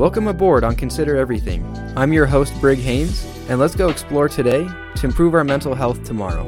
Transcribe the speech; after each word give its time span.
Welcome 0.00 0.28
aboard 0.28 0.64
on 0.64 0.76
Consider 0.76 1.18
Everything. 1.18 1.62
I'm 1.94 2.10
your 2.10 2.24
host, 2.24 2.58
Brig 2.58 2.78
Haynes, 2.78 3.22
and 3.50 3.60
let's 3.60 3.74
go 3.74 3.90
explore 3.90 4.30
today 4.30 4.66
to 4.96 5.06
improve 5.06 5.34
our 5.34 5.44
mental 5.44 5.74
health 5.74 6.04
tomorrow. 6.04 6.46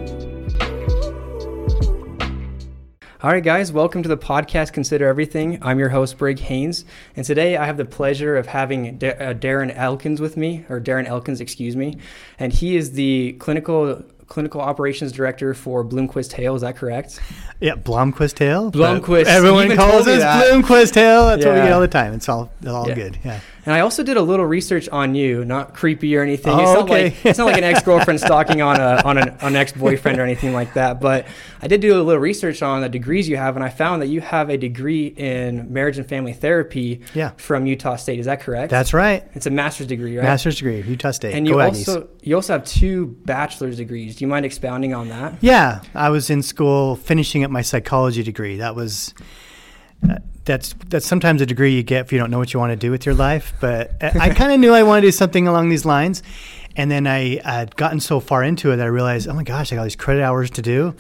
All 3.23 3.31
right, 3.31 3.45
guys, 3.45 3.71
welcome 3.71 4.03
to 4.03 4.09
the 4.09 4.17
podcast 4.17 4.73
Consider 4.73 5.07
Everything. 5.07 5.59
I'm 5.61 5.79
your 5.79 5.91
host, 5.91 6.17
Brig 6.17 6.39
Haynes, 6.39 6.87
and 7.15 7.27
today 7.27 7.59
I 7.59 7.67
have 7.67 7.77
the 7.77 7.85
pleasure 7.85 8.39
of 8.39 8.47
having 8.47 8.97
D- 8.97 9.09
uh, 9.09 9.35
Darren 9.35 9.77
Elkins 9.77 10.19
with 10.19 10.39
me, 10.39 10.65
or 10.71 10.81
Darren 10.81 11.07
Elkins, 11.07 11.43
excuse 11.43 11.77
me, 11.77 11.99
and 12.39 12.55
he 12.55 12.75
is 12.75 12.93
the 12.93 13.35
clinical 13.35 14.03
clinical 14.33 14.63
operations 14.63 15.13
director 15.13 15.53
for 15.53 15.85
Bloomquist 15.85 16.33
Hale. 16.33 16.55
Is 16.55 16.63
that 16.63 16.75
correct? 16.75 17.21
Yeah, 17.61 17.75
Blomquist 17.75 18.39
Hale. 18.39 18.73
Blomquist. 18.73 19.27
Everyone 19.27 19.77
calls 19.77 20.09
us 20.09 20.23
Bloomquist 20.23 20.95
Hale. 20.95 21.27
That's 21.27 21.45
what 21.45 21.55
we 21.55 21.61
get 21.61 21.73
all 21.73 21.81
the 21.83 21.87
time. 21.89 22.15
It's 22.15 22.29
all 22.31 22.51
all 22.67 22.89
Yeah. 22.89 22.95
good. 22.95 23.19
Yeah. 23.23 23.41
And 23.65 23.73
I 23.73 23.81
also 23.81 24.03
did 24.03 24.17
a 24.17 24.23
little 24.23 24.45
research 24.45 24.89
on 24.89 25.15
you, 25.15 25.45
not 25.45 25.73
creepy 25.75 26.17
or 26.17 26.23
anything. 26.23 26.53
it's 26.59 26.69
Oh, 26.71 26.75
not 26.75 26.83
okay. 26.85 27.05
like 27.05 27.27
it's 27.27 27.39
not 27.39 27.45
like 27.47 27.59
an 27.59 27.65
ex 27.73 27.81
girlfriend 27.83 28.19
stalking 28.19 28.61
on 28.61 28.81
a 28.81 29.01
on 29.05 29.19
an, 29.19 29.37
an 29.41 29.55
ex 29.55 29.71
boyfriend 29.73 30.19
or 30.19 30.23
anything 30.25 30.53
like 30.53 30.75
that. 30.75 31.01
But 31.01 31.27
I 31.61 31.69
did 31.69 31.81
do 31.81 31.95
a 31.95 32.03
little 32.03 32.21
research 32.21 32.61
on 32.61 32.81
the 32.81 32.89
degrees 32.89 33.29
you 33.29 33.37
have, 33.37 33.55
and 33.55 33.65
I 33.65 33.69
found 33.69 34.03
that 34.03 34.09
you 34.09 34.21
have 34.21 34.51
a 34.51 34.57
degree 34.57 35.07
in 35.07 35.73
marriage 35.73 35.97
and 35.97 36.09
family 36.09 36.33
therapy 36.33 37.03
Yeah. 37.15 37.31
from 37.37 37.67
Utah 37.67 37.95
State. 37.95 38.19
Is 38.19 38.27
that 38.27 38.41
correct? 38.41 38.71
That's 38.71 38.93
right. 38.93 39.23
it's 39.35 39.47
a 39.47 39.51
master's 39.51 39.87
degree, 39.87 40.17
right? 40.19 40.25
Master's 40.25 40.57
degree, 40.57 40.81
Utah 40.83 41.13
State. 41.13 41.35
and 41.35 41.47
you 41.47 41.55
Aggies. 41.55 41.87
also 41.89 42.09
you 42.23 42.35
also 42.35 42.55
have 42.55 42.65
two 42.65 43.17
bachelor's 43.25 43.77
degrees. 43.77 44.17
Do 44.17 44.25
you 44.25 44.29
mind 44.29 44.45
expounding 44.45 44.93
on 44.93 45.09
that? 45.11 45.35
Yeah, 45.41 45.83
I 45.95 46.11
was 46.11 46.31
in 46.31 46.43
school 46.43 46.97
finishing 46.97 47.45
up 47.45 47.51
my 47.53 47.63
psychology 47.63 48.25
degree. 48.25 48.57
That 48.57 48.75
was 48.75 49.15
uh, 50.11 50.17
that's 50.45 50.75
that's 50.89 51.07
sometimes 51.07 51.41
a 51.41 51.47
degree 51.47 51.75
you 51.75 51.83
get 51.83 52.07
if 52.07 52.13
you 52.13 52.19
don't 52.19 52.31
know 52.31 52.39
what 52.39 52.53
you 52.53 52.61
want 52.61 52.71
to 52.73 52.77
do 52.77 52.91
with 52.91 53.07
your 53.07 53.15
life. 53.15 53.53
But 53.61 53.93
I, 54.03 54.31
I 54.31 54.31
kind 54.35 54.53
of 54.53 54.61
knew 54.61 54.73
I 54.73 54.83
wanted 54.83 55.03
to 55.03 55.07
do 55.09 55.13
something 55.13 55.47
along 55.47 55.69
these 55.69 55.85
lines, 55.85 56.23
and 56.77 56.91
then 56.91 57.07
I 57.07 57.41
had 57.45 57.77
gotten 57.77 58.01
so 58.01 58.21
far 58.21 58.43
into 58.43 58.73
it 58.73 58.77
that 58.77 58.85
I 58.85 58.89
realized, 58.91 59.29
oh 59.29 59.35
my 59.35 59.45
gosh, 59.45 59.73
I 59.73 59.77
got 59.77 59.81
all 59.83 59.87
these 59.87 59.97
credit 59.97 60.23
hours 60.23 60.51
to 60.53 60.63
do. 60.63 60.95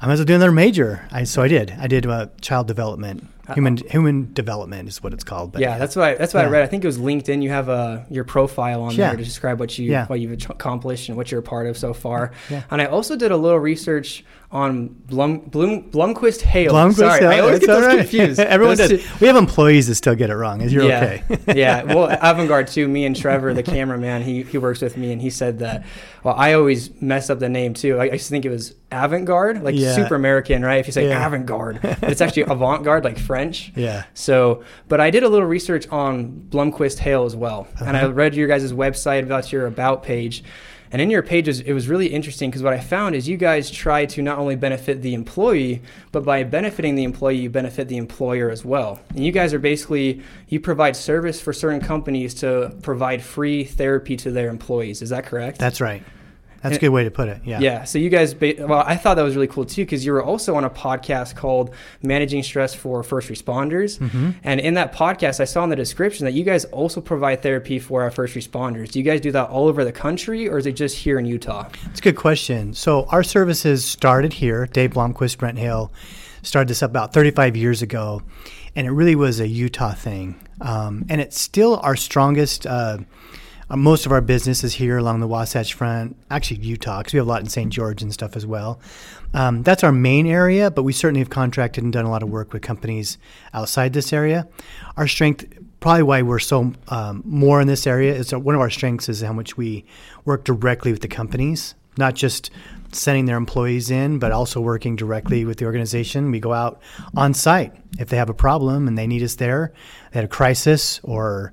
I 0.00 0.06
might 0.06 0.12
as 0.12 0.20
well 0.20 0.26
do 0.26 0.34
another 0.36 0.52
major. 0.52 1.08
I, 1.10 1.24
so 1.24 1.42
I 1.42 1.48
did. 1.48 1.72
I 1.76 1.88
did 1.88 2.06
uh, 2.06 2.28
child 2.40 2.68
development, 2.68 3.26
human 3.52 3.78
human 3.78 4.32
development 4.32 4.88
is 4.88 5.02
what 5.02 5.12
it's 5.12 5.24
called. 5.24 5.50
But 5.50 5.60
yeah, 5.60 5.76
that's 5.76 5.96
what 5.96 6.04
I, 6.08 6.14
that's 6.14 6.32
what 6.32 6.44
I 6.44 6.48
read. 6.48 6.62
I 6.62 6.66
think 6.66 6.84
it 6.84 6.86
was 6.86 6.98
LinkedIn. 6.98 7.42
You 7.42 7.50
have 7.50 7.68
a 7.68 8.06
your 8.08 8.22
profile 8.22 8.82
on 8.82 8.92
Yeah. 8.94 9.08
there 9.08 9.16
to 9.16 9.24
describe 9.24 9.58
what 9.58 9.76
you 9.76 9.90
Yeah. 9.90 10.06
what 10.06 10.20
you've 10.20 10.40
accomplished 10.48 11.08
and 11.08 11.16
what 11.16 11.32
you're 11.32 11.40
a 11.40 11.42
part 11.42 11.66
of 11.66 11.76
so 11.76 11.92
far. 11.92 12.30
Yeah. 12.48 12.62
And 12.70 12.80
I 12.80 12.84
also 12.84 13.16
did 13.16 13.32
a 13.32 13.36
little 13.36 13.58
research 13.58 14.24
on 14.50 14.88
Blum 14.88 15.40
Bloom 15.40 15.90
Blumquist 15.90 16.40
Hale. 16.40 16.72
Blomquist 16.72 16.94
Sorry, 16.96 17.20
Hale, 17.20 17.30
I 17.30 17.38
always 17.40 17.60
that's 17.60 17.66
get 17.66 17.72
those 17.74 17.84
right. 17.86 17.98
confused. 17.98 18.40
Everyone 18.40 18.76
Those 18.76 18.88
does. 18.88 19.02
two- 19.04 19.08
We 19.20 19.26
have 19.26 19.36
employees 19.36 19.88
that 19.88 19.96
still 19.96 20.14
get 20.14 20.30
it 20.30 20.36
wrong. 20.36 20.62
Is 20.62 20.72
You're 20.72 20.84
yeah, 20.88 21.18
okay. 21.30 21.38
yeah. 21.60 21.82
Well, 21.94 22.08
avant-garde 22.10 22.68
too. 22.68 22.88
Me 22.88 23.04
and 23.04 23.14
Trevor, 23.14 23.52
the 23.52 23.62
cameraman, 23.62 24.22
he 24.22 24.44
he 24.44 24.56
works 24.56 24.80
with 24.80 24.96
me, 24.96 25.12
and 25.12 25.20
he 25.20 25.28
said 25.28 25.58
that. 25.58 25.84
Well, 26.24 26.34
I 26.36 26.54
always 26.54 26.90
mess 27.02 27.28
up 27.28 27.40
the 27.40 27.48
name 27.50 27.74
too. 27.74 27.98
I, 27.98 28.04
I 28.04 28.08
to 28.10 28.18
think 28.18 28.46
it 28.46 28.50
was 28.50 28.74
avant-garde, 28.90 29.62
like 29.62 29.74
Yeah. 29.76 29.94
super 29.94 30.14
American, 30.14 30.64
right? 30.64 30.78
If 30.80 30.86
you 30.86 30.92
say 30.94 31.08
Yeah. 31.08 31.26
avant-garde, 31.26 31.80
it's 32.02 32.20
actually 32.22 32.42
avant-garde, 32.44 33.04
like 33.04 33.18
French. 33.18 33.70
yeah. 33.76 34.04
So, 34.14 34.64
but 34.88 34.98
I 34.98 35.10
did 35.10 35.24
a 35.24 35.28
little 35.28 35.46
research 35.46 35.86
on 35.90 36.46
Blumquist 36.48 36.98
Hale 37.00 37.24
as 37.26 37.36
well, 37.36 37.68
and 37.80 37.96
I 37.96 38.00
Uh-huh. 38.04 38.12
read 38.14 38.34
your 38.34 38.48
guys' 38.48 38.72
website 38.72 39.22
about 39.24 39.52
your 39.52 39.66
about 39.66 40.02
page. 40.02 40.42
And 40.90 41.02
in 41.02 41.10
your 41.10 41.22
pages, 41.22 41.60
it 41.60 41.72
was 41.72 41.88
really 41.88 42.06
interesting 42.06 42.50
because 42.50 42.62
what 42.62 42.72
I 42.72 42.80
found 42.80 43.14
is 43.14 43.28
you 43.28 43.36
guys 43.36 43.70
try 43.70 44.06
to 44.06 44.22
not 44.22 44.38
only 44.38 44.56
benefit 44.56 45.02
the 45.02 45.14
employee, 45.14 45.82
but 46.12 46.24
by 46.24 46.44
benefiting 46.44 46.94
the 46.94 47.04
employee, 47.04 47.36
you 47.36 47.50
benefit 47.50 47.88
the 47.88 47.96
employer 47.96 48.50
as 48.50 48.64
well. 48.64 49.00
And 49.10 49.24
you 49.24 49.32
guys 49.32 49.52
are 49.52 49.58
basically 49.58 50.22
you 50.48 50.60
provide 50.60 50.96
service 50.96 51.40
for 51.40 51.52
certain 51.52 51.80
companies 51.80 52.34
to 52.34 52.74
provide 52.82 53.22
free 53.22 53.64
therapy 53.64 54.16
to 54.18 54.30
their 54.30 54.48
employees. 54.48 55.02
Is 55.02 55.10
that 55.10 55.26
correct? 55.26 55.58
That's 55.58 55.80
right. 55.80 56.02
That's 56.62 56.76
a 56.76 56.80
good 56.80 56.88
way 56.88 57.04
to 57.04 57.10
put 57.10 57.28
it. 57.28 57.40
Yeah. 57.44 57.60
Yeah. 57.60 57.84
So 57.84 57.98
you 57.98 58.10
guys, 58.10 58.34
well, 58.34 58.82
I 58.84 58.96
thought 58.96 59.14
that 59.14 59.22
was 59.22 59.36
really 59.36 59.46
cool 59.46 59.64
too 59.64 59.84
because 59.84 60.04
you 60.04 60.12
were 60.12 60.22
also 60.22 60.56
on 60.56 60.64
a 60.64 60.70
podcast 60.70 61.36
called 61.36 61.72
"Managing 62.02 62.42
Stress 62.42 62.74
for 62.74 63.02
First 63.02 63.28
Responders," 63.28 63.98
Mm-hmm. 63.98 64.30
and 64.42 64.60
in 64.60 64.74
that 64.74 64.92
podcast, 64.92 65.40
I 65.40 65.44
saw 65.44 65.62
in 65.64 65.70
the 65.70 65.76
description 65.76 66.24
that 66.24 66.32
you 66.32 66.44
guys 66.44 66.64
also 66.66 67.00
provide 67.00 67.42
therapy 67.42 67.78
for 67.78 68.02
our 68.02 68.10
first 68.10 68.34
responders. 68.34 68.90
Do 68.90 68.98
you 68.98 69.04
guys 69.04 69.20
do 69.20 69.30
that 69.32 69.48
all 69.50 69.68
over 69.68 69.84
the 69.84 69.92
country, 69.92 70.48
or 70.48 70.58
is 70.58 70.66
it 70.66 70.72
just 70.72 70.96
here 70.98 71.18
in 71.18 71.26
Utah? 71.26 71.68
It's 71.90 72.00
a 72.00 72.02
good 72.02 72.16
question. 72.16 72.74
So 72.74 73.04
our 73.06 73.22
services 73.22 73.84
started 73.84 74.32
here. 74.32 74.66
Dave 74.66 74.90
Blomquist, 74.90 75.38
Brent 75.38 75.58
Hale, 75.58 75.92
started 76.42 76.68
this 76.68 76.82
up 76.82 76.90
about 76.90 77.12
35 77.12 77.56
years 77.56 77.82
ago, 77.82 78.22
and 78.74 78.86
it 78.86 78.90
really 78.90 79.14
was 79.14 79.38
a 79.40 79.46
Utah 79.48 79.92
thing. 79.94 80.34
Um, 80.60 81.04
and 81.08 81.20
it's 81.20 81.40
still 81.40 81.78
our 81.84 81.94
strongest. 81.94 82.66
Uh, 82.66 82.98
uh, 83.70 83.76
most 83.76 84.06
of 84.06 84.12
our 84.12 84.20
business 84.20 84.64
is 84.64 84.74
here 84.74 84.96
along 84.96 85.20
the 85.20 85.28
Wasatch 85.28 85.74
Front, 85.74 86.16
actually 86.30 86.60
Utah, 86.60 86.98
because 86.98 87.12
we 87.12 87.18
have 87.18 87.26
a 87.26 87.30
lot 87.30 87.42
in 87.42 87.48
St. 87.48 87.72
George 87.72 88.02
and 88.02 88.12
stuff 88.12 88.36
as 88.36 88.46
well. 88.46 88.80
Um, 89.34 89.62
that's 89.62 89.84
our 89.84 89.92
main 89.92 90.26
area, 90.26 90.70
but 90.70 90.84
we 90.84 90.92
certainly 90.92 91.20
have 91.20 91.30
contracted 91.30 91.84
and 91.84 91.92
done 91.92 92.04
a 92.04 92.10
lot 92.10 92.22
of 92.22 92.30
work 92.30 92.52
with 92.52 92.62
companies 92.62 93.18
outside 93.52 93.92
this 93.92 94.12
area. 94.12 94.48
Our 94.96 95.06
strength, 95.06 95.46
probably 95.80 96.02
why 96.02 96.22
we're 96.22 96.38
so 96.38 96.72
um, 96.88 97.22
more 97.26 97.60
in 97.60 97.66
this 97.66 97.86
area, 97.86 98.14
is 98.14 98.32
one 98.32 98.54
of 98.54 98.60
our 98.60 98.70
strengths 98.70 99.08
is 99.08 99.20
how 99.20 99.32
much 99.32 99.56
we 99.56 99.84
work 100.24 100.44
directly 100.44 100.90
with 100.90 101.02
the 101.02 101.08
companies, 101.08 101.74
not 101.98 102.14
just 102.14 102.50
sending 102.92 103.26
their 103.26 103.36
employees 103.36 103.90
in, 103.90 104.18
but 104.18 104.32
also 104.32 104.62
working 104.62 104.96
directly 104.96 105.44
with 105.44 105.58
the 105.58 105.66
organization. 105.66 106.30
We 106.30 106.40
go 106.40 106.54
out 106.54 106.80
on 107.14 107.34
site 107.34 107.74
if 107.98 108.08
they 108.08 108.16
have 108.16 108.30
a 108.30 108.34
problem 108.34 108.88
and 108.88 108.96
they 108.96 109.06
need 109.06 109.22
us 109.22 109.34
there, 109.34 109.72
they 110.12 110.20
had 110.20 110.24
a 110.24 110.28
crisis 110.28 111.00
or 111.02 111.52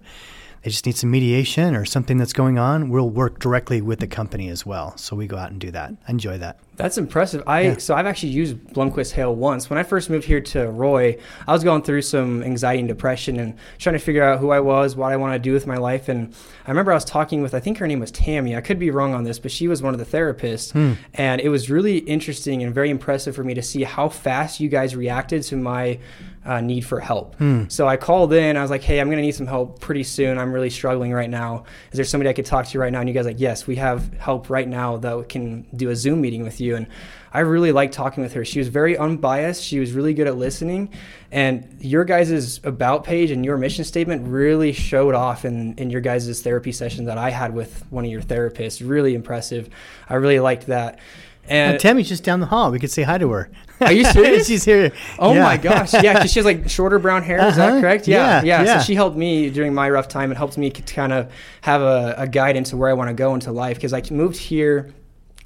they 0.66 0.72
just 0.72 0.88
need 0.88 0.96
some 0.96 1.12
mediation 1.12 1.76
or 1.76 1.86
something 1.86 2.18
that's 2.18 2.34
going 2.34 2.58
on, 2.58 2.90
we'll 2.90 3.12
work 3.12 3.38
directly 3.38 3.82
with 3.82 4.00
the 4.00 4.08
company 4.08 4.50
as 4.50 4.66
well. 4.66 4.98
So 4.98 5.16
we 5.16 5.28
go 5.28 5.38
out 5.38 5.52
and 5.52 5.62
do 5.62 5.70
that. 5.70 5.94
I 6.08 6.12
enjoy 6.12 6.40
that. 6.40 6.58
That's 6.76 6.98
impressive. 6.98 7.44
I 7.46 7.62
Yeah. 7.62 7.78
so 7.78 7.94
I've 7.94 8.08
actually 8.08 8.30
used 8.30 8.58
Blumquist 8.74 9.12
Hale 9.12 9.36
once. 9.36 9.70
When 9.70 9.78
I 9.78 9.84
first 9.84 10.10
moved 10.10 10.26
here 10.26 10.42
to 10.42 10.68
Roy, 10.72 11.18
I 11.48 11.54
was 11.54 11.64
going 11.64 11.84
through 11.84 12.02
some 12.02 12.42
anxiety 12.42 12.80
and 12.80 12.88
depression 12.88 13.40
and 13.40 13.54
trying 13.78 13.94
to 13.94 14.00
figure 14.00 14.24
out 14.24 14.40
who 14.40 14.50
I 14.50 14.60
was, 14.60 14.96
what 14.96 15.12
I 15.12 15.18
want 15.18 15.34
to 15.34 15.40
do 15.40 15.54
with 15.54 15.68
my 15.68 15.78
life. 15.78 16.10
And 16.10 16.34
I 16.66 16.72
remember 16.72 16.92
I 16.92 16.96
was 16.96 17.06
talking 17.06 17.44
with 17.44 17.54
I 17.54 17.60
think 17.60 17.78
her 17.78 17.86
name 17.86 18.00
was 18.00 18.10
Tammy. 18.10 18.56
I 18.56 18.62
could 18.62 18.80
be 18.80 18.90
wrong 18.90 19.14
on 19.14 19.24
this, 19.24 19.38
but 19.38 19.52
she 19.52 19.68
was 19.68 19.84
one 19.84 19.94
of 19.94 20.00
the 20.00 20.18
therapists. 20.18 20.72
Hmm. 20.72 20.94
And 21.14 21.42
it 21.42 21.50
was 21.50 21.70
really 21.70 22.00
interesting 22.00 22.64
and 22.64 22.74
very 22.74 22.90
impressive 22.90 23.36
for 23.36 23.44
me 23.44 23.54
to 23.54 23.62
see 23.62 23.84
how 23.84 24.10
fast 24.10 24.60
you 24.60 24.68
guys 24.68 24.96
reacted 24.96 25.44
to 25.44 25.56
my 25.58 26.00
uh, 26.46 26.62
need 26.62 26.82
for 26.86 27.00
help. 27.00 27.36
So 27.70 27.88
I 27.88 27.98
called 27.98 28.32
in. 28.34 28.56
I 28.56 28.62
was 28.62 28.72
like, 28.72 28.84
"Hey, 28.84 29.00
I'm 29.00 29.08
going 29.08 29.18
to 29.18 29.24
need 29.24 29.36
some 29.36 29.48
help 29.48 29.80
pretty 29.80 30.04
soon. 30.04 30.38
I'm 30.38 30.54
really 30.54 30.70
struggling 30.70 31.12
right 31.12 31.30
now. 31.30 31.66
Is 31.92 31.98
there 31.98 32.06
somebody 32.06 32.30
I 32.30 32.34
could 32.34 32.46
talk 32.46 32.68
to 32.68 32.80
right 32.80 32.92
now?" 32.92 33.00
And 33.00 33.10
you 33.10 33.16
guys 33.16 33.26
like, 33.26 33.40
"Yes, 33.40 33.68
we 33.68 33.76
have 33.78 34.14
help 34.14 34.50
right 34.50 34.68
now 34.68 34.98
that 34.98 35.30
can 35.30 35.66
do 35.76 35.90
a 35.90 35.96
Zoom 35.96 36.22
meeting 36.22 36.44
with 36.44 36.62
you." 36.62 36.76
And 36.76 36.88
I 37.36 37.40
really 37.40 37.74
liked 37.74 37.94
talking 37.94 38.24
with 38.24 38.32
her. 38.34 38.46
She 38.46 38.60
was 38.60 38.70
very 38.70 38.98
unbiased. 38.98 39.62
She 39.62 39.80
was 39.80 39.92
really 39.92 40.14
good 40.14 40.26
at 40.26 40.38
listening. 40.38 40.90
And 41.34 41.68
your 41.82 42.06
guys' 42.06 42.62
about 42.64 43.04
page 43.04 43.30
and 43.30 43.44
your 43.44 43.58
mission 43.58 43.84
statement 43.84 44.26
really 44.26 44.72
showed 44.72 45.14
off 45.14 45.44
in, 45.44 45.76
in 45.76 45.90
your 45.90 46.00
guys' 46.00 46.42
therapy 46.42 46.72
session 46.72 47.04
that 47.06 47.18
I 47.18 47.32
had 47.32 47.54
with 47.54 47.84
one 47.90 48.06
of 48.06 48.12
your 48.12 48.22
therapists. 48.22 48.88
Really 48.88 49.16
impressive. 49.16 49.70
I 50.08 50.14
really 50.14 50.40
liked 50.40 50.68
that. 50.68 51.00
And 51.48 51.74
And 51.74 51.80
Tammy's 51.80 52.10
just 52.10 52.24
down 52.24 52.40
the 52.40 52.46
hall. 52.48 52.72
We 52.72 52.80
could 52.80 52.90
say 52.92 53.04
hi 53.04 53.18
to 53.18 53.30
her. 53.32 53.50
Are 53.82 53.92
you 53.92 54.04
serious? 54.12 54.48
She's 54.48 54.64
here. 54.64 54.92
Oh 55.20 55.34
Yeah. 55.34 55.44
my 55.44 55.58
gosh! 55.58 55.94
Yeah, 55.94 56.14
because 56.14 56.32
she 56.32 56.40
has 56.40 56.46
like 56.46 56.70
shorter 56.70 56.98
brown 56.98 57.24
hair. 57.24 57.46
Is 57.48 57.56
that 57.58 57.70
Uh-huh. 57.70 57.82
correct? 57.82 58.08
Yeah, 58.08 58.42
Yeah, 58.44 58.64
yeah. 58.64 58.78
So 58.80 58.86
she 58.86 58.96
helped 58.96 59.18
me 59.18 59.50
during 59.50 59.74
my 59.74 59.90
rough 59.90 60.08
time 60.08 60.32
and 60.32 60.38
helped 60.38 60.58
me 60.58 60.70
to 60.72 60.82
kind 60.94 61.12
of 61.14 61.32
have 61.62 61.82
a, 61.82 62.16
a 62.18 62.28
guide 62.28 62.56
into 62.56 62.78
where 62.78 62.90
I 62.90 62.94
want 62.94 63.10
to 63.10 63.14
go 63.14 63.34
into 63.34 63.52
life. 63.52 63.76
Because 63.78 63.94
I 63.94 64.02
moved 64.12 64.38
here 64.38 64.94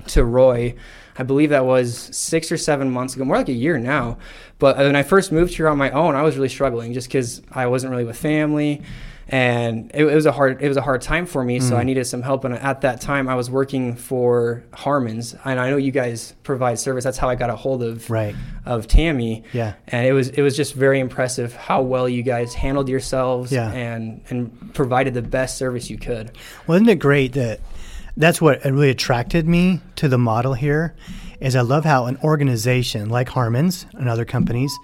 to 0.08 0.24
Roy, 0.24 0.76
I 1.18 1.24
believe 1.24 1.50
that 1.50 1.66
was 1.66 1.98
six 2.16 2.52
or 2.52 2.58
seven 2.58 2.90
months 2.92 3.16
ago, 3.16 3.26
more 3.26 3.36
like 3.38 3.50
a 3.50 3.54
year 3.54 3.78
now. 3.78 4.18
But 4.60 4.78
when 4.78 4.96
I 4.96 5.04
first 5.04 5.32
moved 5.32 5.56
here 5.56 5.68
on 5.68 5.78
my 5.78 5.90
own, 5.92 6.16
I 6.16 6.22
was 6.22 6.36
really 6.38 6.50
struggling 6.50 6.94
just 6.94 7.08
because 7.08 7.42
I 7.52 7.68
wasn't 7.68 7.92
really 7.92 8.06
with 8.06 8.18
family. 8.18 8.82
And 9.32 9.92
it, 9.94 10.04
it 10.06 10.16
was 10.16 10.26
a 10.26 10.32
hard 10.32 10.62
it 10.62 10.68
was 10.68 10.76
a 10.78 10.82
hard 10.82 11.02
time 11.02 11.26
for 11.28 11.44
me, 11.44 11.60
so 11.60 11.78
I 11.78 11.84
needed 11.84 12.06
some 12.08 12.22
help. 12.24 12.44
And 12.46 12.56
at 12.56 12.82
that 12.82 13.00
time, 13.00 13.30
I 13.30 13.36
was 13.36 13.50
working 13.50 13.96
for 13.96 14.64
Harmon's, 14.74 15.36
and 15.46 15.60
I 15.60 15.70
know 15.70 15.78
you 15.78 15.92
guys 15.92 16.34
provide 16.44 16.80
service. 16.80 17.04
That's 17.04 17.18
how 17.20 17.30
I 17.30 17.36
got 17.36 17.50
a 17.52 17.56
hold 17.56 17.84
of 17.84 18.10
Right. 18.10 18.36
of 18.66 18.88
Tammy. 18.88 19.44
Yeah. 19.54 19.74
And 19.88 20.08
it 20.08 20.14
was 20.14 20.30
it 20.30 20.42
was 20.42 20.58
just 20.58 20.74
very 20.74 21.00
impressive 21.00 21.56
how 21.56 21.84
well 21.84 22.10
you 22.10 22.24
guys 22.24 22.56
handled 22.56 22.90
yourselves 22.90 23.52
Yeah. 23.52 23.72
and 23.72 24.22
and 24.30 24.74
provided 24.74 25.14
the 25.14 25.22
best 25.22 25.58
service 25.58 25.90
you 25.92 25.98
could. 26.00 26.32
Well, 26.66 26.78
isn't 26.78 26.90
it 26.90 27.00
great 27.00 27.34
that 27.34 27.60
that's 28.18 28.42
what 28.42 28.66
really 28.66 28.90
attracted 28.90 29.48
me 29.48 29.80
to 29.98 30.08
the 30.10 30.18
model 30.18 30.54
here 30.56 30.96
is 31.40 31.56
I 31.56 31.62
love 31.62 31.86
how 31.86 32.08
an 32.08 32.18
organization 32.24 33.10
like 33.10 33.30
Harmon's 33.30 33.86
and 33.94 34.10
other 34.10 34.26
companies 34.26 34.76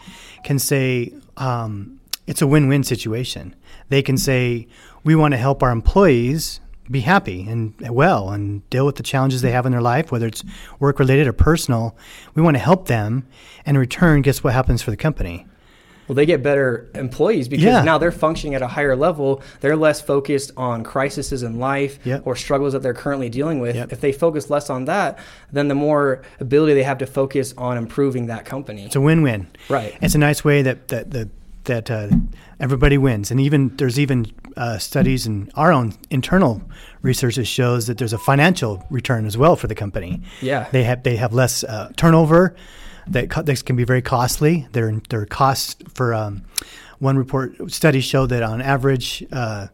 can 0.44 0.60
say 0.60 1.12
um, 1.36 2.00
it's 2.27 2.42
a 2.42 2.48
win-win 2.48 2.83
situation. 2.83 3.56
They 3.89 4.01
can 4.01 4.18
say 4.18 4.68
we 5.04 5.16
want 5.16 5.33
to 5.33 5.38
help 5.38 5.62
our 5.63 5.72
employees 5.72 6.60
be 6.89 7.01
happy 7.01 7.48
and 7.50 7.74
well 7.89 8.30
and 8.30 8.68
deal 8.69 8.86
with 8.86 8.95
the 8.95 9.04
challenges 9.04 9.42
they 9.42 9.51
have 9.51 9.66
in 9.66 9.72
their 9.72 9.81
life, 9.81 10.12
whether 10.12 10.27
it's 10.27 10.44
work 10.80 11.00
related 11.00 11.25
or 11.27 11.33
personal. 11.33 11.95
We 12.36 12.42
want 12.44 12.56
to 12.56 12.62
help 12.62 12.88
them, 12.88 13.27
and 13.66 13.75
in 13.75 13.81
return, 13.81 14.22
guess 14.22 14.44
what 14.44 14.54
happens 14.54 14.81
for 14.83 14.92
the 14.92 14.98
company? 14.98 15.48
Well, 16.07 16.16
they 16.16 16.27
get 16.27 16.44
better 16.44 16.88
employees 16.94 17.48
because 17.48 17.66
Yeah. 17.66 17.81
now 17.83 17.98
they're 17.98 18.12
functioning 18.12 18.54
at 18.54 18.62
a 18.62 18.68
higher 18.68 18.95
level. 18.95 19.42
They're 19.62 19.75
less 19.75 20.00
focused 20.01 20.51
on 20.56 20.83
crises 20.83 21.42
in 21.42 21.57
life 21.57 21.98
Yep. 22.04 22.22
or 22.25 22.36
struggles 22.36 22.74
that 22.74 22.83
they're 22.83 22.94
currently 22.94 23.27
dealing 23.30 23.57
with. 23.60 23.75
Yep. 23.75 23.92
If 23.92 24.01
they 24.01 24.12
focus 24.12 24.51
less 24.51 24.69
on 24.69 24.86
that, 24.86 25.18
then 25.51 25.68
the 25.68 25.74
more 25.74 26.22
ability 26.39 26.75
they 26.75 26.83
have 26.83 27.00
to 27.00 27.07
focus 27.07 27.56
on 27.57 27.80
improving 27.80 28.27
that 28.27 28.45
company. 28.45 28.86
It's 28.86 28.95
a 28.95 29.01
win-win. 29.01 29.48
Right. 29.68 29.95
It's 30.00 30.13
a 30.13 30.19
nice 30.19 30.44
way 30.45 30.62
that 30.62 30.89
that 30.89 31.10
that, 31.10 31.30
that 31.66 31.92
uh, 31.92 32.10
everybody 32.60 32.98
wins, 32.98 33.32
and 33.32 33.40
even 33.40 33.76
there's 33.78 34.00
even 34.00 34.26
uh, 34.58 34.78
studies 34.78 35.26
and 35.26 35.52
our 35.56 35.72
own 35.72 35.94
internal 36.10 36.62
research 37.02 37.36
that 37.36 37.46
shows 37.46 37.88
that 37.88 37.98
there's 37.98 38.14
a 38.14 38.18
financial 38.18 38.84
return 38.90 39.26
as 39.26 39.38
well 39.38 39.56
for 39.56 39.68
the 39.68 39.76
company. 39.76 40.22
Yeah. 40.42 40.70
They 40.72 40.84
have 40.84 41.04
they 41.04 41.18
have 41.18 41.34
less 41.34 41.64
uh, 41.64 41.92
turnover. 41.96 42.56
That 43.08 43.30
co- 43.30 43.44
this 43.44 43.62
can 43.62 43.76
be 43.76 43.84
very 43.84 44.02
costly. 44.02 44.68
Their 44.72 45.00
their 45.10 45.26
costs 45.26 45.76
for 45.94 46.14
um, 46.14 46.44
one 47.00 47.18
report 47.18 47.72
study 47.72 48.02
showed 48.02 48.28
that 48.28 48.44
on 48.44 48.62
average. 48.62 49.26
Uh, 49.32 49.68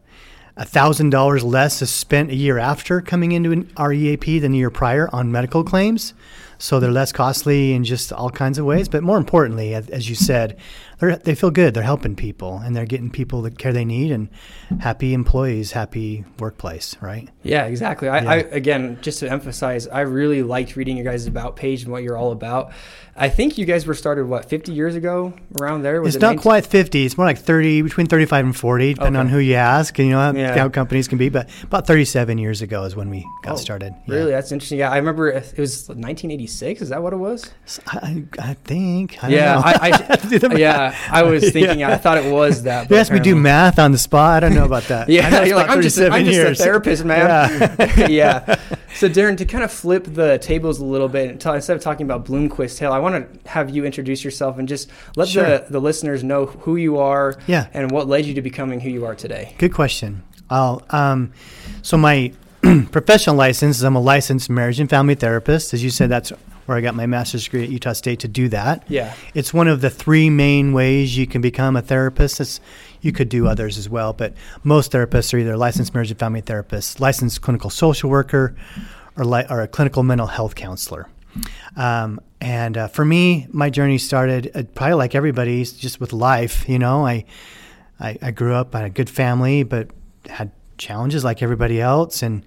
thousand 0.58 1.10
dollars 1.10 1.42
less 1.42 1.80
is 1.80 1.90
spent 1.90 2.30
a 2.30 2.34
year 2.34 2.58
after 2.58 3.00
coming 3.00 3.32
into 3.32 3.52
an 3.52 3.70
EAP 3.78 4.38
than 4.38 4.52
the 4.52 4.58
year 4.58 4.70
prior 4.70 5.08
on 5.12 5.32
medical 5.32 5.64
claims, 5.64 6.12
so 6.58 6.78
they're 6.78 6.90
less 6.90 7.10
costly 7.10 7.72
in 7.72 7.84
just 7.84 8.12
all 8.12 8.30
kinds 8.30 8.58
of 8.58 8.66
ways. 8.66 8.88
But 8.88 9.02
more 9.02 9.16
importantly, 9.16 9.74
as, 9.74 9.88
as 9.88 10.08
you 10.10 10.14
said, 10.14 10.58
they 11.10 11.32
they 11.32 11.34
feel 11.34 11.50
good. 11.50 11.74
They're 11.74 11.82
helping 11.82 12.16
people 12.16 12.58
and 12.58 12.74
they're 12.74 12.86
getting 12.86 13.10
people 13.10 13.42
the 13.42 13.50
care 13.50 13.72
they 13.72 13.84
need 13.84 14.12
and 14.12 14.28
happy 14.80 15.14
employees, 15.14 15.72
happy 15.72 16.24
workplace. 16.38 16.96
Right? 17.00 17.28
Yeah, 17.42 17.66
exactly. 17.66 18.08
I, 18.08 18.18
I 18.18 18.36
again, 18.36 18.98
just 19.02 19.20
to 19.20 19.30
emphasize, 19.30 19.86
I 19.88 20.00
really 20.00 20.42
liked 20.42 20.76
reading 20.76 20.96
your 20.96 21.04
guys' 21.04 21.26
about 21.26 21.56
page 21.56 21.82
and 21.82 21.92
what 21.92 22.02
you're 22.02 22.16
all 22.16 22.32
about. 22.32 22.72
I 23.14 23.28
think 23.28 23.58
you 23.58 23.66
guys 23.66 23.86
were 23.86 23.92
started 23.94 24.24
what 24.26 24.46
50 24.48 24.72
years 24.72 24.94
ago, 24.94 25.34
around 25.60 25.82
there. 25.82 26.00
Was 26.00 26.14
it's 26.16 26.22
it 26.22 26.26
not 26.26 26.28
19 26.36 26.42
quite 26.42 26.66
50. 26.66 27.04
It's 27.04 27.18
more 27.18 27.26
like 27.26 27.38
30, 27.38 27.82
between 27.82 28.06
35 28.06 28.44
and 28.46 28.56
40, 28.56 28.94
depending 28.94 29.20
on 29.20 29.28
who 29.28 29.38
you 29.38 29.54
ask. 29.54 29.98
And 29.98 30.08
you 30.08 30.14
know 30.14 30.20
how, 30.20 30.32
Yeah. 30.32 30.56
how 30.56 30.68
companies 30.70 31.08
can 31.08 31.18
be. 31.18 31.28
But 31.28 31.50
about 31.62 31.86
37 31.86 32.38
years 32.38 32.62
ago 32.62 32.84
is 32.84 32.96
when 32.96 33.10
we 33.10 33.26
got 33.42 33.52
Oh, 33.52 33.56
started. 33.56 33.92
Yeah. 34.06 34.14
Really, 34.14 34.30
that's 34.30 34.50
interesting. 34.50 34.78
Yeah, 34.78 34.90
I 34.90 34.96
remember 34.96 35.28
it 35.28 35.58
was 35.58 35.88
1986. 35.88 36.80
Is 36.80 36.88
that 36.88 37.02
what 37.02 37.12
it 37.12 37.16
was? 37.16 37.50
I, 37.86 38.24
I 38.38 38.54
think. 38.64 39.18
I 39.22 39.28
don't 39.28 39.36
yeah. 39.38 39.60
I, 39.62 39.90
I 39.92 40.56
yeah, 40.56 40.96
I 41.10 41.22
was 41.22 41.50
thinking. 41.52 41.80
Yeah. 41.80 41.90
I 41.92 41.96
thought 41.98 42.16
it 42.16 42.32
was 42.32 42.62
that. 42.62 42.84
You 42.84 42.88
but 42.90 42.98
asked 42.98 43.12
me 43.12 43.18
to 43.18 43.22
do 43.24 43.36
math 43.36 43.78
on 43.78 43.92
the 43.92 43.98
spot. 43.98 44.42
I 44.42 44.48
don't 44.48 44.56
know 44.56 44.64
about 44.64 44.84
that. 44.84 45.02
I 45.08 45.12
know 45.12 45.14
Yeah, 45.14 45.44
you're 45.44 45.56
like 45.56 45.68
I'm 45.68 45.82
just, 45.82 45.98
a, 45.98 46.10
37 46.10 46.12
I'm 46.18 46.24
just 46.24 46.38
a 46.38 46.42
years. 46.42 46.58
therapist, 46.58 47.04
man. 47.04 47.76
Yeah. 47.78 48.06
Yeah. 48.08 48.60
So, 48.94 49.08
Darren, 49.08 49.36
to 49.38 49.46
kind 49.46 49.64
of 49.64 49.72
flip 49.72 50.04
the 50.04 50.38
tables 50.38 50.78
a 50.78 50.84
little 50.84 51.08
bit, 51.08 51.30
and 51.30 51.54
instead 51.54 51.76
of 51.76 51.82
talking 51.82 52.04
about 52.04 52.26
Bloomquist 52.26 52.78
Hill, 52.78 52.92
I 52.92 52.98
want 53.02 53.42
to 53.44 53.48
have 53.50 53.68
you 53.70 53.84
introduce 53.84 54.24
yourself 54.24 54.58
and 54.58 54.68
just 54.68 54.88
let 55.16 55.28
Sure. 55.28 55.42
the, 55.44 55.66
the 55.70 55.80
listeners 55.80 56.22
know 56.24 56.46
who 56.46 56.76
you 56.76 56.98
are 56.98 57.36
Yeah. 57.46 57.66
and 57.74 57.90
what 57.90 58.08
led 58.08 58.24
you 58.26 58.34
to 58.34 58.42
becoming 58.42 58.80
who 58.80 58.88
you 58.90 59.04
are 59.04 59.14
today. 59.14 59.54
Good 59.58 59.74
question. 59.74 60.22
I'll, 60.48 60.82
um, 60.90 61.32
so 61.82 61.96
my 61.96 62.32
professional 62.92 63.36
license 63.36 63.76
is 63.78 63.82
I'm 63.82 63.96
a 63.96 64.00
licensed 64.00 64.48
marriage 64.50 64.78
and 64.80 64.88
family 64.88 65.14
therapist. 65.14 65.74
As 65.74 65.82
you 65.82 65.90
said, 65.90 66.10
that's 66.10 66.30
where 66.66 66.78
I 66.78 66.80
got 66.80 66.94
my 66.94 67.06
master's 67.06 67.44
degree 67.44 67.64
at 67.64 67.70
Utah 67.70 67.92
State 67.92 68.20
to 68.20 68.28
do 68.28 68.48
that. 68.50 68.84
Yeah. 68.88 69.14
It's 69.34 69.52
one 69.52 69.66
of 69.66 69.80
the 69.80 69.90
three 69.90 70.30
main 70.30 70.72
ways 70.72 71.16
you 71.16 71.26
can 71.26 71.40
become 71.40 71.74
a 71.76 71.82
therapist. 71.82 72.40
It's, 72.40 72.60
you 73.00 73.10
could 73.10 73.28
do 73.28 73.48
others 73.48 73.78
as 73.78 73.88
well, 73.88 74.12
but 74.12 74.34
most 74.62 74.92
therapists 74.92 75.34
are 75.34 75.38
either 75.38 75.56
licensed 75.56 75.92
marriage 75.92 76.10
and 76.12 76.20
family 76.20 76.40
therapists, 76.42 77.00
licensed 77.00 77.40
clinical 77.42 77.68
social 77.68 78.08
worker, 78.10 78.54
or, 79.16 79.24
li- 79.24 79.44
or 79.50 79.60
a 79.62 79.66
clinical 79.68 80.04
mental 80.04 80.28
health 80.28 80.54
counselor. 80.54 81.08
Um, 81.76 82.20
and 82.40 82.76
uh, 82.76 82.88
for 82.88 83.04
me, 83.04 83.46
my 83.50 83.70
journey 83.70 83.98
started 83.98 84.50
uh, 84.54 84.62
probably 84.74 84.94
like 84.94 85.14
everybody's, 85.14 85.72
just 85.72 86.00
with 86.00 86.12
life. 86.12 86.68
You 86.68 86.78
know, 86.78 87.06
I, 87.06 87.24
I 88.00 88.18
I 88.20 88.30
grew 88.30 88.54
up 88.54 88.74
in 88.74 88.82
a 88.82 88.90
good 88.90 89.08
family, 89.08 89.62
but 89.62 89.88
had 90.28 90.50
challenges 90.78 91.24
like 91.24 91.42
everybody 91.42 91.80
else, 91.80 92.22
and 92.22 92.44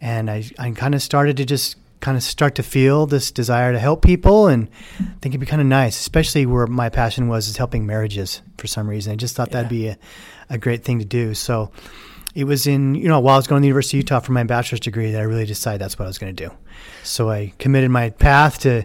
and 0.00 0.30
I 0.30 0.44
I 0.58 0.70
kind 0.70 0.94
of 0.94 1.02
started 1.02 1.36
to 1.38 1.44
just 1.44 1.76
kind 2.02 2.16
of 2.16 2.22
start 2.22 2.56
to 2.56 2.62
feel 2.62 3.06
this 3.06 3.30
desire 3.30 3.72
to 3.72 3.78
help 3.78 4.02
people 4.02 4.48
and 4.48 4.68
I 4.98 5.04
think 5.20 5.26
it'd 5.26 5.40
be 5.40 5.46
kind 5.46 5.62
of 5.62 5.68
nice, 5.68 6.00
especially 6.00 6.46
where 6.46 6.66
my 6.66 6.88
passion 6.88 7.28
was 7.28 7.46
is 7.46 7.56
helping 7.56 7.86
marriages 7.86 8.42
for 8.58 8.66
some 8.66 8.88
reason. 8.88 9.12
I 9.12 9.16
just 9.16 9.36
thought 9.36 9.52
that'd 9.52 9.70
be 9.70 9.86
a, 9.86 9.96
a 10.50 10.58
great 10.58 10.82
thing 10.82 10.98
to 10.98 11.04
do. 11.04 11.32
So 11.32 11.70
it 12.34 12.44
was 12.44 12.66
in, 12.66 12.94
you 12.94 13.08
know, 13.08 13.20
while 13.20 13.34
I 13.34 13.38
was 13.38 13.46
going 13.46 13.60
to 13.60 13.62
the 13.62 13.68
University 13.68 13.98
of 13.98 14.04
Utah 14.04 14.20
for 14.20 14.32
my 14.32 14.44
bachelor's 14.44 14.80
degree 14.80 15.10
that 15.12 15.20
I 15.20 15.24
really 15.24 15.46
decided 15.46 15.80
that's 15.80 15.98
what 15.98 16.06
I 16.06 16.08
was 16.08 16.18
going 16.18 16.34
to 16.34 16.48
do. 16.48 16.54
So 17.02 17.30
I 17.30 17.52
committed 17.58 17.90
my 17.90 18.10
path 18.10 18.60
to 18.60 18.84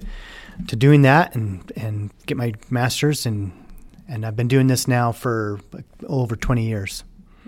to 0.67 0.75
doing 0.75 1.03
that 1.03 1.35
and 1.35 1.71
and 1.75 2.11
get 2.25 2.35
my 2.35 2.53
master's 2.69 3.25
and 3.25 3.51
and 4.07 4.25
I've 4.25 4.35
been 4.35 4.47
doing 4.47 4.67
this 4.67 4.88
now 4.88 5.11
for 5.11 5.59
over 6.07 6.35
20 6.35 6.65
years. 6.65 7.03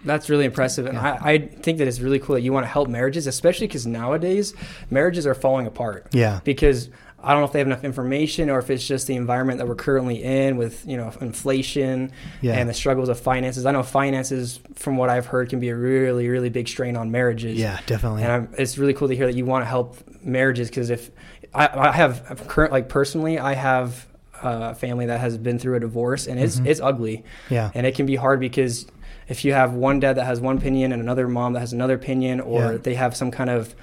That's 0.06 0.30
really 0.30 0.46
impressive. 0.46 0.86
And 0.86 0.96
Yeah. 0.96 1.20
I, 1.22 1.32
I 1.32 1.38
think 1.48 1.78
that 1.80 1.88
it's 1.88 2.00
really 2.00 2.20
cool 2.20 2.36
that 2.36 2.42
you 2.42 2.54
want 2.54 2.66
to 2.66 2.70
help 2.70 2.88
marriages, 2.88 3.28
especially 3.28 3.68
because 3.68 3.86
nowadays 3.86 4.54
marriages 4.90 5.26
are 5.28 5.34
falling 5.34 5.68
apart. 5.68 6.08
Yeah. 6.12 6.40
Because 6.44 6.90
I 7.24 7.32
don't 7.32 7.42
know 7.42 7.46
if 7.46 7.52
they 7.52 7.60
have 7.60 7.68
enough 7.68 7.84
information 7.84 8.50
or 8.50 8.60
if 8.60 8.70
it's 8.70 8.88
just 8.88 9.08
the 9.08 9.16
environment 9.16 9.58
that 9.60 9.68
we're 9.68 9.76
currently 9.76 10.24
in 10.24 10.58
with, 10.58 10.86
you 10.88 10.96
know, 10.98 11.12
inflation 11.22 12.12
Yeah. 12.42 12.54
and 12.54 12.70
the 12.70 12.74
struggles 12.74 13.10
of 13.10 13.20
finances. 13.20 13.66
I 13.66 13.72
know 13.72 13.84
finances, 13.84 14.60
from 14.76 14.98
what 14.98 15.10
I've 15.10 15.26
heard, 15.26 15.50
can 15.50 15.60
be 15.60 15.70
a 15.70 15.76
really, 15.76 16.28
really 16.30 16.50
big 16.50 16.68
strain 16.68 16.96
on 16.96 17.12
marriages. 17.12 17.58
Yeah, 17.60 17.80
definitely. 17.86 18.24
And 18.24 18.32
I'm, 18.32 18.50
it's 18.58 18.78
really 18.78 18.94
cool 18.94 19.08
to 19.10 19.16
hear 19.16 19.26
that 19.26 19.36
you 19.36 19.46
want 19.46 19.64
to 19.64 19.68
help 19.68 19.98
marriages 20.24 20.70
because 20.70 20.90
if 20.90 21.12
I, 21.54 21.68
I 21.74 21.92
have 21.92 22.46
current, 22.48 22.72
like 22.72 22.90
personally, 22.90 23.38
I 23.40 23.54
have 23.54 24.08
a 24.42 24.74
family 24.76 25.08
that 25.08 25.20
has 25.20 25.38
been 25.38 25.60
through 25.60 25.76
a 25.76 25.80
divorce 25.82 26.26
and 26.28 26.40
it's, 26.40 26.60
it's 26.60 26.80
ugly. 26.80 27.18
Mm-hmm. 27.18 27.54
Yeah. 27.54 27.72
And 27.74 27.86
it 27.86 27.96
can 27.96 28.06
be 28.06 28.16
hard 28.16 28.40
because 28.40 28.86
if 29.28 29.44
you 29.46 29.54
have 29.54 29.74
one 29.74 30.00
dad 30.00 30.14
that 30.14 30.26
has 30.26 30.40
one 30.40 30.58
opinion 30.58 30.92
and 30.92 31.02
another 31.02 31.28
mom 31.28 31.54
that 31.54 31.60
has 31.60 31.74
another 31.74 31.96
opinion, 31.96 32.40
or 32.40 32.72
Yeah. 32.74 32.78
they 32.78 32.96
have 32.96 33.16
some 33.16 33.30
kind 33.32 33.50
of 33.50 33.76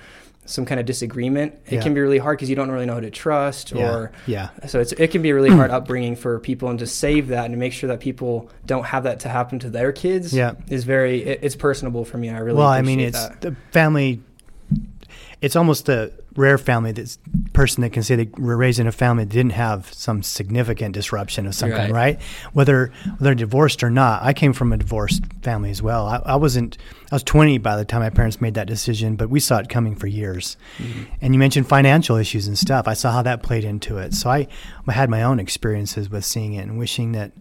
some 0.47 0.65
kind 0.65 0.81
of 0.81 0.87
disagreement, 0.87 1.55
it 1.67 1.75
Yeah. 1.75 1.83
can 1.83 1.93
be 1.95 2.01
really 2.01 2.19
hard 2.19 2.39
because 2.39 2.49
you 2.49 2.57
don't 2.57 2.71
really 2.71 2.87
know 2.87 2.95
who 2.95 3.01
to 3.03 3.11
trust. 3.11 3.73
Yeah. 3.73 3.91
Or 3.95 4.13
Yeah. 4.27 4.49
so 4.67 4.81
it's, 4.81 4.93
it 4.93 5.09
can 5.11 5.21
be 5.23 5.31
a 5.31 5.35
really 5.35 5.51
hard 5.51 5.71
upbringing 5.79 6.17
for 6.17 6.39
people, 6.41 6.69
and 6.71 6.79
to 6.79 6.87
save 6.87 7.29
that 7.29 7.45
and 7.45 7.53
to 7.53 7.59
make 7.59 7.73
sure 7.73 7.89
that 7.89 8.01
people 8.01 8.49
don't 8.65 8.87
have 8.87 9.03
that 9.05 9.21
to 9.21 9.29
happen 9.29 9.59
to 9.61 9.69
their 9.71 9.93
kids. 9.93 10.33
Yeah. 10.33 10.53
is 10.69 10.85
very 10.85 11.23
it, 11.23 11.41
it's 11.43 11.57
personable 11.57 12.05
for 12.05 12.17
me. 12.19 12.31
I 12.31 12.39
really 12.39 12.59
well, 12.59 12.69
I 12.69 12.83
mean, 12.83 13.01
it's 13.01 13.21
that. 13.29 13.41
the 13.41 13.57
family. 13.73 14.21
It's 15.43 15.55
almost 15.55 15.89
a 15.91 16.13
rare 16.35 16.57
family 16.59 16.93
that's 16.93 17.19
person 17.53 17.83
that 17.83 17.91
can 17.91 18.03
say 18.03 18.17
they 18.17 18.29
were 18.39 18.57
raised 18.57 18.79
in 18.79 18.87
a 18.87 18.93
family 18.93 19.25
that 19.25 19.33
didn't 19.33 19.53
have 19.53 19.93
some 19.93 20.23
significant 20.23 20.95
disruption 20.95 21.47
of 21.47 21.55
some 21.55 21.71
kind, 21.71 21.93
Right. 21.93 22.17
right? 22.17 22.23
Whether 22.53 22.87
whether 23.05 23.17
they're 23.21 23.35
divorced 23.35 23.83
or 23.83 23.91
not. 23.91 24.23
I 24.23 24.33
came 24.33 24.53
from 24.53 24.73
a 24.73 24.77
divorced 24.79 25.23
family 25.43 25.71
as 25.71 25.83
well. 25.83 26.07
I, 26.07 26.17
I 26.25 26.37
wasn't. 26.37 26.79
I 27.13 27.15
was 27.17 27.23
20 27.23 27.59
by 27.59 27.77
the 27.77 27.85
time 27.85 28.01
my 28.01 28.11
parents 28.11 28.41
made 28.41 28.55
that 28.55 28.67
decision, 28.67 29.17
but 29.17 29.29
we 29.31 29.39
saw 29.41 29.59
it 29.59 29.69
coming 29.69 29.95
for 29.95 30.07
years. 30.07 30.57
Mm-hmm. 30.79 31.03
And 31.21 31.35
you 31.35 31.39
mentioned 31.39 31.69
financial 31.69 32.17
issues 32.17 32.47
and 32.49 32.59
stuff. 32.59 32.89
I 32.89 32.95
saw 32.95 33.13
how 33.13 33.23
that 33.23 33.43
played 33.43 33.65
into 33.65 33.99
it. 33.99 34.15
So 34.15 34.31
I, 34.31 34.49
I 34.89 34.93
had 34.93 35.11
my 35.11 35.23
own 35.23 35.39
experiences 35.39 36.09
with 36.11 36.25
seeing 36.25 36.55
it 36.55 36.63
and 36.63 36.79
wishing 36.79 37.13
that, 37.13 37.33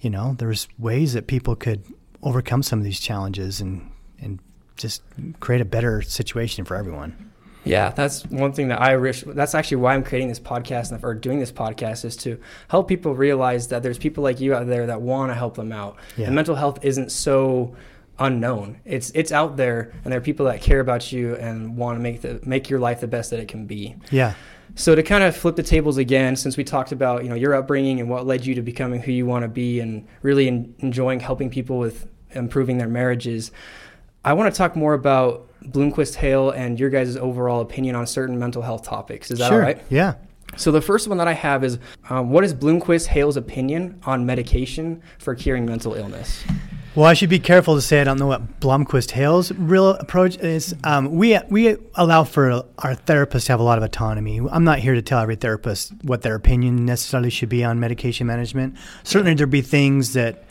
you 0.00 0.10
know, 0.10 0.34
there's 0.38 0.68
ways 0.78 1.12
that 1.14 1.26
people 1.28 1.54
could 1.56 1.84
overcome 2.22 2.62
some 2.64 2.78
of 2.80 2.84
these 2.84 2.98
challenges 3.00 3.60
and 3.60 3.90
and 4.20 4.40
just 4.76 5.02
create 5.40 5.60
a 5.60 5.64
better 5.64 6.02
situation 6.02 6.64
for 6.64 6.76
everyone. 6.76 7.27
Yeah, 7.68 7.90
that's 7.90 8.24
one 8.26 8.52
thing 8.52 8.68
that 8.68 8.80
I 8.80 8.96
wish. 8.96 9.22
That's 9.26 9.54
actually 9.54 9.78
why 9.78 9.94
I'm 9.94 10.02
creating 10.02 10.28
this 10.28 10.40
podcast 10.40 10.92
and 10.92 11.04
or 11.04 11.14
doing 11.14 11.38
this 11.38 11.52
podcast 11.52 12.04
is 12.04 12.16
to 12.18 12.40
help 12.68 12.88
people 12.88 13.14
realize 13.14 13.68
that 13.68 13.82
there's 13.82 13.98
people 13.98 14.24
like 14.24 14.40
you 14.40 14.54
out 14.54 14.66
there 14.66 14.86
that 14.86 15.00
want 15.02 15.30
to 15.30 15.34
help 15.34 15.54
them 15.54 15.72
out. 15.72 15.96
Yeah. 16.16 16.26
And 16.26 16.34
mental 16.34 16.54
health 16.54 16.78
isn't 16.82 17.12
so 17.12 17.76
unknown. 18.18 18.80
It's 18.84 19.10
it's 19.10 19.32
out 19.32 19.56
there, 19.56 19.92
and 20.04 20.12
there 20.12 20.18
are 20.18 20.22
people 20.22 20.46
that 20.46 20.60
care 20.60 20.80
about 20.80 21.12
you 21.12 21.36
and 21.36 21.76
want 21.76 21.96
to 21.98 22.02
make 22.02 22.22
the 22.22 22.40
make 22.44 22.70
your 22.70 22.80
life 22.80 23.00
the 23.00 23.08
best 23.08 23.30
that 23.30 23.40
it 23.40 23.48
can 23.48 23.66
be. 23.66 23.96
Yeah. 24.10 24.34
So 24.74 24.94
to 24.94 25.02
kind 25.02 25.24
of 25.24 25.36
flip 25.36 25.56
the 25.56 25.62
tables 25.62 25.96
again, 25.96 26.36
since 26.36 26.56
we 26.56 26.64
talked 26.64 26.92
about 26.92 27.22
you 27.22 27.28
know 27.28 27.34
your 27.34 27.54
upbringing 27.54 28.00
and 28.00 28.08
what 28.08 28.26
led 28.26 28.46
you 28.46 28.54
to 28.54 28.62
becoming 28.62 29.00
who 29.00 29.12
you 29.12 29.26
want 29.26 29.44
to 29.44 29.48
be, 29.48 29.80
and 29.80 30.06
really 30.22 30.48
en- 30.48 30.74
enjoying 30.78 31.20
helping 31.20 31.50
people 31.50 31.78
with 31.78 32.06
improving 32.32 32.78
their 32.78 32.88
marriages, 32.88 33.50
I 34.24 34.34
want 34.34 34.52
to 34.52 34.56
talk 34.56 34.76
more 34.76 34.94
about 34.94 35.47
Bloomquist 35.64 36.16
Hale 36.16 36.50
and 36.50 36.78
your 36.78 36.90
guys' 36.90 37.16
overall 37.16 37.60
opinion 37.60 37.96
on 37.96 38.06
certain 38.06 38.38
mental 38.38 38.62
health 38.62 38.84
topics. 38.84 39.30
Is 39.30 39.38
that 39.38 39.48
sure. 39.48 39.56
all 39.56 39.62
right? 39.62 39.82
Yeah. 39.90 40.14
So 40.56 40.72
the 40.72 40.80
first 40.80 41.08
one 41.08 41.18
that 41.18 41.28
I 41.28 41.34
have 41.34 41.62
is, 41.62 41.78
um, 42.08 42.30
what 42.30 42.42
is 42.42 42.54
Bloomquist 42.54 43.06
Hale's 43.08 43.36
opinion 43.36 44.00
on 44.04 44.24
medication 44.24 45.02
for 45.18 45.34
curing 45.34 45.66
mental 45.66 45.94
illness? 45.94 46.42
Well, 46.94 47.06
I 47.06 47.14
should 47.14 47.30
be 47.30 47.38
careful 47.38 47.76
to 47.76 47.80
say 47.80 48.00
I 48.00 48.04
don't 48.04 48.18
know 48.18 48.26
what 48.26 48.58
Blomquist 48.60 49.12
Hale's 49.12 49.52
real 49.52 49.90
approach 49.90 50.36
is. 50.38 50.74
Um, 50.82 51.14
we 51.14 51.38
we 51.48 51.76
allow 51.94 52.24
for 52.24 52.50
our 52.50 52.96
therapists 52.96 53.46
to 53.46 53.52
have 53.52 53.60
a 53.60 53.62
lot 53.62 53.78
of 53.78 53.84
autonomy. 53.84 54.40
I'm 54.50 54.64
not 54.64 54.80
here 54.80 54.94
to 54.94 55.02
tell 55.02 55.20
every 55.20 55.36
therapist 55.36 55.92
what 56.02 56.22
their 56.22 56.34
opinion 56.34 56.84
necessarily 56.86 57.30
should 57.30 57.50
be 57.50 57.62
on 57.62 57.78
medication 57.78 58.26
management. 58.26 58.76
Certainly, 59.04 59.34
there'd 59.34 59.48
be 59.48 59.60
things 59.62 60.14
that 60.14 60.44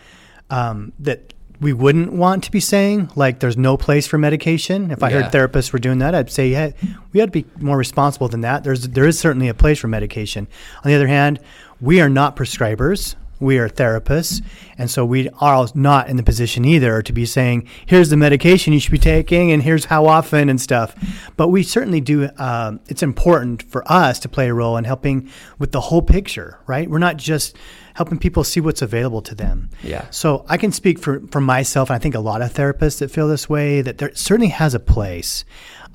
um, 0.49 0.93
that 0.99 1.33
we 1.59 1.73
wouldn't 1.73 2.13
want 2.13 2.43
to 2.43 2.51
be 2.51 2.59
saying, 2.59 3.09
like 3.15 3.39
there's 3.39 3.57
no 3.57 3.77
place 3.77 4.05
for 4.05 4.17
medication. 4.17 4.91
If 4.91 5.01
I 5.01 5.09
Yeah. 5.09 5.21
heard 5.23 5.31
therapists 5.31 5.73
were 5.73 5.79
doing 5.79 5.99
that, 5.99 6.13
I'd 6.13 6.29
say, 6.31 6.49
yeah, 6.49 6.69
we 7.13 7.19
had 7.19 7.33
to 7.33 7.43
be 7.43 7.45
more 7.59 7.77
responsible 7.77 8.27
than 8.27 8.41
that. 8.41 8.63
There's 8.63 8.87
there 8.89 9.05
is 9.07 9.17
certainly 9.17 9.47
a 9.47 9.53
place 9.53 9.79
for 9.79 9.87
medication. 9.87 10.47
On 10.83 10.89
the 10.89 10.95
other 10.95 11.07
hand, 11.07 11.39
we 11.81 11.99
are 12.01 12.09
not 12.09 12.35
prescribers. 12.35 13.15
We 13.39 13.59
are 13.59 13.69
therapists, 13.69 14.41
and 14.79 14.89
so 14.89 15.05
we 15.05 15.29
are 15.39 15.67
not 15.75 16.09
in 16.09 16.17
the 16.17 16.23
position 16.23 16.65
either 16.65 17.03
to 17.03 17.13
be 17.13 17.23
saying, 17.23 17.65
"Here's 17.85 18.09
the 18.09 18.17
medication 18.17 18.73
you 18.73 18.79
should 18.79 18.91
be 18.91 18.97
taking, 18.97 19.51
and 19.51 19.61
here's 19.61 19.85
how 19.85 20.07
often 20.07 20.49
and 20.49 20.59
stuff." 20.59 20.95
But 21.37 21.49
we 21.49 21.61
certainly 21.61 22.01
do. 22.01 22.29
Um, 22.39 22.79
it's 22.87 23.03
important 23.03 23.61
for 23.61 23.83
us 23.91 24.17
to 24.21 24.27
play 24.29 24.47
a 24.49 24.55
role 24.55 24.75
in 24.75 24.85
helping 24.85 25.27
with 25.59 25.71
the 25.71 25.81
whole 25.81 26.01
picture, 26.01 26.57
right? 26.65 26.89
We're 26.89 26.97
not 26.97 27.17
just 27.17 27.55
helping 27.97 28.19
people 28.19 28.43
see 28.43 28.59
what's 28.59 28.83
available 28.83 29.23
to 29.23 29.33
them. 29.33 29.71
Yeah. 29.81 30.05
So 30.11 30.45
I 30.47 30.57
can 30.57 30.71
speak 30.71 30.99
for 30.99 31.19
for 31.31 31.41
myself, 31.41 31.89
and 31.89 31.95
I 31.95 31.99
think 31.99 32.13
a 32.13 32.19
lot 32.19 32.43
of 32.43 32.53
therapists 32.53 32.99
that 32.99 33.09
feel 33.09 33.27
this 33.27 33.49
way 33.49 33.81
that 33.81 33.97
there 33.97 34.13
certainly 34.13 34.49
has 34.49 34.75
a 34.75 34.79
place. 34.79 35.43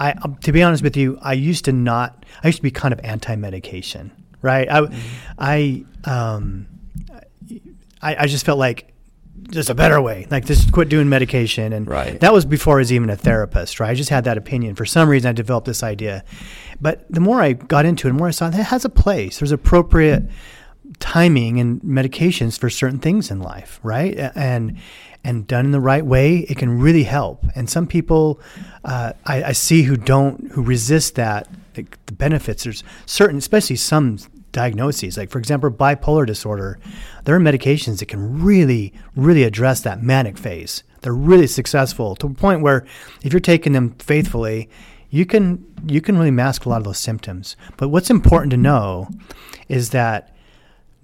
I, 0.01 0.11
um, 0.23 0.35
to 0.43 0.51
be 0.51 0.65
honest 0.65 0.83
with 0.83 0.97
you, 0.97 1.17
I 1.23 1.35
used 1.35 1.65
to 1.67 1.73
not. 1.73 2.27
I 2.43 2.49
used 2.49 2.59
to 2.59 2.63
be 2.63 2.73
kind 2.73 2.93
of 2.93 2.99
anti-medication, 3.05 4.11
right? 4.43 4.69
I, 4.69 4.81
mm-hmm. 4.81 4.99
I, 5.39 5.85
um, 6.05 6.67
I, 8.03 8.17
I 8.17 8.27
just 8.27 8.45
felt 8.45 8.59
like 8.59 8.93
there's 9.37 9.71
a 9.71 9.75
better 9.75 10.03
way. 10.03 10.27
Like 10.29 10.45
just 10.45 10.73
quit 10.73 10.89
doing 10.89 11.09
medication, 11.09 11.73
and 11.73 11.87
right. 11.87 12.19
that 12.19 12.33
was 12.33 12.45
before 12.45 12.79
I 12.79 12.81
was 12.81 12.93
even 12.93 13.11
a 13.11 13.17
therapist. 13.17 13.79
Right? 13.79 13.91
I 13.91 13.95
just 13.95 14.11
had 14.11 14.25
that 14.25 14.37
opinion. 14.37 14.75
For 14.75 14.87
some 14.87 15.09
reason, 15.09 15.29
I 15.29 15.33
developed 15.35 15.69
this 15.69 15.85
idea. 15.85 16.25
But 16.81 17.07
the 17.09 17.21
more 17.21 17.41
I 17.41 17.53
got 17.53 17.87
into 17.87 18.09
it, 18.09 18.11
the 18.11 18.19
more 18.19 18.27
I 18.27 18.33
saw 18.33 18.51
that 18.51 18.59
it 18.59 18.65
has 18.65 18.85
a 18.85 18.91
place. 18.91 19.39
There's 19.39 19.53
appropriate 19.53 20.25
timing 20.99 21.61
and 21.61 21.81
medications 21.83 22.59
for 22.59 22.71
certain 22.71 22.99
things 22.99 23.31
in 23.31 23.41
life, 23.41 23.81
right? 23.83 24.17
And 24.35 24.79
and 25.25 25.47
done 25.47 25.65
in 25.67 25.71
the 25.71 25.81
right 25.81 26.05
way, 26.05 26.39
it 26.49 26.59
can 26.59 26.81
really 26.81 27.05
help. 27.05 27.45
And 27.55 27.71
some 27.71 27.87
people 27.87 28.41
uh, 28.85 29.13
I, 29.25 29.45
I, 29.45 29.53
see 29.53 29.83
who 29.83 29.97
don't 29.97 30.51
who 30.51 30.63
resist 30.63 31.15
that 31.15 31.49
the, 31.75 31.87
the 32.07 32.13
benefits. 32.13 32.65
There's 32.65 32.83
certain, 33.07 33.39
especially 33.39 33.77
some 33.77 34.19
diagnoses, 34.51 35.17
like 35.17 35.31
for 35.31 35.39
example, 35.39 35.71
bipolar 35.71 36.27
disorder. 36.27 36.79
There 37.25 37.35
are 37.35 37.41
medications 37.41 37.99
that 38.01 38.07
can 38.07 38.43
really, 38.43 38.93
really 39.17 39.45
address 39.45 39.81
that 39.83 40.03
manic 40.03 40.39
phase. 40.39 40.83
They're 41.01 41.15
really 41.15 41.47
successful 41.47 42.15
to 42.17 42.27
a 42.27 42.35
point 42.35 42.63
where 42.63 42.85
if 43.23 43.33
you're 43.33 43.41
taking 43.41 43.73
them 43.73 43.95
faithfully, 43.99 44.69
you 45.11 45.27
can 45.27 45.65
you 45.87 46.01
can 46.01 46.17
really 46.17 46.31
mask 46.31 46.65
a 46.65 46.69
lot 46.69 46.79
of 46.79 46.85
those 46.85 46.99
symptoms. 46.99 47.57
But 47.77 47.89
what's 47.89 48.11
important 48.11 48.51
to 48.53 48.57
know 48.57 49.09
is 49.69 49.91
that 49.91 50.35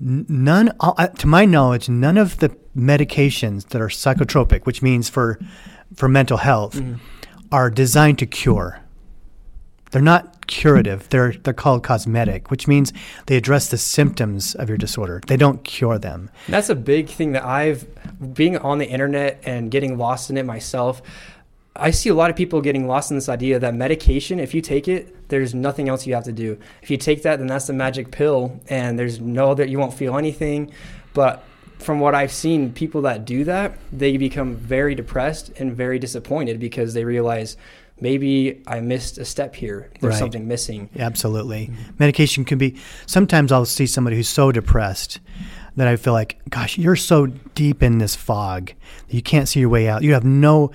none, 0.00 0.73
uh, 0.81 1.09
to 1.09 1.26
my 1.26 1.45
knowledge, 1.45 1.88
none 1.88 2.17
of 2.19 2.38
the 2.38 2.50
medications 2.76 3.69
that 3.69 3.81
are 3.81 3.88
psychotropic, 3.88 4.64
which 4.64 4.83
means 4.83 5.09
for 5.09 5.38
for 5.95 6.09
mental 6.09 6.37
health, 6.37 6.76
mm-hmm. 6.76 6.97
are 7.50 7.71
designed 7.71 8.19
to 8.19 8.26
cure. 8.26 8.81
They're 9.90 10.02
not 10.02 10.47
curative. 10.47 11.09
They're 11.09 11.33
they're 11.33 11.55
called 11.55 11.83
cosmetic, 11.83 12.50
which 12.50 12.69
means 12.69 12.93
they 13.26 13.37
address 13.37 13.69
the 13.69 13.78
symptoms 13.78 14.55
of 14.55 14.69
your 14.69 14.78
disorder. 14.78 15.23
They 15.26 15.37
don't 15.37 15.64
cure 15.64 15.99
them. 15.99 16.31
That's 16.49 16.69
a 16.69 16.75
big 16.75 17.09
thing 17.09 17.33
that 17.33 17.45
I've 17.45 17.87
being 18.35 18.59
on 18.59 18.78
the 18.78 18.87
internet 18.87 19.40
and 19.45 19.71
getting 19.71 19.97
lost 19.97 20.31
in 20.31 20.37
it 20.37 20.45
myself. 20.45 21.02
I 21.78 21.92
see 21.92 22.08
a 22.08 22.14
lot 22.14 22.28
of 22.28 22.37
people 22.37 22.61
getting 22.61 22.87
lost 22.87 23.11
in 23.11 23.16
this 23.16 23.28
idea 23.28 23.58
that 23.61 23.75
medication, 23.75 24.40
if 24.40 24.52
you 24.52 24.61
take 24.61 24.88
it, 24.88 25.28
there's 25.28 25.54
nothing 25.54 25.88
else 25.88 26.06
you 26.06 26.14
have 26.14 26.25
to 26.25 26.32
do. 26.32 26.58
If 26.82 26.90
you 26.90 26.97
take 26.97 27.23
that, 27.23 27.38
then 27.38 27.47
that's 27.47 27.68
the 27.68 27.73
magic 27.73 28.11
pill, 28.11 28.61
and 28.68 28.99
there's 28.99 29.20
no 29.20 29.54
that 29.54 29.68
you 29.68 29.78
won't 29.78 29.94
feel 29.94 30.18
anything. 30.18 30.73
But 31.14 31.44
from 31.78 32.00
what 32.00 32.14
I've 32.14 32.32
seen, 32.32 32.73
people 32.73 33.02
that 33.02 33.25
do 33.25 33.44
that, 33.44 33.78
they 33.92 34.16
become 34.16 34.56
very 34.56 34.94
depressed 34.94 35.52
and 35.58 35.75
very 35.75 35.99
disappointed 35.99 36.58
because 36.58 36.94
they 36.94 37.04
realize 37.04 37.56
maybe 38.00 38.62
I 38.66 38.80
missed 38.80 39.18
a 39.18 39.25
step 39.25 39.54
here. 39.54 39.90
There's 40.00 40.14
right. 40.14 40.18
something 40.18 40.49
missing. 40.49 40.90
Absolutely. 40.99 41.68
Mm-hmm. 41.68 41.92
Medication 41.99 42.44
can 42.44 42.58
be, 42.58 42.76
sometimes 43.06 43.52
I'll 43.52 43.64
see 43.64 43.87
somebody 43.87 44.16
who's 44.16 44.28
so 44.28 44.50
depressed 44.52 45.20
that 45.76 45.87
I 45.87 45.94
feel 45.97 46.12
like, 46.12 46.38
gosh, 46.50 46.76
you're 46.76 46.97
so 46.97 47.26
deep 47.26 47.82
in 47.85 47.99
this 47.99 48.16
fog 48.16 48.73
that 49.06 49.14
you 49.14 49.23
can't 49.23 49.49
see 49.49 49.61
your 49.61 49.68
way 49.68 49.88
out. 49.88 50.02
You 50.02 50.14
have 50.14 50.25
no 50.25 50.73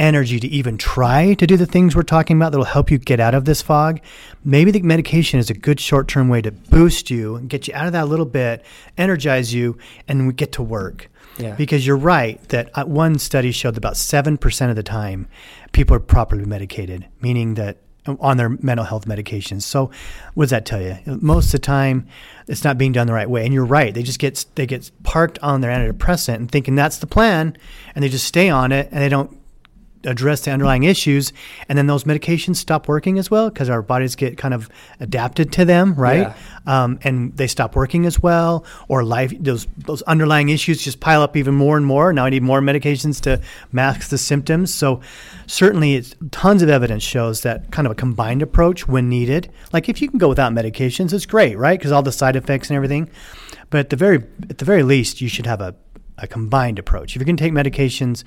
energy 0.00 0.40
to 0.40 0.48
even 0.48 0.78
try 0.78 1.34
to 1.34 1.46
do 1.46 1.56
the 1.56 1.66
things 1.66 1.94
we're 1.94 2.02
talking 2.02 2.36
about 2.36 2.50
that'll 2.50 2.64
help 2.64 2.90
you 2.90 2.98
get 2.98 3.20
out 3.20 3.34
of 3.34 3.44
this 3.44 3.60
fog, 3.60 4.00
maybe 4.44 4.70
the 4.70 4.80
medication 4.80 5.38
is 5.38 5.50
a 5.50 5.54
good 5.54 5.78
short 5.78 6.08
term 6.08 6.28
way 6.28 6.40
to 6.40 6.50
boost 6.50 7.10
you 7.10 7.36
and 7.36 7.48
get 7.50 7.68
you 7.68 7.74
out 7.74 7.86
of 7.86 7.92
that 7.92 8.04
a 8.04 8.06
little 8.06 8.26
bit, 8.26 8.64
energize 8.96 9.52
you, 9.52 9.76
and 10.08 10.26
we 10.26 10.32
get 10.32 10.52
to 10.52 10.62
work. 10.62 11.08
Yeah. 11.38 11.54
Because 11.54 11.86
you're 11.86 11.96
right 11.96 12.42
that 12.48 12.70
uh, 12.76 12.84
one 12.84 13.18
study 13.18 13.52
showed 13.52 13.74
that 13.74 13.78
about 13.78 13.94
7% 13.94 14.70
of 14.70 14.76
the 14.76 14.82
time 14.82 15.28
people 15.72 15.94
are 15.94 16.00
properly 16.00 16.44
medicated, 16.44 17.06
meaning 17.20 17.54
that 17.54 17.78
uh, 18.06 18.16
on 18.20 18.36
their 18.36 18.48
mental 18.48 18.84
health 18.84 19.06
medications. 19.06 19.62
So, 19.62 19.90
what 20.34 20.44
does 20.44 20.50
that 20.50 20.66
tell 20.66 20.80
you? 20.80 20.96
Most 21.06 21.46
of 21.46 21.52
the 21.52 21.58
time, 21.58 22.06
it's 22.48 22.64
not 22.64 22.78
being 22.78 22.92
done 22.92 23.06
the 23.06 23.12
right 23.12 23.28
way. 23.28 23.44
And 23.44 23.54
you're 23.54 23.64
right; 23.64 23.92
they 23.94 24.02
just 24.02 24.18
get 24.18 24.44
they 24.54 24.66
get 24.66 24.90
parked 25.02 25.38
on 25.40 25.60
their 25.60 25.70
antidepressant 25.70 26.36
and 26.36 26.50
thinking 26.50 26.74
that's 26.74 26.98
the 26.98 27.06
plan, 27.06 27.56
and 27.94 28.02
they 28.02 28.08
just 28.08 28.26
stay 28.26 28.48
on 28.48 28.72
it, 28.72 28.88
and 28.90 29.02
they 29.02 29.08
don't 29.08 29.39
address 30.04 30.42
the 30.42 30.50
underlying 30.50 30.84
issues 30.84 31.32
and 31.68 31.76
then 31.76 31.86
those 31.86 32.04
medications 32.04 32.56
stop 32.56 32.88
working 32.88 33.18
as 33.18 33.30
well 33.30 33.50
because 33.50 33.68
our 33.68 33.82
bodies 33.82 34.16
get 34.16 34.38
kind 34.38 34.54
of 34.54 34.68
adapted 34.98 35.52
to 35.52 35.64
them 35.64 35.94
right? 35.94 36.28
Yeah. 36.28 36.84
um, 36.84 36.98
and 37.02 37.36
they 37.36 37.46
stop 37.46 37.76
working 37.76 38.06
as 38.06 38.18
well 38.20 38.64
or 38.88 39.04
life 39.04 39.32
those 39.38 39.66
those 39.76 40.02
underlying 40.02 40.48
issues 40.48 40.82
just 40.82 41.00
pile 41.00 41.22
up 41.22 41.36
even 41.36 41.54
more 41.54 41.76
and 41.76 41.84
more. 41.84 42.12
Now 42.12 42.24
i 42.24 42.30
need 42.30 42.42
more 42.42 42.60
medications 42.60 43.20
to 43.22 43.40
mask 43.72 44.08
the 44.08 44.18
symptoms. 44.18 44.72
So 44.72 45.00
certainly 45.46 45.94
it's, 45.94 46.14
tons 46.30 46.62
of 46.62 46.68
evidence 46.68 47.02
shows 47.02 47.42
that 47.42 47.70
kind 47.70 47.86
of 47.86 47.92
a 47.92 47.96
combined 47.96 48.42
approach 48.42 48.88
when 48.88 49.08
needed. 49.08 49.52
Like 49.72 49.88
if 49.88 50.00
you 50.00 50.08
can 50.08 50.18
go 50.18 50.28
without 50.28 50.52
medications 50.52 51.12
it's 51.12 51.26
great 51.26 51.58
right? 51.58 51.78
Because 51.78 51.92
all 51.92 52.02
the 52.02 52.12
side 52.12 52.36
effects 52.36 52.70
and 52.70 52.76
everything. 52.76 53.10
But 53.68 53.80
at 53.80 53.90
the 53.90 53.96
very 53.96 54.24
at 54.48 54.58
the 54.58 54.64
very 54.64 54.82
least 54.82 55.20
you 55.20 55.28
should 55.28 55.46
have 55.46 55.60
a 55.60 55.74
a 56.20 56.26
combined 56.26 56.78
approach. 56.78 57.16
If 57.16 57.20
you're 57.20 57.26
going 57.26 57.36
to 57.36 57.42
take 57.42 57.52
medications 57.52 58.24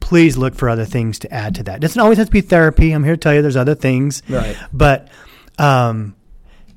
please 0.00 0.36
look 0.36 0.54
for 0.54 0.68
other 0.68 0.84
things 0.84 1.18
to 1.20 1.32
add 1.32 1.54
to 1.56 1.62
that. 1.64 1.76
It 1.76 1.80
doesn't 1.80 2.00
always 2.00 2.18
have 2.18 2.28
to 2.28 2.32
be 2.32 2.40
therapy. 2.40 2.92
I'm 2.92 3.04
here 3.04 3.14
to 3.14 3.20
tell 3.20 3.34
you 3.34 3.42
there's 3.42 3.56
other 3.56 3.74
things. 3.74 4.22
Right. 4.28 4.56
But, 4.72 5.08
um, 5.58 6.14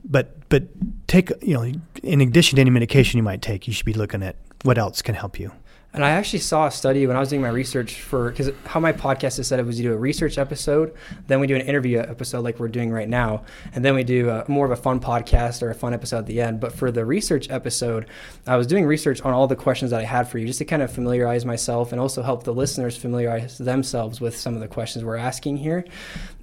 but, 0.04 0.50
but 0.50 0.64
take, 1.08 1.32
you 1.42 1.54
know, 1.54 1.72
in 2.04 2.22
addition 2.22 2.58
to 2.58 2.62
any 2.62 2.70
medication 2.70 3.18
you 3.18 3.24
might 3.24 3.42
take, 3.42 3.68
you 3.68 3.74
should 3.74 3.86
be 3.86 3.94
looking 3.94 4.24
at 4.24 4.36
what 4.64 4.78
else 4.78 5.02
can 5.02 5.16
help 5.16 5.40
you. 5.40 5.52
And 5.94 6.06
I 6.06 6.12
actually 6.12 6.40
saw 6.40 6.68
a 6.68 6.72
study 6.72 7.06
when 7.06 7.18
I 7.18 7.20
was 7.20 7.30
doing 7.30 7.42
my 7.42 7.50
research 7.50 8.02
for 8.02 8.30
because 8.30 8.52
how 8.66 8.80
my 8.80 8.94
podcast 8.94 9.40
is 9.40 9.48
set 9.48 9.60
up 9.60 9.66
was 9.66 9.78
you 9.78 9.90
do 9.90 9.94
a 9.94 9.98
research 9.98 10.38
episode, 10.38 10.94
then 11.28 11.42
we 11.42 11.48
do 11.48 11.56
an 11.56 11.62
interview 11.62 12.00
episode 12.00 12.46
like 12.46 12.60
we're 12.60 12.70
doing 12.70 12.92
right 12.92 13.10
now, 13.10 13.44
and 13.74 13.84
then 13.84 13.94
we 13.94 14.04
do 14.06 14.30
a, 14.30 14.46
more 14.48 14.66
of 14.66 14.72
a 14.72 14.78
fun 14.78 15.02
podcast 15.02 15.62
or 15.62 15.70
a 15.70 15.76
fun 15.76 15.94
episode 15.94 16.20
at 16.20 16.26
the 16.28 16.40
end. 16.40 16.62
But 16.62 16.72
for 16.72 16.92
the 16.92 17.06
research 17.06 17.50
episode, 17.50 18.06
I 18.48 18.56
was 18.56 18.68
doing 18.68 18.86
research 18.86 19.22
on 19.22 19.34
all 19.34 19.48
the 19.48 19.56
questions 19.56 19.92
that 19.92 20.00
I 20.00 20.06
had 20.06 20.30
for 20.30 20.38
you 20.38 20.48
just 20.48 20.60
to 20.60 20.66
kind 20.66 20.82
of 20.82 20.92
familiarize 20.92 21.46
myself 21.46 21.92
and 21.92 22.00
also 22.00 22.22
help 22.22 22.44
the 22.44 22.54
listeners 22.54 22.96
familiarize 22.96 23.58
themselves 23.58 24.22
with 24.22 24.38
some 24.38 24.54
of 24.54 24.62
the 24.62 24.70
questions 24.70 25.04
we're 25.04 25.18
asking 25.18 25.58
here. 25.58 25.84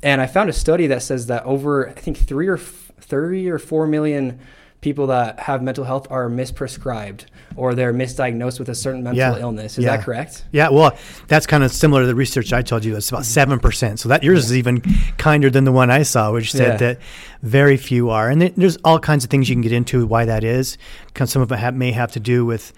And 0.03 0.21
I 0.21 0.27
found 0.27 0.51
a 0.51 0.53
study 0.53 0.89
that 0.89 1.03
says 1.03 1.27
that 1.29 1.45
over 1.45 1.89
I 1.89 1.93
think 1.93 2.19
three 2.19 2.49
or 2.49 2.59
f- 2.59 2.93
or 3.13 3.59
four 3.59 3.87
million 3.87 4.39
people 4.81 5.09
that 5.09 5.41
have 5.41 5.63
mental 5.63 5.85
health 5.85 6.07
are 6.11 6.29
misprescribed 6.29 7.25
or 7.57 7.75
they're 7.75 7.93
misdiagnosed 7.93 8.61
with 8.61 8.69
a 8.69 8.75
certain 8.75 9.03
mental 9.03 9.19
yeah. 9.19 9.37
illness. 9.39 9.77
Is 9.77 9.85
yeah. 9.85 9.97
that 9.97 10.05
correct? 10.05 10.45
Yeah. 10.53 10.69
Well, 10.69 10.97
that's 11.27 11.47
kind 11.47 11.65
of 11.65 11.73
similar 11.73 12.03
to 12.03 12.07
the 12.07 12.15
research 12.15 12.53
I 12.53 12.63
told 12.63 12.85
you. 12.85 12.97
It's 12.97 13.09
about 13.09 13.25
seven 13.25 13.59
percent. 13.59 13.99
So 13.99 14.09
that 14.11 14.23
yours 14.23 14.45
is 14.45 14.57
even 14.57 14.83
kinder 15.19 15.51
than 15.51 15.65
the 15.65 15.73
one 15.73 15.91
I 15.91 16.03
saw, 16.03 16.33
which 16.33 16.53
said 16.53 16.73
yeah. 16.73 16.77
that 16.77 17.01
very 17.43 17.77
few 17.77 18.11
are. 18.11 18.31
And 18.31 18.41
there's 18.41 18.77
all 18.85 19.01
kinds 19.01 19.25
of 19.25 19.31
things 19.31 19.49
you 19.49 19.57
can 19.57 19.63
get 19.63 19.73
into 19.73 20.07
why 20.07 20.25
that 20.25 20.45
is. 20.45 20.79
Some 21.25 21.43
of 21.43 21.51
it 21.51 21.59
have, 21.59 21.75
may 21.75 21.91
have 21.91 22.13
to 22.13 22.21
do 22.21 22.47
with 22.47 22.73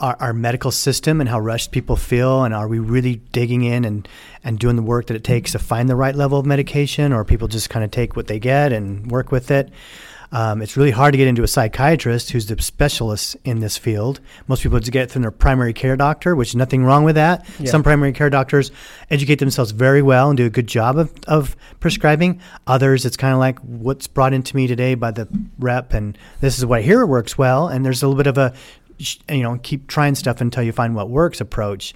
our, 0.00 0.16
our, 0.18 0.32
medical 0.32 0.70
system 0.70 1.20
and 1.20 1.28
how 1.28 1.38
rushed 1.38 1.70
people 1.70 1.96
feel, 1.96 2.44
and 2.44 2.54
are 2.54 2.66
we 2.66 2.78
really 2.78 3.16
digging 3.32 3.62
in 3.62 3.84
and, 3.84 4.08
and 4.42 4.58
doing 4.58 4.76
the 4.76 4.82
work 4.82 5.06
that 5.06 5.14
it 5.14 5.24
takes 5.24 5.52
to 5.52 5.58
find 5.58 5.88
the 5.88 5.94
right 5.94 6.14
level 6.14 6.38
of 6.38 6.46
medication, 6.46 7.12
or 7.12 7.24
people 7.24 7.46
just 7.46 7.68
kind 7.68 7.84
of 7.84 7.90
take 7.90 8.16
what 8.16 8.26
they 8.26 8.38
get 8.38 8.72
and 8.72 9.10
work 9.10 9.30
with 9.30 9.50
it? 9.50 9.70
Um, 10.32 10.62
it's 10.62 10.76
really 10.76 10.90
hard 10.90 11.12
to 11.12 11.18
get 11.18 11.28
into 11.28 11.42
a 11.42 11.48
psychiatrist 11.48 12.30
who's 12.30 12.46
the 12.46 12.60
specialist 12.60 13.36
in 13.44 13.60
this 13.60 13.76
field. 13.76 14.20
Most 14.48 14.62
people 14.62 14.78
just 14.80 14.92
get 14.92 15.04
it 15.04 15.10
from 15.10 15.22
their 15.22 15.30
primary 15.30 15.72
care 15.72 15.96
doctor, 15.96 16.34
which 16.34 16.48
is 16.48 16.56
nothing 16.56 16.84
wrong 16.84 17.04
with 17.04 17.14
that. 17.14 17.46
Yeah. 17.58 17.70
Some 17.70 17.82
primary 17.82 18.12
care 18.12 18.30
doctors 18.30 18.70
educate 19.10 19.36
themselves 19.38 19.70
very 19.70 20.02
well 20.02 20.30
and 20.30 20.36
do 20.36 20.46
a 20.46 20.50
good 20.50 20.66
job 20.66 20.98
of, 20.98 21.12
of 21.26 21.56
prescribing. 21.80 22.40
Others, 22.66 23.06
it's 23.06 23.16
kind 23.16 23.32
of 23.32 23.38
like 23.38 23.58
what's 23.60 24.06
brought 24.06 24.32
into 24.32 24.56
me 24.56 24.66
today 24.66 24.94
by 24.94 25.10
the 25.10 25.28
rep, 25.58 25.92
and 25.92 26.18
this 26.40 26.58
is 26.58 26.66
what 26.66 26.80
I 26.80 26.82
hear 26.82 27.06
works 27.06 27.38
well. 27.38 27.68
And 27.68 27.84
there's 27.84 28.02
a 28.02 28.08
little 28.08 28.18
bit 28.18 28.26
of 28.26 28.38
a, 28.38 28.54
you 29.32 29.42
know, 29.42 29.58
keep 29.62 29.86
trying 29.86 30.14
stuff 30.14 30.40
until 30.40 30.62
you 30.62 30.72
find 30.72 30.94
what 30.94 31.10
works 31.10 31.40
approach. 31.40 31.94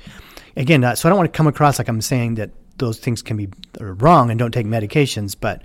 Again, 0.57 0.85
uh, 0.85 0.95
so 0.95 1.09
I 1.09 1.11
don't 1.11 1.19
want 1.19 1.33
to 1.33 1.37
come 1.37 1.47
across 1.47 1.79
like 1.79 1.89
I'm 1.89 2.01
saying 2.01 2.35
that 2.37 2.51
those 2.79 2.99
things 2.99 3.23
can 3.23 3.37
be 3.37 3.49
wrong 3.79 4.31
and 4.31 4.39
don't 4.39 4.53
take 4.53 4.67
medications, 4.67 5.37
but 5.39 5.63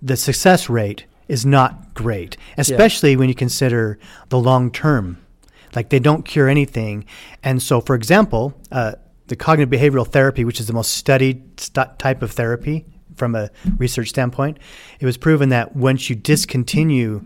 the 0.00 0.16
success 0.16 0.68
rate 0.68 1.04
is 1.28 1.44
not 1.46 1.94
great, 1.94 2.36
especially 2.56 3.12
yeah. 3.12 3.16
when 3.18 3.28
you 3.28 3.34
consider 3.34 3.98
the 4.30 4.38
long 4.38 4.70
term. 4.70 5.18
Like 5.74 5.90
they 5.90 5.98
don't 5.98 6.24
cure 6.24 6.48
anything. 6.48 7.04
And 7.42 7.62
so, 7.62 7.80
for 7.80 7.94
example, 7.94 8.54
uh, 8.72 8.94
the 9.26 9.36
cognitive 9.36 9.70
behavioral 9.70 10.06
therapy, 10.06 10.44
which 10.44 10.60
is 10.60 10.66
the 10.66 10.72
most 10.72 10.92
studied 10.92 11.60
st- 11.60 11.98
type 11.98 12.22
of 12.22 12.32
therapy 12.32 12.86
from 13.14 13.34
a 13.34 13.50
research 13.76 14.08
standpoint, 14.08 14.58
it 15.00 15.06
was 15.06 15.18
proven 15.18 15.50
that 15.50 15.76
once 15.76 16.08
you 16.08 16.16
discontinue 16.16 17.22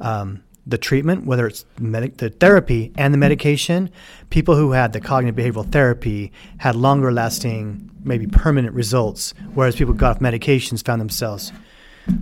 um, 0.00 0.42
the 0.66 0.78
treatment, 0.78 1.26
whether 1.26 1.46
it's 1.46 1.66
medic- 1.78 2.16
the 2.16 2.30
therapy 2.30 2.92
and 2.96 3.12
the 3.12 3.18
medication, 3.18 3.90
people 4.30 4.56
who 4.56 4.72
had 4.72 4.92
the 4.92 5.00
cognitive 5.00 5.36
behavioral 5.36 5.70
therapy 5.70 6.32
had 6.58 6.74
longer 6.74 7.12
lasting, 7.12 7.90
maybe 8.02 8.26
permanent 8.26 8.74
results, 8.74 9.34
whereas 9.54 9.76
people 9.76 9.92
who 9.92 9.98
got 9.98 10.16
off 10.16 10.22
medications 10.22 10.84
found 10.84 11.00
themselves 11.00 11.52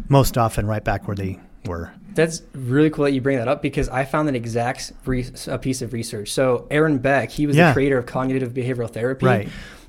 most 0.09 0.37
often 0.39 0.67
right 0.67 0.83
back 0.85 1.07
where 1.09 1.17
they 1.17 1.39
were. 1.67 1.93
That's 2.15 2.43
really 2.55 2.91
cool 2.91 3.05
that 3.05 3.13
you 3.13 3.21
bring 3.21 3.39
that 3.39 3.49
up 3.49 3.63
because 3.63 3.89
I 3.89 4.05
found 4.05 4.29
an 4.29 4.35
exact 4.35 4.93
re- 5.05 5.27
a 5.47 5.59
piece 5.59 5.81
of 5.83 5.93
research. 5.93 6.33
So 6.33 6.67
Aaron 6.71 6.99
Beck, 6.99 7.31
he 7.31 7.47
was 7.47 7.57
Yeah. 7.57 7.69
the 7.69 7.73
creator 7.75 7.99
of 7.99 8.07
cognitive 8.07 8.53
behavioral 8.53 8.91
therapy. 8.91 9.27
Right. 9.27 9.49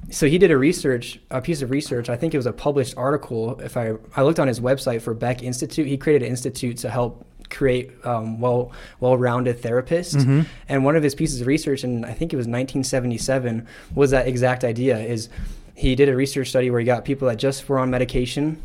So 0.09 0.27
he 0.27 0.37
did 0.37 0.51
a 0.51 0.57
research, 0.57 1.19
a 1.29 1.41
piece 1.41 1.61
of 1.61 1.71
research. 1.71 2.09
I 2.09 2.15
think 2.17 2.33
it 2.33 2.37
was 2.37 2.45
a 2.45 2.53
published 2.53 2.95
article. 2.97 3.59
If 3.61 3.77
I 3.77 3.93
I 4.15 4.23
looked 4.23 4.39
on 4.39 4.47
his 4.47 4.59
website 4.59 5.01
for 5.01 5.13
Beck 5.13 5.41
Institute, 5.43 5.87
he 5.87 5.97
created 5.97 6.25
an 6.25 6.29
institute 6.29 6.77
to 6.77 6.89
help 6.89 7.25
create 7.49 7.91
um, 8.05 8.39
well 8.39 8.71
well 8.99 9.17
rounded 9.17 9.61
therapists. 9.61 10.15
Mm-hmm. 10.15 10.41
And 10.69 10.85
one 10.85 10.95
of 10.95 11.03
his 11.03 11.15
pieces 11.15 11.41
of 11.41 11.47
research, 11.47 11.83
and 11.83 12.05
I 12.05 12.13
think 12.13 12.33
it 12.33 12.37
was 12.37 12.47
1977, 12.47 13.67
was 13.95 14.11
that 14.11 14.27
exact 14.27 14.63
idea. 14.63 14.97
Is 14.99 15.29
he 15.75 15.95
did 15.95 16.09
a 16.09 16.15
research 16.15 16.49
study 16.49 16.69
where 16.69 16.79
he 16.79 16.85
got 16.85 17.05
people 17.05 17.27
that 17.27 17.37
just 17.37 17.67
were 17.69 17.79
on 17.79 17.89
medication 17.89 18.61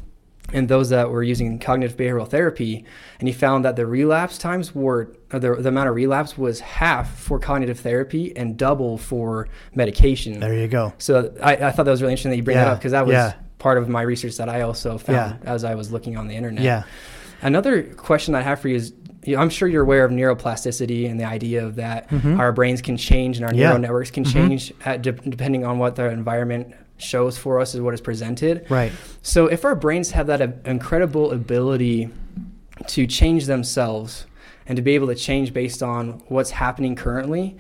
and 0.53 0.69
those 0.69 0.91
that 0.91 1.11
were 1.11 1.23
using 1.23 1.59
cognitive 1.59 1.97
behavioral 1.97 2.29
therapy, 2.29 2.85
and 3.19 3.29
he 3.29 3.33
found 3.35 3.65
that 3.65 3.75
the 3.77 3.85
relapse 3.87 4.39
times 4.39 4.75
were 4.75 5.13
or 5.33 5.39
the, 5.41 5.55
the 5.57 5.69
amount 5.69 5.89
of 5.89 5.95
relapse 5.97 6.39
was 6.39 6.61
half 6.61 7.19
for 7.19 7.39
cognitive 7.39 7.81
therapy 7.81 8.37
and 8.37 8.57
double 8.57 8.97
for 8.99 9.49
medication. 9.75 10.39
There 10.41 10.55
you 10.55 10.69
go. 10.69 10.93
So 10.99 11.35
I, 11.43 11.57
I 11.57 11.71
thought 11.73 11.85
that 11.85 11.91
was 11.91 12.01
really 12.01 12.13
interesting 12.13 12.31
that 12.31 12.37
you 12.37 12.43
bring 12.45 12.57
that 12.57 12.69
up 12.69 12.79
because 12.79 12.93
that 12.93 13.07
was 13.07 13.15
yeah. 13.15 13.35
part 13.59 13.77
of 13.79 13.89
my 13.89 14.03
research 14.03 14.37
that 14.37 14.49
I 14.49 14.61
also 14.63 14.99
found 14.99 15.41
Yeah. 15.43 15.53
as 15.53 15.65
I 15.65 15.75
was 15.75 15.91
looking 15.91 16.17
on 16.17 16.29
the 16.29 16.35
internet. 16.35 16.63
Yeah. 16.65 16.85
Another 17.43 17.83
question 17.83 18.35
I 18.35 18.43
have 18.43 18.61
for 18.61 18.69
you 18.69 18.77
is 18.77 18.95
I'm 19.37 19.51
sure 19.51 19.67
you're 19.67 19.83
aware 19.83 20.05
of 20.05 20.13
neuroplasticity 20.13 21.11
and 21.11 21.19
the 21.19 21.25
idea 21.25 21.65
of 21.67 21.75
that 21.77 22.13
our 22.25 22.53
brains 22.53 22.81
can 22.81 22.97
change 22.97 23.37
and 23.37 23.45
our 23.45 23.51
Mm-hmm. 23.51 23.59
Yeah. 23.59 23.67
neural 23.69 23.81
networks 23.81 24.11
can 24.13 24.23
change 24.25 24.73
at, 24.85 25.03
de- 25.03 25.11
depending 25.13 25.65
on 25.65 25.79
what 25.79 25.97
the 25.97 26.09
environment 26.09 26.75
shows 26.99 27.37
for 27.39 27.61
us 27.61 27.75
is 27.75 27.81
what 27.81 27.95
is 27.95 28.01
presented. 28.01 28.67
Right. 28.71 28.93
So 29.23 29.47
if 29.47 29.65
our 29.65 29.75
brains 29.75 30.13
have 30.13 30.27
that 30.29 30.41
incredible 30.65 31.33
ability 31.33 32.11
to 32.89 33.07
change 33.07 33.47
themselves 33.47 34.27
and 34.67 34.77
to 34.77 34.83
be 34.83 34.95
able 34.95 35.07
to 35.09 35.15
change 35.15 35.53
based 35.53 35.83
on 35.83 36.23
what's 36.29 36.51
happening 36.51 36.97
currently, 36.97 37.57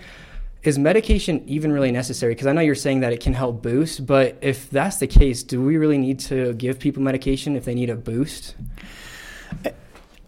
is 0.62 0.78
medication 0.78 1.42
even 1.46 1.72
really 1.72 1.92
necessary? 1.92 2.34
Because 2.34 2.48
I 2.48 2.52
know 2.52 2.60
you're 2.60 2.74
saying 2.74 3.00
that 3.00 3.12
it 3.12 3.20
can 3.20 3.34
help 3.34 3.62
boost, 3.62 4.04
but 4.04 4.36
if 4.40 4.68
that's 4.70 4.96
the 4.96 5.06
case, 5.06 5.42
do 5.42 5.62
we 5.62 5.76
really 5.76 5.98
need 5.98 6.18
to 6.20 6.54
give 6.54 6.78
people 6.78 7.02
medication 7.02 7.56
if 7.56 7.64
they 7.64 7.74
need 7.74 7.90
a 7.90 7.94
boost? 7.94 8.56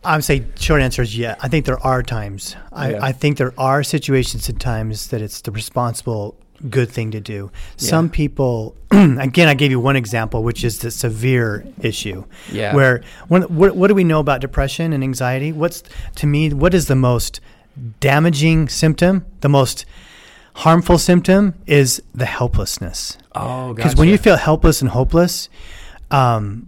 I 0.04 0.14
would 0.16 0.24
say 0.24 0.44
short 0.54 0.80
answer 0.80 1.02
is 1.02 1.18
yeah. 1.18 1.34
I 1.40 1.48
think 1.48 1.66
there 1.66 1.84
are 1.84 2.02
times. 2.02 2.54
I, 2.72 2.92
Yeah. 2.92 3.04
I 3.04 3.12
think 3.12 3.36
there 3.36 3.52
are 3.58 3.82
situations 3.82 4.48
and 4.48 4.60
times 4.60 5.08
that 5.08 5.20
it's 5.20 5.40
the 5.40 5.50
responsible 5.50 6.38
good 6.68 6.90
thing 6.90 7.10
to 7.12 7.20
do. 7.20 7.50
Some 7.76 8.10
people, 8.10 8.76
again, 8.90 9.48
I 9.48 9.54
gave 9.54 9.70
you 9.70 9.80
one 9.80 9.96
example, 9.96 10.42
which 10.42 10.64
is 10.64 10.78
the 10.80 10.90
severe 10.90 11.64
issue. 11.80 12.24
Yeah. 12.50 12.74
Where 12.74 13.02
when, 13.28 13.42
what, 13.42 13.76
what 13.76 13.88
do 13.88 13.94
we 13.94 14.04
know 14.04 14.20
about 14.20 14.40
depression 14.40 14.92
and 14.92 15.02
anxiety? 15.04 15.52
What's 15.52 15.82
to 16.16 16.26
me 16.26 16.52
what 16.52 16.74
is 16.74 16.86
the 16.86 16.96
most 16.96 17.40
damaging 18.00 18.68
symptom? 18.68 19.24
The 19.40 19.48
most 19.48 19.86
harmful 20.54 20.98
symptom 20.98 21.54
is 21.66 22.02
the 22.14 22.26
helplessness. 22.26 23.16
Oh, 23.34 23.74
Because 23.74 23.94
when 23.94 24.08
you 24.08 24.18
feel 24.18 24.36
helpless 24.36 24.80
and 24.80 24.90
hopeless, 24.90 25.48
um, 26.10 26.66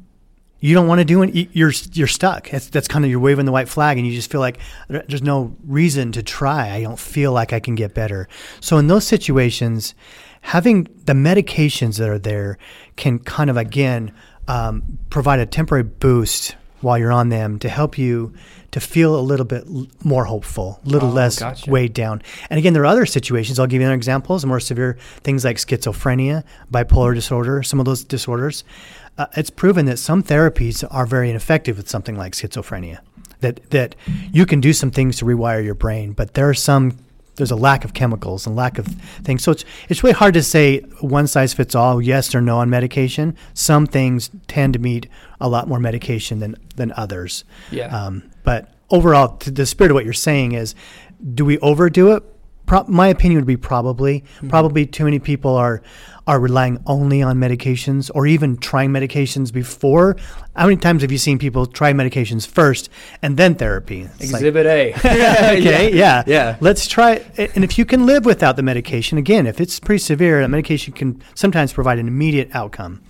you 0.60 0.74
don't 0.74 0.86
want 0.86 0.98
to 1.00 1.04
do 1.04 1.22
it. 1.22 1.48
You're 1.52 1.72
you're 1.92 2.06
stuck. 2.06 2.50
That's 2.50 2.68
that's 2.68 2.86
kind 2.88 3.04
of 3.04 3.10
you're 3.10 3.20
waving 3.20 3.46
the 3.46 3.52
white 3.52 3.68
flag, 3.68 3.96
and 3.98 4.06
you 4.06 4.12
just 4.14 4.30
feel 4.30 4.40
like 4.40 4.58
there's 4.88 5.22
no 5.22 5.56
reason 5.66 6.12
to 6.12 6.22
try. 6.22 6.70
I 6.70 6.82
don't 6.82 6.98
feel 6.98 7.32
like 7.32 7.52
I 7.52 7.60
can 7.60 7.74
get 7.74 7.94
better. 7.94 8.28
So 8.60 8.76
in 8.78 8.86
those 8.88 9.06
situations, 9.06 9.94
having 10.42 10.84
the 11.06 11.12
medications 11.14 11.98
that 11.98 12.08
are 12.08 12.18
there 12.18 12.58
can 12.96 13.18
kind 13.18 13.50
of 13.50 13.56
again 13.56 14.12
um, 14.48 14.82
provide 15.10 15.38
a 15.38 15.46
temporary 15.46 15.84
boost 15.84 16.56
while 16.80 16.96
you're 16.98 17.12
on 17.12 17.28
them 17.28 17.58
to 17.58 17.68
help 17.68 17.98
you 17.98 18.32
to 18.70 18.80
feel 18.80 19.18
a 19.18 19.20
little 19.20 19.44
bit 19.44 19.64
l- 19.66 19.86
more 20.02 20.24
hopeful, 20.24 20.80
a 20.86 20.88
little 20.88 21.10
Oh, 21.10 21.12
less 21.12 21.38
gotcha. 21.38 21.70
weighed 21.70 21.92
down. 21.92 22.22
And 22.48 22.56
again, 22.58 22.72
there 22.72 22.82
are 22.82 22.86
other 22.86 23.04
situations. 23.04 23.58
I'll 23.58 23.66
give 23.66 23.80
you 23.82 23.86
other 23.86 23.94
examples, 23.94 24.46
more 24.46 24.60
severe 24.60 24.96
things 25.22 25.44
like 25.44 25.58
schizophrenia, 25.58 26.42
bipolar 26.72 27.14
disorder, 27.14 27.62
some 27.62 27.80
of 27.80 27.84
those 27.86 28.02
disorders. 28.04 28.64
Uh, 29.20 29.26
it's 29.36 29.50
proven 29.50 29.84
that 29.84 29.98
some 29.98 30.22
therapies 30.22 30.82
are 30.90 31.04
very 31.04 31.28
ineffective 31.28 31.76
with 31.76 31.90
something 31.90 32.16
like 32.16 32.32
schizophrenia. 32.32 33.00
That 33.40 33.68
that 33.68 33.94
you 34.32 34.46
can 34.46 34.62
do 34.62 34.72
some 34.72 34.90
things 34.90 35.18
to 35.18 35.26
rewire 35.26 35.62
your 35.62 35.74
brain, 35.74 36.12
but 36.12 36.32
there 36.32 36.48
are 36.48 36.54
some 36.54 36.96
there's 37.36 37.50
a 37.50 37.56
lack 37.56 37.84
of 37.84 37.92
chemicals 37.92 38.46
and 38.46 38.56
lack 38.56 38.78
of 38.78 38.86
things. 38.86 39.42
So 39.42 39.52
it's 39.52 39.66
it's 39.90 40.02
really 40.02 40.14
hard 40.14 40.32
to 40.34 40.42
say 40.42 40.78
one 41.00 41.26
size 41.26 41.52
fits 41.52 41.74
all, 41.74 42.00
yes 42.00 42.34
or 42.34 42.40
no 42.40 42.60
on 42.60 42.70
medication. 42.70 43.36
Some 43.52 43.86
things 43.86 44.30
tend 44.48 44.72
to 44.72 44.78
need 44.78 45.10
a 45.38 45.50
lot 45.50 45.68
more 45.68 45.78
medication 45.78 46.38
than 46.38 46.56
than 46.76 46.90
others. 46.96 47.44
Yeah. 47.70 47.94
Um, 47.94 48.22
but 48.42 48.72
overall, 48.88 49.36
to 49.36 49.50
the 49.50 49.66
spirit 49.66 49.90
of 49.90 49.96
what 49.96 50.06
you're 50.06 50.14
saying 50.14 50.52
is, 50.52 50.74
do 51.34 51.44
we 51.44 51.58
overdo 51.58 52.12
it? 52.12 52.22
Pro- 52.64 52.84
my 52.88 53.08
opinion 53.08 53.40
would 53.40 53.46
be 53.46 53.58
probably. 53.58 54.24
Probably 54.48 54.86
too 54.86 55.04
many 55.04 55.18
people 55.18 55.56
are 55.56 55.82
are 56.30 56.38
relying 56.38 56.80
only 56.86 57.22
on 57.22 57.38
medications 57.38 58.08
or 58.14 58.24
even 58.24 58.56
trying 58.56 58.90
medications 58.90 59.52
before. 59.52 60.16
How 60.54 60.66
many 60.66 60.76
times 60.76 61.02
have 61.02 61.10
you 61.10 61.18
seen 61.18 61.40
people 61.40 61.66
try 61.66 61.92
medications 61.92 62.46
first 62.46 62.88
and 63.20 63.36
then 63.36 63.56
therapy? 63.56 64.02
It's 64.02 64.32
like, 64.32 64.40
Exhibit 64.40 64.66
A. 64.66 64.94
okay, 64.98 65.92
yeah. 65.92 66.22
Yeah. 66.28 66.56
Let's 66.60 66.86
try 66.86 67.14
it. 67.34 67.56
And 67.56 67.64
if 67.64 67.78
you 67.78 67.84
can 67.84 68.06
live 68.06 68.24
without 68.26 68.54
the 68.54 68.62
medication, 68.62 69.18
again, 69.18 69.48
if 69.48 69.60
it's 69.60 69.80
pretty 69.80 69.98
severe, 69.98 70.40
that 70.40 70.48
medication 70.48 70.92
can 70.92 71.20
sometimes 71.34 71.72
provide 71.72 71.98
an 71.98 72.06
immediate 72.06 72.50
outcome. 72.54 73.02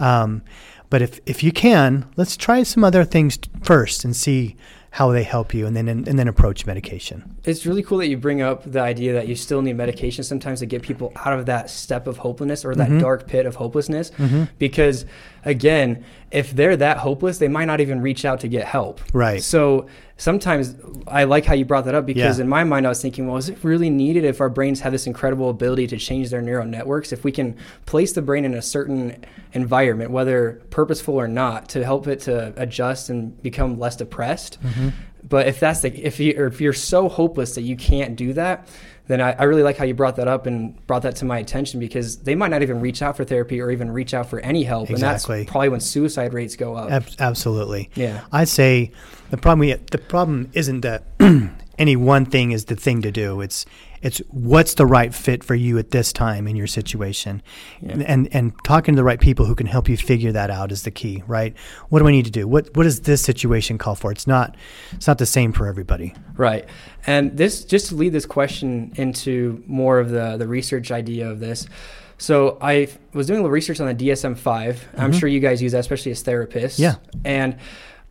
Um, 0.00 0.42
but 0.90 1.02
if, 1.02 1.20
if 1.24 1.44
you 1.44 1.52
can, 1.52 2.08
let's 2.16 2.36
try 2.36 2.64
some 2.64 2.82
other 2.82 3.04
things 3.04 3.38
first 3.62 4.04
and 4.04 4.16
see 4.16 4.56
how 4.96 5.12
they 5.12 5.22
help 5.22 5.52
you 5.52 5.66
and 5.66 5.76
then 5.76 5.88
and, 5.88 6.06
then 6.06 6.26
approach 6.26 6.64
medication. 6.64 7.36
It's 7.44 7.66
really 7.66 7.82
cool 7.82 7.98
that 7.98 8.08
you 8.08 8.16
bring 8.16 8.40
up 8.40 8.62
the 8.64 8.80
idea 8.80 9.12
that 9.12 9.28
you 9.28 9.36
still 9.36 9.60
need 9.60 9.76
medication 9.76 10.24
sometimes 10.24 10.60
to 10.60 10.66
get 10.66 10.80
people 10.80 11.12
out 11.16 11.38
of 11.38 11.44
that 11.44 11.68
step 11.68 12.06
of 12.06 12.16
hopelessness 12.16 12.64
or 12.64 12.74
that 12.76 12.88
Mhm. 12.88 13.00
dark 13.00 13.26
pit 13.26 13.44
of 13.44 13.56
hopelessness. 13.56 14.10
Mhm. 14.16 14.48
Because, 14.58 15.04
again, 15.44 16.02
if 16.30 16.56
they're 16.56 16.78
that 16.78 16.96
hopeless, 16.96 17.36
they 17.36 17.46
might 17.48 17.66
not 17.66 17.82
even 17.82 18.00
reach 18.00 18.24
out 18.24 18.40
to 18.40 18.48
get 18.48 18.64
help. 18.64 19.02
Right. 19.12 19.42
So 19.42 19.84
sometimes 20.16 20.74
I 21.06 21.24
like 21.24 21.44
how 21.44 21.54
you 21.54 21.64
brought 21.64 21.84
that 21.84 21.94
up 21.94 22.06
because 22.06 22.38
Yeah. 22.38 22.42
in 22.44 22.48
my 22.48 22.64
mind 22.64 22.86
I 22.86 22.88
was 22.88 23.02
thinking, 23.02 23.26
well, 23.26 23.36
is 23.36 23.48
it 23.48 23.58
really 23.62 23.90
needed 23.90 24.24
if 24.24 24.40
our 24.40 24.48
brains 24.48 24.80
have 24.80 24.92
this 24.92 25.06
incredible 25.06 25.50
ability 25.50 25.86
to 25.88 25.96
change 25.98 26.30
their 26.30 26.40
neural 26.42 26.66
networks? 26.66 27.12
If 27.12 27.22
we 27.24 27.32
can 27.32 27.54
place 27.84 28.12
the 28.12 28.22
brain 28.22 28.44
in 28.44 28.54
a 28.54 28.62
certain 28.62 29.24
environment, 29.52 30.10
whether 30.10 30.62
purposeful 30.70 31.14
or 31.14 31.28
not, 31.28 31.68
to 31.70 31.84
help 31.84 32.06
it 32.08 32.20
to 32.20 32.52
adjust 32.56 33.10
and 33.10 33.40
become 33.42 33.78
less 33.78 33.96
depressed. 33.96 34.58
Mm-hmm. 34.62 34.88
But 35.28 35.48
if 35.48 35.58
that's 35.60 35.80
the 35.80 35.88
if 36.06 36.20
you 36.20 36.34
or 36.38 36.46
if 36.46 36.60
you're 36.60 36.72
so 36.72 37.08
hopeless 37.08 37.56
that 37.56 37.62
you 37.62 37.76
can't 37.76 38.14
do 38.16 38.32
that, 38.34 38.68
then 39.08 39.20
I, 39.20 39.32
I 39.32 39.42
really 39.44 39.64
like 39.64 39.76
how 39.76 39.84
you 39.84 39.92
brought 39.94 40.16
that 40.16 40.28
up 40.28 40.46
and 40.46 40.84
brought 40.86 41.02
that 41.02 41.16
to 41.16 41.24
my 41.24 41.38
attention 41.38 41.80
because 41.80 42.18
they 42.18 42.34
might 42.36 42.48
not 42.52 42.62
even 42.62 42.80
reach 42.80 43.02
out 43.02 43.16
for 43.16 43.24
therapy 43.24 43.60
or 43.60 43.70
even 43.72 43.90
reach 43.90 44.14
out 44.14 44.28
for 44.30 44.38
any 44.40 44.62
help, 44.62 44.88
Exactly. 44.88 45.38
and 45.40 45.46
that's 45.46 45.50
probably 45.50 45.68
when 45.68 45.80
suicide 45.80 46.32
rates 46.32 46.54
go 46.56 46.74
up. 46.76 46.90
Ab- 46.92 47.06
absolutely. 47.18 47.90
Yeah. 47.96 48.22
I'd 48.32 48.48
say 48.48 48.92
the 49.30 49.36
problem 49.36 49.60
we, 49.60 49.72
the 49.74 49.98
problem 49.98 50.50
isn't 50.52 50.80
that 50.82 51.02
any 51.78 51.96
one 51.96 52.24
thing 52.26 52.52
is 52.52 52.66
the 52.66 52.76
thing 52.76 53.02
to 53.02 53.10
do. 53.10 53.40
It's 53.40 53.66
it's 54.02 54.18
what's 54.30 54.74
the 54.74 54.86
right 54.86 55.12
fit 55.12 55.42
for 55.42 55.54
you 55.54 55.78
at 55.78 55.90
this 55.90 56.12
time 56.12 56.46
in 56.46 56.54
your 56.54 56.66
situation, 56.66 57.42
Yeah. 57.80 58.02
and 58.06 58.28
and 58.32 58.52
talking 58.64 58.94
to 58.94 58.96
the 58.96 59.04
right 59.04 59.18
people 59.20 59.46
who 59.46 59.54
can 59.54 59.66
help 59.66 59.88
you 59.88 59.96
figure 59.96 60.32
that 60.32 60.50
out 60.50 60.70
is 60.70 60.82
the 60.82 60.90
key. 60.90 61.22
Right? 61.26 61.56
What 61.88 62.00
do 62.00 62.06
I 62.08 62.12
need 62.12 62.26
to 62.26 62.30
do? 62.30 62.46
What 62.46 62.74
what 62.76 62.84
does 62.84 63.00
this 63.00 63.22
situation 63.22 63.78
call 63.78 63.94
for? 63.94 64.12
It's 64.12 64.26
not 64.26 64.54
it's 64.92 65.06
not 65.06 65.18
the 65.18 65.26
same 65.26 65.52
for 65.52 65.66
everybody. 65.66 66.14
Right. 66.36 66.66
And 67.06 67.36
this 67.36 67.64
just 67.64 67.88
to 67.88 67.94
lead 67.96 68.12
this 68.12 68.26
question 68.26 68.92
into 68.96 69.62
more 69.66 69.98
of 69.98 70.10
the 70.10 70.36
the 70.36 70.46
research 70.46 70.90
idea 70.92 71.28
of 71.30 71.40
this. 71.40 71.66
So 72.18 72.56
I 72.62 72.88
was 73.12 73.26
doing 73.26 73.40
a 73.40 73.42
little 73.42 73.52
research 73.52 73.78
on 73.78 73.86
the 73.88 73.94
DSM-5. 73.94 74.78
I'm 74.96 75.12
Mhm. 75.12 75.20
sure 75.20 75.28
you 75.28 75.38
guys 75.40 75.60
use 75.60 75.72
that, 75.72 75.80
especially 75.80 76.12
as 76.12 76.22
therapists. 76.24 76.78
Yeah. 76.78 76.94
And 77.26 77.56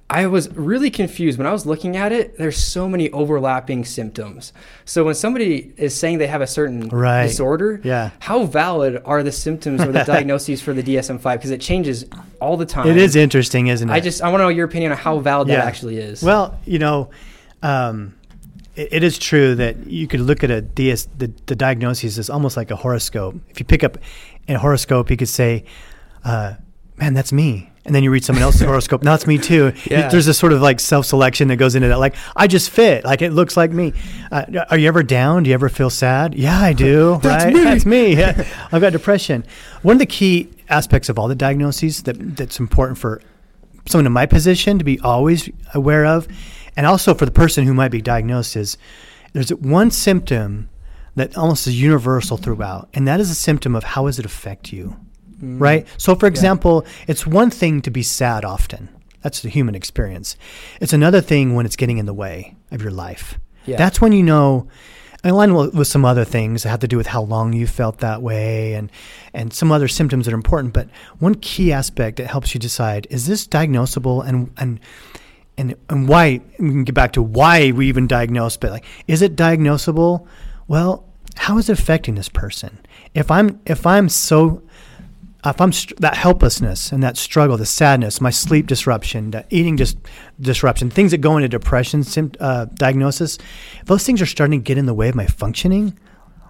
I 0.07 0.27
was 0.27 0.49
really 0.55 0.91
confused 0.91 1.39
when 1.39 1.47
I 1.47 1.51
was 1.51 1.65
looking 1.65 1.97
at 1.97 2.11
it. 2.11 2.37
There's 2.37 2.57
so 2.57 2.87
many 2.87 3.09
overlapping 3.09 3.85
symptoms. 3.85 4.53
So 4.85 5.03
when 5.03 5.15
somebody 5.15 5.73
is 5.77 5.95
saying 5.95 6.19
they 6.19 6.27
have 6.27 6.41
a 6.41 6.47
certain 6.47 6.89
Right. 6.89 7.23
disorder, 7.25 7.81
Yeah. 7.83 8.11
how 8.19 8.43
valid 8.45 9.01
are 9.03 9.23
the 9.23 9.31
symptoms 9.31 9.81
or 9.81 9.91
the 9.91 10.03
diagnoses 10.07 10.61
for 10.61 10.73
the 10.73 10.83
DSM-5? 10.83 11.33
Because 11.39 11.49
it 11.49 11.59
changes 11.59 12.05
all 12.39 12.55
the 12.55 12.67
time. 12.67 12.87
It 12.87 12.97
is 12.97 13.15
interesting, 13.15 13.65
isn't 13.67 13.89
it? 13.89 13.93
I 13.93 13.99
just 13.99 14.21
I 14.21 14.29
want 14.29 14.41
to 14.41 14.43
know 14.43 14.49
your 14.49 14.65
opinion 14.67 14.91
on 14.91 14.97
how 14.99 15.17
valid 15.17 15.47
Yeah. 15.47 15.55
that 15.57 15.65
actually 15.65 15.97
is. 15.97 16.21
Well, 16.21 16.55
you 16.65 16.77
know, 16.77 17.09
um, 17.63 18.13
it, 18.75 18.89
it 18.91 19.03
is 19.03 19.17
true 19.17 19.55
that 19.55 19.87
you 19.87 20.07
could 20.07 20.19
look 20.19 20.43
at 20.43 20.51
a 20.51 20.61
DS, 20.61 21.07
the, 21.17 21.31
the 21.47 21.55
diagnosis 21.55 22.19
is 22.19 22.29
almost 22.29 22.57
like 22.57 22.69
a 22.69 22.75
horoscope. 22.75 23.35
If 23.49 23.59
you 23.59 23.65
pick 23.65 23.83
up 23.83 23.97
a 24.47 24.53
horoscope, 24.59 25.09
you 25.09 25.17
could 25.17 25.29
say, 25.29 25.63
uh, 26.23 26.53
"Man, 26.97 27.15
that's 27.15 27.33
me," 27.33 27.71
And 27.85 27.93
then 27.93 28.01
you 28.03 28.09
read 28.09 28.25
someone 28.25 28.41
else's 28.41 28.61
horoscope. 28.65 29.03
Now 29.03 29.13
it's 29.13 29.27
me 29.27 29.37
too. 29.37 29.71
Yeah. 29.85 30.09
There's 30.09 30.25
this 30.25 30.39
sort 30.39 30.53
of 30.53 30.61
like 30.61 30.79
self 30.79 31.05
selection 31.05 31.49
that 31.49 31.57
goes 31.57 31.75
into 31.75 31.87
that. 31.89 31.99
Like 31.99 32.15
I 32.35 32.47
just 32.47 32.71
fit. 32.71 33.05
Like 33.05 33.21
it 33.21 33.31
looks 33.31 33.55
like 33.55 33.71
me. 33.71 33.93
Uh, 34.31 34.65
are 34.69 34.77
you 34.77 34.87
ever 34.87 35.03
down? 35.03 35.43
Do 35.43 35.49
you 35.49 35.53
ever 35.53 35.69
feel 35.69 35.89
sad? 35.91 36.33
Yeah, 36.33 36.59
I 36.59 36.73
do. 36.73 37.19
That's 37.21 37.45
right? 37.45 37.53
me. 37.53 37.63
That's 37.63 37.85
me. 37.85 38.15
Yeah. 38.15 38.47
I've 38.71 38.81
got 38.81 38.91
depression. 38.91 39.45
One 39.83 39.95
of 39.95 39.99
the 39.99 40.05
key 40.05 40.49
aspects 40.69 41.09
of 41.09 41.19
all 41.19 41.27
the 41.27 41.35
diagnoses 41.35 42.03
that 42.03 42.35
that's 42.35 42.59
important 42.59 42.97
for 42.97 43.21
someone 43.87 44.07
in 44.07 44.11
my 44.13 44.25
position 44.25 44.79
to 44.79 44.83
be 44.83 44.99
always 45.01 45.47
aware 45.75 46.05
of, 46.05 46.27
and 46.75 46.87
also 46.87 47.13
for 47.13 47.25
the 47.25 47.31
person 47.31 47.65
who 47.65 47.73
might 47.73 47.91
be 47.91 48.01
diagnosed 48.01 48.55
is 48.55 48.77
there's 49.33 49.49
one 49.53 49.91
symptom 49.91 50.69
that 51.15 51.37
almost 51.37 51.67
is 51.67 51.79
universal 51.79 52.37
throughout, 52.37 52.89
and 52.93 53.07
that 53.07 53.19
is 53.19 53.29
a 53.29 53.35
symptom 53.35 53.75
of 53.75 53.83
how 53.83 54.05
does 54.05 54.17
it 54.17 54.25
affect 54.25 54.73
you, 54.73 54.97
Mm. 55.41 55.59
right? 55.59 55.87
So, 55.97 56.15
for 56.15 56.27
example, 56.27 56.85
it's 57.07 57.27
one 57.27 57.49
thing 57.49 57.81
to 57.81 57.91
be 57.91 58.03
sad 58.03 58.45
often. 58.45 58.89
That's 59.21 59.41
the 59.41 59.49
human 59.49 59.75
experience. 59.75 60.37
It's 60.79 60.93
another 60.93 61.19
thing 61.19 61.55
when 61.55 61.65
it's 61.65 61.75
getting 61.75 61.97
in 61.97 62.05
the 62.05 62.13
way 62.13 62.55
of 62.71 62.81
your 62.81 62.91
life. 62.91 63.39
Yeah. 63.65 63.77
That's 63.77 63.99
when 63.99 64.11
you 64.11 64.21
know, 64.21 64.67
in 65.23 65.33
line 65.33 65.55
with 65.55 65.73
with 65.73 65.87
some 65.87 66.05
other 66.05 66.23
things 66.23 66.61
that 66.61 66.69
have 66.69 66.81
to 66.81 66.87
do 66.87 66.97
with 66.97 67.07
how 67.07 67.23
long 67.23 67.51
you 67.51 67.65
felt 67.65 67.97
that 67.97 68.21
way 68.21 68.75
and, 68.75 68.91
and 69.33 69.51
some 69.51 69.71
other 69.71 69.87
symptoms 69.87 70.25
that 70.25 70.33
are 70.33 70.35
important. 70.35 70.73
But 70.73 70.89
one 71.17 71.33
key 71.35 71.73
aspect 71.73 72.17
that 72.17 72.27
helps 72.27 72.53
you 72.53 72.59
decide 72.59 73.07
is 73.09 73.25
this 73.25 73.47
diagnosable 73.47 74.23
and, 74.23 74.51
and, 74.57 74.79
and, 75.57 75.75
and 75.89 76.07
why, 76.07 76.41
we 76.59 76.69
can 76.69 76.83
get 76.83 76.93
back 76.93 77.13
to 77.13 77.23
why 77.23 77.71
we 77.71 77.87
even 77.87 78.05
diagnose, 78.05 78.57
but 78.57 78.69
like, 78.69 78.85
is 79.07 79.23
it 79.23 79.35
diagnosable? 79.35 80.27
Well, 80.67 81.03
how 81.35 81.57
is 81.57 81.69
it 81.69 81.79
affecting 81.79 82.13
this 82.13 82.29
person? 82.29 82.77
If 83.15 83.31
I'm, 83.31 83.59
if 83.65 83.87
I'm 83.87 84.09
so 84.09 84.61
if 85.49 85.61
I'm 85.61 85.71
that 85.99 86.15
helplessness 86.15 86.91
and 86.91 87.03
that 87.03 87.17
struggle, 87.17 87.57
the 87.57 87.65
sadness, 87.65 88.19
my 88.21 88.29
sleep 88.29 88.67
disruption, 88.67 89.31
the 89.31 89.45
eating 89.49 89.75
dis- 89.75 89.95
disruption, 90.39 90.89
things 90.89 91.11
that 91.11 91.19
go 91.19 91.37
into 91.37 91.47
depression 91.47 92.01
sympt- 92.01 92.37
uh, 92.39 92.65
diagnosis, 92.73 93.37
those 93.85 94.05
things 94.05 94.21
are 94.21 94.25
starting 94.25 94.59
to 94.59 94.63
get 94.63 94.77
in 94.77 94.85
the 94.85 94.93
way 94.93 95.09
of 95.09 95.15
my 95.15 95.27
functioning, 95.27 95.97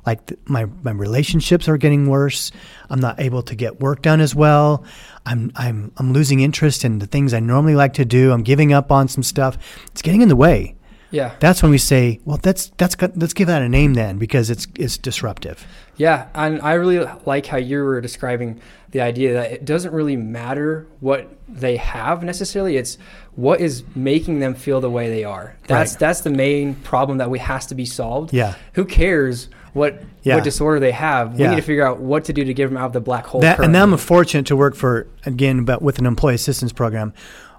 like 0.05 0.25
th- 0.27 0.39
my 0.45 0.65
my 0.83 0.91
relationships 0.91 1.67
are 1.67 1.77
getting 1.77 2.07
worse. 2.07 2.51
I'm 2.89 2.99
not 2.99 3.19
able 3.19 3.41
to 3.43 3.55
get 3.55 3.79
work 3.79 4.01
done 4.01 4.21
as 4.21 4.35
well. 4.35 4.83
I'm 5.25 5.51
I'm 5.55 5.91
I'm 5.97 6.13
losing 6.13 6.41
interest 6.41 6.85
in 6.85 6.99
the 6.99 7.07
things 7.07 7.33
I 7.33 7.39
normally 7.39 7.75
like 7.75 7.93
to 7.93 8.05
do. 8.05 8.31
I'm 8.31 8.43
giving 8.43 8.71
up 8.71 8.91
on 8.91 9.07
some 9.07 9.23
stuff. 9.23 9.57
It's 9.87 10.01
getting 10.01 10.21
in 10.21 10.29
the 10.29 10.35
way. 10.35 10.74
Yeah. 11.15 11.31
That's 11.39 11.61
when 11.63 11.71
we 11.71 11.77
say, 11.77 12.19
well, 12.25 12.37
that's 12.41 12.71
that's 12.77 12.95
got, 12.95 13.17
let's 13.17 13.33
give 13.33 13.47
that 13.47 13.61
a 13.61 13.69
name 13.69 13.93
then 13.93 14.17
because 14.17 14.49
it's 14.49 14.67
it's 14.77 14.97
disruptive. 14.97 15.65
Yeah, 15.97 16.27
and 16.35 16.61
I 16.61 16.73
really 16.73 16.99
like 17.25 17.45
how 17.45 17.57
you 17.57 17.81
were 17.83 18.01
describing 18.01 18.59
the 18.91 18.99
idea 19.01 19.33
that 19.33 19.51
it 19.51 19.65
doesn't 19.65 19.93
really 19.93 20.17
matter 20.17 20.87
what 20.99 21.29
they 21.47 21.77
have 21.77 22.21
necessarily. 22.23 22.75
It's 22.75 22.97
what 23.35 23.61
is 23.61 23.83
making 23.95 24.39
them 24.39 24.55
feel 24.55 24.81
the 24.81 24.89
way 24.89 25.09
they 25.09 25.23
are. 25.23 25.55
That's 25.67 25.93
Right. 25.93 25.99
that's 25.99 26.21
the 26.21 26.29
main 26.31 26.75
problem 26.75 27.17
that 27.19 27.29
we 27.29 27.39
has 27.39 27.65
to 27.67 27.75
be 27.75 27.85
solved. 27.85 28.33
Yeah. 28.33 28.55
Who 28.73 28.83
cares 28.83 29.47
what 29.73 30.01
Yeah. 30.23 30.35
what 30.35 30.43
disorder 30.43 30.79
they 30.79 30.91
have? 30.91 31.35
We 31.37 31.43
Yeah. 31.43 31.51
need 31.51 31.55
to 31.57 31.61
figure 31.61 31.85
out 31.87 31.99
what 31.99 32.25
to 32.25 32.33
do 32.33 32.43
to 32.43 32.53
get 32.53 32.67
them 32.67 32.77
out 32.77 32.87
of 32.87 32.93
the 32.93 33.01
black 33.01 33.25
hole. 33.25 33.39
That, 33.41 33.59
and. 33.59 33.75
I'm 33.75 33.95
fortunate 33.97 34.45
to 34.47 34.55
work 34.55 34.75
for 34.75 35.07
again, 35.25 35.63
but 35.65 35.81
with 35.81 35.97
an 35.99 36.05
employee 36.05 36.35
assistance 36.35 36.73
program. 36.73 37.13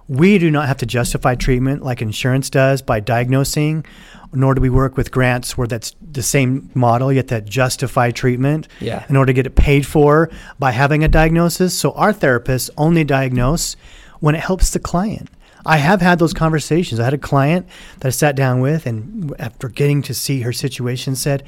We 0.08 0.38
do 0.38 0.50
not 0.50 0.68
have 0.68 0.76
to 0.78 0.86
justify 0.86 1.34
treatment 1.34 1.82
like 1.82 2.00
insurance 2.00 2.48
does 2.48 2.80
by 2.82 3.00
diagnosing, 3.00 3.84
nor 4.32 4.54
do 4.54 4.60
we 4.60 4.70
work 4.70 4.96
with 4.96 5.10
grants 5.10 5.58
where 5.58 5.66
that's 5.66 5.94
the 6.00 6.22
same 6.22 6.70
model. 6.74 7.12
yet 7.12 7.28
that 7.28 7.46
justify 7.46 8.10
treatment 8.10 8.68
Yeah. 8.80 9.04
in 9.08 9.16
order 9.16 9.30
to 9.30 9.32
get 9.34 9.46
it 9.46 9.54
paid 9.56 9.84
for 9.86 10.30
by 10.58 10.70
having 10.72 11.02
a 11.02 11.08
diagnosis. 11.08 11.74
So 11.74 11.92
our 11.92 12.12
therapists 12.12 12.70
only 12.76 13.02
diagnose 13.04 13.76
when 14.20 14.34
it 14.34 14.40
helps 14.42 14.70
the 14.70 14.78
client. 14.78 15.28
I 15.64 15.78
have 15.78 16.00
had 16.00 16.20
those 16.20 16.32
conversations. 16.32 17.00
I 17.00 17.04
had 17.04 17.14
a 17.14 17.18
client 17.18 17.66
that 17.98 18.06
I 18.08 18.10
sat 18.12 18.36
down 18.36 18.60
with, 18.60 18.86
and 18.86 19.34
after 19.40 19.68
getting 19.68 20.00
to 20.02 20.14
see 20.14 20.42
her 20.42 20.52
situation, 20.52 21.16
said, 21.16 21.42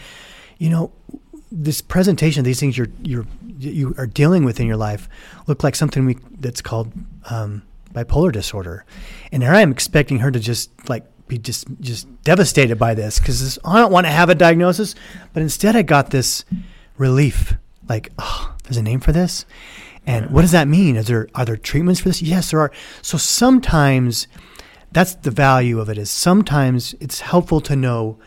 "You 0.59 0.71
know, 0.71 0.90
this 1.53 1.81
presentation, 1.81 2.42
these 2.44 2.59
things 2.59 2.77
you're 2.77 2.88
you're 3.03 3.27
you 3.61 3.94
are 3.97 4.07
dealing 4.07 4.44
with 4.44 4.59
in 4.61 4.66
your 4.66 4.77
life, 4.77 5.09
look 5.47 5.62
like 5.62 5.77
something 5.77 6.05
we 6.05 6.16
that's 6.40 6.61
called 6.61 6.92
um, 7.31 7.62
bipolar 8.04 8.32
disorder." 8.32 8.84
And 9.32 9.42
here 9.42 9.52
I 9.52 9.61
am 9.61 9.70
expecting 9.70 10.18
her 10.20 10.30
to 10.30 10.40
just 10.40 10.70
like 10.88 11.04
be 11.28 11.38
just 11.38 11.66
just 11.80 12.06
devastated 12.24 12.78
by 12.78 12.94
this 12.94 13.18
because 13.18 13.58
I 13.64 13.78
don't 13.78 13.92
want 13.92 14.06
to 14.06 14.12
have 14.12 14.30
a 14.30 14.34
diagnosis, 14.34 14.94
but 15.32 15.42
instead 15.42 15.76
I 15.76 15.82
got 15.82 16.11
this 16.11 16.44
relief, 16.96 17.54
like, 17.88 18.11
oh, 18.18 18.54
there's 18.64 18.76
a 18.76 18.82
name 18.82 19.00
for 19.00 19.12
this. 19.12 19.44
And 20.06 20.30
what 20.30 20.42
does 20.42 20.52
that 20.52 20.68
mean? 20.68 20.96
Is 20.96 21.06
there 21.06 21.28
are 21.34 21.44
there 21.44 21.56
treatments 21.56 22.00
for 22.00 22.08
this? 22.08 22.22
Yes, 22.22 22.50
there 22.50 22.61
are. 22.61 22.72
So 23.02 23.18
sometimes 23.18 24.26
that's 24.90 25.14
the 25.16 25.30
value 25.30 25.80
of 25.80 25.88
it 25.88 25.98
is 25.98 26.11
sometimes 26.11 26.94
it's 26.98 27.20
helpful 27.20 27.61
to 27.61 27.76
know 27.76 28.18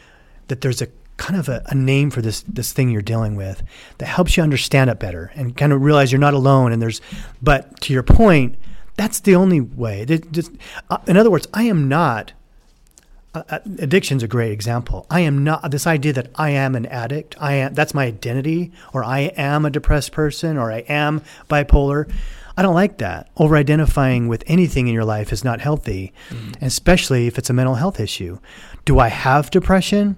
that 0.47 0.62
there's 0.62 0.81
a 0.81 0.88
kind 1.17 1.39
of 1.39 1.49
a, 1.49 1.63
a 1.67 1.75
name 1.75 2.10
for 2.10 2.21
this 2.21 2.43
this 2.47 2.71
thing 2.73 2.89
you're 2.89 3.01
dealing 3.01 3.36
with 3.36 3.63
that 3.97 4.05
helps 4.05 4.38
you 4.38 4.43
understand 4.43 4.89
it 4.89 4.99
better 4.99 5.31
and 5.36 5.57
kind 5.57 5.73
of 5.73 5.81
realize 5.81 6.12
you're 6.12 6.19
not 6.19 6.34
alone 6.34 6.71
and 6.71 6.81
there's 6.81 7.01
but 7.41 7.79
to 7.81 7.93
your 7.93 8.03
point 8.03 8.55
that's 8.97 9.19
the 9.19 9.36
only 9.36 9.62
way 9.62 10.01
It 10.01 10.32
just, 10.32 10.51
uh, 10.89 10.97
in 11.08 11.17
other 11.17 11.32
words 11.32 11.47
i 11.54 11.63
am 11.63 11.88
not 11.88 12.34
uh, 13.34 13.43
uh, 13.49 13.60
addiction's 13.80 14.23
a 14.23 14.27
great 14.27 14.51
example. 14.51 15.06
I 15.10 15.21
am 15.21 15.41
not 15.41 15.71
this 15.71 15.88
idea 15.88 16.12
that 16.12 16.32
I 16.36 16.49
am 16.49 16.75
an 16.75 16.86
addict. 16.88 17.34
I 17.39 17.54
am 17.54 17.73
that's 17.73 17.93
my 17.93 18.04
identity, 18.04 18.73
or 18.93 19.06
I 19.06 19.32
am 19.38 19.63
a 19.63 19.69
depressed 19.69 20.12
person, 20.12 20.58
or 20.58 20.69
I 20.69 20.80
am 20.80 21.21
bipolar. 21.49 22.12
I 22.58 22.62
don't 22.62 22.75
like 22.75 22.97
that. 22.97 23.30
Over 23.38 23.56
identifying 23.56 24.27
with 24.27 24.43
anything 24.47 24.88
in 24.88 24.93
your 24.93 25.06
life 25.06 25.32
is 25.32 25.45
not 25.45 25.62
healthy, 25.62 26.12
especially 26.62 27.25
if 27.25 27.38
it's 27.38 27.49
a 27.49 27.54
mental 27.54 27.75
health 27.75 28.01
issue. 28.01 28.39
Do 28.84 28.99
I 28.99 29.08
have 29.08 29.49
depression? 29.49 30.17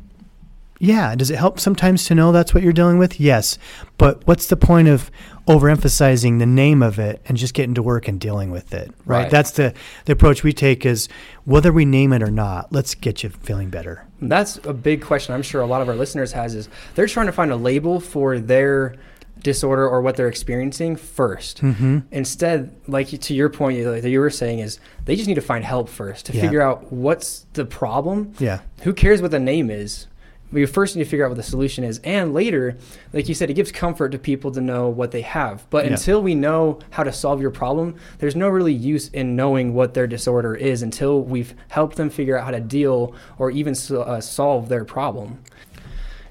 Yeah. 0.84 1.16
Does 1.16 1.32
it 1.32 1.38
help 1.38 1.60
sometimes 1.60 2.06
to 2.06 2.16
know 2.16 2.32
that's 2.34 2.54
what 2.54 2.62
you're 2.62 2.74
dealing 2.74 2.98
with? 2.98 3.20
Yes. 3.20 3.58
But 3.98 4.28
what's 4.28 4.48
the 4.48 4.58
point 4.58 4.90
of 4.90 5.10
overemphasizing 5.48 6.40
the 6.40 6.46
name 6.46 6.82
of 6.84 7.00
it 7.00 7.22
and 7.26 7.38
just 7.38 7.54
getting 7.54 7.74
to 7.76 7.84
work 7.84 8.08
and 8.08 8.20
dealing 8.20 8.52
with 8.52 8.74
it? 8.74 8.92
Right. 9.06 9.24
Right. 9.24 9.32
That's 9.32 9.52
the, 9.52 9.74
the 10.06 10.14
approach 10.14 10.44
we 10.44 10.52
take 10.52 10.86
is 10.86 11.08
whether 11.46 11.72
we 11.72 11.86
name 11.86 12.12
it 12.12 12.22
or 12.22 12.32
not, 12.32 12.72
let's 12.74 12.96
get 12.96 13.24
you 13.24 13.30
feeling 13.30 13.70
better. 13.70 14.06
That's 14.22 14.58
a 14.66 14.74
big 14.74 15.02
question. 15.02 15.34
I'm 15.34 15.42
sure 15.42 15.62
a 15.62 15.66
lot 15.66 15.82
of 15.82 15.90
our 15.90 15.96
listeners 15.96 16.32
has 16.34 16.56
is 16.56 16.68
they're 16.96 17.08
trying 17.08 17.28
to 17.28 17.32
find 17.34 17.52
a 17.52 17.56
label 17.56 18.00
for 18.00 18.40
their 18.40 18.96
disorder 19.42 19.88
or 19.88 20.02
what 20.02 20.16
they're 20.16 20.30
experiencing 20.30 20.96
1st 20.96 21.56
Mm-hmm. 21.60 22.00
Instead, 22.12 22.74
like 22.88 23.08
to 23.10 23.34
your 23.34 23.50
point 23.50 23.84
that 23.84 24.10
you 24.10 24.20
were 24.20 24.30
saying, 24.30 24.60
is 24.60 24.80
they 25.06 25.16
just 25.16 25.28
need 25.28 25.36
to 25.36 25.42
find 25.42 25.64
help 25.66 25.90
first 25.90 26.26
to 26.28 26.34
Yeah. 26.34 26.42
figure 26.42 26.62
out 26.62 26.92
what's 26.92 27.46
the 27.54 27.66
problem. 27.66 28.34
Yeah. 28.40 28.60
Who 28.84 28.94
cares 28.94 29.22
what 29.22 29.32
the 29.32 29.40
name 29.40 29.70
is? 29.70 30.08
We 30.54 30.66
first 30.66 30.96
need 30.96 31.04
to 31.04 31.10
figure 31.10 31.26
out 31.26 31.30
what 31.30 31.38
the 31.38 31.44
solution 31.44 31.84
is, 31.84 32.00
and 32.04 32.34
later, 32.34 32.78
like 33.12 33.28
you 33.28 33.34
said, 33.36 33.50
it 33.50 33.54
gives 33.56 33.72
comfort 33.72 34.12
to 34.14 34.20
people 34.20 34.52
to 34.52 34.62
know 34.62 34.88
what 34.88 35.12
they 35.12 35.22
have. 35.22 35.66
But 35.70 35.86
Yeah. 35.86 35.92
until 35.94 36.22
we 36.22 36.36
know 36.36 36.80
how 36.92 37.04
to 37.04 37.12
solve 37.12 37.42
your 37.42 37.52
problem, 37.52 37.96
there's 38.20 38.36
no 38.36 38.48
really 38.50 38.74
use 38.74 39.10
in 39.10 39.36
knowing 39.36 39.74
what 39.74 39.94
their 39.94 40.08
disorder 40.08 40.56
is 40.56 40.82
until 40.82 41.22
we've 41.22 41.54
helped 41.70 41.98
them 41.98 42.10
figure 42.10 42.38
out 42.38 42.46
how 42.46 42.52
to 42.52 42.60
deal 42.60 43.14
or 43.40 43.52
even 43.52 43.76
so, 43.76 44.02
uh, 44.04 44.22
solve 44.22 44.70
their 44.70 44.86
problem. 44.86 45.40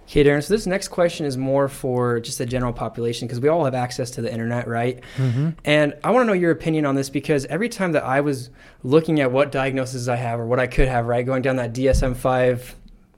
Okay, 0.08 0.24
Darren. 0.24 0.42
So 0.42 0.52
this 0.52 0.66
next 0.66 0.88
question 0.88 1.24
is 1.24 1.38
more 1.38 1.68
for 1.68 2.20
just 2.20 2.37
the 2.37 2.44
general 2.44 2.72
population 2.74 3.26
because 3.26 3.40
we 3.40 3.48
all 3.48 3.64
have 3.64 3.74
access 3.74 4.11
to 4.12 4.20
the 4.20 4.30
internet, 4.30 4.68
right? 4.68 5.00
Mm-hmm. 5.16 5.50
And 5.64 5.94
I 6.04 6.11
want 6.11 6.22
to 6.24 6.26
know 6.26 6.35
your 6.35 6.50
opinion 6.50 6.85
on 6.85 6.96
this 6.96 7.08
because 7.08 7.46
every 7.46 7.70
time 7.70 7.92
that 7.92 8.04
I 8.04 8.20
was 8.20 8.50
looking 8.82 9.20
at 9.20 9.32
what 9.32 9.50
diagnoses 9.50 10.11
I 10.11 10.16
have 10.16 10.38
or 10.38 10.44
what 10.44 10.61
I 10.61 10.66
could 10.66 10.87
have, 10.88 11.06
right, 11.06 11.24
going 11.24 11.40
down 11.40 11.56
that 11.56 11.72
DSM 11.72 12.14
five 12.14 12.74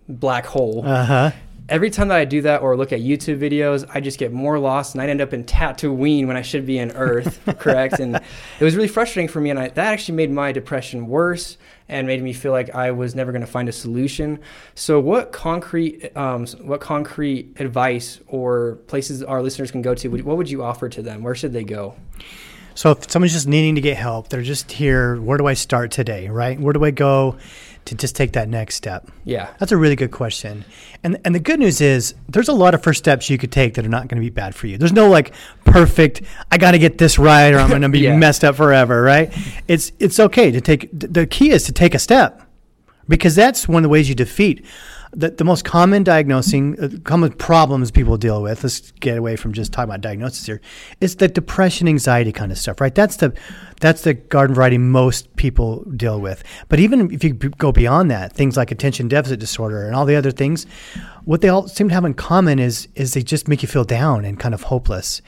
black 0.08 0.46
hole, 0.46 0.82
Uh 0.84 1.04
huh. 1.04 1.30
every 1.68 1.88
time 1.90 2.08
that 2.08 2.18
I 2.18 2.24
do 2.26 2.42
that 2.42 2.60
or 2.62 2.76
look 2.76 2.92
at 2.92 3.00
YouTube 3.00 3.38
videos, 3.38 3.88
I 3.94 4.00
just 4.00 4.18
get 4.18 4.32
more 4.32 4.58
lost 4.58 4.94
and 4.94 5.00
I'd 5.02 5.08
end 5.08 5.20
up 5.20 5.32
in 5.32 5.44
Tatooine 5.44 6.26
when 6.26 6.36
I 6.36 6.42
should 6.42 6.66
be 6.66 6.78
in 6.78 6.90
Earth, 6.92 7.40
correct? 7.58 7.98
And 8.00 8.16
it 8.16 8.64
was 8.64 8.76
really 8.76 8.88
frustrating 8.88 9.28
for 9.28 9.40
me, 9.40 9.50
and 9.50 9.58
I, 9.58 9.68
that 9.68 9.92
actually 9.92 10.16
made 10.16 10.30
my 10.30 10.52
depression 10.52 11.06
worse 11.06 11.56
and 11.88 12.06
made 12.06 12.22
me 12.22 12.32
feel 12.32 12.52
like 12.52 12.74
I 12.74 12.90
was 12.92 13.14
never 13.14 13.30
going 13.32 13.42
to 13.42 13.46
find 13.46 13.68
a 13.68 13.72
solution. 13.72 14.38
So, 14.74 14.98
what 15.00 15.32
concrete, 15.32 16.16
um, 16.16 16.46
what 16.62 16.80
concrete 16.80 17.56
advice 17.60 18.20
or 18.26 18.76
places 18.86 19.22
our 19.22 19.42
listeners 19.42 19.70
can 19.70 19.82
go 19.82 19.94
to? 19.94 20.08
What 20.08 20.36
would 20.38 20.50
you 20.50 20.62
offer 20.62 20.88
to 20.88 21.02
them? 21.02 21.22
Where 21.22 21.34
should 21.34 21.52
they 21.52 21.64
go? 21.64 21.94
So 22.76 22.90
if 22.90 23.08
someone's 23.10 23.32
just 23.32 23.46
needing 23.46 23.76
to 23.76 23.80
get 23.80 23.96
help, 23.96 24.30
they're 24.30 24.42
just 24.42 24.72
here. 24.72 25.20
Where 25.20 25.38
do 25.38 25.46
I 25.46 25.54
start 25.54 25.92
today? 25.92 26.28
Right? 26.28 26.58
Where 26.58 26.72
do 26.72 26.84
I 26.84 26.90
go 26.90 27.36
to 27.86 27.94
just 27.94 28.16
take 28.16 28.32
that 28.32 28.48
next 28.48 28.74
step? 28.76 29.10
Yeah, 29.24 29.48
That's 29.58 29.72
a 29.72 29.76
really 29.76 29.96
good 29.96 30.10
question. 30.10 30.64
And 31.02 31.18
and 31.24 31.34
the 31.34 31.38
good 31.40 31.60
news 31.60 31.80
is 31.80 32.14
there's 32.28 32.48
a 32.48 32.52
lot 32.54 32.74
of 32.74 32.82
first 32.82 32.98
steps 32.98 33.28
you 33.28 33.36
could 33.38 33.52
take 33.52 33.74
that 33.74 33.84
are 33.84 33.90
not 33.90 34.08
going 34.08 34.16
to 34.20 34.24
be 34.26 34.30
bad 34.30 34.54
for 34.54 34.66
you. 34.66 34.78
There's 34.78 34.92
no 34.92 35.08
like 35.10 35.34
perfect 35.64 36.22
I 36.50 36.58
got 36.58 36.70
to 36.72 36.78
get 36.78 36.98
this 36.98 37.18
right 37.18 37.52
or 37.52 37.58
I'm 37.58 37.68
going 37.68 37.82
to 37.82 37.88
be 37.88 38.00
Yeah. 38.04 38.16
messed 38.16 38.44
up 38.44 38.56
forever, 38.56 39.02
right? 39.02 39.32
It's 39.68 39.92
it's 39.98 40.18
okay 40.18 40.50
to 40.50 40.60
take 40.60 40.88
the 40.92 41.26
key 41.26 41.50
is 41.50 41.64
to 41.64 41.72
take 41.72 41.94
a 41.94 41.98
step. 41.98 42.40
Because 43.06 43.34
that's 43.34 43.68
one 43.68 43.78
of 43.78 43.82
the 43.82 43.90
ways 43.90 44.08
you 44.08 44.14
defeat 44.14 44.64
the, 45.14 45.30
the 45.30 45.44
most 45.44 45.64
common 45.64 46.02
diagnosing, 46.02 46.78
uh, 46.80 46.88
common 47.04 47.32
problems 47.32 47.90
people 47.90 48.16
deal 48.16 48.42
with, 48.42 48.62
let's 48.62 48.90
get 48.92 49.16
away 49.16 49.36
from 49.36 49.52
just 49.52 49.72
talking 49.72 49.90
about 49.90 50.00
diagnosis 50.00 50.46
here, 50.46 50.60
is 51.00 51.16
the 51.16 51.28
depression, 51.28 51.86
anxiety 51.88 52.32
kind 52.32 52.50
of 52.50 52.58
stuff, 52.58 52.80
right? 52.80 52.94
That's 52.94 53.16
the, 53.16 53.32
that's 53.80 54.02
the 54.02 54.14
garden 54.14 54.54
variety 54.54 54.78
most 54.78 55.34
people 55.36 55.84
deal 55.96 56.20
with. 56.20 56.42
But 56.68 56.80
even 56.80 57.12
if 57.12 57.22
you 57.22 57.34
go 57.34 57.72
beyond 57.72 58.10
that, 58.10 58.32
things 58.32 58.56
like 58.56 58.70
attention 58.70 59.08
deficit 59.08 59.40
disorder 59.40 59.86
and 59.86 59.94
all 59.94 60.04
the 60.04 60.16
other 60.16 60.30
things, 60.30 60.66
what 61.24 61.40
they 61.40 61.48
all 61.48 61.68
seem 61.68 61.88
to 61.88 61.94
have 61.94 62.04
in 62.04 62.14
common 62.14 62.58
is, 62.58 62.88
is 62.94 63.14
they 63.14 63.22
just 63.22 63.48
make 63.48 63.62
you 63.62 63.68
feel 63.68 63.84
down 63.84 64.24
and 64.24 64.38
kind 64.40 64.54
of 64.54 64.64
hopeless. 64.64 65.22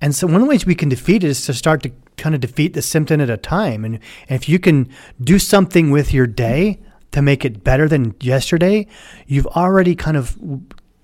And 0.00 0.14
so 0.14 0.26
one 0.26 0.36
of 0.36 0.42
the 0.42 0.46
ways 0.46 0.64
we 0.64 0.74
can 0.74 0.88
defeat 0.88 1.24
it 1.24 1.28
is 1.28 1.44
to 1.46 1.54
start 1.54 1.82
to 1.82 1.90
kind 2.16 2.34
of 2.34 2.40
defeat 2.40 2.74
the 2.74 2.82
symptom 2.82 3.20
at 3.20 3.30
a 3.30 3.36
time. 3.36 3.84
And 3.84 3.98
if 4.28 4.48
you 4.48 4.58
can 4.58 4.88
do 5.20 5.38
something 5.38 5.90
with 5.90 6.12
your 6.12 6.26
day, 6.26 6.78
to 7.12 7.22
make 7.22 7.44
it 7.44 7.62
better 7.62 7.88
than 7.88 8.14
yesterday, 8.20 8.86
you've 9.26 9.46
already 9.46 9.94
kind 9.94 10.16
of, 10.16 10.36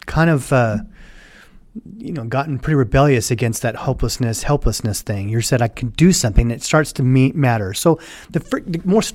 kind 0.06 0.30
of, 0.30 0.52
uh, 0.52 0.78
you 1.96 2.12
know, 2.12 2.24
gotten 2.24 2.58
pretty 2.58 2.74
rebellious 2.74 3.30
against 3.30 3.62
that 3.62 3.76
hopelessness, 3.76 4.42
helplessness 4.42 5.02
thing. 5.02 5.28
You 5.28 5.40
said 5.40 5.62
I 5.62 5.68
can 5.68 5.90
do 5.90 6.12
something 6.12 6.50
It 6.50 6.62
starts 6.62 6.92
to 6.94 7.02
matter. 7.02 7.74
So 7.74 8.00
the, 8.30 8.40
the 8.40 8.80
most 8.84 9.14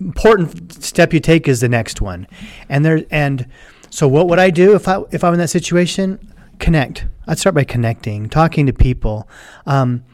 important 0.00 0.72
step 0.82 1.12
you 1.12 1.20
take 1.20 1.48
is 1.48 1.60
the 1.60 1.68
next 1.68 2.00
one, 2.00 2.26
and 2.68 2.84
there 2.84 3.04
and 3.10 3.46
so 3.90 4.08
what 4.08 4.28
would 4.28 4.38
I 4.38 4.50
do 4.50 4.74
if 4.74 4.88
I 4.88 5.02
if 5.10 5.24
I'm 5.24 5.32
in 5.32 5.38
that 5.38 5.50
situation? 5.50 6.18
Connect. 6.58 7.06
I'd 7.26 7.38
start 7.38 7.54
by 7.54 7.64
connecting, 7.64 8.28
talking 8.28 8.66
to 8.66 8.72
people. 8.72 9.28
Um, 9.66 10.04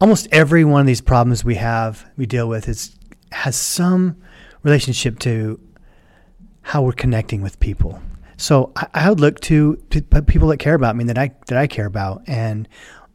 almost 0.00 0.28
every 0.30 0.64
one 0.64 0.80
of 0.80 0.86
these 0.86 1.00
problems 1.00 1.44
we 1.44 1.56
have, 1.56 2.08
we 2.16 2.26
deal 2.26 2.48
with, 2.48 2.68
is 2.68 2.94
has 3.32 3.56
some 3.56 4.16
relationship 4.62 5.18
to 5.20 5.60
how 6.68 6.82
we're 6.82 6.92
connecting 6.92 7.40
with 7.40 7.58
people. 7.60 7.98
So 8.36 8.72
I, 8.76 8.88
I 8.92 9.08
would 9.08 9.20
look 9.20 9.40
to 9.40 9.78
people 10.26 10.48
that 10.48 10.58
care 10.58 10.74
about 10.74 10.96
me 10.96 11.04
that 11.04 11.16
I 11.16 11.30
that 11.46 11.56
I 11.56 11.66
care 11.66 11.86
about 11.86 12.22
and 12.26 12.68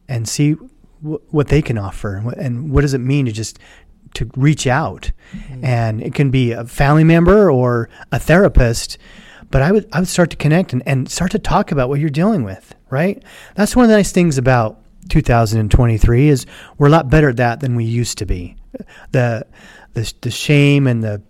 and 0.08 0.28
see 0.28 0.56
w- 1.02 1.20
what 1.30 1.46
they 1.48 1.62
can 1.62 1.78
offer 1.78 2.16
and 2.36 2.72
what 2.72 2.80
does 2.80 2.94
it 2.94 2.98
mean 2.98 3.26
to 3.26 3.32
just 3.32 3.60
to 4.14 4.28
reach 4.36 4.66
out 4.66 5.12
mm-hmm. 5.32 5.64
and 5.64 6.02
it 6.02 6.14
can 6.14 6.32
be 6.32 6.50
a 6.50 6.64
family 6.64 7.04
member 7.04 7.48
or 7.48 7.88
a 8.10 8.18
therapist 8.18 8.98
but 9.52 9.62
I 9.62 9.70
would 9.70 9.88
I 9.92 10.00
would 10.00 10.08
start 10.08 10.30
to 10.30 10.36
connect 10.36 10.72
and, 10.72 10.82
and 10.84 11.08
start 11.08 11.30
to 11.30 11.38
talk 11.38 11.70
about 11.70 11.88
what 11.88 12.00
you're 12.00 12.10
dealing 12.10 12.42
with 12.42 12.74
right 12.90 13.22
that's 13.54 13.76
one 13.76 13.84
of 13.84 13.88
the 13.88 13.96
nice 13.96 14.10
things 14.10 14.36
about 14.36 14.80
2023 15.10 16.28
is 16.28 16.44
we're 16.78 16.88
a 16.88 16.90
lot 16.90 17.08
better 17.08 17.28
at 17.28 17.36
that 17.36 17.60
than 17.60 17.76
we 17.76 17.84
used 17.84 18.18
to 18.18 18.26
be 18.26 18.56
the 19.12 19.46
the, 19.94 20.12
the 20.22 20.30
shame 20.30 20.88
and 20.88 21.04
the 21.04 21.22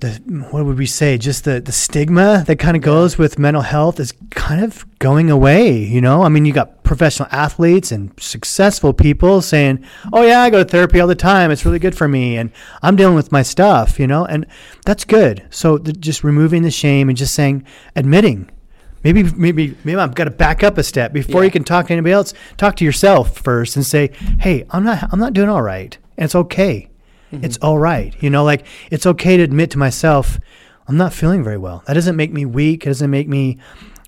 the 0.00 0.12
what 0.50 0.64
would 0.64 0.78
we 0.78 0.86
say 0.86 1.18
just 1.18 1.44
the 1.44 1.60
the 1.60 1.72
stigma 1.72 2.44
that 2.46 2.58
kind 2.58 2.76
of 2.76 2.82
goes 2.82 3.18
with 3.18 3.38
mental 3.38 3.62
health 3.62 3.98
is 3.98 4.12
kind 4.30 4.62
of 4.62 4.86
going 4.98 5.30
away 5.30 5.72
you 5.72 6.00
know? 6.00 6.22
I 6.22 6.28
mean 6.28 6.44
you 6.44 6.52
got 6.52 6.82
professional 6.84 7.28
athletes 7.32 7.90
and 7.92 8.12
successful 8.18 8.92
people 8.92 9.42
saying 9.42 9.84
oh 10.12 10.22
yeah 10.22 10.40
i 10.40 10.50
go 10.50 10.62
to 10.62 10.68
therapy 10.68 11.00
all 11.00 11.08
the 11.08 11.14
time. 11.14 11.50
It's 11.50 11.64
really 11.64 11.78
good 11.78 11.96
for 11.96 12.06
me 12.08 12.36
and 12.36 12.52
i'm 12.82 12.96
dealing 12.96 13.16
with 13.16 13.32
my 13.32 13.42
stuff 13.42 13.98
you 13.98 14.06
know? 14.06 14.24
And 14.24 14.46
that's 14.84 15.04
good. 15.04 15.46
So 15.50 15.78
the, 15.78 15.92
just 15.92 16.22
removing 16.22 16.62
the 16.62 16.70
shame 16.70 17.08
and 17.08 17.18
just 17.18 17.34
saying 17.34 17.64
admitting. 17.96 18.50
Maybe 19.04 19.22
maybe 19.22 19.76
maybe 19.84 19.98
i've 19.98 20.14
got 20.14 20.24
to 20.24 20.30
back 20.30 20.62
up 20.62 20.78
a 20.78 20.82
step 20.82 21.12
before 21.12 21.42
yeah. 21.42 21.46
you 21.46 21.50
can 21.50 21.64
talk 21.64 21.86
to 21.86 21.92
anybody 21.92 22.12
else. 22.12 22.34
Talk 22.56 22.76
to 22.76 22.84
yourself 22.84 23.36
first 23.38 23.76
and 23.76 23.84
say 23.84 24.10
hey 24.40 24.64
i'm 24.70 24.84
not 24.84 25.12
i'm 25.12 25.18
not 25.18 25.32
doing 25.32 25.48
all 25.48 25.62
right 25.62 25.96
and 26.16 26.24
it's 26.24 26.34
okay 26.34 26.87
Mm-hmm. 27.32 27.44
It's 27.44 27.58
all 27.58 27.78
right. 27.78 28.14
You 28.20 28.30
know, 28.30 28.44
like 28.44 28.66
it's 28.90 29.06
okay 29.06 29.36
to 29.36 29.42
admit 29.42 29.70
to 29.72 29.78
myself, 29.78 30.38
I'm 30.86 30.96
not 30.96 31.12
feeling 31.12 31.44
very 31.44 31.58
well. 31.58 31.82
That 31.86 31.94
doesn't 31.94 32.16
make 32.16 32.32
me 32.32 32.44
weak. 32.44 32.84
It 32.84 32.90
doesn't 32.90 33.10
make 33.10 33.28
me 33.28 33.58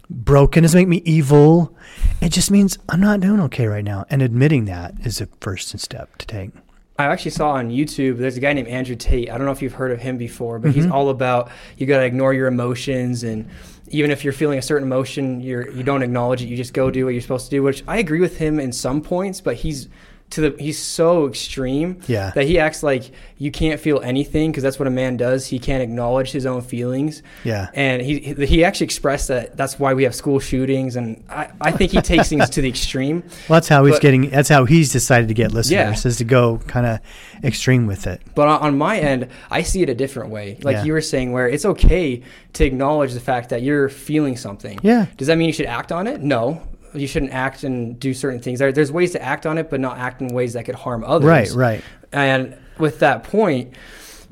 broken. 0.09 0.65
It 0.65 0.67
doesn't 0.69 0.79
make 0.79 0.89
me 0.89 1.03
evil. 1.05 1.77
It 2.21 2.31
just 2.31 2.51
means 2.51 2.79
I'm 2.89 3.01
not 3.01 3.21
doing 3.21 3.41
okay 3.43 3.67
right 3.67 3.85
now. 3.85 4.07
And 4.11 4.23
admitting 4.23 4.65
that 4.65 4.95
is 5.05 5.19
the 5.19 5.29
first 5.41 5.79
step 5.79 6.17
to 6.19 6.27
take. 6.27 6.51
I 6.99 7.05
actually 7.05 7.31
saw 7.31 7.53
on 7.53 7.71
YouTube, 7.71 8.19
there's 8.19 8.37
a 8.37 8.41
guy 8.41 8.53
named 8.53 8.69
Andrew 8.69 8.95
Tate. 8.95 9.31
I 9.31 9.39
don't 9.39 9.47
know 9.47 9.53
if 9.53 9.63
you've 9.63 9.73
heard 9.73 9.91
of 9.91 10.01
him 10.01 10.19
before, 10.19 10.59
but 10.59 10.73
mm-hmm. 10.73 10.83
he's 10.83 10.91
all 10.91 11.09
about 11.09 11.51
you 11.79 11.87
got 11.87 11.99
to 11.99 12.05
ignore 12.05 12.35
your 12.35 12.47
emotions 12.47 13.23
and 13.23 13.49
even 13.91 14.11
if 14.11 14.23
you're 14.23 14.33
feeling 14.33 14.59
a 14.59 14.63
certain 14.63 14.87
emotion, 14.87 15.41
you're 15.41 15.69
you 15.71 15.83
don't 15.83 16.03
acknowledge 16.03 16.43
it. 16.43 16.47
You 16.47 16.57
just 16.57 16.73
go 16.73 16.91
do 16.91 17.05
what 17.05 17.11
you're 17.11 17.23
supposed 17.23 17.47
to 17.47 17.51
do. 17.51 17.63
Which 17.63 17.83
I 17.89 17.99
agree 17.99 18.21
with 18.21 18.39
him 18.39 18.61
in 18.61 18.73
some 18.73 19.03
points, 19.03 19.41
but 19.41 19.57
he's 19.57 19.89
to 20.31 20.41
the 20.41 20.63
he's 20.63 20.79
so 20.79 21.27
extreme 21.27 22.01
yeah. 22.07 22.31
that 22.35 22.45
he 22.45 22.59
acts 22.59 22.83
like 22.83 23.11
you 23.37 23.51
can't 23.51 23.81
feel 23.81 24.01
anything 24.01 24.51
because 24.51 24.63
that's 24.63 24.79
what 24.79 24.87
a 24.87 24.91
man 24.91 25.17
does. 25.17 25.47
He 25.47 25.59
can't 25.59 25.83
acknowledge 25.83 26.31
his 26.31 26.47
own 26.47 26.63
feelings. 26.63 27.23
Yeah, 27.43 27.69
and 27.75 28.01
he 28.01 28.19
he 28.47 28.65
actually 28.65 28.85
expressed 28.85 29.29
that 29.29 29.57
that's 29.57 29.79
why 29.79 29.95
we 29.95 30.05
have 30.05 30.15
school 30.15 30.39
shootings, 30.39 30.95
and 30.97 31.23
I, 31.29 31.51
I 31.61 31.73
think 31.73 31.91
he 31.91 32.01
takes 32.01 32.29
things 32.29 32.49
to 32.51 32.61
the 32.61 32.69
extreme. 32.69 33.25
Well, 33.49 33.57
that's 33.57 33.69
how 33.69 33.85
he's 33.85 33.99
getting. 33.99 34.31
That's 34.31 34.49
how 34.49 34.65
he's 34.65 34.93
decided 34.93 35.29
to 35.29 35.35
get 35.35 35.53
listeners 35.53 36.05
yeah. 36.05 36.09
is 36.09 36.19
to 36.19 36.25
go 36.25 36.59
kind 36.67 36.87
of 36.87 37.01
extreme 37.43 37.87
with 37.87 38.07
it. 38.07 38.21
But 38.35 38.49
on, 38.49 38.61
on, 38.61 38.79
my 38.79 38.99
end, 38.99 39.29
I 39.51 39.63
see 39.63 39.83
it 39.83 39.89
a 39.89 39.95
different 39.95 40.31
way. 40.31 40.59
Like 40.63 40.75
yeah. 40.75 40.85
you 40.85 40.93
were 40.93 41.01
saying, 41.01 41.33
where 41.33 41.49
it's 41.49 41.65
okay 41.65 42.23
to 42.53 42.65
acknowledge 42.65 43.13
the 43.15 43.21
fact 43.21 43.49
that 43.49 43.63
you're 43.63 43.89
feeling 43.89 44.37
something. 44.37 44.79
Yeah. 44.83 45.07
Does 45.17 45.27
that 45.29 45.39
mean 45.39 45.49
you 45.49 45.53
should 45.53 45.67
act 45.67 45.91
on 45.91 46.07
it? 46.07 46.21
No 46.21 46.63
you 46.95 47.07
shouldn't 47.07 47.33
act 47.33 47.65
and 47.65 47.99
do 47.99 48.15
certain 48.15 48.41
things. 48.41 48.59
There, 48.59 48.73
there's 48.73 48.93
ways 48.93 49.13
to 49.13 49.23
act 49.23 49.47
on 49.47 49.59
it, 49.59 49.71
but 49.71 49.81
not 49.81 49.99
act 49.99 50.21
in 50.21 50.29
ways 50.29 50.55
that 50.55 50.65
could 50.65 50.75
harm 50.75 51.05
others. 51.05 51.27
Right, 51.27 51.51
right. 51.51 51.85
And 52.13 52.57
with 52.79 52.99
that 53.01 53.25
point, 53.25 53.75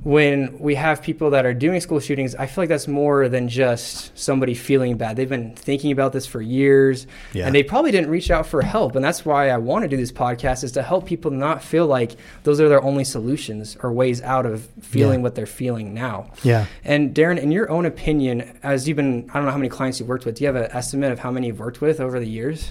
when 0.05 0.59
we 0.59 0.77
have 0.77 1.03
people 1.03 1.31
that 1.31 1.45
are 1.45 1.55
doing 1.55 1.81
school 1.81 1.99
shootings, 1.99 2.35
I 2.37 2.47
feel 2.47 2.63
like 2.63 2.69
that's 2.69 2.87
more 2.87 3.29
than 3.29 3.49
just 3.49 4.17
somebody 4.17 4.55
feeling 4.55 4.97
bad. 4.97 5.17
They've 5.17 5.29
been 5.29 5.55
thinking 5.57 5.91
about 5.91 6.13
this 6.13 6.25
for 6.25 6.41
years, 6.41 7.07
yeah. 7.33 7.47
and 7.47 7.55
they 7.55 7.65
probably 7.65 7.91
didn't 7.91 8.09
reach 8.09 8.31
out 8.31 8.47
for 8.47 8.63
help. 8.63 8.95
And 8.95 9.05
that's 9.05 9.25
why 9.25 9.51
I 9.51 9.59
want 9.59 9.83
to 9.83 9.89
do 9.89 9.97
this 9.97 10.13
podcast 10.13 10.63
is 10.63 10.73
to 10.73 10.83
help 10.83 11.07
people 11.07 11.33
not 11.33 11.63
feel 11.63 11.87
like 11.87 12.17
those 12.45 12.61
are 12.61 12.69
their 12.69 12.83
only 12.83 13.05
solutions 13.05 13.77
or 13.83 13.93
ways 13.93 14.23
out 14.23 14.47
of 14.47 14.69
feeling 14.81 15.19
yeah. 15.19 15.25
what 15.25 15.35
they're 15.35 15.47
feeling 15.47 15.95
now. 15.95 16.31
Yeah. 16.45 16.67
And 16.85 17.13
Darren, 17.15 17.39
in 17.39 17.51
your 17.51 17.69
own 17.69 17.85
opinion, 17.85 18.59
as 18.63 18.87
you've 18.87 18.97
been, 18.97 19.29
I 19.31 19.35
don't 19.35 19.47
know 19.47 19.51
how 19.51 19.59
many 19.59 19.69
clients 19.69 19.99
you've 19.99 20.09
worked 20.09 20.27
with. 20.27 20.37
Do 20.37 20.45
you 20.45 20.47
have 20.47 20.57
an 20.57 20.71
estimate 20.71 21.11
of 21.11 21.19
how 21.19 21.33
many 21.33 21.49
you've 21.49 21.59
worked 21.59 21.81
with 21.81 22.01
over 22.01 22.21
the 22.21 22.29
years? 22.29 22.71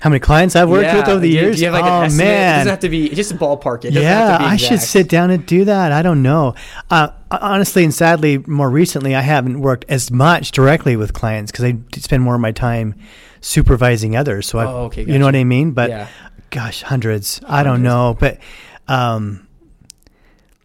How 0.00 0.10
many 0.10 0.20
clients 0.20 0.54
I've 0.54 0.68
worked 0.68 0.84
yeah. 0.84 0.96
with 0.96 1.08
over 1.08 1.18
the 1.18 1.28
years? 1.28 1.56
Do 1.56 1.62
you 1.62 1.72
have 1.72 1.80
like 1.80 1.90
oh, 1.90 1.98
an 1.98 2.04
estimate? 2.04 2.26
man. 2.26 2.54
It 2.54 2.58
doesn't 2.58 2.70
have 2.70 2.80
to 2.80 2.88
be 2.88 3.08
just 3.08 3.32
a 3.32 3.34
ballpark. 3.34 3.84
It 3.84 3.94
yeah, 3.94 4.38
I 4.40 4.56
should 4.56 4.80
sit 4.80 5.08
down 5.08 5.30
and 5.30 5.44
do 5.44 5.64
that. 5.64 5.90
I 5.90 6.02
don't 6.02 6.22
know. 6.22 6.54
Uh, 6.88 7.08
honestly 7.32 7.82
and 7.82 7.92
sadly, 7.92 8.38
more 8.38 8.70
recently, 8.70 9.16
I 9.16 9.22
haven't 9.22 9.60
worked 9.60 9.86
as 9.88 10.12
much 10.12 10.52
directly 10.52 10.96
with 10.96 11.14
clients 11.14 11.50
because 11.50 11.64
I 11.64 11.78
spend 11.96 12.22
more 12.22 12.36
of 12.36 12.40
my 12.40 12.52
time 12.52 12.94
supervising 13.40 14.14
others. 14.14 14.46
So, 14.46 14.60
oh, 14.60 14.64
okay, 14.84 15.02
gotcha. 15.02 15.12
you 15.12 15.18
know 15.18 15.24
what 15.24 15.34
I 15.34 15.44
mean? 15.44 15.72
But 15.72 15.90
yeah. 15.90 16.08
gosh, 16.50 16.82
hundreds. 16.82 17.38
hundreds. 17.38 17.52
I 17.52 17.62
don't 17.64 17.82
know. 17.82 18.16
But, 18.20 18.38
um, 18.86 19.48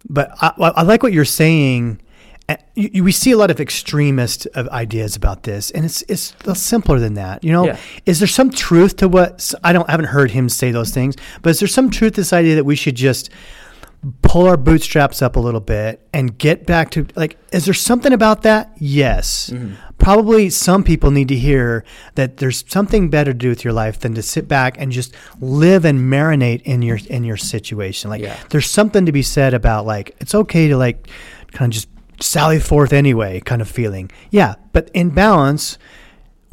but 0.07 0.31
I, 0.41 0.53
I 0.59 0.83
like 0.83 1.01
what 1.01 1.11
you're 1.11 1.25
saying 1.25 2.02
you, 2.75 2.89
you, 2.93 3.03
we 3.03 3.11
see 3.11 3.31
a 3.31 3.37
lot 3.37 3.51
of 3.51 3.59
extremist 3.59 4.47
of 4.55 4.67
ideas 4.69 5.15
about 5.15 5.43
this, 5.43 5.71
and 5.71 5.85
it's 5.85 6.01
it's 6.03 6.33
simpler 6.53 6.99
than 6.99 7.15
that. 7.15 7.43
You 7.43 7.51
know, 7.51 7.65
yeah. 7.65 7.77
is 8.05 8.19
there 8.19 8.27
some 8.27 8.49
truth 8.49 8.97
to 8.97 9.07
what 9.07 9.53
I 9.63 9.73
don't 9.73 9.87
I 9.87 9.91
haven't 9.91 10.07
heard 10.07 10.31
him 10.31 10.49
say 10.49 10.71
those 10.71 10.91
things, 10.91 11.15
but 11.41 11.51
is 11.51 11.59
there 11.59 11.67
some 11.67 11.89
truth 11.89 12.13
to 12.13 12.21
this 12.21 12.33
idea 12.33 12.55
that 12.55 12.65
we 12.65 12.75
should 12.75 12.95
just 12.95 13.29
pull 14.21 14.47
our 14.47 14.57
bootstraps 14.57 15.21
up 15.21 15.37
a 15.37 15.39
little 15.39 15.61
bit 15.61 16.05
and 16.13 16.37
get 16.37 16.65
back 16.65 16.91
to 16.91 17.07
like 17.15 17.37
is 17.53 17.63
there 17.63 17.73
something 17.73 18.11
about 18.11 18.41
that 18.41 18.75
yes 18.77 19.49
mm-hmm. 19.49 19.75
probably 19.97 20.49
some 20.49 20.83
people 20.83 21.09
need 21.09 21.29
to 21.29 21.35
hear 21.35 21.85
that 22.15 22.37
there's 22.37 22.65
something 22.67 23.09
better 23.09 23.31
to 23.31 23.37
do 23.37 23.47
with 23.47 23.63
your 23.63 23.71
life 23.71 23.99
than 23.99 24.13
to 24.13 24.21
sit 24.21 24.45
back 24.45 24.75
and 24.77 24.91
just 24.91 25.15
live 25.39 25.85
and 25.85 25.99
marinate 25.99 26.61
in 26.63 26.81
your 26.81 26.99
in 27.09 27.23
your 27.23 27.37
situation 27.37 28.09
like 28.09 28.21
yeah. 28.21 28.37
there's 28.49 28.69
something 28.69 29.05
to 29.05 29.13
be 29.13 29.21
said 29.21 29.53
about 29.53 29.85
like 29.85 30.13
it's 30.19 30.35
okay 30.35 30.67
to 30.67 30.75
like 30.75 31.07
kind 31.53 31.71
of 31.71 31.73
just 31.73 31.87
sally 32.19 32.59
forth 32.59 32.93
anyway 32.93 33.39
kind 33.39 33.61
of 33.61 33.69
feeling. 33.69 34.11
Yeah, 34.29 34.55
but 34.71 34.89
in 34.93 35.09
balance 35.09 35.77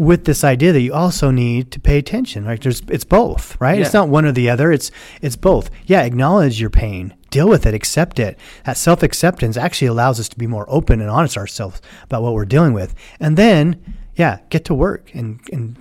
with 0.00 0.24
this 0.24 0.42
idea 0.42 0.72
that 0.72 0.80
you 0.80 0.94
also 0.94 1.30
need 1.30 1.70
to 1.70 1.78
pay 1.78 1.98
attention. 1.98 2.46
Right? 2.46 2.60
There's 2.60 2.80
it's 2.88 3.04
both, 3.04 3.60
right? 3.60 3.78
Yeah. 3.78 3.84
It's 3.84 3.94
not 3.94 4.08
one 4.08 4.24
or 4.24 4.32
the 4.32 4.48
other. 4.48 4.72
It's 4.72 4.90
it's 5.20 5.36
both. 5.36 5.70
Yeah, 5.84 6.02
acknowledge 6.02 6.60
your 6.60 6.70
pain, 6.70 7.14
deal 7.28 7.48
with 7.48 7.66
it, 7.66 7.74
accept 7.74 8.18
it. 8.18 8.38
That 8.64 8.78
self 8.78 9.02
acceptance 9.02 9.58
actually 9.58 9.88
allows 9.88 10.18
us 10.18 10.28
to 10.30 10.38
be 10.38 10.46
more 10.46 10.64
open 10.68 11.00
and 11.00 11.10
honest 11.10 11.36
ourselves 11.36 11.82
about 12.04 12.22
what 12.22 12.32
we're 12.32 12.46
dealing 12.46 12.72
with, 12.72 12.94
and 13.20 13.36
then 13.36 13.96
yeah, 14.16 14.40
get 14.48 14.64
to 14.66 14.74
work 14.74 15.14
and 15.14 15.40
and 15.52 15.76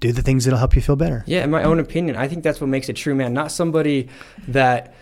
do 0.00 0.12
the 0.12 0.22
things 0.22 0.44
that'll 0.44 0.58
help 0.58 0.76
you 0.76 0.82
feel 0.82 0.96
better. 0.96 1.24
Yeah, 1.26 1.42
in 1.42 1.50
my 1.50 1.62
own 1.62 1.80
opinion, 1.80 2.16
I 2.16 2.28
think 2.28 2.44
that's 2.44 2.60
what 2.60 2.68
makes 2.68 2.90
a 2.90 2.92
true 2.92 3.14
man. 3.14 3.32
Not 3.32 3.50
somebody 3.50 4.10
that 4.48 4.94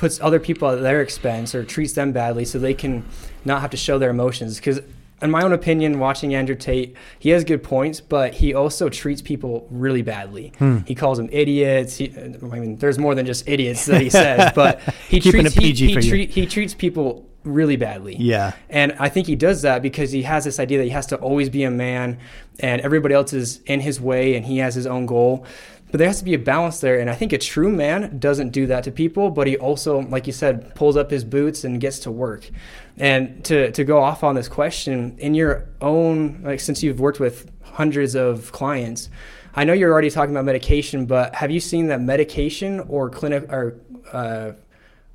puts 0.00 0.18
other 0.22 0.40
people 0.40 0.66
at 0.66 0.80
their 0.80 1.02
expense 1.02 1.54
or 1.54 1.62
treats 1.62 1.92
them 1.92 2.10
badly 2.10 2.42
so 2.42 2.58
they 2.58 2.72
can 2.72 3.04
not 3.44 3.60
have 3.60 3.68
to 3.68 3.76
show 3.76 3.98
their 3.98 4.08
emotions 4.08 4.56
because 4.56 4.80
in 5.20 5.30
my 5.30 5.42
own 5.42 5.52
opinion, 5.52 5.98
watching 5.98 6.34
Andrew 6.34 6.54
Tate, 6.54 6.96
he 7.18 7.28
has 7.28 7.44
good 7.44 7.62
points, 7.62 8.00
but 8.00 8.32
he 8.32 8.54
also 8.54 8.88
treats 8.88 9.20
people 9.20 9.68
really 9.70 10.00
badly. 10.00 10.54
Hmm. 10.58 10.78
He 10.86 10.94
calls 10.94 11.18
them 11.18 11.28
idiots. 11.30 11.98
He, 11.98 12.10
I 12.16 12.28
mean, 12.28 12.76
there's 12.76 12.98
more 12.98 13.14
than 13.14 13.26
just 13.26 13.46
idiots 13.46 13.84
that 13.84 14.00
he 14.00 14.08
says, 14.24 14.50
but 14.54 14.80
he 15.10 15.20
treats 15.20 15.52
he, 15.52 15.72
he, 15.74 15.94
treat, 15.94 16.30
he 16.30 16.46
treats 16.46 16.72
people 16.72 17.28
really 17.44 17.76
badly. 17.76 18.16
Yeah. 18.16 18.52
And 18.70 18.94
I 18.98 19.10
think 19.10 19.26
he 19.26 19.36
does 19.36 19.60
that 19.62 19.82
because 19.82 20.10
he 20.10 20.22
has 20.22 20.44
this 20.44 20.58
idea 20.58 20.78
that 20.78 20.84
he 20.84 20.90
has 20.90 21.06
to 21.08 21.16
always 21.16 21.50
be 21.50 21.64
a 21.64 21.70
man 21.70 22.18
and 22.58 22.80
everybody 22.80 23.14
else 23.14 23.34
is 23.34 23.60
in 23.66 23.80
his 23.80 24.00
way 24.00 24.36
and 24.36 24.46
he 24.46 24.58
has 24.58 24.74
his 24.74 24.86
own 24.86 25.04
goal. 25.04 25.44
But 25.90 25.98
there 25.98 26.06
has 26.06 26.18
to 26.18 26.24
be 26.24 26.34
a 26.34 26.38
balance 26.38 26.80
there. 26.80 26.98
And 26.98 27.10
I 27.10 27.14
think 27.14 27.32
a 27.32 27.38
true 27.38 27.70
man 27.70 28.18
doesn't 28.18 28.50
do 28.50 28.66
that 28.66 28.84
to 28.84 28.90
people, 28.90 29.30
but 29.30 29.46
he 29.46 29.56
also, 29.56 30.00
like 30.00 30.26
you 30.26 30.32
said, 30.32 30.74
pulls 30.74 30.96
up 30.96 31.10
his 31.10 31.24
boots 31.24 31.64
and 31.64 31.80
gets 31.80 31.98
to 32.00 32.10
work. 32.10 32.48
And 32.96 33.44
to, 33.46 33.72
to 33.72 33.84
go 33.84 34.02
off 34.02 34.22
on 34.22 34.34
this 34.34 34.48
question, 34.48 35.16
in 35.18 35.34
your 35.34 35.68
own, 35.80 36.42
like 36.42 36.60
since 36.60 36.82
you've 36.82 37.00
worked 37.00 37.18
with 37.20 37.50
hundreds 37.62 38.14
of 38.14 38.52
clients, 38.52 39.08
I 39.54 39.64
know 39.64 39.72
you're 39.72 39.92
already 39.92 40.10
talking 40.10 40.34
about 40.34 40.44
medication, 40.44 41.06
but 41.06 41.34
have 41.34 41.50
you 41.50 41.60
seen 41.60 41.88
that 41.88 42.00
medication 42.00 42.80
or 42.80 43.10
clinic 43.10 43.52
or 43.52 43.80
uh, 44.12 44.52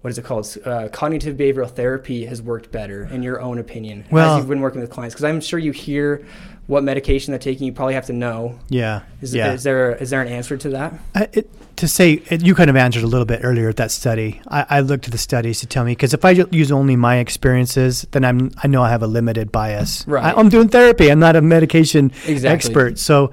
what 0.02 0.12
is 0.12 0.18
it 0.18 0.26
called? 0.26 0.56
Uh, 0.64 0.88
cognitive 0.92 1.36
behavioral 1.36 1.70
therapy 1.70 2.26
has 2.26 2.42
worked 2.42 2.72
better, 2.72 3.06
in 3.06 3.24
your 3.24 3.42
own 3.42 3.58
opinion, 3.58 4.06
Well- 4.12 4.36
as 4.36 4.38
you've 4.38 4.50
been 4.50 4.62
working 4.62 4.82
with 4.82 4.92
clients? 4.92 5.16
Because 5.16 5.24
I'm 5.24 5.42
sure 5.42 5.58
you 5.58 5.72
hear 5.72 6.26
what 6.68 6.84
medication 6.84 7.32
they're 7.32 7.40
taking. 7.40 7.68
You 7.68 7.74
probably 7.74 7.94
have 7.94 8.08
to 8.08 8.14
know. 8.14 8.60
Yeah. 8.70 9.04
Is, 9.22 9.34
yeah. 9.34 9.54
is 9.54 9.64
there 9.64 9.96
is 9.96 10.10
there 10.10 10.22
an 10.22 10.28
answer 10.28 10.58
to 10.58 10.70
that? 10.70 10.94
I, 11.14 11.28
it, 11.34 11.50
to 11.78 11.88
say 11.88 12.24
it, 12.30 12.44
you 12.44 12.56
kind 12.56 12.70
of 12.70 12.76
answered 12.76 13.04
a 13.04 13.08
little 13.08 13.26
bit 13.26 13.42
earlier 13.44 13.70
at 13.70 13.76
that 13.78 13.92
study. 13.92 14.42
I, 14.48 14.66
I 14.70 14.80
looked 14.80 15.06
at 15.06 15.12
the 15.12 15.18
studies 15.18 15.60
to 15.60 15.68
tell 15.68 15.84
me 15.84 15.92
because 15.92 16.14
if 16.14 16.26
I 16.26 16.32
use 16.32 16.72
only 16.72 16.96
my 16.96 17.18
experiences, 17.18 18.08
then 18.12 18.26
I'm 18.26 18.52
I 18.64 18.68
know 18.68 18.82
I 18.82 18.90
have 18.90 19.04
a 19.04 19.08
limited 19.08 19.52
bias. 19.52 20.08
Right. 20.08 20.24
I, 20.36 20.40
am 20.40 20.50
doing 20.50 20.70
therapy. 20.70 21.12
I'm 21.12 21.20
not 21.20 21.36
a 21.36 21.42
medication 21.42 22.12
Exactly. 22.26 22.48
expert. 22.48 23.00
So, 23.00 23.32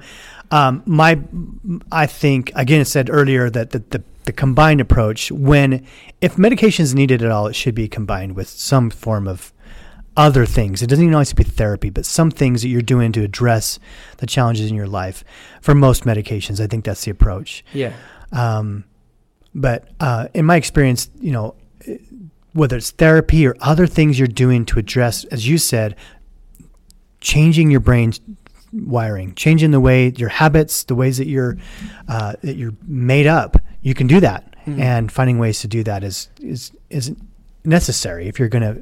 um, 0.51 0.83
my 0.85 1.19
I 1.91 2.05
think 2.05 2.51
again 2.55 2.81
it 2.81 2.85
said 2.85 3.09
earlier 3.09 3.49
that 3.49 3.71
the, 3.71 3.79
the 3.89 4.03
the 4.25 4.31
combined 4.31 4.81
approach 4.81 5.31
when 5.31 5.85
if 6.21 6.37
medication 6.37 6.83
is 6.83 6.95
needed 6.95 7.21
at 7.21 7.31
all, 7.31 7.47
it 7.47 7.55
should 7.55 7.75
be 7.75 7.87
combined 7.87 8.35
with 8.35 8.47
some 8.47 8.89
form 8.89 9.27
of 9.27 9.52
other 10.15 10.45
things. 10.45 10.81
It 10.81 10.87
doesn't 10.87 11.03
even 11.03 11.13
always 11.15 11.29
have 11.29 11.37
to 11.37 11.43
be 11.43 11.49
therapy, 11.49 11.89
but 11.89 12.05
some 12.05 12.29
things 12.31 12.61
that 12.61 12.67
you're 12.69 12.81
doing 12.81 13.11
to 13.13 13.23
address 13.23 13.79
the 14.17 14.27
challenges 14.27 14.69
in 14.69 14.75
your 14.75 14.87
life. 14.87 15.23
For 15.61 15.73
most 15.73 16.03
medications, 16.03 16.59
I 16.59 16.67
think 16.67 16.85
that's 16.85 17.03
the 17.05 17.11
approach. 17.11 17.63
Yeah. 17.73 17.93
Um, 18.31 18.85
but 19.55 19.89
uh, 19.99 20.27
in 20.33 20.45
my 20.45 20.55
experience, 20.55 21.09
you 21.19 21.31
know, 21.31 21.55
whether 22.53 22.77
it's 22.77 22.91
therapy 22.91 23.45
or 23.47 23.55
other 23.61 23.87
things 23.87 24.19
you're 24.19 24.27
doing 24.27 24.65
to 24.65 24.79
address, 24.79 25.23
as 25.25 25.47
you 25.47 25.57
said, 25.57 25.95
changing 27.21 27.71
your 27.71 27.79
brain 27.79 28.13
wiring, 28.71 29.33
changing 29.35 29.71
the 29.71 29.79
way 29.79 30.09
your 30.17 30.29
habits, 30.29 30.83
the 30.85 30.95
ways 30.95 31.17
that 31.17 31.27
you're 31.27 31.57
uh, 32.07 32.33
that 32.41 32.55
you're 32.55 32.73
made 32.87 33.27
up, 33.27 33.57
you 33.81 33.93
can 33.93 34.07
do 34.07 34.19
that, 34.19 34.55
Mhm. 34.65 34.79
and 34.79 35.11
finding 35.11 35.37
ways 35.39 35.59
to 35.61 35.67
do 35.67 35.83
that 35.83 36.03
is 36.03 36.29
is 36.39 36.71
is 36.89 37.13
necessary 37.65 38.27
if 38.27 38.39
you're 38.39 38.49
gonna. 38.49 38.77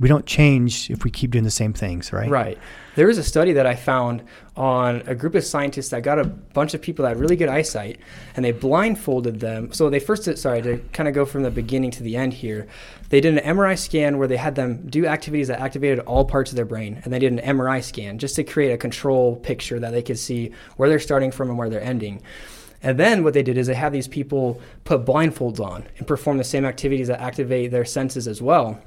We 0.00 0.08
don't 0.08 0.24
change 0.24 0.90
if 0.90 1.04
we 1.04 1.10
keep 1.10 1.32
doing 1.32 1.44
the 1.44 1.50
same 1.50 1.72
things, 1.74 2.12
right? 2.12 2.30
Right. 2.30 2.58
There 2.94 3.06
was 3.06 3.18
a 3.18 3.22
study 3.22 3.52
that 3.52 3.66
I 3.66 3.74
found 3.74 4.22
on 4.56 5.02
a 5.06 5.14
group 5.14 5.34
of 5.34 5.44
scientists 5.44 5.90
that 5.90 6.02
got 6.02 6.18
a 6.18 6.24
bunch 6.24 6.72
of 6.72 6.80
people 6.80 7.02
that 7.02 7.10
had 7.10 7.20
really 7.20 7.36
good 7.36 7.50
eyesight 7.50 7.98
and 8.34 8.44
they 8.44 8.52
blindfolded 8.52 9.40
them. 9.40 9.72
So 9.72 9.90
they 9.90 10.00
first, 10.00 10.24
did, 10.24 10.38
sorry, 10.38 10.62
to 10.62 10.78
kind 10.92 11.08
of 11.08 11.14
go 11.14 11.26
from 11.26 11.42
the 11.42 11.50
beginning 11.50 11.90
to 11.92 12.02
the 12.02 12.16
end 12.16 12.32
here, 12.32 12.66
they 13.10 13.20
did 13.20 13.36
an 13.36 13.56
MRI 13.56 13.78
scan 13.78 14.18
where 14.18 14.26
they 14.26 14.36
had 14.36 14.54
them 14.54 14.86
do 14.88 15.06
activities 15.06 15.48
that 15.48 15.60
activated 15.60 16.00
all 16.00 16.24
parts 16.24 16.50
of 16.50 16.56
their 16.56 16.64
brain. 16.64 17.00
And 17.04 17.12
they 17.12 17.18
did 17.18 17.32
an 17.32 17.40
MRI 17.40 17.82
scan 17.84 18.18
just 18.18 18.36
to 18.36 18.44
create 18.44 18.72
a 18.72 18.78
control 18.78 19.36
picture 19.36 19.78
that 19.78 19.90
they 19.90 20.02
could 20.02 20.18
see 20.18 20.52
where 20.76 20.88
they're 20.88 20.98
starting 20.98 21.30
from 21.30 21.50
and 21.50 21.58
where 21.58 21.68
they're 21.68 21.82
ending. 21.82 22.22
And 22.82 22.98
then 22.98 23.24
what 23.24 23.34
they 23.34 23.42
did 23.42 23.58
is 23.58 23.66
they 23.66 23.74
had 23.74 23.92
these 23.92 24.08
people 24.08 24.60
put 24.84 25.04
blindfolds 25.04 25.60
on 25.60 25.86
and 25.98 26.06
perform 26.06 26.38
the 26.38 26.44
same 26.44 26.64
activities 26.64 27.08
that 27.08 27.20
activate 27.20 27.70
their 27.70 27.84
senses 27.84 28.28
as 28.28 28.40
well. 28.40 28.80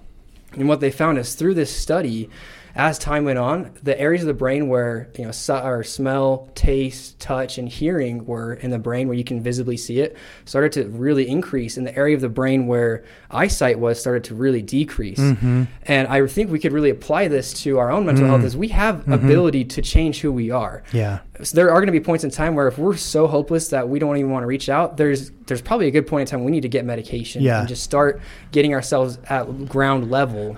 And 0.53 0.67
what 0.67 0.79
they 0.79 0.91
found 0.91 1.17
is 1.17 1.35
through 1.35 1.55
this 1.55 1.75
study, 1.75 2.29
as 2.75 2.97
time 2.99 3.25
went 3.25 3.37
on, 3.39 3.71
the 3.83 3.99
areas 3.99 4.21
of 4.23 4.27
the 4.27 4.33
brain 4.33 4.67
where 4.69 5.09
you 5.17 5.25
know 5.25 5.31
su- 5.31 5.53
or 5.53 5.83
smell, 5.83 6.49
taste, 6.55 7.19
touch, 7.19 7.57
and 7.57 7.67
hearing 7.67 8.25
were 8.25 8.53
in 8.53 8.71
the 8.71 8.79
brain 8.79 9.07
where 9.07 9.17
you 9.17 9.23
can 9.23 9.41
visibly 9.41 9.77
see 9.77 9.99
it 9.99 10.15
started 10.45 10.71
to 10.73 10.87
really 10.89 11.27
increase, 11.27 11.77
and 11.77 11.85
the 11.85 11.95
area 11.97 12.15
of 12.15 12.21
the 12.21 12.29
brain 12.29 12.67
where 12.67 13.03
eyesight 13.29 13.79
was 13.79 13.99
started 13.99 14.23
to 14.25 14.35
really 14.35 14.61
decrease. 14.61 15.19
Mm-hmm. 15.19 15.63
And 15.85 16.07
I 16.07 16.25
think 16.27 16.49
we 16.51 16.59
could 16.59 16.71
really 16.73 16.89
apply 16.89 17.27
this 17.27 17.53
to 17.63 17.77
our 17.79 17.91
own 17.91 18.05
mental 18.05 18.25
health, 18.27 18.43
as 18.43 18.55
we 18.55 18.69
have 18.69 19.07
ability 19.11 19.65
to 19.65 19.81
change 19.81 20.21
who 20.21 20.31
we 20.31 20.51
are. 20.51 20.83
Yeah. 20.93 21.19
So 21.43 21.55
there 21.55 21.69
are 21.71 21.77
going 21.79 21.87
to 21.87 21.91
be 21.91 21.99
points 21.99 22.23
in 22.23 22.29
time 22.29 22.53
where 22.55 22.67
if 22.67 22.77
we're 22.77 22.95
so 22.97 23.27
hopeless 23.27 23.69
that 23.69 23.89
we 23.89 23.97
don't 23.99 24.17
even 24.17 24.31
want 24.31 24.43
to 24.43 24.47
reach 24.47 24.69
out, 24.69 24.97
there's 24.97 25.31
there's 25.47 25.61
probably 25.61 25.87
a 25.87 25.91
good 25.91 26.07
point 26.07 26.21
in 26.21 26.31
time 26.31 26.45
we 26.45 26.51
need 26.51 26.61
to 26.61 26.69
get 26.69 26.85
medication 26.85 27.41
Yeah. 27.41 27.59
and 27.59 27.67
just 27.67 27.83
start 27.83 28.21
getting 28.51 28.73
ourselves 28.73 29.17
at 29.29 29.67
ground 29.67 30.09
level. 30.11 30.55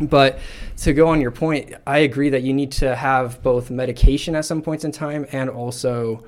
But 0.00 0.38
to 0.78 0.92
go 0.92 1.08
on 1.08 1.20
your 1.20 1.30
point, 1.30 1.74
I 1.86 1.98
agree 1.98 2.30
that 2.30 2.42
you 2.42 2.52
need 2.52 2.72
to 2.72 2.94
have 2.94 3.42
both 3.42 3.70
medication 3.70 4.34
at 4.34 4.44
some 4.44 4.62
points 4.62 4.84
in 4.84 4.92
time 4.92 5.26
and 5.32 5.50
also 5.50 6.24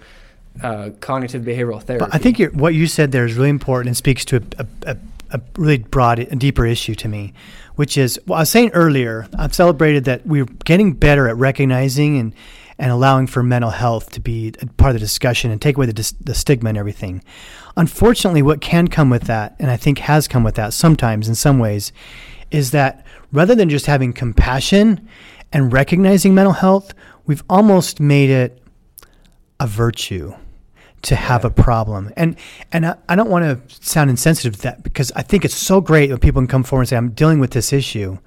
uh, 0.63 0.91
cognitive 1.01 1.43
behavioral 1.43 1.83
therapy. 1.83 2.05
But 2.05 2.15
I 2.15 2.19
think 2.19 2.39
you're, 2.39 2.51
what 2.51 2.75
you 2.75 2.87
said 2.87 3.13
there 3.13 3.25
is 3.25 3.35
really 3.35 3.51
important 3.51 3.89
and 3.89 3.97
speaks 3.97 4.25
to 4.27 4.43
a, 4.59 4.67
a, 4.87 4.97
a, 5.31 5.41
really 5.57 5.79
broad, 5.79 6.19
a 6.19 6.37
deeper 6.37 6.67
issue 6.67 6.95
to 6.97 7.09
me, 7.09 7.33
which 7.77 7.97
is 7.97 8.21
well, 8.27 8.39
I 8.39 8.43
was 8.43 8.51
saying 8.51 8.71
earlier. 8.73 9.29
I've 9.39 9.55
celebrated 9.55 10.05
that 10.05 10.27
we're 10.27 10.47
getting 10.65 10.93
better 10.93 11.29
at 11.29 11.37
recognizing 11.37 12.19
and 12.19 12.35
and 12.79 12.91
allowing 12.91 13.27
for 13.27 13.43
mental 13.43 13.71
health 13.71 14.11
to 14.11 14.21
be 14.21 14.55
a 14.63 14.67
part 14.67 14.91
of 14.91 14.95
the 14.95 15.01
discussion 15.01 15.51
and 15.51 15.61
take 15.61 15.77
away 15.77 15.85
the, 15.85 16.15
the 16.23 16.35
stigma 16.35 16.71
and 16.71 16.79
everything. 16.79 17.23
Unfortunately, 17.77 18.41
what 18.41 18.63
can 18.63 18.89
come 18.89 19.11
with 19.11 19.25
that, 19.25 19.55
and 19.59 19.71
I 19.71 19.77
think 19.77 19.99
has 19.99 20.27
come 20.27 20.43
with 20.43 20.55
that 20.55 20.73
sometimes 20.73 21.29
in 21.29 21.35
some 21.35 21.59
ways, 21.59 21.93
is 22.51 22.71
that 22.71 23.05
rather 23.33 23.55
than 23.55 23.69
just 23.69 23.87
having 23.87 24.12
compassion 24.12 25.09
and 25.53 25.73
recognizing 25.73 26.35
mental 26.35 26.53
health, 26.53 26.95
we've 27.27 27.45
almost 27.49 28.01
made 28.01 28.31
it 28.31 28.62
a 29.59 29.66
virtue 29.66 30.35
to 31.03 31.16
have 31.16 31.45
a 31.45 31.51
problem. 31.51 32.12
And 32.16 32.37
and 32.73 32.87
I, 32.87 32.97
I 33.09 33.16
don't 33.16 33.31
want 33.31 33.45
to 33.45 33.85
sound 33.85 34.11
insensitive 34.11 34.57
to 34.57 34.62
that 34.62 34.83
because 34.83 35.12
I 35.12 35.23
think 35.23 35.45
it's 35.45 35.55
so 35.55 35.81
great 35.81 36.11
when 36.11 36.19
people 36.19 36.40
can 36.40 36.49
come 36.49 36.62
forward 36.62 36.83
and 36.83 36.88
say, 36.88 36.97
I'm 36.97 37.11
dealing 37.11 37.40
with 37.40 37.53
this 37.53 37.73
issue. 37.73 38.19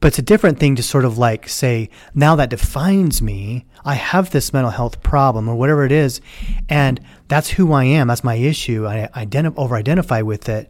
But 0.00 0.08
it's 0.08 0.18
a 0.18 0.22
different 0.22 0.58
thing 0.58 0.74
to 0.76 0.82
sort 0.82 1.04
of 1.04 1.16
like 1.16 1.48
say, 1.48 1.88
now 2.12 2.34
that 2.36 2.50
defines 2.50 3.22
me. 3.22 3.66
I 3.84 3.94
have 3.94 4.30
this 4.30 4.52
mental 4.52 4.70
health 4.70 5.02
problem 5.02 5.48
or 5.48 5.54
whatever 5.56 5.84
it 5.84 5.92
is, 5.92 6.20
and 6.68 7.00
that's 7.28 7.50
who 7.50 7.72
I 7.72 7.84
am. 7.84 8.08
That's 8.08 8.24
my 8.24 8.34
issue. 8.34 8.86
I 8.86 9.08
identi- 9.14 9.54
over 9.56 9.76
identify 9.76 10.22
with 10.22 10.48
it, 10.48 10.68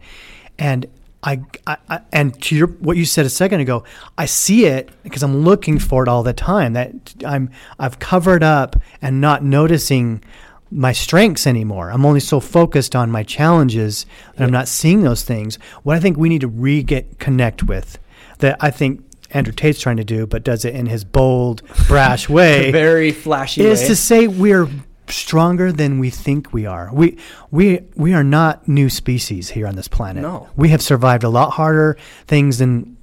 and 0.58 0.86
I, 1.22 1.42
I, 1.66 1.76
I 1.88 2.00
and 2.12 2.40
to 2.42 2.56
your 2.56 2.66
what 2.66 2.96
you 2.96 3.04
said 3.04 3.26
a 3.26 3.30
second 3.30 3.60
ago, 3.60 3.84
I 4.18 4.26
see 4.26 4.66
it 4.66 4.90
because 5.02 5.22
I'm 5.22 5.44
looking 5.44 5.78
for 5.78 6.02
it 6.02 6.08
all 6.08 6.22
the 6.22 6.32
time. 6.32 6.72
That 6.72 7.14
I'm 7.24 7.50
I've 7.78 7.98
covered 7.98 8.42
up 8.42 8.76
and 9.00 9.20
not 9.20 9.44
noticing 9.44 10.22
my 10.70 10.92
strengths 10.92 11.46
anymore. 11.46 11.90
I'm 11.90 12.04
only 12.04 12.20
so 12.20 12.40
focused 12.40 12.96
on 12.96 13.10
my 13.10 13.22
challenges 13.22 14.06
that 14.36 14.44
I'm 14.44 14.50
not 14.50 14.68
seeing 14.68 15.02
those 15.02 15.22
things. 15.22 15.56
What 15.82 15.96
I 15.96 16.00
think 16.00 16.16
we 16.16 16.28
need 16.28 16.40
to 16.40 16.48
re 16.48 16.82
get 16.82 17.18
connect 17.18 17.62
with 17.62 17.98
that 18.38 18.56
I 18.60 18.70
think 18.70 19.04
Andrew 19.30 19.52
Tate's 19.52 19.80
trying 19.80 19.98
to 19.98 20.04
do, 20.04 20.26
but 20.26 20.42
does 20.42 20.64
it 20.64 20.74
in 20.74 20.86
his 20.86 21.04
bold, 21.04 21.62
brash 21.86 22.28
way, 22.28 22.72
very 22.72 23.12
flashy 23.12 23.62
is 23.62 23.80
way. 23.82 23.86
to 23.86 23.96
say 23.96 24.28
we're 24.28 24.68
stronger 25.08 25.72
than 25.72 25.98
we 25.98 26.10
think 26.10 26.52
we 26.52 26.66
are. 26.66 26.90
We 26.92 27.18
we 27.50 27.80
we 27.94 28.14
are 28.14 28.24
not 28.24 28.68
new 28.68 28.88
species 28.88 29.50
here 29.50 29.66
on 29.66 29.76
this 29.76 29.88
planet. 29.88 30.22
No. 30.22 30.48
We 30.56 30.68
have 30.70 30.82
survived 30.82 31.24
a 31.24 31.28
lot 31.28 31.50
harder 31.50 31.96
things 32.26 32.58
than 32.58 32.96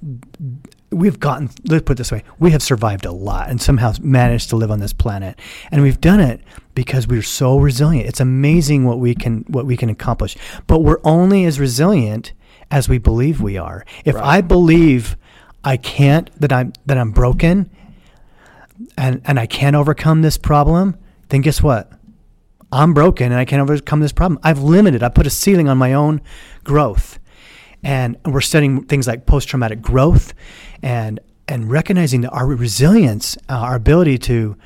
we've 0.90 1.20
gotten 1.20 1.50
let's 1.66 1.84
put 1.84 1.92
it 1.92 1.98
this 1.98 2.12
way. 2.12 2.24
We 2.38 2.50
have 2.50 2.62
survived 2.62 3.04
a 3.04 3.12
lot 3.12 3.48
and 3.50 3.60
somehow 3.60 3.92
managed 4.00 4.50
to 4.50 4.56
live 4.56 4.70
on 4.70 4.80
this 4.80 4.92
planet. 4.92 5.38
And 5.70 5.82
we've 5.82 6.00
done 6.00 6.20
it 6.20 6.40
because 6.74 7.06
we're 7.06 7.22
so 7.22 7.58
resilient. 7.58 8.08
It's 8.08 8.20
amazing 8.20 8.84
what 8.84 8.98
we 8.98 9.14
can 9.14 9.44
what 9.48 9.66
we 9.66 9.76
can 9.76 9.88
accomplish. 9.88 10.36
But 10.66 10.80
we're 10.80 11.00
only 11.04 11.44
as 11.44 11.60
resilient 11.60 12.32
as 12.70 12.88
we 12.88 12.98
believe 12.98 13.40
we 13.40 13.56
are. 13.56 13.84
If 14.04 14.14
Right. 14.14 14.24
I 14.24 14.40
believe 14.40 15.16
I 15.64 15.76
can't 15.76 16.30
that 16.40 16.52
I'm 16.52 16.72
that 16.86 16.98
I'm 16.98 17.12
broken 17.12 17.70
and 18.96 19.20
and 19.24 19.38
I 19.38 19.46
can't 19.46 19.76
overcome 19.76 20.22
this 20.22 20.38
problem, 20.38 20.96
then 21.30 21.40
guess 21.40 21.62
what? 21.62 21.92
I'm 22.72 22.94
broken 22.94 23.32
and 23.32 23.40
I 23.40 23.44
can't 23.44 23.62
overcome 23.62 24.00
this 24.00 24.12
problem. 24.12 24.38
I've 24.42 24.60
limited. 24.60 25.02
I 25.02 25.08
put 25.08 25.26
a 25.26 25.30
ceiling 25.30 25.68
on 25.68 25.78
my 25.78 25.92
own 25.92 26.20
growth. 26.62 27.18
And 27.82 28.16
we're 28.26 28.42
studying 28.42 28.84
things 28.84 29.06
like 29.06 29.26
post-traumatic 29.26 29.80
growth 29.80 30.34
and 30.82 31.18
and 31.48 31.68
recognizing 31.68 32.20
that 32.20 32.30
our 32.30 32.46
resilience, 32.46 33.36
uh, 33.48 33.54
our 33.54 33.74
ability 33.74 34.18
to 34.18 34.56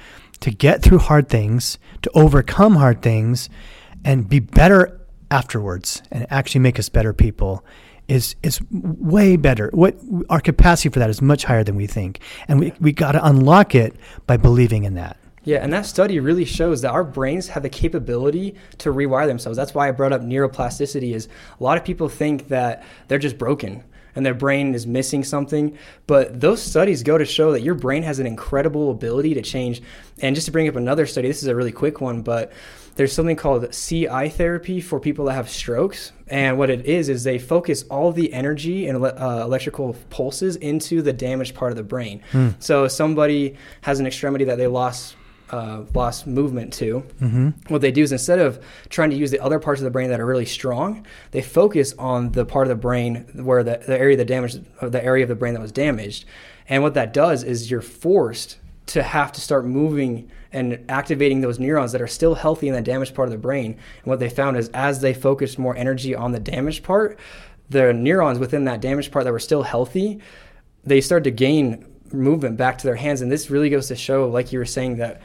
to 0.41 0.51
get 0.51 0.83
through 0.83 0.99
hard 0.99 1.29
things, 1.29 1.79
to 2.03 2.11
overcome 2.15 2.77
hard 2.77 3.01
things 3.03 3.49
and 4.05 4.29
be 4.29 4.41
better 4.41 5.01
afterwards 5.31 6.03
and 6.11 6.27
actually 6.31 6.61
make 6.61 6.79
us 6.79 6.89
better 6.89 7.13
people 7.13 7.65
is 8.09 8.37
is 8.43 8.61
way 8.71 9.37
better. 9.37 9.71
What 9.73 9.97
our 10.29 10.41
capacity 10.41 10.89
for 10.89 10.99
that 10.99 11.09
is 11.09 11.23
much 11.23 11.45
higher 11.45 11.65
than 11.65 11.77
we 11.77 11.87
think. 11.87 12.21
And 12.49 12.61
we 12.61 12.73
we 12.81 12.93
got 12.93 13.13
to 13.13 13.25
unlock 13.25 13.75
it 13.75 13.95
by 14.27 14.37
believing 14.37 14.85
in 14.85 14.95
that. 14.95 15.17
Yeah, 15.45 15.59
and 15.59 15.73
that 15.73 15.87
study 15.87 16.21
really 16.21 16.45
shows 16.45 16.83
that 16.83 16.91
our 16.91 17.05
brains 17.05 17.49
have 17.49 17.63
the 17.63 17.69
capability 17.69 18.57
to 18.79 18.91
rewire 18.91 19.27
themselves. 19.27 19.57
That's 19.57 19.75
why 19.75 19.89
I 19.89 19.91
brought 19.93 20.13
up 20.13 20.23
neuroplasticity 20.23 21.15
is 21.15 21.29
a 21.61 21.63
lot 21.63 21.77
of 21.77 21.85
people 21.85 22.09
think 22.09 22.49
that 22.49 22.83
they're 23.09 23.19
just 23.19 23.39
broken 23.39 23.85
and 24.17 24.25
their 24.25 24.35
brain 24.35 24.75
is 24.75 24.87
missing 24.87 25.25
something. 25.25 25.77
But 26.07 26.41
those 26.41 26.63
studies 26.63 27.03
go 27.03 27.19
to 27.19 27.25
show 27.25 27.53
that 27.53 27.63
your 27.63 27.75
brain 27.75 28.03
has 28.05 28.19
an 28.19 28.27
incredible 28.27 28.91
ability 28.91 29.35
to 29.35 29.43
change. 29.43 29.83
And 30.21 30.35
just 30.35 30.47
to 30.47 30.53
bring 30.53 30.69
up 30.69 30.77
another 30.77 31.07
study, 31.07 31.29
this 31.29 31.43
is 31.43 31.49
a 31.49 31.57
really 31.57 31.73
quick 31.73 32.01
one, 32.01 32.23
but 32.23 32.53
there's 32.97 33.13
something 33.13 33.35
called 33.37 33.73
CI 33.73 34.29
therapy 34.29 34.81
for 34.81 35.01
people 35.01 35.25
that 35.25 35.35
have 35.35 35.51
strokes. 35.51 36.13
And 36.29 36.59
what 36.59 36.71
it 36.71 36.87
is, 36.87 37.09
is 37.09 37.25
they 37.25 37.39
focus 37.39 37.83
all 37.91 38.13
the 38.13 38.33
energy 38.33 38.87
and 38.87 39.05
uh, 39.05 39.43
electrical 39.45 39.97
pulses 40.11 40.57
into 40.57 41.03
the 41.03 41.13
damaged 41.13 41.55
part 41.55 41.73
of 41.73 41.77
the 41.77 41.83
brain. 41.83 42.23
Hmm. 42.31 42.51
So 42.61 42.87
somebody 42.87 43.57
has 43.81 43.99
an 43.99 44.07
extremity 44.07 44.45
that 44.45 44.59
they 44.59 44.69
lost 44.69 45.17
uh, 45.51 45.85
lost 45.95 46.27
movement 46.27 46.73
to, 46.75 47.05
mm-hmm. 47.21 47.51
what 47.69 47.81
they 47.81 47.91
do 47.91 48.03
is 48.03 48.13
instead 48.13 48.39
of 48.39 48.65
trying 48.89 49.11
to 49.11 49.17
use 49.17 49.31
the 49.31 49.41
other 49.41 49.59
parts 49.59 49.81
of 49.81 49.85
the 49.85 49.91
brain 49.91 50.11
that 50.11 50.21
are 50.21 50.27
really 50.27 50.47
strong, 50.47 51.07
they 51.31 51.43
focus 51.43 51.95
on 51.99 52.33
the 52.33 52.45
part 52.45 52.67
of 52.67 52.69
the 52.71 52.81
brain 52.81 53.27
where 53.35 53.63
the, 53.63 53.83
the 53.87 53.99
area 53.99 54.17
the 54.17 54.25
damage, 54.25 54.57
the 54.81 55.05
area 55.05 55.23
of 55.23 55.29
the 55.29 55.35
brain 55.35 55.55
that 55.55 55.61
was 55.61 55.73
damaged. 55.73 56.25
And 56.69 56.83
what 56.83 56.95
that 56.95 57.13
does 57.13 57.43
is 57.43 57.71
you're 57.71 57.83
forced 57.83 58.59
to 58.87 59.03
have 59.03 59.33
to 59.33 59.41
start 59.41 59.65
moving 59.65 60.31
and 60.53 60.85
activating 60.89 61.41
those 61.41 61.59
neurons 61.59 61.93
that 61.93 62.01
are 62.01 62.07
still 62.07 62.35
healthy 62.35 62.69
in 62.69 62.75
the 62.75 62.83
damaged 62.83 63.15
part 63.15 63.29
of 63.29 63.33
the 63.33 63.39
brain. 63.39 63.73
And 63.73 64.05
what 64.05 64.21
they 64.21 64.29
found 64.29 64.57
is 64.57 64.69
as 64.71 65.01
they 65.01 65.15
focused 65.15 65.59
more 65.59 65.77
energy 65.77 66.15
on 66.15 66.33
the 66.33 66.41
damaged 66.41 66.85
part, 66.85 67.19
the 67.71 67.93
neurons 67.93 68.39
within 68.39 68.65
that 68.65 68.81
damaged 68.81 69.11
part 69.11 69.25
that 69.25 69.33
were 69.33 69.39
still 69.39 69.63
healthy, 69.63 70.21
they 70.85 71.01
started 71.01 71.25
to 71.25 71.31
gain 71.31 71.87
movement 72.15 72.57
back 72.57 72.79
to 72.79 72.87
their 72.87 72.97
hands. 72.97 73.21
And 73.21 73.31
this 73.31 73.51
really 73.51 73.71
goes 73.71 73.89
to 73.89 73.97
show, 73.97 74.29
like 74.29 74.53
you 74.53 74.59
were 74.59 74.65
saying, 74.65 74.97
that 74.97 75.21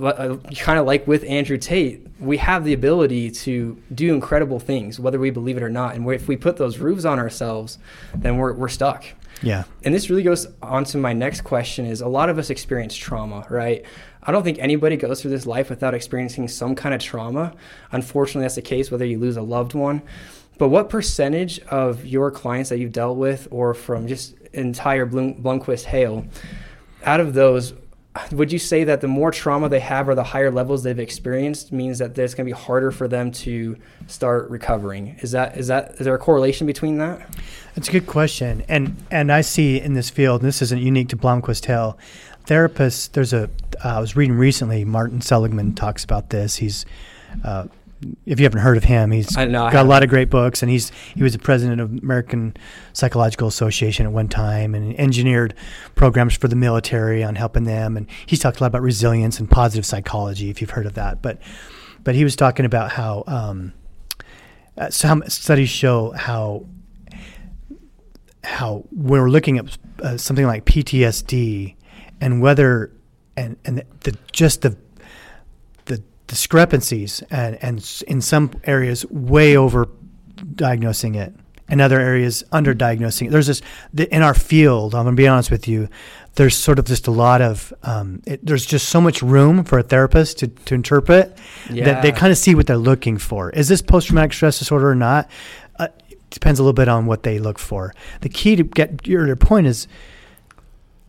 uh, 0.00 0.36
kind 0.56 0.78
of 0.78 0.86
like 0.86 1.06
with 1.06 1.24
Andrew 1.24 1.56
Tate, 1.56 2.06
we 2.18 2.36
have 2.38 2.64
the 2.64 2.72
ability 2.72 3.30
to 3.30 3.80
do 3.94 4.12
incredible 4.12 4.58
things, 4.58 4.98
whether 4.98 5.18
we 5.18 5.30
believe 5.30 5.56
it 5.56 5.62
or 5.62 5.68
not. 5.68 5.94
And 5.94 6.08
if 6.10 6.26
we 6.26 6.36
put 6.36 6.56
those 6.56 6.78
roofs 6.78 7.04
on 7.04 7.18
ourselves, 7.18 7.78
then 8.14 8.38
we're, 8.38 8.54
we're 8.54 8.68
stuck. 8.68 9.04
Yeah. 9.40 9.64
And 9.84 9.94
this 9.94 10.10
really 10.10 10.24
goes 10.24 10.48
on 10.62 10.84
to 10.86 10.98
my 10.98 11.12
next 11.12 11.42
question 11.42 11.86
is 11.86 12.00
a 12.00 12.08
lot 12.08 12.28
of 12.28 12.38
us 12.38 12.50
experience 12.50 12.96
trauma, 12.96 13.46
right? 13.48 13.84
I 14.22 14.32
don't 14.32 14.42
think 14.42 14.58
anybody 14.58 14.96
goes 14.96 15.22
through 15.22 15.30
this 15.30 15.46
life 15.46 15.70
without 15.70 15.94
experiencing 15.94 16.48
some 16.48 16.74
kind 16.74 16.94
of 16.94 17.00
trauma. 17.00 17.54
Unfortunately, 17.92 18.42
that's 18.42 18.56
the 18.56 18.62
case, 18.62 18.90
whether 18.90 19.04
you 19.04 19.18
lose 19.18 19.36
a 19.36 19.42
loved 19.42 19.74
one. 19.74 20.02
But 20.58 20.70
what 20.70 20.90
percentage 20.90 21.60
of 21.60 22.04
your 22.04 22.32
clients 22.32 22.68
that 22.70 22.78
you've 22.78 22.92
dealt 22.92 23.16
with, 23.16 23.46
or 23.52 23.74
from 23.74 24.08
just 24.08 24.34
entire 24.58 25.06
Blum- 25.06 25.60
Hale, 25.86 26.26
out 27.04 27.20
of 27.20 27.34
those, 27.34 27.74
would 28.32 28.52
you 28.52 28.58
say 28.58 28.84
that 28.84 29.00
the 29.00 29.08
more 29.08 29.30
trauma 29.30 29.68
they 29.68 29.80
have 29.80 30.08
or 30.08 30.14
the 30.14 30.24
higher 30.24 30.50
levels 30.50 30.82
they've 30.82 30.98
experienced 30.98 31.72
means 31.72 31.98
that 31.98 32.18
it's 32.18 32.34
going 32.34 32.46
to 32.46 32.54
be 32.54 32.58
harder 32.60 32.90
for 32.90 33.06
them 33.06 33.30
to 33.30 33.76
start 34.06 34.50
recovering? 34.50 35.16
Is 35.20 35.30
that 35.32 35.56
is 35.56 35.68
that 35.68 35.92
is 35.92 36.00
there 36.00 36.14
a 36.14 36.18
correlation 36.18 36.66
between 36.66 36.98
that? 36.98 37.28
That's 37.74 37.88
a 37.88 37.92
good 37.92 38.06
question, 38.06 38.64
and 38.68 38.96
and 39.10 39.30
I 39.30 39.42
see 39.42 39.80
in 39.80 39.94
this 39.94 40.10
field, 40.10 40.42
this 40.42 40.62
isn't 40.62 40.80
unique 40.80 41.08
to 41.10 41.16
Blomquist 41.16 41.66
Hale. 41.66 41.98
Therapists, 42.46 43.12
there's 43.12 43.32
a. 43.32 43.50
Uh, 43.84 43.96
I 43.96 44.00
was 44.00 44.16
reading 44.16 44.36
recently. 44.36 44.84
Martin 44.84 45.20
Seligman 45.20 45.74
talks 45.74 46.02
about 46.02 46.30
this. 46.30 46.56
He's 46.56 46.86
uh, 47.44 47.66
if 48.26 48.38
you 48.38 48.44
haven't 48.44 48.60
heard 48.60 48.76
of 48.76 48.84
him, 48.84 49.10
he's 49.10 49.36
know, 49.36 49.70
got 49.70 49.84
a 49.84 49.88
lot 49.88 50.02
of 50.02 50.08
great 50.08 50.30
books, 50.30 50.62
and 50.62 50.70
he's 50.70 50.90
he 51.14 51.22
was 51.22 51.32
the 51.32 51.38
president 51.38 51.80
of 51.80 51.90
American 51.90 52.56
Psychological 52.92 53.48
Association 53.48 54.06
at 54.06 54.12
one 54.12 54.28
time, 54.28 54.74
and 54.74 54.98
engineered 54.98 55.54
programs 55.94 56.34
for 56.34 56.48
the 56.48 56.56
military 56.56 57.24
on 57.24 57.34
helping 57.34 57.64
them. 57.64 57.96
And 57.96 58.06
he's 58.26 58.38
talked 58.38 58.60
a 58.60 58.62
lot 58.62 58.68
about 58.68 58.82
resilience 58.82 59.40
and 59.40 59.50
positive 59.50 59.84
psychology, 59.84 60.50
if 60.50 60.60
you've 60.60 60.70
heard 60.70 60.86
of 60.86 60.94
that. 60.94 61.22
But 61.22 61.38
but 62.04 62.14
he 62.14 62.24
was 62.24 62.36
talking 62.36 62.64
about 62.64 62.92
how 62.92 63.24
um, 63.26 63.72
uh, 64.76 64.90
some 64.90 65.22
studies 65.28 65.68
show 65.68 66.12
how 66.12 66.66
how 68.44 68.84
when 68.90 69.20
we're 69.20 69.30
looking 69.30 69.58
at 69.58 69.78
uh, 70.02 70.16
something 70.16 70.46
like 70.46 70.64
PTSD 70.64 71.74
and 72.20 72.40
whether 72.40 72.92
and 73.36 73.56
and 73.64 73.82
the, 74.00 74.16
just 74.32 74.62
the 74.62 74.76
discrepancies 76.28 77.22
and, 77.30 77.58
and 77.62 78.02
in 78.06 78.20
some 78.20 78.52
areas 78.64 79.04
way 79.06 79.56
over 79.56 79.88
diagnosing 80.54 81.16
it 81.16 81.34
in 81.68 81.80
other 81.80 81.98
areas 81.98 82.44
under 82.52 82.72
diagnosing 82.72 83.28
it. 83.28 83.30
There's 83.30 83.48
this 83.48 83.62
in 83.92 84.22
our 84.22 84.34
field. 84.34 84.94
I'm 84.94 85.04
gonna 85.04 85.16
be 85.16 85.26
honest 85.26 85.50
with 85.50 85.66
you. 85.66 85.88
There's 86.34 86.56
sort 86.56 86.78
of 86.78 86.84
just 86.84 87.08
a 87.08 87.10
lot 87.10 87.42
of 87.42 87.72
um, 87.82 88.22
it, 88.26 88.44
there's 88.44 88.64
just 88.64 88.88
so 88.88 89.00
much 89.00 89.22
room 89.22 89.64
for 89.64 89.78
a 89.78 89.82
therapist 89.82 90.38
to, 90.38 90.48
to 90.48 90.74
interpret 90.74 91.36
yeah. 91.68 91.84
that 91.84 92.02
they 92.02 92.12
kind 92.12 92.30
of 92.30 92.38
see 92.38 92.54
what 92.54 92.66
they're 92.66 92.76
looking 92.76 93.18
for. 93.18 93.50
Is 93.50 93.68
this 93.68 93.82
post 93.82 94.06
traumatic 94.06 94.32
stress 94.32 94.58
disorder 94.58 94.88
or 94.90 94.94
not? 94.94 95.28
Uh, 95.78 95.88
depends 96.30 96.60
a 96.60 96.62
little 96.62 96.74
bit 96.74 96.88
on 96.88 97.06
what 97.06 97.22
they 97.22 97.38
look 97.38 97.58
for. 97.58 97.94
The 98.20 98.28
key 98.28 98.54
to 98.56 98.62
get 98.62 99.06
your, 99.06 99.26
your 99.26 99.36
point 99.36 99.66
is 99.66 99.88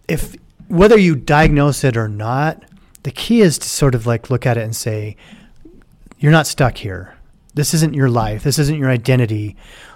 if 0.08 0.36
whether 0.68 0.98
you 0.98 1.16
diagnose 1.16 1.84
it 1.84 1.98
or 1.98 2.08
not, 2.08 2.64
the 3.04 3.12
key 3.12 3.42
is 3.42 3.58
to 3.60 3.70
sort 3.70 3.96
of 3.96 4.06
like 4.06 4.30
look 4.30 4.46
at 4.46 4.58
it 4.58 4.64
and 4.64 4.76
say, 4.76 5.16
you're 6.20 6.32
not 6.32 6.48
stuck 6.48 6.78
here. 6.78 7.16
This 7.54 7.74
isn't 7.74 7.94
your 7.94 8.10
life. 8.10 8.44
This 8.44 8.60
isn't 8.60 8.78
your 8.78 8.90
identity. 8.90 9.56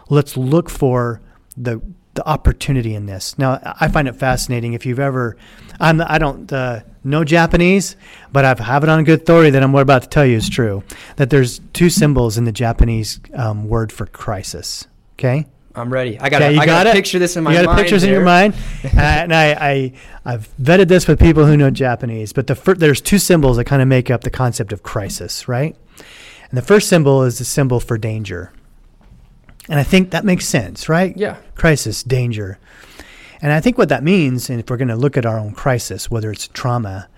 Let's 0.09 0.37
look 0.37 0.69
for 0.69 1.21
the 1.55 1.81
the 2.13 2.27
opportunity 2.27 2.93
in 2.93 3.05
this. 3.05 3.37
Now, 3.39 3.59
I 3.79 3.87
find 3.87 4.07
it 4.07 4.15
fascinating. 4.15 4.73
If 4.73 4.85
you've 4.85 4.99
ever, 4.99 5.35
I'm, 5.79 5.99
I 6.01 6.19
don't 6.19 6.51
uh, 6.53 6.81
know 7.03 7.23
Japanese, 7.23 7.95
but 8.31 8.45
I 8.45 8.63
have 8.63 8.83
it 8.83 8.89
on 8.89 8.99
a 8.99 9.03
good 9.03 9.21
authority 9.21 9.49
that 9.51 9.63
I'm 9.63 9.73
about 9.73 10.03
to 10.03 10.09
tell 10.09 10.25
you 10.25 10.37
is 10.37 10.49
true. 10.49 10.83
That 11.15 11.29
there's 11.29 11.59
two 11.73 11.89
symbols 11.89 12.37
in 12.37 12.45
the 12.45 12.51
Japanese 12.51 13.19
um, 13.33 13.67
word 13.67 13.91
for 13.91 14.05
crisis. 14.05 14.87
Okay, 15.13 15.47
I'm 15.75 15.91
ready. 15.91 16.19
I 16.19 16.29
got. 16.29 16.41
Okay, 16.41 16.57
I 16.57 16.65
got 16.65 16.83
to 16.83 16.91
picture 16.91 17.19
this 17.19 17.35
in 17.35 17.43
my. 17.43 17.57
You 17.57 17.65
got 17.65 17.77
pictures 17.77 18.03
there. 18.03 18.11
in 18.11 18.15
your 18.15 18.23
mind, 18.23 18.53
and 18.83 19.33
I, 19.33 19.53
I 19.53 19.93
I've 20.23 20.49
vetted 20.61 20.87
this 20.87 21.07
with 21.07 21.19
people 21.19 21.45
who 21.45 21.57
know 21.57 21.71
Japanese. 21.71 22.31
But 22.31 22.47
the 22.47 22.55
fir- 22.55 22.75
there's 22.75 23.01
two 23.01 23.17
symbols 23.17 23.57
that 23.57 23.65
kind 23.65 23.81
of 23.81 23.87
make 23.87 24.11
up 24.11 24.21
the 24.21 24.29
concept 24.29 24.71
of 24.71 24.83
crisis, 24.83 25.47
right? 25.47 25.75
And 26.49 26.57
the 26.57 26.61
first 26.61 26.89
symbol 26.89 27.23
is 27.23 27.39
the 27.39 27.45
symbol 27.45 27.79
for 27.79 27.97
danger, 27.97 28.53
and 29.67 29.79
I 29.79 29.83
think 29.83 30.11
that 30.11 30.25
makes 30.25 30.45
sense, 30.45 30.87
right? 30.87 31.17
Yeah. 31.17 31.37
Crisis, 31.55 32.03
danger, 32.03 32.59
and 33.41 33.51
I 33.51 33.59
think 33.59 33.77
what 33.77 33.89
that 33.89 34.03
means, 34.03 34.49
and 34.49 34.59
if 34.59 34.69
we're 34.69 34.77
going 34.77 34.87
to 34.89 34.95
look 34.95 35.17
at 35.17 35.25
our 35.25 35.39
own 35.39 35.53
crisis, 35.53 36.11
whether 36.11 36.31
it's 36.31 36.47
trauma, 36.49 37.09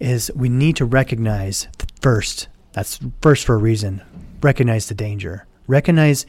is 0.00 0.30
we 0.34 0.48
need 0.48 0.76
to 0.76 0.84
recognize 0.84 1.68
first. 2.00 2.48
That's 2.72 2.98
first 3.20 3.44
for 3.44 3.54
a 3.54 3.58
reason. 3.58 4.02
Recognize 4.40 4.88
the 4.88 4.94
danger. 4.94 5.46
Recognize 5.66 6.24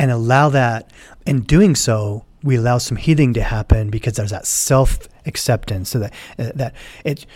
and 0.00 0.10
allow 0.10 0.48
that. 0.48 0.90
In 1.26 1.42
doing 1.42 1.74
so, 1.76 2.24
we 2.42 2.56
allow 2.56 2.78
some 2.78 2.96
healing 2.96 3.34
to 3.34 3.42
happen 3.42 3.90
because 3.90 4.14
there's 4.14 4.30
that 4.30 4.46
self 4.46 5.06
acceptance, 5.26 5.90
so 5.90 5.98
that 5.98 6.12
uh, 6.38 6.52
that 6.54 6.74
it 7.04 7.26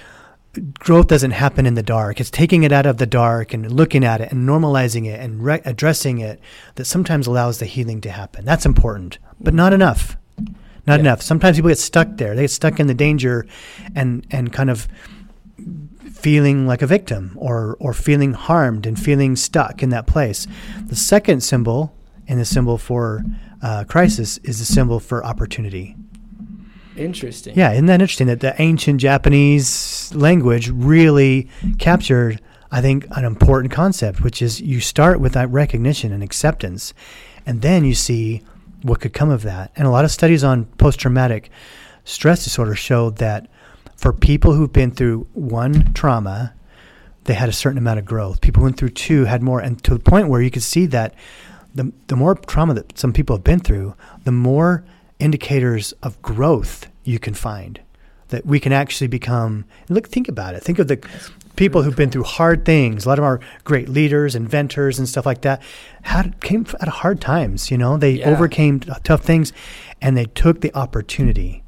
growth 0.79 1.09
doesn't 1.09 1.33
happen 1.33 1.67
in 1.67 1.75
the 1.75 1.83
dark. 1.83 2.21
It's 2.21 2.31
taking 2.31 2.63
it 2.63 2.73
out 2.73 2.87
of 2.87 2.97
the 2.97 3.07
dark 3.07 3.53
and 3.53 3.71
looking 3.71 4.03
at 4.03 4.23
it 4.23 4.33
and 4.33 4.49
normalizing 4.49 5.07
it 5.07 5.21
and 5.21 5.45
re- 5.45 5.61
addressing 5.67 6.19
it 6.21 6.41
that 6.77 6.87
sometimes 6.87 7.27
allows 7.27 7.59
the 7.59 7.67
healing 7.67 8.01
to 8.01 8.11
happen. 8.11 8.47
That's 8.47 8.65
important, 8.65 9.19
but 9.39 9.53
not 9.53 9.75
enough. 9.75 10.17
Not 10.87 10.95
yeah. 10.95 11.01
enough. 11.01 11.21
Sometimes 11.21 11.59
people 11.59 11.69
get 11.69 11.79
stuck 11.79 12.17
there. 12.17 12.35
They 12.35 12.45
get 12.45 12.51
stuck 12.51 12.81
in 12.81 12.87
the 12.87 12.95
danger 12.95 13.47
and 13.95 14.27
and 14.31 14.53
kind 14.55 14.71
of 14.71 14.89
feeling 16.11 16.67
like 16.67 16.81
a 16.81 16.87
victim 16.87 17.37
or 17.37 17.77
or 17.79 17.93
feeling 17.93 18.33
harmed 18.33 18.87
and 18.87 18.99
feeling 18.99 19.37
stuck 19.37 19.83
in 19.83 19.91
that 19.91 20.07
place. 20.07 20.47
The 20.87 20.97
second 20.97 21.43
symbol 21.43 21.93
and 22.29 22.41
the 22.41 22.45
symbol 22.45 22.79
for 22.79 23.25
uh, 23.63 23.85
crisis 23.85 24.39
is 24.39 24.59
the 24.59 24.65
symbol 24.65 25.01
for 25.01 25.25
opportunity. 25.25 25.97
Interesting. 26.97 27.55
Yeah, 27.57 27.73
isn't 27.73 27.87
that 27.87 28.01
interesting 28.01 28.29
that 28.29 28.41
the 28.41 28.61
ancient 28.61 29.01
Japanese 29.01 30.15
language 30.15 30.71
really 30.71 31.49
captured, 31.79 32.41
I 32.71 32.81
think, 32.81 33.07
an 33.11 33.25
important 33.25 33.73
concept, 33.73 34.21
which 34.21 34.41
is 34.41 34.61
you 34.61 34.81
start 34.81 35.21
with 35.21 35.33
that 35.33 35.51
recognition 35.51 36.13
and 36.13 36.23
acceptance, 36.23 36.95
and 37.47 37.63
then 37.63 37.85
you 37.85 37.95
see 37.95 38.43
what 38.83 39.01
could 39.01 39.13
come 39.13 39.31
of 39.31 39.43
that. 39.43 39.73
And 39.77 39.87
a 39.87 39.91
lot 39.91 40.05
of 40.05 40.11
studies 40.11 40.45
on 40.45 40.67
post 40.67 41.01
traumatic 41.01 41.51
stress 42.05 42.45
disorder 42.45 42.75
show 42.75 43.11
that 43.11 43.49
for 43.97 44.13
people 44.13 44.53
who've 44.53 44.73
been 44.73 44.91
through 44.91 45.27
one 45.33 45.93
trauma, 45.95 46.55
they 47.25 47.35
had 47.35 47.49
a 47.49 47.53
certain 47.53 47.79
amount 47.79 47.99
of 47.99 48.05
growth. 48.05 48.41
People 48.41 48.61
who 48.61 48.65
went 48.65 48.77
through 48.77 48.91
two 48.91 49.25
had 49.25 49.43
more, 49.43 49.61
and 49.61 49.83
to 49.85 49.95
the 49.95 50.01
point 50.01 50.29
where 50.29 50.43
you 50.43 50.51
could 50.51 50.63
see 50.63 50.87
that 50.87 51.15
the, 51.75 51.93
the 52.07 52.17
more 52.17 52.35
trauma 52.35 52.75
that 52.75 52.99
some 52.99 53.13
people 53.13 53.37
have 53.37 53.45
been 53.45 53.61
through, 53.61 53.95
the 54.25 54.33
more 54.33 54.85
indicators 55.19 55.93
of 56.03 56.21
growth 56.23 56.87
you 57.05 57.19
can 57.19 57.35
find. 57.35 57.81
That 58.29 58.47
we 58.47 58.59
can 58.59 58.73
actually 58.73 59.09
become. 59.09 59.65
Look, 59.89 60.09
think 60.09 60.29
about 60.29 60.55
it. 60.55 60.63
Think 60.63 60.79
of 60.79 60.89
the 60.89 60.99
people 61.57 61.83
who've 61.83 61.95
been 61.95 62.11
through 62.11 62.25
hard 62.25 62.65
things. 62.65 63.05
A 63.05 63.09
lot 63.09 63.19
of 63.19 63.25
our 63.25 63.39
great 63.65 63.89
leaders, 63.89 64.35
inventors, 64.35 64.99
and 64.99 65.09
stuff 65.09 65.27
like 65.27 65.43
that 65.43 65.63
had 66.03 66.41
came 66.41 66.67
at 66.81 66.89
hard 66.89 67.21
times. 67.21 67.71
You 67.71 67.79
know, 67.79 67.97
they 67.97 68.13
yeah. 68.13 68.31
overcame 68.31 68.81
tough 68.81 69.23
things, 69.23 69.53
and 70.01 70.17
they 70.17 70.25
took 70.25 70.63
the 70.63 70.75
opportunity. 70.75 71.63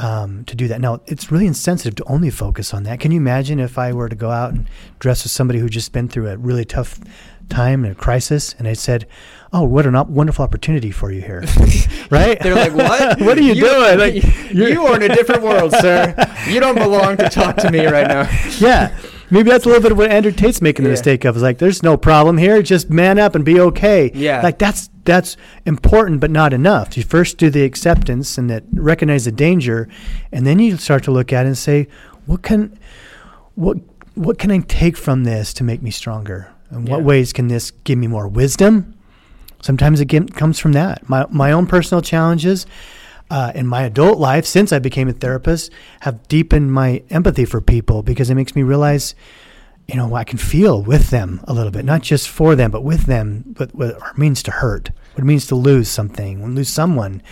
um, 0.00 0.44
to 0.46 0.56
do 0.56 0.66
that. 0.68 0.80
Now, 0.80 1.00
it's 1.06 1.30
really 1.30 1.46
insensitive 1.46 1.94
to 1.96 2.04
only 2.04 2.30
focus 2.30 2.72
on 2.72 2.84
that. 2.84 3.00
Can 3.00 3.12
you 3.12 3.18
imagine 3.18 3.60
if 3.60 3.78
I 3.78 3.92
were 3.92 4.08
to 4.08 4.16
go 4.16 4.30
out 4.30 4.52
and 4.52 4.66
dress 4.98 5.22
with 5.22 5.32
somebody 5.32 5.58
who 5.58 5.68
just 5.68 5.92
been 5.92 6.08
through 6.08 6.28
a 6.28 6.36
really 6.36 6.64
tough 6.64 6.98
time 7.50 7.84
and 7.84 7.92
a 7.92 7.94
crisis, 7.94 8.54
and 8.58 8.66
I 8.66 8.72
said, 8.72 9.06
"Oh, 9.52 9.64
what 9.64 9.86
a 9.86 10.02
wonderful 10.04 10.44
opportunity 10.44 10.90
for 10.90 11.12
you 11.12 11.20
here," 11.20 11.44
right? 12.10 12.38
They're 12.40 12.54
like, 12.54 12.74
"What? 12.74 13.20
what 13.20 13.36
are 13.36 13.42
you, 13.42 13.54
you 13.54 13.60
doing? 13.60 13.98
Like, 13.98 14.52
you 14.52 14.86
are 14.86 14.96
in 14.96 15.10
a 15.10 15.14
different 15.14 15.42
world, 15.42 15.72
sir. 15.72 16.14
You 16.48 16.60
don't 16.60 16.76
belong 16.76 17.16
to 17.18 17.28
talk 17.28 17.56
to 17.56 17.70
me 17.70 17.86
right 17.86 18.06
now." 18.06 18.30
yeah. 18.58 18.96
Maybe 19.32 19.48
that's 19.48 19.64
a 19.64 19.68
little 19.68 19.82
bit 19.82 19.92
of 19.92 19.98
what 19.98 20.10
Andrew 20.10 20.32
Tate's 20.32 20.60
making 20.60 20.82
the 20.82 20.88
yeah. 20.88 20.94
mistake 20.94 21.24
of. 21.24 21.36
Is 21.36 21.42
like, 21.42 21.58
there's 21.58 21.84
no 21.84 21.96
problem 21.96 22.36
here. 22.36 22.62
Just 22.62 22.90
man 22.90 23.16
up 23.16 23.36
and 23.36 23.44
be 23.44 23.60
okay. 23.60 24.10
Yeah. 24.12 24.42
Like 24.42 24.58
that's 24.58 24.90
that's 25.04 25.36
important, 25.66 26.20
but 26.20 26.30
not 26.30 26.52
enough. 26.52 26.96
You 26.96 27.04
first 27.04 27.38
do 27.38 27.48
the 27.48 27.62
acceptance 27.62 28.38
and 28.38 28.50
that 28.50 28.64
recognize 28.72 29.26
the 29.26 29.32
danger, 29.32 29.88
and 30.32 30.46
then 30.46 30.58
you 30.58 30.76
start 30.76 31.04
to 31.04 31.12
look 31.12 31.32
at 31.32 31.44
it 31.46 31.48
and 31.48 31.58
say, 31.58 31.86
what 32.26 32.42
can, 32.42 32.76
what 33.54 33.78
what 34.14 34.38
can 34.38 34.50
I 34.50 34.58
take 34.58 34.96
from 34.96 35.24
this 35.24 35.54
to 35.54 35.64
make 35.64 35.82
me 35.82 35.90
stronger? 35.90 36.52
And 36.70 36.86
yeah. 36.86 36.94
what 36.94 37.04
ways 37.04 37.32
can 37.32 37.48
this 37.48 37.70
give 37.70 37.98
me 37.98 38.06
more 38.06 38.28
wisdom? 38.28 38.94
Sometimes 39.62 40.00
it 40.00 40.06
get, 40.06 40.34
comes 40.34 40.58
from 40.58 40.72
that. 40.72 41.08
My 41.08 41.26
my 41.30 41.52
own 41.52 41.66
personal 41.66 42.00
challenges 42.00 42.66
uh, 43.30 43.52
in 43.54 43.66
my 43.66 43.82
adult 43.82 44.18
life 44.18 44.44
since 44.44 44.72
I 44.72 44.78
became 44.78 45.08
a 45.08 45.12
therapist 45.12 45.70
have 46.00 46.26
deepened 46.28 46.72
my 46.72 47.02
empathy 47.10 47.44
for 47.44 47.60
people 47.60 48.02
because 48.02 48.28
it 48.28 48.34
makes 48.34 48.56
me 48.56 48.62
realize, 48.62 49.14
you 49.86 49.94
know, 49.94 50.14
I 50.14 50.24
can 50.24 50.38
feel 50.38 50.82
with 50.82 51.10
them 51.10 51.40
a 51.44 51.52
little 51.52 51.70
bit, 51.70 51.84
not 51.84 52.02
just 52.02 52.28
for 52.28 52.56
them, 52.56 52.70
but 52.70 52.82
with 52.82 53.04
them, 53.04 53.44
but 53.46 53.74
what 53.74 53.90
it 53.90 54.18
means 54.18 54.42
to 54.44 54.50
hurt, 54.50 54.90
what 55.14 55.22
it 55.22 55.26
means 55.26 55.46
to 55.46 55.54
lose 55.54 55.88
something, 55.88 56.54
lose 56.54 56.68
someone. 56.68 57.22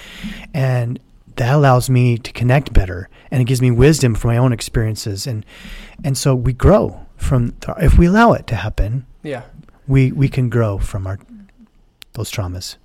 And 0.55 1.01
that 1.37 1.53
allows 1.53 1.91
me 1.91 2.19
to 2.19 2.33
connect 2.33 2.73
better 2.73 3.09
and 3.31 3.41
it 3.41 3.45
gives 3.45 3.61
me 3.61 3.71
wisdom 3.71 4.15
from 4.15 4.29
my 4.29 4.39
own 4.39 4.53
experiences. 4.53 5.27
And, 5.27 5.45
and 6.05 6.17
so 6.17 6.35
we 6.35 6.53
grow 6.53 7.07
from, 7.17 7.53
th- 7.61 7.77
if 7.81 7.99
we 7.99 8.07
allow 8.07 8.33
it 8.33 8.47
to 8.49 8.57
happen, 8.57 9.07
yeah, 9.29 9.43
we, 9.87 10.13
we 10.13 10.29
can 10.29 10.49
grow 10.49 10.79
from 10.79 11.07
our, 11.07 11.19
those 12.13 12.31
traumas. 12.31 12.77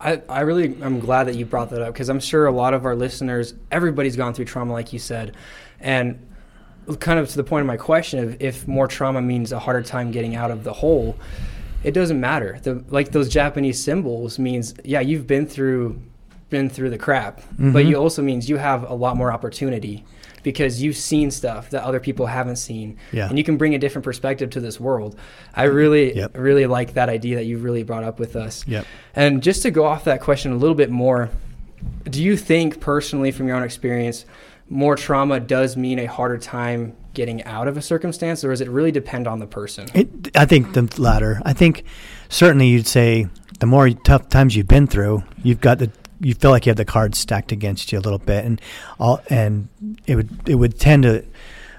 I, 0.00 0.20
I 0.28 0.40
really 0.40 0.76
I'm 0.82 0.98
glad 0.98 1.24
that 1.24 1.36
you 1.36 1.46
brought 1.46 1.70
that 1.70 1.80
up 1.80 1.94
because 1.94 2.08
I'm 2.08 2.18
sure 2.18 2.46
a 2.46 2.52
lot 2.52 2.74
of 2.74 2.84
our 2.84 2.96
listeners, 2.96 3.54
everybody's 3.70 4.16
gone 4.16 4.34
through 4.34 4.46
trauma, 4.46 4.72
like 4.72 4.92
you 4.92 4.98
said, 4.98 5.36
and 5.78 6.26
kind 6.98 7.20
of 7.20 7.28
to 7.30 7.36
the 7.36 7.44
point 7.44 7.60
of 7.60 7.68
my 7.68 7.76
question 7.76 8.18
of 8.18 8.42
if 8.42 8.66
more 8.66 8.88
trauma 8.88 9.22
means 9.22 9.52
a 9.52 9.60
harder 9.60 9.82
time 9.82 10.10
getting 10.10 10.34
out 10.34 10.50
of 10.50 10.64
the 10.64 10.72
hole, 10.72 11.16
it 11.84 11.92
doesn't 11.92 12.20
matter. 12.20 12.58
The 12.62 12.84
like 12.88 13.12
those 13.12 13.28
Japanese 13.28 13.82
symbols 13.82 14.40
means 14.40 14.74
yeah 14.84 15.00
you've 15.00 15.28
been 15.28 15.46
through 15.46 16.00
been 16.50 16.68
through 16.68 16.90
the 16.90 16.98
crap, 16.98 17.40
mm-hmm. 17.40 17.72
but 17.72 17.86
you 17.86 17.94
also 17.94 18.22
means 18.22 18.48
you 18.48 18.56
have 18.56 18.90
a 18.90 18.94
lot 18.94 19.16
more 19.16 19.32
opportunity 19.32 20.04
because 20.42 20.82
you've 20.82 20.96
seen 20.96 21.30
stuff 21.30 21.70
that 21.70 21.82
other 21.82 22.00
people 22.00 22.26
haven't 22.26 22.56
seen 22.56 22.96
yeah. 23.12 23.28
and 23.28 23.38
you 23.38 23.44
can 23.44 23.56
bring 23.56 23.74
a 23.74 23.78
different 23.78 24.04
perspective 24.04 24.50
to 24.50 24.60
this 24.60 24.78
world 24.80 25.18
i 25.54 25.64
really 25.64 26.14
yep. 26.14 26.36
really 26.36 26.66
like 26.66 26.94
that 26.94 27.08
idea 27.08 27.36
that 27.36 27.44
you 27.44 27.58
really 27.58 27.82
brought 27.82 28.04
up 28.04 28.18
with 28.18 28.36
us 28.36 28.66
yep. 28.66 28.86
and 29.14 29.42
just 29.42 29.62
to 29.62 29.70
go 29.70 29.84
off 29.84 30.04
that 30.04 30.20
question 30.20 30.52
a 30.52 30.56
little 30.56 30.74
bit 30.74 30.90
more 30.90 31.30
do 32.04 32.22
you 32.22 32.36
think 32.36 32.80
personally 32.80 33.30
from 33.30 33.46
your 33.46 33.56
own 33.56 33.62
experience 33.62 34.24
more 34.68 34.96
trauma 34.96 35.38
does 35.40 35.76
mean 35.76 35.98
a 35.98 36.06
harder 36.06 36.38
time 36.38 36.96
getting 37.14 37.42
out 37.44 37.68
of 37.68 37.76
a 37.76 37.82
circumstance 37.82 38.42
or 38.42 38.50
does 38.50 38.60
it 38.60 38.68
really 38.68 38.92
depend 38.92 39.26
on 39.26 39.38
the 39.38 39.46
person 39.46 39.86
it, 39.94 40.36
i 40.36 40.44
think 40.44 40.72
the 40.72 40.82
latter 41.00 41.40
i 41.44 41.52
think 41.52 41.84
certainly 42.28 42.68
you'd 42.68 42.86
say 42.86 43.26
the 43.60 43.66
more 43.66 43.90
tough 43.90 44.28
times 44.28 44.56
you've 44.56 44.68
been 44.68 44.86
through 44.86 45.22
you've 45.42 45.60
got 45.60 45.78
the 45.78 45.90
you 46.22 46.34
feel 46.34 46.50
like 46.50 46.66
you 46.66 46.70
have 46.70 46.76
the 46.76 46.84
cards 46.84 47.18
stacked 47.18 47.52
against 47.52 47.92
you 47.92 47.98
a 47.98 48.00
little 48.00 48.18
bit, 48.18 48.44
and 48.44 48.60
all 48.98 49.20
and 49.28 49.68
it 50.06 50.16
would 50.16 50.48
it 50.48 50.54
would 50.54 50.78
tend 50.78 51.02
to 51.02 51.24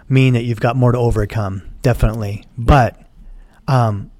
mean 0.09 0.33
that 0.33 0.43
you've 0.43 0.59
got 0.59 0.75
more 0.75 0.91
to 0.91 0.97
overcome, 0.97 1.63
definitely. 1.81 2.45
But 2.57 3.01
um, 3.67 4.11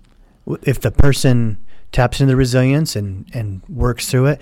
if 0.64 0.80
the 0.80 0.92
person 0.92 1.58
taps 1.92 2.22
into 2.22 2.32
the 2.32 2.38
resilience 2.38 2.96
and 2.96 3.30
and 3.34 3.62
works 3.68 4.10
through 4.10 4.28
it, 4.28 4.42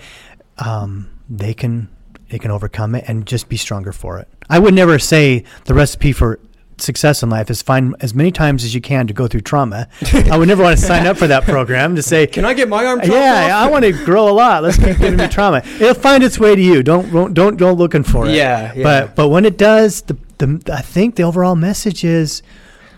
um, 0.58 1.10
they 1.28 1.52
can 1.52 1.88
they 2.30 2.38
can 2.38 2.50
overcome 2.50 2.94
it 2.94 3.04
and 3.08 3.26
just 3.26 3.48
be 3.48 3.56
stronger 3.56 3.92
for 3.92 4.18
it. 4.18 4.28
I 4.48 4.58
would 4.58 4.74
never 4.74 4.98
say 4.98 5.44
the 5.64 5.74
recipe 5.74 6.12
for 6.12 6.38
success 6.82 7.22
in 7.22 7.30
life 7.30 7.50
is 7.50 7.62
find 7.62 7.94
as 8.00 8.14
many 8.14 8.30
times 8.32 8.64
as 8.64 8.74
you 8.74 8.80
can 8.80 9.06
to 9.06 9.14
go 9.14 9.26
through 9.26 9.40
trauma. 9.42 9.88
I 10.30 10.36
would 10.36 10.48
never 10.48 10.62
want 10.62 10.78
to 10.78 10.84
sign 10.84 11.06
up 11.06 11.16
for 11.16 11.26
that 11.26 11.44
program 11.44 11.96
to 11.96 12.02
say, 12.02 12.26
"Can 12.26 12.44
I 12.44 12.54
get 12.54 12.68
my 12.68 12.84
arm?" 12.84 13.00
Yeah, 13.04 13.46
off? 13.56 13.68
I 13.68 13.70
want 13.70 13.84
to 13.84 13.92
grow 14.04 14.28
a 14.28 14.34
lot. 14.34 14.62
Let's 14.62 14.76
keep 14.76 14.98
giving 14.98 15.16
me 15.16 15.28
trauma. 15.38 15.62
It'll 15.80 15.94
find 15.94 16.22
its 16.22 16.38
way 16.38 16.54
to 16.54 16.60
you. 16.62 16.82
Don't 16.82 17.10
don't 17.12 17.34
don't 17.34 17.56
go 17.56 17.72
looking 17.72 18.02
for 18.02 18.26
it. 18.26 18.34
Yeah, 18.34 18.72
yeah. 18.74 18.82
But 18.82 19.16
but 19.16 19.28
when 19.28 19.44
it 19.44 19.56
does, 19.56 20.02
the, 20.02 20.16
the 20.38 20.60
I 20.72 20.82
think 20.82 21.16
the 21.16 21.22
overall 21.22 21.54
message 21.56 22.04
is 22.04 22.42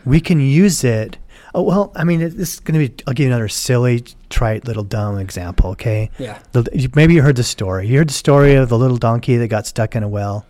we 0.04 0.20
can 0.20 0.40
use 0.40 0.82
it. 0.84 1.18
Oh 1.54 1.62
well, 1.62 1.92
I 1.94 2.02
mean, 2.04 2.20
this 2.20 2.54
is 2.54 2.60
going 2.60 2.80
to 2.80 2.88
be. 2.88 3.04
I'll 3.06 3.14
give 3.14 3.24
you 3.26 3.30
another 3.30 3.48
silly, 3.48 4.04
trite, 4.28 4.64
little 4.64 4.82
dumb 4.82 5.18
example. 5.18 5.70
Okay. 5.70 6.10
Yeah. 6.18 6.38
The, 6.52 6.90
maybe 6.96 7.14
you 7.14 7.22
heard 7.22 7.36
the 7.36 7.44
story. 7.44 7.86
You 7.86 7.98
heard 7.98 8.08
the 8.08 8.14
story 8.14 8.54
of 8.54 8.68
the 8.68 8.78
little 8.78 8.96
donkey 8.96 9.36
that 9.36 9.48
got 9.48 9.66
stuck 9.66 9.94
in 9.94 10.02
a 10.02 10.08
well. 10.08 10.46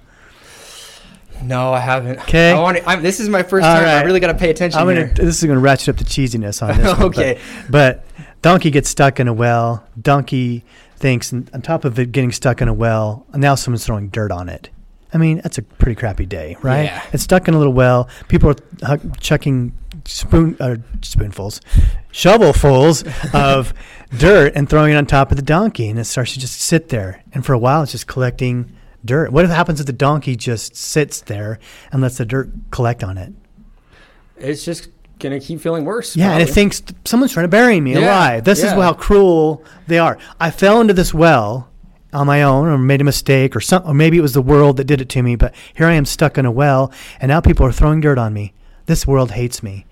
No, 1.43 1.73
I 1.73 1.81
haven't. 1.81 2.21
Okay. 2.21 2.53
I 2.53 2.61
want 2.61 2.79
to, 2.79 2.97
this 3.01 3.21
is 3.21 3.29
my 3.29 3.43
first 3.43 3.65
All 3.65 3.75
time. 3.75 3.85
Right. 3.85 3.99
I 3.99 4.03
really 4.03 4.21
got 4.21 4.29
to 4.29 4.39
pay 4.39 4.51
attention. 4.51 4.81
I'm 4.81 4.87
gonna. 4.87 5.13
This 5.13 5.43
is 5.43 5.45
gonna 5.45 5.61
ratchet 5.61 5.91
up 5.91 5.97
the 5.97 6.05
cheesiness 6.05 6.63
on 6.63 6.77
this. 6.79 7.01
okay. 7.01 7.35
One, 7.63 7.67
but, 7.71 8.05
but, 8.17 8.43
donkey 8.43 8.71
gets 8.71 8.89
stuck 8.89 9.21
in 9.21 9.29
a 9.29 9.33
well. 9.33 9.87
Donkey 10.01 10.65
thinks, 10.97 11.33
on 11.33 11.63
top 11.63 11.85
of 11.85 11.99
it 11.99 12.13
getting 12.13 12.33
stuck 12.33 12.63
in 12.63 12.69
a 12.69 12.75
well, 12.75 13.27
now 13.35 13.55
someone's 13.55 13.85
throwing 13.85 14.09
dirt 14.09 14.31
on 14.31 14.49
it. 14.49 14.71
I 15.13 15.19
mean, 15.19 15.41
that's 15.43 15.59
a 15.59 15.63
pretty 15.63 15.95
crappy 15.95 16.27
day, 16.27 16.57
right? 16.61 16.85
Yeah. 16.85 17.07
It's 17.13 17.23
stuck 17.23 17.47
in 17.47 17.55
a 17.55 17.59
little 17.59 17.73
well. 17.73 18.09
People 18.27 18.55
are 18.85 18.99
chucking 19.21 19.73
spoon 20.07 20.57
uh, 20.59 20.77
spoonfuls, 21.03 21.61
shovelfuls 22.13 23.05
of 23.35 23.73
dirt 24.19 24.53
and 24.57 24.69
throwing 24.69 24.93
it 24.93 24.97
on 24.97 25.07
top 25.07 25.31
of 25.31 25.37
the 25.37 25.43
donkey, 25.43 25.89
and 25.89 25.99
it 25.99 26.05
starts 26.05 26.33
to 26.35 26.41
just 26.41 26.61
sit 26.61 26.89
there. 26.89 27.23
And 27.33 27.47
for 27.47 27.53
a 27.53 27.59
while, 27.59 27.83
it's 27.83 27.93
just 27.93 28.09
collecting 28.09 28.75
dirt. 29.05 29.33
What 29.33 29.45
if 29.45 29.51
happens 29.51 29.81
if 29.81 29.87
the 29.87 29.93
donkey 29.93 30.37
just 30.37 30.77
sits 30.77 31.21
there 31.21 31.59
and 31.93 32.03
lets 32.03 32.19
the 32.19 32.25
dirt 32.25 32.51
collect 32.71 33.05
on 33.05 33.19
it? 33.19 33.33
It's 34.37 34.65
just 34.65 34.89
gonna 35.19 35.41
keep 35.41 35.61
feeling 35.61 35.85
worse. 35.85 36.17
Yeah, 36.17 36.27
probably. 36.27 36.43
and 36.43 36.51
it 36.51 36.53
thinks 36.53 36.83
someone's 37.05 37.33
trying 37.33 37.45
to 37.45 37.49
bury 37.49 37.81
me 37.81 37.95
yeah, 37.95 38.01
alive. 38.01 38.45
This 38.45 38.61
yeah. 38.61 38.67
is 38.67 38.73
how 38.73 38.93
cruel 38.93 39.65
they 39.87 39.99
are. 39.99 40.19
I 40.41 40.51
fell 40.51 40.81
into 40.81 40.95
this 40.95 41.15
well 41.15 41.71
on 42.13 42.27
my 42.27 42.43
own, 42.43 42.69
or 42.69 42.79
made 42.79 43.01
a 43.01 43.05
mistake, 43.05 43.57
or 43.57 43.61
some, 43.61 43.83
or 43.85 43.95
maybe 43.95 44.19
it 44.19 44.23
was 44.23 44.35
the 44.35 44.43
world 44.43 44.77
that 44.77 44.85
did 44.85 45.01
it 45.01 45.09
to 45.11 45.23
me. 45.23 45.37
But 45.37 45.55
here 45.75 45.87
I 45.87 45.95
am 45.95 46.05
stuck 46.05 46.39
in 46.39 46.47
a 46.47 46.51
well, 46.51 46.93
and 47.21 47.29
now 47.29 47.41
people 47.41 47.67
are 47.67 47.73
throwing 47.73 48.01
dirt 48.01 48.19
on 48.19 48.33
me. 48.33 48.55
This 48.87 49.07
world 49.07 49.33
hates 49.33 49.63
me. 49.63 49.87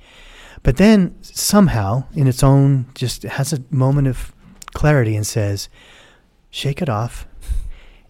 But 0.62 0.76
then 0.76 1.16
somehow, 1.22 2.04
in 2.14 2.28
its 2.28 2.42
own, 2.42 2.86
just 2.94 3.24
has 3.24 3.52
a 3.52 3.64
moment 3.70 4.06
of 4.06 4.32
clarity 4.72 5.16
and 5.16 5.26
says, 5.26 5.68
"Shake 6.50 6.80
it 6.80 6.88
off, 6.88 7.26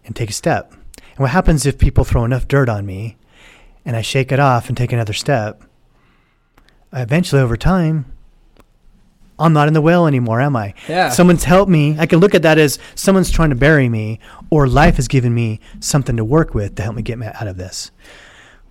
and 0.04 0.14
take 0.14 0.30
a 0.30 0.34
step." 0.34 0.74
And 0.96 1.18
what 1.18 1.30
happens 1.30 1.66
if 1.66 1.78
people 1.78 2.04
throw 2.04 2.24
enough 2.24 2.48
dirt 2.48 2.68
on 2.68 2.86
me 2.86 3.16
and 3.84 3.96
I 3.96 4.02
shake 4.02 4.32
it 4.32 4.40
off 4.40 4.68
and 4.68 4.76
take 4.76 4.92
another 4.92 5.12
step? 5.12 5.62
Eventually, 6.92 7.40
over 7.40 7.56
time, 7.56 8.12
I'm 9.38 9.52
not 9.52 9.66
in 9.66 9.74
the 9.74 9.80
well 9.80 10.06
anymore, 10.06 10.40
am 10.40 10.54
I? 10.56 10.74
Yeah. 10.88 11.08
Someone's 11.08 11.44
helped 11.44 11.70
me. 11.70 11.96
I 11.98 12.06
can 12.06 12.20
look 12.20 12.34
at 12.34 12.42
that 12.42 12.58
as 12.58 12.78
someone's 12.94 13.30
trying 13.30 13.50
to 13.50 13.56
bury 13.56 13.88
me, 13.88 14.20
or 14.50 14.66
life 14.66 14.96
has 14.96 15.08
given 15.08 15.34
me 15.34 15.58
something 15.80 16.16
to 16.16 16.24
work 16.24 16.54
with 16.54 16.76
to 16.76 16.82
help 16.82 16.96
me 16.96 17.02
get 17.02 17.20
out 17.22 17.46
of 17.46 17.56
this. 17.56 17.90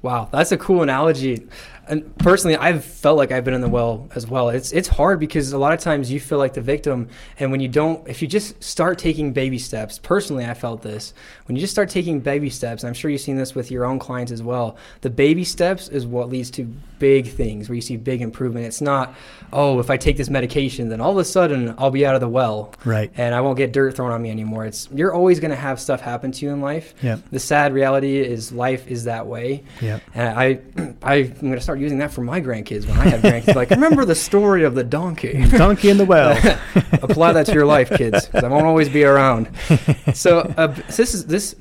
Wow, 0.02 0.30
that's 0.32 0.52
a 0.52 0.58
cool 0.58 0.82
analogy 0.82 1.48
and 1.88 2.16
personally, 2.18 2.56
I've 2.56 2.86
felt 2.86 3.18
like 3.18 3.32
I've 3.32 3.44
been 3.44 3.54
in 3.54 3.62
the 3.62 3.70
well 3.70 4.10
as 4.14 4.28
well. 4.28 4.50
It's 4.50 4.72
it's 4.72 4.88
hard 4.88 5.20
because 5.20 5.52
a 5.52 5.58
lot 5.58 5.74
of 5.74 5.80
times 5.80 6.12
you 6.12 6.20
feel 6.20 6.38
like 6.38 6.54
the 6.54 6.62
victim, 6.62 7.10
and 7.40 7.52
when 7.52 7.60
you 7.60 7.68
don't, 7.68 8.08
if 8.08 8.22
you 8.22 8.28
just 8.28 8.64
start 8.64 8.98
taking 8.98 9.34
baby 9.34 9.58
steps. 9.58 10.00
Personally, 10.00 10.46
I 10.46 10.54
felt 10.54 10.84
this 10.84 11.14
when 11.46 11.56
you 11.56 11.62
just 11.62 11.74
start 11.74 11.90
taking 11.90 12.20
baby 12.20 12.50
steps. 12.50 12.84
I'm 12.84 12.94
sure 12.94 13.10
you've 13.10 13.22
seen 13.22 13.36
this 13.36 13.56
with 13.56 13.72
your 13.72 13.86
own 13.86 14.00
clients 14.00 14.32
as 14.32 14.44
well. 14.44 14.78
The 15.02 15.10
baby 15.10 15.44
steps 15.44 15.90
is 15.90 16.06
what 16.06 16.30
leads 16.30 16.52
to 16.52 16.72
big 17.02 17.28
things 17.28 17.68
where 17.68 17.76
you 17.76 17.82
see 17.82 17.98
big 17.98 18.22
improvement. 18.22 18.68
It's 18.68 18.80
not, 18.80 19.16
oh, 19.52 19.80
if 19.80 19.90
I 19.90 19.98
take 19.98 20.16
this 20.16 20.30
medication, 20.30 20.88
then 20.88 21.02
all 21.02 21.12
of 21.12 21.18
a 21.18 21.26
sudden 21.26 21.74
I'll 21.80 21.90
be 21.90 22.06
out 22.06 22.14
of 22.14 22.22
the 22.22 22.30
well, 22.30 22.74
right? 22.86 23.12
And 23.18 23.34
I 23.34 23.42
won't 23.42 23.58
get 23.58 23.74
dirt 23.74 23.96
thrown 23.96 24.12
on 24.12 24.22
me 24.22 24.30
anymore. 24.30 24.66
It's 24.66 24.88
you're 24.94 25.14
always 25.14 25.40
going 25.40 25.52
to 25.52 25.58
have 25.58 25.80
stuff 25.80 26.00
happen 26.00 26.32
to 26.32 26.46
you 26.46 26.52
in 26.52 26.62
life. 26.62 26.94
Yeah. 27.02 27.18
The 27.32 27.40
sad 27.40 27.74
reality 27.74 28.20
is 28.20 28.52
life 28.52 28.88
is 28.88 29.06
that 29.06 29.26
way. 29.26 29.64
Yeah. 29.82 30.00
And 30.14 30.40
I, 30.40 30.60
I 31.02 31.16
I'm 31.42 31.48
going 31.48 31.54
to 31.54 31.62
start 31.62 31.80
using 31.80 31.98
that 31.98 32.12
for 32.12 32.22
my 32.22 32.40
grandkids 32.40 32.88
when 32.88 32.98
I 33.00 33.10
have 33.10 33.22
grandkids. 33.22 33.56
like, 33.56 33.72
remember 33.72 34.06
the 34.06 34.16
story 34.16 34.64
of 34.64 34.76
the 34.76 34.84
donkey? 34.84 35.44
donkey 35.58 35.90
in 35.90 35.98
the 35.98 36.06
well. 36.06 36.32
Apply 37.02 37.34
that 37.34 37.48
to 37.48 37.54
your 37.54 37.66
life, 37.66 37.90
kids, 37.90 38.28
because 38.28 38.44
I 38.44 38.48
won't 38.48 38.66
always 38.66 38.90
be 38.90 39.04
around. 39.04 39.50
So, 40.14 40.40
uh, 40.58 40.76
so 40.76 40.82
this 40.98 41.14
is 41.14 41.26
this 41.26 41.56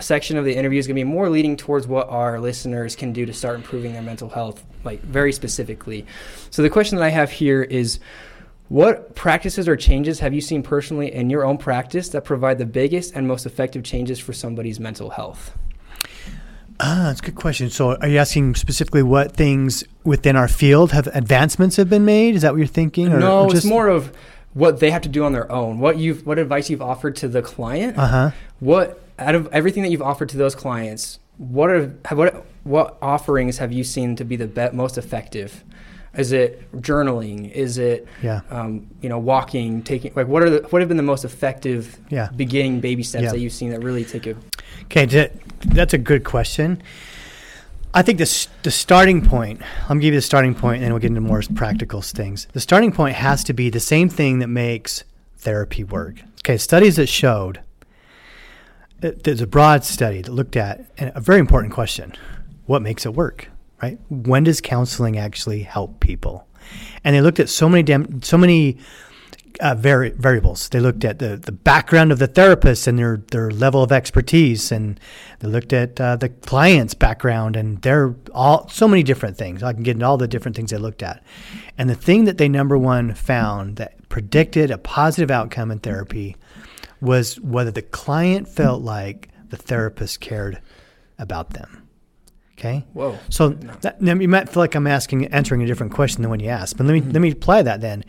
section 0.00 0.36
of 0.36 0.44
the 0.44 0.54
interview 0.54 0.78
is 0.78 0.86
going 0.86 0.96
to 0.96 1.00
be 1.00 1.04
more 1.04 1.28
leading 1.28 1.56
towards 1.56 1.86
what 1.86 2.08
our 2.08 2.40
listeners 2.40 2.96
can 2.96 3.12
do 3.12 3.26
to 3.26 3.32
start 3.32 3.56
improving 3.56 3.92
their 3.92 4.02
mental 4.02 4.28
health, 4.28 4.64
like 4.84 5.00
very 5.02 5.32
specifically. 5.32 6.06
So 6.50 6.62
the 6.62 6.70
question 6.70 6.98
that 6.98 7.04
I 7.04 7.10
have 7.10 7.30
here 7.30 7.62
is. 7.62 8.00
What 8.70 9.14
practices 9.14 9.68
or 9.68 9.76
changes 9.76 10.20
have 10.20 10.32
you 10.32 10.40
seen 10.40 10.62
personally 10.62 11.12
in 11.12 11.28
your 11.28 11.44
own 11.44 11.58
practice 11.58 12.08
that 12.08 12.24
provide 12.24 12.56
the 12.56 12.64
biggest 12.64 13.14
and 13.14 13.28
most 13.28 13.44
effective 13.44 13.84
changes 13.84 14.18
for 14.18 14.32
somebody's 14.32 14.80
mental 14.80 15.10
health? 15.10 15.54
Ah, 16.80 17.04
that's 17.04 17.20
a 17.20 17.24
good 17.24 17.36
question. 17.36 17.70
So, 17.70 17.96
are 17.96 18.08
you 18.08 18.18
asking 18.18 18.56
specifically 18.56 19.02
what 19.02 19.36
things 19.36 19.84
within 20.02 20.34
our 20.34 20.48
field 20.48 20.92
have 20.92 21.06
advancements 21.08 21.76
have 21.76 21.88
been 21.88 22.04
made? 22.04 22.34
Is 22.34 22.42
that 22.42 22.52
what 22.52 22.58
you're 22.58 22.66
thinking? 22.66 23.12
Or, 23.12 23.20
no, 23.20 23.44
or 23.44 23.50
just... 23.50 23.64
it's 23.64 23.66
more 23.66 23.88
of 23.88 24.12
what 24.54 24.80
they 24.80 24.90
have 24.90 25.02
to 25.02 25.08
do 25.08 25.24
on 25.24 25.32
their 25.32 25.50
own. 25.52 25.78
What 25.78 25.98
you've, 25.98 26.26
what 26.26 26.38
advice 26.38 26.70
you've 26.70 26.82
offered 26.82 27.16
to 27.16 27.28
the 27.28 27.42
client. 27.42 27.96
Uh 27.96 28.06
huh. 28.06 28.30
What 28.60 29.03
out 29.18 29.34
of 29.34 29.48
everything 29.52 29.82
that 29.82 29.90
you've 29.90 30.02
offered 30.02 30.28
to 30.30 30.36
those 30.36 30.54
clients, 30.54 31.18
what 31.38 31.70
are 31.70 31.86
what 32.10 32.44
what 32.64 32.98
offerings 33.02 33.58
have 33.58 33.72
you 33.72 33.84
seen 33.84 34.16
to 34.16 34.24
be 34.24 34.36
the 34.36 34.46
be- 34.46 34.70
most 34.72 34.98
effective? 34.98 35.64
Is 36.16 36.30
it 36.30 36.70
journaling? 36.80 37.50
Is 37.50 37.76
it 37.76 38.06
yeah. 38.22 38.42
um, 38.50 38.88
you 39.00 39.08
know 39.08 39.18
walking, 39.18 39.82
taking 39.82 40.12
like 40.14 40.28
what 40.28 40.42
are 40.42 40.50
the 40.50 40.68
what 40.68 40.80
have 40.80 40.88
been 40.88 40.96
the 40.96 41.02
most 41.02 41.24
effective 41.24 41.98
yeah. 42.08 42.28
beginning 42.36 42.80
baby 42.80 43.02
steps 43.02 43.24
yeah. 43.24 43.30
that 43.32 43.40
you've 43.40 43.52
seen 43.52 43.70
that 43.70 43.80
really 43.80 44.04
take 44.04 44.26
a 44.26 44.36
Okay, 44.84 45.30
that's 45.60 45.94
a 45.94 45.98
good 45.98 46.24
question. 46.24 46.82
I 47.96 48.02
think 48.02 48.18
the, 48.18 48.48
the 48.64 48.72
starting 48.72 49.24
point, 49.24 49.62
I'm 49.88 50.00
give 50.00 50.14
you 50.14 50.18
the 50.18 50.22
starting 50.22 50.54
point 50.54 50.76
and 50.76 50.84
then 50.84 50.92
we'll 50.92 51.00
get 51.00 51.08
into 51.08 51.20
more 51.20 51.42
practical 51.54 52.02
things. 52.02 52.48
The 52.52 52.60
starting 52.60 52.90
point 52.90 53.14
has 53.14 53.44
to 53.44 53.52
be 53.52 53.70
the 53.70 53.80
same 53.80 54.08
thing 54.08 54.40
that 54.40 54.48
makes 54.48 55.04
therapy 55.38 55.84
work. 55.84 56.16
Okay, 56.40 56.56
studies 56.56 56.96
that 56.96 57.06
showed, 57.06 57.60
there's 59.12 59.40
a 59.40 59.46
broad 59.46 59.84
study 59.84 60.22
that 60.22 60.32
looked 60.32 60.56
at 60.56 60.86
a 60.98 61.20
very 61.20 61.40
important 61.40 61.72
question 61.72 62.14
what 62.66 62.80
makes 62.80 63.04
it 63.04 63.14
work, 63.14 63.50
right? 63.82 63.98
When 64.08 64.44
does 64.44 64.62
counseling 64.62 65.18
actually 65.18 65.62
help 65.64 66.00
people? 66.00 66.46
And 67.04 67.14
they 67.14 67.20
looked 67.20 67.40
at 67.40 67.50
so 67.50 67.68
many, 67.68 67.94
so 68.22 68.38
many 68.38 68.78
uh, 69.60 69.74
vari- 69.74 70.10
variables. 70.10 70.68
They 70.68 70.80
looked 70.80 71.04
at 71.04 71.18
the, 71.18 71.36
the 71.36 71.52
background 71.52 72.10
of 72.10 72.18
the 72.18 72.26
therapist 72.26 72.86
and 72.86 72.98
their, 72.98 73.18
their 73.30 73.50
level 73.50 73.82
of 73.82 73.92
expertise, 73.92 74.72
and 74.72 74.98
they 75.40 75.48
looked 75.48 75.72
at 75.72 76.00
uh, 76.00 76.16
the 76.16 76.30
client's 76.30 76.94
background 76.94 77.56
and 77.56 77.80
their 77.82 78.14
all 78.32 78.68
so 78.68 78.88
many 78.88 79.02
different 79.02 79.36
things. 79.36 79.62
I 79.62 79.72
can 79.72 79.82
get 79.82 79.92
into 79.92 80.06
all 80.06 80.16
the 80.16 80.26
different 80.26 80.56
things 80.56 80.70
they 80.70 80.78
looked 80.78 81.02
at, 81.02 81.22
and 81.78 81.88
the 81.88 81.94
thing 81.94 82.24
that 82.24 82.38
they 82.38 82.48
number 82.48 82.78
one 82.78 83.14
found 83.14 83.76
that 83.76 84.08
predicted 84.08 84.70
a 84.70 84.78
positive 84.78 85.30
outcome 85.30 85.70
in 85.70 85.80
therapy 85.80 86.36
was 87.04 87.38
whether 87.40 87.70
the 87.70 87.82
client 87.82 88.48
felt 88.48 88.82
like 88.82 89.28
the 89.50 89.56
therapist 89.56 90.20
cared 90.20 90.60
about 91.18 91.50
them. 91.50 91.82
Okay. 92.58 92.86
Whoa. 92.92 93.18
So 93.30 93.50
that, 93.50 94.00
you 94.00 94.28
might 94.28 94.48
feel 94.48 94.62
like 94.62 94.74
I'm 94.74 94.86
asking, 94.86 95.26
answering 95.26 95.62
a 95.62 95.66
different 95.66 95.92
question 95.92 96.22
than 96.22 96.30
when 96.30 96.40
you 96.40 96.48
asked, 96.48 96.76
but 96.76 96.86
let 96.86 96.92
me 96.92 97.00
mm-hmm. 97.00 97.10
let 97.10 97.20
me 97.20 97.30
apply 97.32 97.62
that 97.62 97.80
then. 97.80 98.04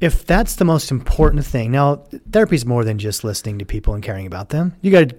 If 0.00 0.24
that's 0.24 0.56
the 0.56 0.64
most 0.64 0.90
important 0.90 1.44
thing, 1.44 1.70
now 1.70 2.02
therapy 2.30 2.56
is 2.56 2.64
more 2.64 2.82
than 2.82 2.98
just 2.98 3.24
listening 3.24 3.58
to 3.58 3.66
people 3.66 3.94
and 3.94 4.02
caring 4.02 4.26
about 4.26 4.48
them. 4.48 4.74
You 4.80 4.90
got 4.90 5.12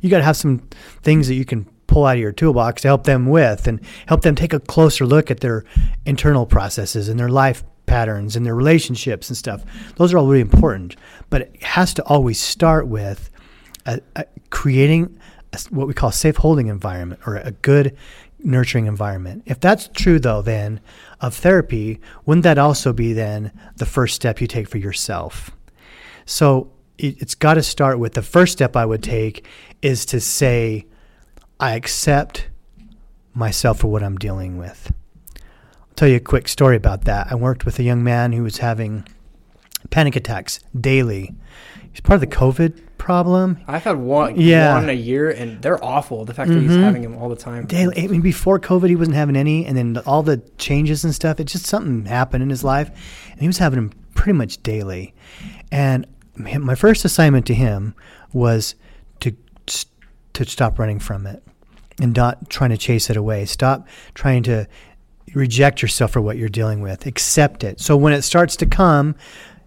you 0.00 0.10
got 0.10 0.18
to 0.18 0.24
have 0.24 0.36
some 0.36 0.58
things 1.02 1.28
that 1.28 1.34
you 1.34 1.44
can 1.44 1.64
pull 1.86 2.04
out 2.04 2.16
of 2.16 2.20
your 2.20 2.32
toolbox 2.32 2.82
to 2.82 2.88
help 2.88 3.04
them 3.04 3.26
with, 3.26 3.68
and 3.68 3.80
help 4.06 4.22
them 4.22 4.34
take 4.34 4.52
a 4.52 4.60
closer 4.60 5.06
look 5.06 5.30
at 5.30 5.40
their 5.40 5.64
internal 6.04 6.44
processes 6.44 7.08
and 7.08 7.18
their 7.18 7.28
life 7.28 7.62
patterns 7.86 8.34
and 8.34 8.44
their 8.44 8.54
relationships 8.54 9.28
and 9.28 9.36
stuff. 9.36 9.62
Those 9.96 10.12
are 10.12 10.18
all 10.18 10.26
really 10.26 10.40
important, 10.40 10.96
but 11.34 11.40
it 11.40 11.62
has 11.64 11.92
to 11.92 12.04
always 12.04 12.38
start 12.38 12.86
with 12.86 13.28
a, 13.86 14.00
a 14.14 14.24
creating 14.50 15.18
a, 15.52 15.58
what 15.70 15.88
we 15.88 15.92
call 15.92 16.10
a 16.10 16.12
safe 16.12 16.36
holding 16.36 16.68
environment 16.68 17.20
or 17.26 17.38
a 17.38 17.50
good 17.50 17.96
nurturing 18.38 18.86
environment. 18.86 19.42
If 19.44 19.58
that's 19.58 19.88
true, 19.88 20.20
though, 20.20 20.42
then 20.42 20.78
of 21.20 21.34
therapy, 21.34 21.98
wouldn't 22.24 22.44
that 22.44 22.56
also 22.56 22.92
be 22.92 23.12
then 23.14 23.50
the 23.78 23.84
first 23.84 24.14
step 24.14 24.40
you 24.40 24.46
take 24.46 24.68
for 24.68 24.78
yourself? 24.78 25.50
So 26.24 26.70
it, 26.98 27.18
has 27.18 27.34
got 27.34 27.54
to 27.54 27.64
start 27.64 27.98
with 27.98 28.14
the 28.14 28.22
first 28.22 28.52
step 28.52 28.76
I 28.76 28.86
would 28.86 29.02
take 29.02 29.44
is 29.82 30.06
to 30.06 30.20
say, 30.20 30.86
I 31.58 31.74
accept 31.74 32.46
myself 33.34 33.80
for 33.80 33.88
what 33.88 34.04
I'm 34.04 34.18
dealing 34.18 34.56
with. 34.56 34.92
I'll 35.34 35.94
tell 35.96 36.06
you 36.06 36.18
a 36.18 36.20
quick 36.20 36.46
story 36.46 36.76
about 36.76 37.06
that. 37.06 37.26
I 37.32 37.34
worked 37.34 37.64
with 37.64 37.80
a 37.80 37.82
young 37.82 38.04
man 38.04 38.30
who 38.30 38.44
was 38.44 38.58
having 38.58 39.04
panic 39.90 40.16
attacks 40.16 40.60
daily. 40.78 41.34
He's 41.92 42.00
part 42.00 42.16
of 42.16 42.20
the 42.20 42.36
COVID 42.36 42.80
problem. 42.98 43.58
I've 43.68 43.84
had 43.84 43.98
one, 43.98 44.40
yeah. 44.40 44.74
one 44.74 44.88
a 44.88 44.94
year, 44.94 45.30
and 45.30 45.60
they're 45.62 45.82
awful. 45.84 46.24
The 46.24 46.34
fact 46.34 46.50
mm-hmm. 46.50 46.58
that 46.58 46.62
he's 46.62 46.72
mm-hmm. 46.72 46.82
having 46.82 47.02
them 47.02 47.16
all 47.16 47.28
the 47.28 47.36
time. 47.36 47.66
Daily, 47.66 48.02
I 48.02 48.06
mean, 48.08 48.20
before 48.20 48.58
COVID, 48.58 48.88
he 48.88 48.96
wasn't 48.96 49.16
having 49.16 49.36
any, 49.36 49.64
and 49.66 49.76
then 49.76 49.98
all 50.06 50.22
the 50.22 50.38
changes 50.58 51.04
and 51.04 51.14
stuff. 51.14 51.38
It 51.38 51.44
just 51.44 51.66
something 51.66 52.06
happened 52.06 52.42
in 52.42 52.50
his 52.50 52.64
life, 52.64 52.88
and 53.30 53.40
he 53.40 53.46
was 53.46 53.58
having 53.58 53.76
them 53.76 53.92
pretty 54.14 54.32
much 54.32 54.62
daily. 54.62 55.14
And 55.70 56.06
my 56.36 56.74
first 56.74 57.04
assignment 57.04 57.46
to 57.46 57.54
him 57.54 57.94
was 58.32 58.74
to 59.20 59.36
to 60.32 60.44
stop 60.44 60.78
running 60.78 60.98
from 60.98 61.26
it 61.26 61.42
and 62.00 62.16
not 62.16 62.50
trying 62.50 62.70
to 62.70 62.76
chase 62.76 63.08
it 63.08 63.16
away. 63.16 63.44
Stop 63.44 63.86
trying 64.14 64.42
to 64.44 64.66
reject 65.34 65.82
yourself 65.82 66.10
for 66.10 66.20
what 66.20 66.36
you're 66.36 66.48
dealing 66.48 66.80
with. 66.80 67.06
Accept 67.06 67.64
it. 67.64 67.80
So 67.80 67.96
when 67.96 68.12
it 68.12 68.22
starts 68.22 68.56
to 68.56 68.66
come, 68.66 69.14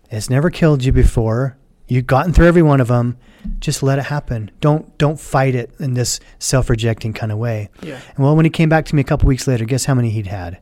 it's 0.10 0.30
never 0.30 0.50
killed 0.50 0.84
you 0.84 0.92
before. 0.92 1.58
You've 1.88 2.08
gotten 2.08 2.34
through 2.34 2.48
every 2.48 2.62
one 2.62 2.82
of 2.82 2.88
them. 2.88 3.18
Just 3.60 3.82
let 3.82 3.98
it 3.98 4.06
happen. 4.06 4.52
Don't 4.60 4.98
don't 4.98 5.20
fight 5.20 5.56
it 5.56 5.72
in 5.80 5.94
this 5.94 6.20
self-rejecting 6.40 7.14
kind 7.14 7.32
of 7.32 7.38
way. 7.38 7.70
Yeah. 7.82 8.00
And 8.16 8.26
well, 8.26 8.36
when 8.36 8.46
he 8.46 8.52
came 8.52 8.68
back 8.68 8.86
to 8.86 8.96
me 8.96 9.02
a 9.02 9.06
couple 9.06 9.28
weeks 9.28 9.48
later, 9.48 9.64
guess 9.64 9.86
how 9.86 9.94
many 9.94 10.10
he'd 10.10 10.28
had? 10.28 10.60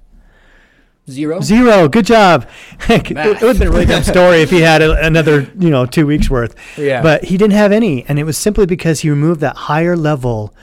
Zero. 1.10 1.40
Zero. 1.42 1.88
Good 1.88 2.06
job. 2.06 2.48
it 2.90 3.10
would 3.10 3.18
have 3.18 3.60
been 3.60 3.68
a 3.68 3.72
really 3.72 3.86
dumb 3.86 4.04
story 4.04 4.42
if 4.42 4.50
he 4.50 4.62
had 4.62 4.82
a, 4.82 5.06
another, 5.06 5.42
you 5.60 5.70
know, 5.70 5.86
two 5.86 6.08
weeks 6.08 6.30
worth. 6.32 6.56
Yeah. 6.78 7.02
But 7.04 7.26
he 7.26 7.38
didn't 7.38 7.54
have 7.54 7.72
any, 7.72 8.04
and 8.08 8.18
it 8.18 8.24
was 8.24 8.38
simply 8.38 8.66
because 8.66 9.02
he 9.02 9.10
removed 9.12 9.40
that 9.42 9.56
higher 9.56 9.96
level 9.96 10.54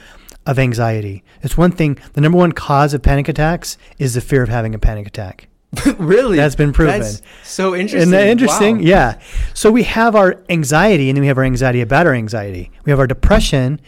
of 0.45 0.59
anxiety. 0.59 1.23
It's 1.41 1.57
one 1.57 1.71
thing. 1.71 1.97
The 2.11 2.21
number 2.21 2.37
one 2.37 2.51
cause 2.51 2.93
of 2.93 3.01
panic 3.01 3.29
attacks 3.29 3.77
is 3.97 4.15
the 4.15 4.21
fear 4.21 4.43
of 4.43 4.49
having 4.49 4.75
a 4.75 4.79
panic 4.79 5.07
attack. 5.07 5.47
really? 5.97 6.37
That's 6.37 6.55
been 6.55 6.73
proven. 6.73 7.01
That's 7.01 7.21
so 7.43 7.75
interesting. 7.75 8.01
Isn't 8.01 8.11
that 8.11 8.27
interesting? 8.27 8.77
Wow. 8.77 8.83
Yeah. 8.83 9.19
So 9.53 9.71
we 9.71 9.83
have 9.83 10.15
our 10.15 10.43
anxiety, 10.49 11.09
and 11.09 11.17
then 11.17 11.21
we 11.21 11.27
have 11.27 11.37
our 11.37 11.43
anxiety 11.43 11.81
about 11.81 12.05
our 12.05 12.13
anxiety. 12.13 12.71
We 12.85 12.91
have 12.91 12.99
our 12.99 13.07
depression, 13.07 13.81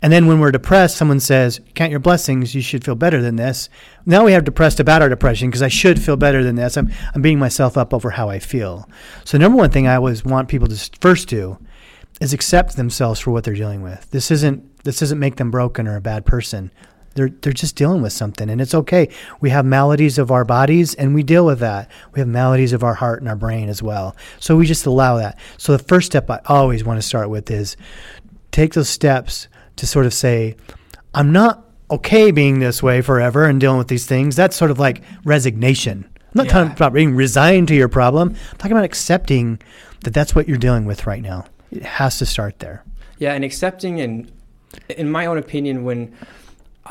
and 0.00 0.12
then 0.12 0.26
when 0.26 0.40
we're 0.40 0.52
depressed, 0.52 0.96
someone 0.96 1.20
says, 1.20 1.60
"Count 1.74 1.90
your 1.90 2.00
blessings. 2.00 2.54
You 2.54 2.62
should 2.62 2.84
feel 2.84 2.94
better 2.94 3.20
than 3.20 3.36
this." 3.36 3.68
Now 4.06 4.24
we 4.24 4.32
have 4.32 4.44
depressed 4.44 4.78
about 4.78 5.02
our 5.02 5.08
depression 5.08 5.48
because 5.48 5.62
I 5.62 5.68
should 5.68 6.00
feel 6.00 6.16
better 6.16 6.44
than 6.44 6.56
this. 6.56 6.76
I'm 6.76 6.90
I'm 7.14 7.22
beating 7.22 7.38
myself 7.38 7.76
up 7.76 7.92
over 7.92 8.10
how 8.10 8.28
I 8.28 8.38
feel. 8.38 8.88
So 9.24 9.36
number 9.38 9.58
one 9.58 9.70
thing 9.70 9.86
I 9.86 9.96
always 9.96 10.24
want 10.24 10.48
people 10.48 10.68
to 10.68 10.90
first 11.00 11.28
do 11.28 11.58
is 12.20 12.32
accept 12.32 12.76
themselves 12.76 13.18
for 13.18 13.32
what 13.32 13.42
they're 13.42 13.54
dealing 13.54 13.82
with. 13.82 14.08
This 14.10 14.30
isn't 14.30 14.84
this 14.84 14.98
doesn't 14.98 15.18
make 15.18 15.36
them 15.36 15.50
broken 15.50 15.88
or 15.88 15.96
a 15.96 16.00
bad 16.00 16.24
person. 16.24 16.70
They're 17.14 17.28
they're 17.28 17.52
just 17.52 17.76
dealing 17.76 18.02
with 18.02 18.12
something, 18.12 18.48
and 18.48 18.60
it's 18.60 18.74
okay. 18.74 19.08
We 19.40 19.50
have 19.50 19.64
maladies 19.64 20.18
of 20.18 20.30
our 20.30 20.44
bodies, 20.44 20.94
and 20.94 21.14
we 21.14 21.22
deal 21.22 21.44
with 21.44 21.58
that. 21.60 21.90
We 22.12 22.20
have 22.20 22.28
maladies 22.28 22.72
of 22.72 22.82
our 22.82 22.94
heart 22.94 23.20
and 23.20 23.28
our 23.28 23.36
brain 23.36 23.68
as 23.68 23.82
well. 23.82 24.16
So 24.38 24.56
we 24.56 24.66
just 24.66 24.86
allow 24.86 25.16
that. 25.16 25.38
So 25.58 25.76
the 25.76 25.82
first 25.82 26.06
step 26.06 26.30
I 26.30 26.40
always 26.46 26.84
want 26.84 26.98
to 26.98 27.06
start 27.06 27.30
with 27.30 27.50
is 27.50 27.76
take 28.50 28.74
those 28.74 28.88
steps 28.88 29.48
to 29.76 29.86
sort 29.86 30.06
of 30.06 30.14
say, 30.14 30.56
I'm 31.14 31.32
not 31.32 31.66
okay 31.90 32.30
being 32.30 32.58
this 32.58 32.82
way 32.82 33.02
forever 33.02 33.44
and 33.44 33.60
dealing 33.60 33.78
with 33.78 33.88
these 33.88 34.06
things. 34.06 34.36
That's 34.36 34.56
sort 34.56 34.70
of 34.70 34.78
like 34.78 35.02
resignation. 35.24 36.08
I'm 36.16 36.30
not 36.34 36.46
yeah. 36.46 36.52
talking 36.52 36.72
about 36.72 36.92
being 36.94 37.14
resigned 37.14 37.68
to 37.68 37.74
your 37.74 37.88
problem. 37.88 38.30
I'm 38.30 38.56
talking 38.58 38.72
about 38.72 38.84
accepting 38.84 39.60
that 40.04 40.14
that's 40.14 40.34
what 40.34 40.48
you're 40.48 40.58
dealing 40.58 40.86
with 40.86 41.06
right 41.06 41.22
now. 41.22 41.44
It 41.70 41.82
has 41.82 42.18
to 42.18 42.26
start 42.26 42.58
there. 42.58 42.84
Yeah, 43.18 43.34
and 43.34 43.44
accepting 43.44 44.00
and 44.00 44.32
in 44.88 45.10
my 45.10 45.26
own 45.26 45.38
opinion 45.38 45.84
when 45.84 46.14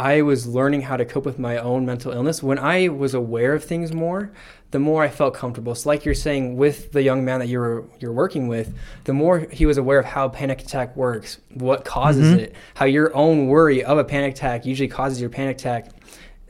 I 0.01 0.23
was 0.23 0.47
learning 0.47 0.81
how 0.81 0.97
to 0.97 1.05
cope 1.05 1.25
with 1.25 1.37
my 1.37 1.59
own 1.59 1.85
mental 1.85 2.11
illness. 2.11 2.41
When 2.41 2.57
I 2.57 2.87
was 2.87 3.13
aware 3.13 3.53
of 3.53 3.63
things 3.63 3.93
more, 3.93 4.31
the 4.71 4.79
more 4.79 5.03
I 5.03 5.09
felt 5.09 5.35
comfortable. 5.35 5.75
So, 5.75 5.89
like 5.89 6.05
you're 6.05 6.15
saying, 6.15 6.57
with 6.57 6.91
the 6.91 7.03
young 7.03 7.23
man 7.23 7.39
that 7.39 7.49
you're 7.49 7.85
you're 7.99 8.11
working 8.11 8.47
with, 8.47 8.75
the 9.03 9.13
more 9.13 9.45
he 9.51 9.67
was 9.67 9.77
aware 9.77 9.99
of 9.99 10.05
how 10.05 10.27
panic 10.27 10.61
attack 10.61 10.95
works, 10.95 11.37
what 11.53 11.85
causes 11.85 12.31
mm-hmm. 12.31 12.39
it, 12.45 12.55
how 12.73 12.85
your 12.85 13.15
own 13.15 13.45
worry 13.45 13.83
of 13.83 13.99
a 13.99 14.03
panic 14.03 14.33
attack 14.33 14.65
usually 14.65 14.87
causes 14.87 15.21
your 15.21 15.29
panic 15.29 15.57
attack. 15.57 15.91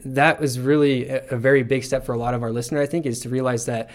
That 0.05 0.39
was 0.39 0.57
really 0.57 1.09
a, 1.09 1.27
a 1.31 1.35
very 1.35 1.63
big 1.63 1.83
step 1.83 2.05
for 2.05 2.15
a 2.15 2.17
lot 2.17 2.33
of 2.33 2.43
our 2.43 2.51
listeners. 2.53 2.87
I 2.87 2.89
think 2.89 3.05
is 3.05 3.19
to 3.19 3.29
realize 3.29 3.65
that 3.65 3.89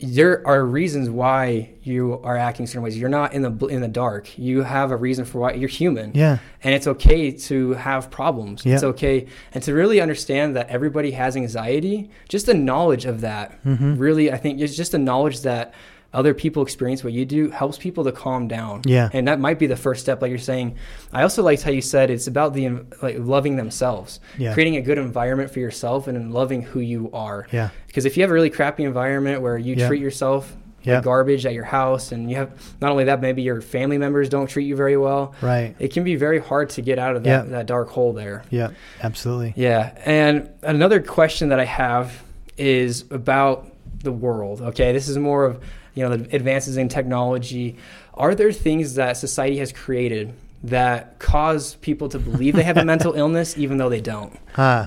there 0.00 0.46
are 0.46 0.64
reasons 0.64 1.10
why 1.10 1.70
you 1.82 2.20
are 2.24 2.36
acting 2.36 2.66
certain 2.66 2.82
ways. 2.82 2.96
You're 2.96 3.10
not 3.10 3.34
in 3.34 3.42
the 3.42 3.66
in 3.66 3.80
the 3.80 3.88
dark. 3.88 4.38
You 4.38 4.62
have 4.62 4.90
a 4.90 4.96
reason 4.96 5.24
for 5.24 5.40
why 5.40 5.52
you're 5.52 5.68
human. 5.68 6.12
Yeah. 6.14 6.38
And 6.62 6.74
it's 6.74 6.86
okay 6.86 7.30
to 7.30 7.72
have 7.72 8.10
problems. 8.10 8.64
Yeah. 8.64 8.74
It's 8.74 8.82
okay 8.82 9.26
and 9.52 9.62
to 9.64 9.74
really 9.74 10.00
understand 10.00 10.56
that 10.56 10.68
everybody 10.68 11.10
has 11.12 11.36
anxiety. 11.36 12.10
Just 12.28 12.46
the 12.46 12.54
knowledge 12.54 13.04
of 13.04 13.20
that. 13.20 13.62
Mm-hmm. 13.64 13.98
Really, 13.98 14.32
I 14.32 14.38
think 14.38 14.60
it's 14.60 14.76
just 14.76 14.92
the 14.92 14.98
knowledge 14.98 15.40
that 15.40 15.74
other 16.12 16.34
people 16.34 16.62
experience 16.62 17.04
what 17.04 17.12
you 17.12 17.24
do 17.24 17.50
helps 17.50 17.78
people 17.78 18.04
to 18.04 18.12
calm 18.12 18.48
down. 18.48 18.82
Yeah. 18.84 19.08
And 19.12 19.28
that 19.28 19.38
might 19.38 19.58
be 19.58 19.66
the 19.66 19.76
first 19.76 20.00
step, 20.02 20.20
like 20.20 20.30
you're 20.30 20.38
saying. 20.38 20.76
I 21.12 21.22
also 21.22 21.42
liked 21.42 21.62
how 21.62 21.70
you 21.70 21.82
said 21.82 22.10
it's 22.10 22.26
about 22.26 22.52
the 22.52 22.80
like 23.00 23.16
loving 23.18 23.56
themselves, 23.56 24.18
yeah. 24.36 24.52
creating 24.52 24.76
a 24.76 24.82
good 24.82 24.98
environment 24.98 25.50
for 25.52 25.60
yourself 25.60 26.08
and 26.08 26.32
loving 26.34 26.62
who 26.62 26.80
you 26.80 27.10
are. 27.12 27.46
Yeah. 27.52 27.70
Because 27.86 28.06
if 28.06 28.16
you 28.16 28.22
have 28.22 28.30
a 28.30 28.34
really 28.34 28.50
crappy 28.50 28.84
environment 28.84 29.40
where 29.40 29.56
you 29.56 29.76
yeah. 29.76 29.86
treat 29.86 30.00
yourself 30.02 30.56
Yeah. 30.82 31.02
garbage 31.02 31.44
at 31.44 31.52
your 31.52 31.64
house, 31.64 32.10
and 32.10 32.30
you 32.30 32.36
have 32.36 32.50
not 32.80 32.90
only 32.90 33.04
that, 33.04 33.20
maybe 33.20 33.42
your 33.42 33.60
family 33.60 33.98
members 33.98 34.30
don't 34.30 34.48
treat 34.48 34.64
you 34.64 34.76
very 34.76 34.96
well. 34.96 35.34
Right. 35.42 35.76
It 35.78 35.92
can 35.92 36.04
be 36.04 36.16
very 36.16 36.38
hard 36.40 36.70
to 36.70 36.82
get 36.82 36.98
out 36.98 37.16
of 37.16 37.22
that, 37.24 37.44
Yeah. 37.44 37.50
that 37.50 37.66
dark 37.66 37.90
hole 37.90 38.14
there. 38.14 38.42
Yeah. 38.50 38.70
Absolutely. 39.02 39.52
Yeah. 39.56 39.92
And 40.06 40.48
another 40.62 41.00
question 41.02 41.50
that 41.50 41.60
I 41.60 41.66
have 41.66 42.22
is 42.56 43.04
about 43.10 43.66
the 44.02 44.10
world. 44.12 44.62
Okay. 44.62 44.92
This 44.92 45.08
is 45.08 45.18
more 45.18 45.44
of, 45.44 45.60
you 45.94 46.08
know, 46.08 46.16
the 46.16 46.34
advances 46.36 46.76
in 46.76 46.88
technology. 46.88 47.76
Are 48.14 48.34
there 48.34 48.52
things 48.52 48.94
that 48.94 49.16
society 49.16 49.58
has 49.58 49.72
created 49.72 50.32
that 50.62 51.18
cause 51.18 51.76
people 51.76 52.08
to 52.10 52.18
believe 52.18 52.54
they 52.54 52.62
have 52.62 52.76
a 52.76 52.84
mental 52.94 53.14
illness 53.14 53.56
even 53.58 53.78
though 53.78 53.88
they 53.88 54.00
don't? 54.00 54.36
Uh, 54.56 54.86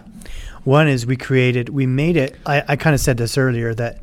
one 0.64 0.88
is 0.88 1.06
we 1.06 1.18
created, 1.18 1.70
we 1.70 1.86
made 1.86 2.16
it. 2.16 2.38
I, 2.46 2.64
I 2.70 2.76
kind 2.76 2.94
of 2.94 3.00
said 3.00 3.18
this 3.18 3.38
earlier 3.38 3.74
that 3.76 4.02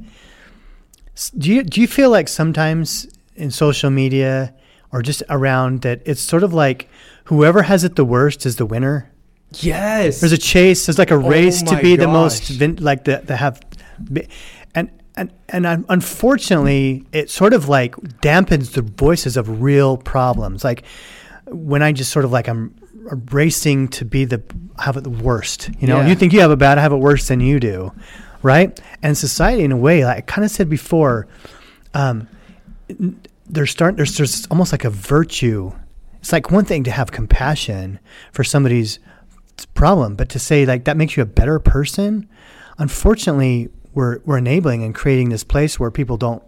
do 1.38 1.52
you, 1.52 1.62
do 1.62 1.80
you 1.80 1.86
feel 1.86 2.10
like 2.10 2.28
sometimes 2.28 3.06
in 3.36 3.50
social 3.50 3.90
media 3.90 4.54
or 4.92 5.02
just 5.02 5.22
around 5.28 5.82
that 5.82 6.02
it's 6.04 6.20
sort 6.20 6.42
of 6.42 6.52
like 6.54 6.88
whoever 7.24 7.62
has 7.62 7.84
it 7.84 7.96
the 7.96 8.04
worst 8.04 8.44
is 8.46 8.56
the 8.56 8.66
winner? 8.66 9.10
Yes. 9.54 10.20
There's 10.20 10.32
a 10.32 10.38
chase. 10.38 10.86
There's 10.86 10.98
like 10.98 11.10
a 11.10 11.18
race 11.18 11.62
to 11.62 11.70
Oh 11.70 11.72
my 11.74 11.82
be 11.82 11.96
the 11.96 12.06
most, 12.08 12.48
vin- 12.48 12.76
like 12.80 13.04
the, 13.04 13.20
the 13.24 13.36
have, 13.36 13.60
be- 14.12 14.28
and 14.74 14.90
and 15.48 15.66
and 15.66 15.84
unfortunately, 15.88 17.04
it 17.12 17.30
sort 17.30 17.52
of 17.52 17.68
like 17.68 17.94
dampens 18.22 18.72
the 18.72 18.82
voices 18.82 19.36
of 19.36 19.62
real 19.62 19.96
problems. 19.96 20.64
Like 20.64 20.82
when 21.46 21.82
I 21.82 21.92
just 21.92 22.10
sort 22.10 22.24
of 22.24 22.32
like 22.32 22.48
I'm 22.48 22.74
racing 23.30 23.88
to 23.88 24.04
be 24.04 24.24
the 24.24 24.42
have 24.78 24.96
it 24.96 25.04
the 25.04 25.10
worst. 25.10 25.70
You 25.78 25.88
know, 25.88 26.00
Yeah. 26.00 26.08
you 26.08 26.14
think 26.14 26.32
you 26.32 26.40
have 26.40 26.50
it 26.50 26.58
bad, 26.58 26.78
I 26.78 26.82
have 26.82 26.92
it 26.92 26.96
worse 26.98 27.28
than 27.28 27.40
you 27.40 27.58
do, 27.60 27.92
right? 28.42 28.78
And 29.02 29.16
society, 29.16 29.62
in 29.64 29.72
a 29.72 29.76
way, 29.76 30.04
like 30.04 30.16
I 30.18 30.20
kind 30.22 30.44
of 30.44 30.50
said 30.50 30.68
before, 30.68 31.26
um, 31.94 32.28
there's 33.46 33.70
start 33.70 33.96
there's 33.96 34.16
there's 34.16 34.46
almost 34.46 34.72
like 34.72 34.84
a 34.84 34.90
virtue. 34.90 35.72
It's 36.20 36.32
like 36.32 36.50
one 36.50 36.64
thing 36.64 36.84
to 36.84 36.90
have 36.90 37.10
compassion 37.12 37.98
for 38.32 38.44
somebody's 38.44 38.98
problem, 39.74 40.14
but 40.16 40.28
to 40.30 40.38
say 40.38 40.64
like 40.66 40.84
that 40.84 40.96
makes 40.96 41.16
you 41.16 41.22
a 41.22 41.26
better 41.26 41.58
person, 41.58 42.28
unfortunately, 42.78 43.68
we're 43.94 44.18
we're 44.24 44.38
enabling 44.38 44.82
and 44.84 44.94
creating 44.94 45.30
this 45.30 45.44
place 45.44 45.78
where 45.80 45.90
people 45.90 46.16
don't. 46.16 46.42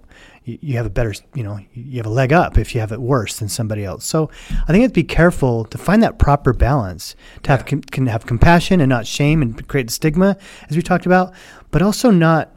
You, 0.45 0.59
you 0.61 0.76
have 0.76 0.86
a 0.86 0.90
better, 0.90 1.14
you 1.34 1.43
know, 1.43 1.59
you 1.72 1.99
have 1.99 2.07
a 2.07 2.11
leg 2.11 2.32
up 2.32 2.59
if 2.59 2.74
you 2.74 2.80
have 2.80 2.90
it 2.93 3.01
worse 3.01 3.38
than 3.38 3.49
somebody 3.49 3.84
else. 3.84 4.05
So 4.05 4.28
I 4.66 4.72
think 4.72 4.86
to 4.86 4.93
be 4.93 5.05
careful 5.05 5.64
to 5.66 5.78
find 5.78 6.03
that 6.03 6.18
proper 6.18 6.53
balance 6.53 7.14
to 7.45 7.51
have 7.51 7.64
Yeah. 7.70 7.80
can 7.90 8.07
have 8.09 8.26
compassion 8.26 8.80
and 8.80 8.88
not 8.88 9.07
shame 9.07 9.40
and 9.43 9.66
create 9.68 9.90
stigma, 9.90 10.36
as 10.68 10.76
we 10.76 10.82
talked 10.82 11.07
about, 11.07 11.32
but 11.70 11.80
also 11.82 12.11
not 12.11 12.51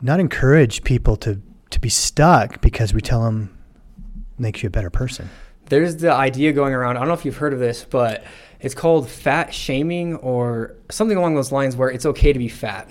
not 0.00 0.20
encourage 0.20 0.82
people 0.84 1.16
to 1.16 1.40
to 1.70 1.80
be 1.80 1.88
stuck 1.88 2.60
because 2.60 2.94
we 2.94 3.00
tell 3.00 3.22
them 3.24 3.56
makes 4.38 4.62
you 4.62 4.66
a 4.68 4.70
better 4.70 4.90
person. 4.90 5.28
There's 5.68 5.96
the 5.96 6.12
idea 6.12 6.52
going 6.52 6.74
around. 6.74 6.96
I 6.96 7.00
don't 7.00 7.08
know 7.08 7.14
if 7.14 7.24
you've 7.24 7.36
heard 7.38 7.52
of 7.52 7.58
this, 7.58 7.84
but 7.84 8.24
it's 8.60 8.74
called 8.74 9.08
fat 9.08 9.52
shaming 9.52 10.14
or 10.16 10.74
something 10.90 11.16
along 11.16 11.34
those 11.34 11.50
lines 11.50 11.74
where 11.76 11.88
it's 11.88 12.06
okay 12.06 12.32
to 12.32 12.38
be 12.38 12.48
fat. 12.48 12.88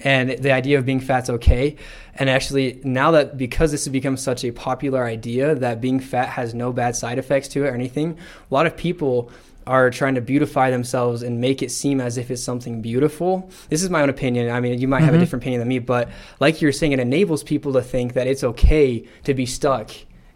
And 0.00 0.30
the 0.30 0.52
idea 0.52 0.78
of 0.78 0.86
being 0.86 1.00
fat's 1.00 1.28
okay. 1.28 1.76
And 2.14 2.30
actually, 2.30 2.80
now 2.84 3.10
that 3.12 3.36
because 3.36 3.72
this 3.72 3.84
has 3.84 3.92
become 3.92 4.16
such 4.16 4.44
a 4.44 4.52
popular 4.52 5.04
idea 5.04 5.54
that 5.56 5.80
being 5.80 5.98
fat 5.98 6.28
has 6.30 6.54
no 6.54 6.72
bad 6.72 6.94
side 6.94 7.18
effects 7.18 7.48
to 7.48 7.64
it 7.64 7.68
or 7.68 7.74
anything, 7.74 8.16
a 8.50 8.54
lot 8.54 8.66
of 8.66 8.76
people 8.76 9.30
are 9.66 9.90
trying 9.90 10.14
to 10.14 10.20
beautify 10.20 10.70
themselves 10.70 11.22
and 11.22 11.40
make 11.40 11.62
it 11.62 11.70
seem 11.70 12.00
as 12.00 12.16
if 12.16 12.30
it's 12.30 12.42
something 12.42 12.80
beautiful. 12.80 13.50
This 13.68 13.82
is 13.82 13.90
my 13.90 14.00
own 14.00 14.08
opinion. 14.08 14.50
I 14.50 14.60
mean, 14.60 14.78
you 14.80 14.88
might 14.88 15.02
have 15.02 15.12
a 15.12 15.16
Mhm. 15.18 15.20
different 15.20 15.42
opinion 15.42 15.58
than 15.60 15.68
me, 15.68 15.78
but 15.78 16.08
like 16.40 16.62
you're 16.62 16.72
saying, 16.72 16.92
it 16.92 17.00
enables 17.00 17.42
people 17.42 17.72
to 17.74 17.82
think 17.82 18.14
that 18.14 18.26
it's 18.26 18.42
okay 18.42 19.04
to 19.24 19.34
be 19.34 19.44
stuck 19.44 19.90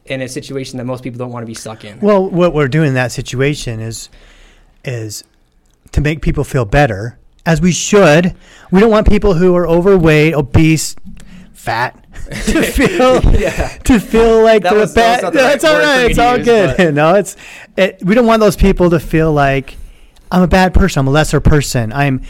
in 0.05 0.21
a 0.21 0.29
situation 0.29 0.77
that 0.79 0.85
most 0.85 1.03
people 1.03 1.19
don't 1.19 1.31
want 1.31 1.45
to 1.45 1.47
be 1.47 1.55
stuck 1.55 1.85
in. 1.85 1.99
Well, 2.01 2.29
what 2.29 2.53
we're 2.53 2.69
doing 2.69 2.89
in 2.89 2.95
that 2.95 3.13
situation 3.13 3.81
is 3.81 4.09
is 4.85 5.23
to 5.93 6.01
make 6.01 6.21
people 6.21 6.43
feel 6.45 6.65
better, 6.65 7.17
as 7.47 7.61
we 7.61 7.73
should. 7.73 8.35
We 8.71 8.81
don't 8.81 8.91
want 8.91 9.09
people 9.09 9.35
who 9.35 9.55
are 9.57 9.67
overweight, 9.67 10.35
obese, 10.35 10.95
fat 11.53 11.99
to 12.47 12.63
feel 12.63 13.23
yeah. 13.35 13.69
to 13.85 13.99
feel 14.01 14.43
like 14.43 14.63
That 14.63 14.71
they're 14.71 14.79
was- 14.81 14.95
bad. 14.95 15.23
not 15.23 15.33
the 15.33 15.39
That's 15.41 15.65
right 15.65 15.73
all 15.75 15.79
right. 15.81 16.11
It's 16.11 16.19
all 16.19 16.37
use, 16.39 16.45
good. 16.47 16.95
no, 16.95 17.15
it's 17.15 17.37
it, 17.77 18.03
we 18.05 18.15
don't 18.15 18.27
want 18.27 18.41
those 18.41 18.57
people 18.57 18.91
to 18.91 19.01
feel 19.01 19.33
like 19.33 19.77
I'm 20.31 20.43
a 20.43 20.49
bad 20.49 20.73
person. 20.75 21.01
I'm 21.01 21.09
a 21.09 21.11
lesser 21.11 21.41
person. 21.41 21.93
I'm. 21.93 22.23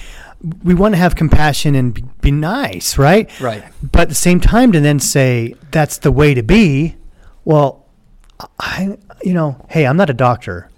We 0.65 0.75
want 0.75 0.95
to 0.95 0.99
have 0.99 1.15
compassion 1.15 1.77
and 1.77 1.95
be, 1.95 2.03
be 2.21 2.31
nice, 2.33 2.99
right? 2.99 3.31
Right. 3.41 3.63
But 3.93 4.01
at 4.03 4.09
the 4.09 4.15
same 4.17 4.41
time, 4.41 4.73
to 4.73 4.81
then 4.81 4.99
say 4.99 5.55
that's 5.71 5.99
the 5.99 6.11
way 6.11 6.35
to 6.35 6.43
be, 6.43 6.97
well, 7.45 7.87
I, 8.59 8.99
you 9.23 9.35
know, 9.35 9.65
hey, 9.71 9.87
I'm 9.87 9.97
not 9.97 10.11
a 10.11 10.15
doctor, 10.15 10.69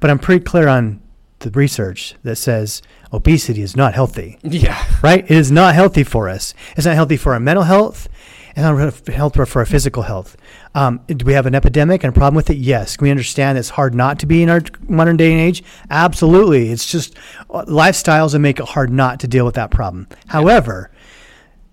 but 0.00 0.10
I'm 0.10 0.18
pretty 0.18 0.44
clear 0.44 0.66
on 0.66 1.00
the 1.42 1.50
research 1.50 2.14
that 2.22 2.36
says 2.36 2.82
obesity 3.12 3.62
is 3.62 3.76
not 3.76 3.94
healthy, 3.94 4.38
Yeah. 4.42 4.82
right? 5.02 5.24
It 5.24 5.36
is 5.36 5.50
not 5.52 5.74
healthy 5.74 6.04
for 6.04 6.28
us. 6.28 6.54
It's 6.76 6.86
not 6.86 6.94
healthy 6.94 7.16
for 7.16 7.34
our 7.34 7.40
mental 7.40 7.64
health. 7.64 8.08
It's 8.50 8.58
not 8.58 8.76
healthy 9.14 9.44
for 9.46 9.60
our 9.60 9.66
physical 9.66 10.02
health. 10.02 10.36
Um, 10.74 11.00
do 11.06 11.24
we 11.24 11.32
have 11.32 11.46
an 11.46 11.54
epidemic 11.54 12.04
and 12.04 12.14
a 12.14 12.18
problem 12.18 12.34
with 12.34 12.50
it? 12.50 12.56
Yes. 12.58 12.96
Can 12.96 13.04
we 13.06 13.10
understand 13.10 13.56
it's 13.58 13.70
hard 13.70 13.94
not 13.94 14.18
to 14.20 14.26
be 14.26 14.42
in 14.42 14.50
our 14.50 14.60
modern 14.88 15.16
day 15.16 15.32
and 15.32 15.40
age? 15.40 15.62
Absolutely. 15.90 16.70
It's 16.70 16.90
just 16.90 17.16
uh, 17.50 17.64
lifestyles 17.66 18.32
that 18.32 18.40
make 18.40 18.58
it 18.60 18.66
hard 18.66 18.90
not 18.90 19.20
to 19.20 19.28
deal 19.28 19.44
with 19.46 19.54
that 19.54 19.70
problem. 19.70 20.06
However, 20.26 20.90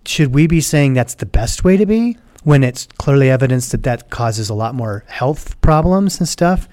should 0.05 0.34
we 0.34 0.47
be 0.47 0.61
saying 0.61 0.93
that's 0.93 1.15
the 1.15 1.26
best 1.26 1.63
way 1.63 1.76
to 1.78 1.86
be 1.86 2.17
when 2.43 2.63
it's 2.63 2.88
clearly 2.97 3.30
evidence 3.30 3.70
that 3.70 3.84
that 3.84 4.09
causes 4.09 4.49
a 4.49 4.53
lot 4.53 4.74
more 4.74 5.03
health 5.07 5.59
problems 5.61 6.20
and 6.20 6.28
stuff? 6.30 6.67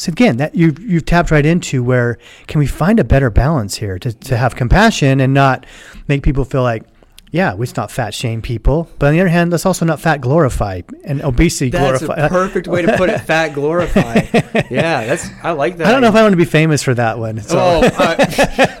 So 0.00 0.10
again, 0.10 0.38
that 0.38 0.54
you 0.54 0.74
you've 0.80 1.04
tapped 1.04 1.30
right 1.30 1.44
into 1.44 1.84
where 1.84 2.16
can 2.46 2.58
we 2.58 2.66
find 2.66 2.98
a 2.98 3.04
better 3.04 3.28
balance 3.28 3.76
here 3.76 3.98
to, 3.98 4.10
to 4.10 4.34
have 4.34 4.56
compassion 4.56 5.20
and 5.20 5.34
not 5.34 5.66
make 6.08 6.22
people 6.22 6.46
feel 6.46 6.62
like, 6.62 6.84
yeah, 7.32 7.52
let's 7.52 7.76
not 7.76 7.90
fat 7.90 8.14
shame 8.14 8.40
people, 8.40 8.88
but 8.98 9.08
on 9.08 9.12
the 9.12 9.20
other 9.20 9.28
hand, 9.28 9.50
let's 9.50 9.66
also 9.66 9.84
not 9.84 10.00
fat 10.00 10.22
glorify 10.22 10.80
and 11.04 11.20
obesity 11.20 11.68
That's 11.68 12.02
glorify. 12.02 12.22
That's 12.22 12.32
a 12.34 12.34
perfect 12.34 12.66
way 12.66 12.80
to 12.80 12.96
put 12.96 13.10
it. 13.10 13.18
Fat 13.20 13.48
glorify. 13.48 14.26
yeah, 14.70 15.04
that's 15.04 15.28
I 15.42 15.50
like 15.50 15.76
that. 15.76 15.88
I 15.88 15.92
don't 15.92 16.00
know 16.00 16.08
if 16.08 16.14
I 16.14 16.22
want 16.22 16.32
to 16.32 16.38
be 16.38 16.46
famous 16.46 16.82
for 16.82 16.94
that 16.94 17.18
one. 17.18 17.38
So. 17.42 17.58
Oh, 17.58 17.82
uh, 17.84 18.16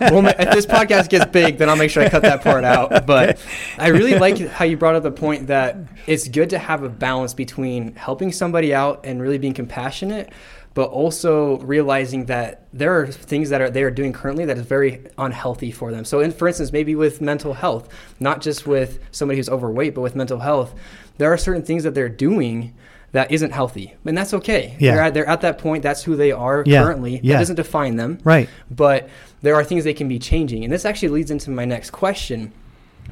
well, 0.00 0.26
if 0.26 0.52
this 0.52 0.64
podcast 0.64 1.10
gets 1.10 1.26
big, 1.26 1.58
then 1.58 1.68
I'll 1.68 1.76
make 1.76 1.90
sure 1.90 2.02
I 2.02 2.08
cut 2.08 2.22
that 2.22 2.42
part 2.42 2.64
out. 2.64 3.06
But 3.06 3.38
I 3.76 3.88
really 3.88 4.18
like 4.18 4.38
how 4.38 4.64
you 4.64 4.78
brought 4.78 4.94
up 4.94 5.02
the 5.02 5.12
point 5.12 5.48
that 5.48 5.76
it's 6.06 6.28
good 6.28 6.48
to 6.50 6.58
have 6.58 6.82
a 6.82 6.88
balance 6.88 7.34
between 7.34 7.94
helping 7.94 8.32
somebody 8.32 8.72
out 8.72 9.04
and 9.04 9.20
really 9.20 9.36
being 9.36 9.54
compassionate, 9.54 10.32
but 10.74 10.88
also 10.90 11.58
realizing 11.58 12.26
that 12.26 12.66
there 12.72 13.00
are 13.00 13.06
things 13.06 13.50
that 13.50 13.60
are 13.60 13.70
they 13.70 13.82
are 13.82 13.90
doing 13.90 14.12
currently 14.12 14.44
that 14.44 14.56
is 14.56 14.64
very 14.66 15.04
unhealthy 15.18 15.70
for 15.72 15.90
them. 15.90 16.04
So, 16.04 16.20
in, 16.20 16.30
for 16.32 16.46
instance, 16.48 16.72
maybe 16.72 16.94
with 16.94 17.20
mental 17.20 17.54
health, 17.54 17.88
not 18.20 18.40
just 18.40 18.66
with 18.66 19.00
somebody 19.10 19.38
who's 19.38 19.48
overweight, 19.48 19.94
but 19.94 20.00
with 20.02 20.14
mental 20.14 20.38
health, 20.38 20.74
there 21.18 21.32
are 21.32 21.36
certain 21.38 21.62
things 21.62 21.82
that 21.84 21.94
they're 21.94 22.08
doing 22.08 22.74
that 23.12 23.32
isn't 23.32 23.50
healthy, 23.50 23.92
and 24.04 24.16
that's 24.16 24.32
okay. 24.34 24.76
Yeah. 24.78 24.94
They're 24.94 25.02
at, 25.02 25.14
they're 25.14 25.28
at 25.28 25.40
that 25.40 25.58
point. 25.58 25.82
That's 25.82 26.04
who 26.04 26.14
they 26.14 26.30
are 26.30 26.62
Yeah. 26.64 26.84
currently. 26.84 27.18
Yeah. 27.20 27.34
That 27.34 27.38
doesn't 27.40 27.56
define 27.56 27.96
them 27.96 28.20
right. 28.22 28.48
but 28.70 29.08
there 29.42 29.56
are 29.56 29.64
things 29.64 29.82
they 29.82 29.94
can 29.94 30.06
be 30.06 30.20
changing. 30.20 30.62
And 30.62 30.72
this 30.72 30.84
actually 30.84 31.08
leads 31.08 31.32
into 31.32 31.50
my 31.50 31.64
next 31.64 31.90
question. 31.90 32.52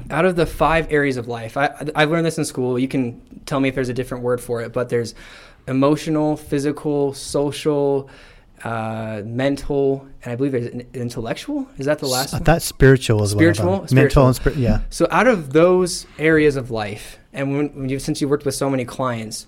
Out 0.09 0.23
of 0.23 0.37
the 0.37 0.45
five 0.45 0.87
areas 0.93 1.17
of 1.17 1.27
life, 1.27 1.57
I, 1.57 1.71
I've 1.93 2.09
learned 2.11 2.25
this 2.25 2.37
in 2.37 2.45
school. 2.45 2.79
You 2.79 2.87
can 2.87 3.19
tell 3.45 3.59
me 3.59 3.67
if 3.67 3.75
there's 3.75 3.89
a 3.89 3.93
different 3.93 4.23
word 4.23 4.39
for 4.39 4.61
it, 4.61 4.71
but 4.71 4.87
there's 4.87 5.13
emotional, 5.69 6.35
physical, 6.35 7.13
social, 7.13 8.09
uh, 8.63 9.21
mental, 9.23 10.05
and 10.23 10.33
I 10.33 10.35
believe 10.35 10.55
in- 10.55 10.85
intellectual. 10.93 11.67
Is 11.77 11.85
that 11.85 11.99
the 11.99 12.07
last 12.07 12.33
I 12.33 12.37
one? 12.37 12.43
thought 12.43 12.61
spiritual 12.61 13.23
as 13.23 13.31
Spiritual? 13.31 13.65
well. 13.67 13.87
Spiritual. 13.87 13.95
Mental 14.03 14.27
and 14.27 14.35
spiritual. 14.35 14.63
Yeah. 14.63 14.81
So, 14.89 15.07
out 15.11 15.27
of 15.27 15.53
those 15.53 16.05
areas 16.17 16.55
of 16.57 16.69
life, 16.71 17.17
and 17.31 17.55
when, 17.55 17.67
when 17.69 17.89
you, 17.89 17.99
since 17.99 18.19
you 18.19 18.27
worked 18.27 18.45
with 18.45 18.55
so 18.55 18.69
many 18.69 18.83
clients, 18.83 19.45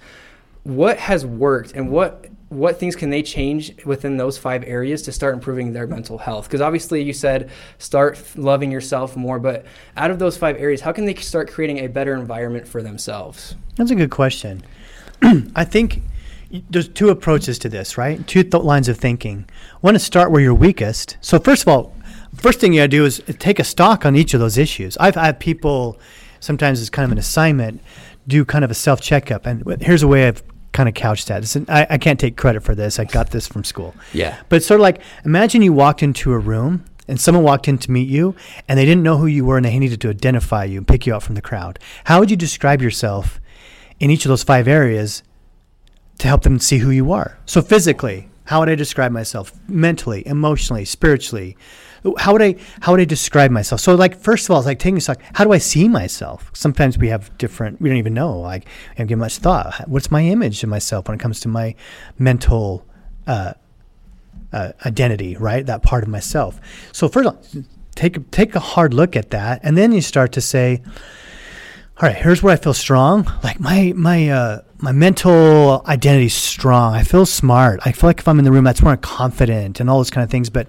what 0.64 0.98
has 0.98 1.26
worked, 1.26 1.74
and 1.74 1.90
what 1.90 2.28
what 2.50 2.78
things 2.78 2.98
can 2.98 3.10
they 3.10 3.24
change 3.24 3.74
within 3.86 4.18
those 4.18 4.38
five 4.38 4.62
areas 4.68 5.02
to 5.04 5.12
start 5.14 5.34
improving 5.34 5.72
their 5.72 5.88
mental 5.88 6.18
health? 6.18 6.46
Because 6.46 6.60
obviously, 6.62 7.02
you 7.02 7.14
said 7.14 7.50
start 7.80 8.22
loving 8.36 8.72
yourself 8.72 9.16
more, 9.18 9.40
but 9.40 9.66
out 9.98 10.12
of 10.12 10.20
those 10.20 10.38
five 10.38 10.58
areas, 10.58 10.82
how 10.82 10.92
can 10.92 11.06
they 11.06 11.16
start 11.16 11.50
creating 11.50 11.80
a 11.80 11.88
better 11.88 12.14
environment 12.14 12.68
for 12.68 12.82
themselves? 12.84 13.56
That's 13.78 13.92
a 13.92 13.96
good 13.96 14.12
question. 14.12 14.64
I 15.56 15.64
think 15.64 16.02
there's 16.70 16.88
two 16.88 17.10
approaches 17.10 17.58
to 17.60 17.70
this, 17.70 17.98
right? 17.98 18.26
Two 18.28 18.44
th- 18.44 18.64
lines 18.64 18.88
of 18.88 18.98
thinking. 18.98 19.46
One 19.82 19.96
is 19.96 20.04
start 20.04 20.32
where 20.32 20.42
you're 20.42 20.54
weakest. 20.54 21.18
So 21.22 21.40
first 21.40 21.64
of 21.64 21.68
all, 21.68 21.96
first 22.36 22.60
thing 22.60 22.74
you 22.74 22.80
got 22.82 22.86
to 22.86 22.88
do 22.90 23.06
is 23.06 23.22
take 23.40 23.60
a 23.60 23.64
stock 23.64 24.06
on 24.06 24.16
each 24.16 24.34
of 24.34 24.40
those 24.40 24.58
issues. 24.58 24.98
I've 24.98 25.16
had 25.16 25.40
people 25.40 26.00
sometimes 26.40 26.82
it's 26.82 26.90
kind 26.90 27.06
of 27.06 27.12
an 27.12 27.18
assignment 27.18 27.82
do 28.28 28.46
kind 28.46 28.64
of 28.64 28.72
a 28.72 28.76
self 28.76 29.02
checkup, 29.02 29.46
and 29.46 29.82
here's 29.82 30.04
a 30.04 30.08
way 30.08 30.28
I've 30.28 30.44
kind 30.74 30.88
of 30.88 30.96
couched 30.96 31.28
that. 31.28 31.44
It's 31.44 31.56
an, 31.56 31.66
I, 31.68 31.88
I 31.92 31.98
can't 31.98 32.20
take 32.20 32.38
credit 32.38 32.64
for 32.64 32.76
this. 32.76 33.00
I 33.00 33.06
got 33.06 33.32
this 33.32 33.48
from 33.48 33.64
school. 33.64 33.94
Yeah. 34.14 34.40
But 34.50 34.58
it's 34.58 34.66
sort 34.66 34.80
of 34.80 34.84
like 34.84 35.02
imagine 35.26 35.62
you 35.62 35.74
walked 35.74 36.04
into 36.04 36.32
a 36.34 36.40
room 36.40 36.86
and 37.08 37.20
someone 37.20 37.44
walked 37.44 37.68
in 37.68 37.78
to 37.80 37.92
meet 37.92 38.08
you 38.08 38.36
and 38.68 38.78
they 38.78 38.86
didn't 38.86 39.04
know 39.04 39.18
who 39.18 39.26
you 39.26 39.44
were 39.44 39.58
and 39.58 39.66
they 39.66 39.78
needed 39.78 40.00
to 40.02 40.10
identify 40.10 40.64
you 40.64 40.78
and 40.78 40.88
pick 40.88 41.06
you 41.06 41.14
out 41.14 41.24
from 41.24 41.36
the 41.36 41.42
crowd. 41.42 41.80
How 42.06 42.20
would 42.20 42.32
you 42.32 42.38
describe 42.38 42.82
yourself 42.82 43.42
in 44.00 44.10
each 44.10 44.24
of 44.24 44.30
those 44.30 44.44
five 44.44 44.68
areas 44.68 45.24
to 46.22 46.28
help 46.28 46.44
them 46.44 46.60
see 46.60 46.78
who 46.78 46.92
you 46.92 47.12
are. 47.12 47.40
So 47.48 47.64
physically, 47.64 48.30
how 48.44 48.60
would 48.60 48.70
I 48.70 48.76
describe 48.76 49.12
myself? 49.12 49.54
Mentally, 49.68 50.26
emotionally, 50.28 50.86
spiritually, 50.86 51.58
how 52.18 52.34
would 52.34 52.44
I 52.44 52.58
how 52.82 52.92
would 52.92 53.02
I 53.02 53.06
describe 53.06 53.50
myself? 53.50 53.82
So 53.82 53.96
like 53.96 54.16
first 54.16 54.46
of 54.46 54.52
all, 54.52 54.60
it's 54.60 54.68
like 54.68 54.78
taking 54.78 54.98
a 54.98 55.02
stock. 55.02 55.20
How 55.34 55.44
do 55.44 55.52
I 55.52 55.58
see 55.58 55.88
myself? 55.88 56.52
Sometimes 56.54 56.96
we 56.96 57.08
have 57.08 57.36
different. 57.40 57.82
We 57.82 57.90
don't 57.90 57.98
even 57.98 58.14
know. 58.14 58.40
Like 58.40 58.66
I 58.66 58.94
haven't 58.98 59.08
give 59.08 59.18
much 59.18 59.38
thought. 59.38 59.90
What's 59.90 60.12
my 60.12 60.22
image 60.22 60.62
of 60.62 60.70
myself 60.70 61.08
when 61.08 61.16
it 61.16 61.22
comes 61.22 61.40
to 61.40 61.48
my 61.48 61.74
mental 62.20 62.86
uh, 63.26 63.54
uh, 64.54 64.74
identity? 64.86 65.38
Right, 65.38 65.66
that 65.66 65.82
part 65.82 66.04
of 66.04 66.10
myself. 66.10 66.60
So 66.92 67.08
first, 67.08 67.30
of 67.30 67.36
all, 67.36 67.64
take 67.96 68.30
take 68.30 68.54
a 68.54 68.60
hard 68.60 68.94
look 68.94 69.16
at 69.16 69.32
that, 69.32 69.62
and 69.64 69.76
then 69.76 69.92
you 69.92 70.02
start 70.02 70.34
to 70.34 70.42
say, 70.42 70.84
all 72.02 72.10
right, 72.10 72.18
here's 72.18 72.42
where 72.42 72.52
I 72.52 72.58
feel 72.58 72.74
strong. 72.74 73.32
Like 73.44 73.60
my 73.60 73.94
my 73.96 74.28
uh, 74.30 74.62
my 74.80 74.92
mental 74.92 75.84
identity 75.86 76.26
is 76.26 76.34
strong. 76.34 76.96
I 76.96 77.04
feel 77.04 77.28
smart. 77.28 77.80
I 77.86 77.92
feel 77.92 78.08
like 78.10 78.20
if 78.20 78.28
I'm 78.28 78.40
in 78.40 78.46
the 78.46 78.52
room, 78.52 78.64
that's 78.64 78.82
more 78.82 78.98
confident 78.98 79.80
and 79.80 79.88
all 79.88 80.00
those 80.00 80.10
kind 80.10 80.24
of 80.24 80.32
things. 80.32 80.50
But 80.50 80.68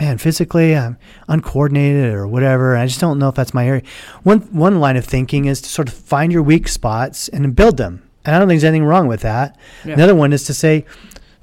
man, 0.00 0.18
physically 0.18 0.76
I'm 0.76 0.96
uncoordinated 1.28 2.12
or 2.12 2.26
whatever. 2.26 2.76
I 2.76 2.86
just 2.86 2.98
don't 2.98 3.20
know 3.20 3.28
if 3.28 3.36
that's 3.36 3.54
my 3.54 3.64
area. 3.64 3.82
One 4.24 4.40
one 4.52 4.80
line 4.80 4.96
of 4.96 5.04
thinking 5.04 5.44
is 5.44 5.60
to 5.60 5.68
sort 5.68 5.86
of 5.86 5.94
find 5.94 6.32
your 6.32 6.42
weak 6.42 6.66
spots 6.66 7.28
and 7.28 7.54
build 7.54 7.76
them. 7.76 8.02
And 8.24 8.34
I 8.34 8.40
don't 8.40 8.48
think 8.48 8.60
there's 8.60 8.68
anything 8.68 8.84
wrong 8.84 9.06
with 9.06 9.20
that. 9.20 9.56
Yeah. 9.84 9.94
Another 9.94 10.16
one 10.16 10.32
is 10.32 10.42
to 10.44 10.54
say, 10.54 10.84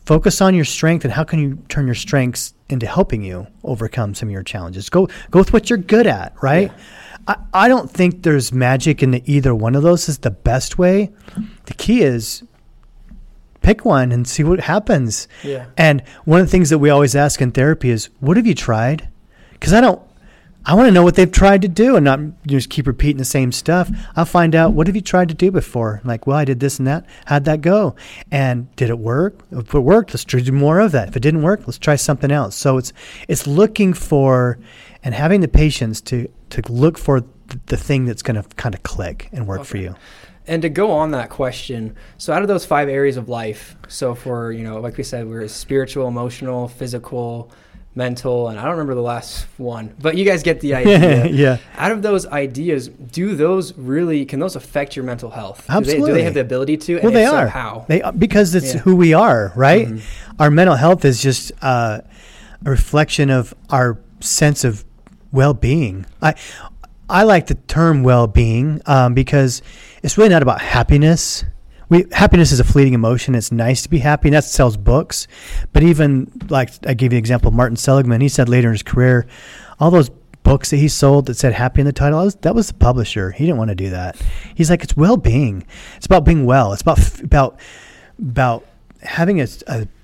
focus 0.06 0.42
on 0.42 0.54
your 0.54 0.66
strength 0.66 1.06
and 1.06 1.14
how 1.14 1.24
can 1.24 1.40
you 1.40 1.60
turn 1.70 1.86
your 1.86 1.96
strengths 1.96 2.54
into 2.68 2.88
helping 2.88 3.24
you 3.24 3.48
overcome 3.64 4.14
some 4.16 4.28
of 4.28 4.34
your 4.34 4.44
challenges. 4.44 4.90
Go 4.90 5.08
go 5.32 5.40
with 5.40 5.54
what 5.54 5.70
you're 5.70 5.78
good 5.78 6.08
at, 6.08 6.34
right? 6.44 6.72
Yeah. 6.72 6.84
I, 7.30 7.38
I 7.54 7.68
don't 7.68 7.90
think 7.90 8.24
there's 8.24 8.52
magic 8.52 9.04
in 9.04 9.12
the 9.12 9.24
either 9.32 9.54
one 9.54 9.76
of 9.76 9.84
those 9.84 10.10
is 10.10 10.18
the 10.18 10.32
best 10.32 10.80
way. 10.80 11.12
The 11.66 11.76
key 11.76 12.02
is 12.02 12.44
pick 13.62 13.86
one 13.86 14.12
and 14.12 14.28
see 14.28 14.44
what 14.44 14.60
happens. 14.60 15.28
Yeah. 15.44 15.68
And 15.78 16.02
one 16.26 16.42
of 16.42 16.48
the 16.48 16.52
things 16.52 16.72
that 16.72 16.80
we 16.80 16.90
always 16.90 17.16
ask 17.16 17.40
in 17.40 17.52
therapy 17.52 17.92
is, 17.92 18.10
what 18.20 18.36
have 18.38 18.48
you 18.48 18.56
tried? 18.56 19.08
Because 19.52 19.74
I 19.74 19.82
don't, 19.82 20.02
I 20.66 20.74
want 20.74 20.88
to 20.88 20.92
know 20.92 21.04
what 21.04 21.16
they've 21.16 21.32
tried 21.32 21.62
to 21.62 21.68
do 21.68 21.96
and 21.96 22.04
not 22.04 22.20
just 22.48 22.70
keep 22.70 22.88
repeating 22.88 23.18
the 23.18 23.26
same 23.26 23.52
stuff. 23.52 23.90
I'll 24.16 24.26
find 24.26 24.56
out 24.56 24.74
what 24.74 24.88
have 24.88 24.96
you 24.96 25.02
tried 25.02 25.30
to 25.30 25.36
do 25.36 25.52
before? 25.52 26.02
Like, 26.04 26.26
well, 26.26 26.38
I 26.38 26.46
did 26.46 26.60
this 26.60 26.80
and 26.80 26.88
that. 26.88 27.06
How'd 27.26 27.46
that 27.46 27.62
go? 27.62 27.96
And 28.32 28.74
did 28.76 28.90
it 28.90 28.98
work? 28.98 29.40
If 29.52 29.74
it 29.74 29.80
worked, 29.80 30.14
let's 30.14 30.26
do 30.26 30.52
more 30.52 30.80
of 30.80 30.92
that. 30.94 31.10
If 31.10 31.16
it 31.16 31.22
didn't 31.22 31.44
work, 31.44 31.62
let's 31.68 31.78
try 31.78 31.96
something 31.96 32.32
else. 32.32 32.56
So 32.56 32.78
it's 32.78 32.92
it's 33.28 33.46
looking 33.46 33.94
for 33.94 34.58
and 35.04 35.14
having 35.14 35.42
the 35.42 35.48
patience 35.48 36.02
to 36.02 36.30
to 36.52 36.62
look 36.72 36.98
for 36.98 37.24
the 37.68 37.78
thing 37.78 38.06
that's 38.06 38.22
going 38.22 38.42
to 38.42 38.48
kind 38.56 38.76
of 38.76 38.84
click 38.84 39.30
and 39.32 39.48
work 39.48 39.62
okay. 39.62 39.70
for 39.70 39.78
you. 39.78 39.96
And 40.48 40.64
to 40.64 40.70
go 40.70 40.92
on 40.92 41.12
that 41.12 41.30
question, 41.30 41.96
so 42.18 42.34
out 42.34 42.42
of 42.42 42.48
those 42.48 42.66
five 42.66 42.90
areas 42.90 43.18
of 43.18 43.30
life, 43.30 43.76
so 43.88 44.16
for, 44.16 44.52
you 44.52 44.64
know, 44.64 44.80
like 44.80 44.98
we 44.98 45.04
said, 45.04 45.28
we're 45.28 45.48
spiritual, 45.48 46.08
emotional, 46.08 46.68
physical, 46.68 47.52
mental, 47.94 48.48
and 48.48 48.58
I 48.58 48.64
don't 48.64 48.72
remember 48.72 48.96
the 48.96 49.02
last 49.02 49.46
one, 49.58 49.96
but 50.00 50.18
you 50.18 50.26
guys 50.26 50.42
get 50.42 50.60
the 50.60 50.74
idea. 50.82 51.28
yeah. 51.28 51.58
Out 51.76 51.92
of 51.92 52.02
those 52.02 52.26
ideas, 52.26 52.88
do 52.88 53.36
those 53.36 53.78
really, 53.78 54.26
can 54.26 54.40
those 54.40 54.56
affect 54.56 54.96
your 54.96 55.06
mental 55.06 55.30
health? 55.30 55.66
Absolutely. 55.70 55.94
Do 55.94 56.02
they, 56.02 56.08
do 56.08 56.14
they 56.14 56.24
have 56.24 56.34
the 56.34 56.42
ability 56.42 56.78
to? 56.78 57.00
Well, 57.02 57.12
they 57.12 57.26
so, 57.26 57.36
are. 57.36 57.48
how? 57.48 57.86
They, 57.88 58.02
because 58.18 58.56
it's 58.56 58.74
yeah. 58.74 58.82
who 58.82 58.96
we 58.96 59.14
are, 59.14 59.54
right? 59.56 59.88
Mm-hmm. 59.88 60.42
Our 60.42 60.50
mental 60.50 60.76
health 60.76 61.06
is 61.06 61.22
just 61.22 61.52
uh, 61.62 62.02
a 62.66 62.70
reflection 62.70 63.30
of 63.30 63.54
our 63.70 64.00
sense 64.20 64.64
of 64.64 64.84
well-being. 65.32 66.06
I, 66.22 66.36
I 67.10 67.24
like 67.24 67.48
the 67.48 67.56
term 67.56 68.04
well-being 68.04 68.82
um, 68.86 69.14
because 69.14 69.62
it's 70.04 70.18
really 70.18 70.30
not 70.30 70.42
about 70.42 70.62
happiness. 70.62 71.44
We, 71.90 72.06
happiness 72.12 72.52
is 72.52 72.60
a 72.60 72.64
fleeting 72.64 72.94
emotion. 72.94 73.34
It's 73.34 73.52
nice 73.52 73.82
to 73.82 73.90
be 73.90 73.98
happy, 73.98 74.28
and 74.30 74.36
that 74.36 74.44
sells 74.44 74.78
books. 74.78 75.28
But 75.74 75.84
even 75.84 76.32
like 76.50 76.70
I 76.86 76.94
gave 76.94 77.12
you 77.12 77.18
an 77.18 77.20
example, 77.20 77.50
Martin 77.52 77.78
Seligman. 77.78 78.22
He 78.22 78.30
said 78.30 78.48
later 78.48 78.68
in 78.68 78.74
his 78.74 78.84
career, 78.84 79.26
all 79.80 79.90
those 79.90 80.12
books 80.44 80.70
that 80.70 80.78
he 80.78 80.88
sold 80.88 81.26
that 81.26 81.36
said 81.36 81.54
happy 81.54 81.82
in 81.82 81.86
the 81.86 81.94
title 81.94 82.24
was, 82.24 82.36
that 82.36 82.54
was 82.54 82.68
the 82.68 82.74
publisher. 82.76 83.32
He 83.32 83.46
didn't 83.46 83.58
want 83.58 83.70
to 83.70 83.76
do 83.76 83.90
that. 83.90 84.22
He's 84.54 84.70
like, 84.70 84.84
it's 84.84 84.96
well-being. 84.96 85.66
It's 85.98 86.06
about 86.06 86.26
being 86.26 86.46
well. 86.46 86.74
It's 86.74 86.82
about 86.84 87.22
about 87.22 87.60
about 88.20 88.66
having 89.02 89.42
a, 89.42 89.48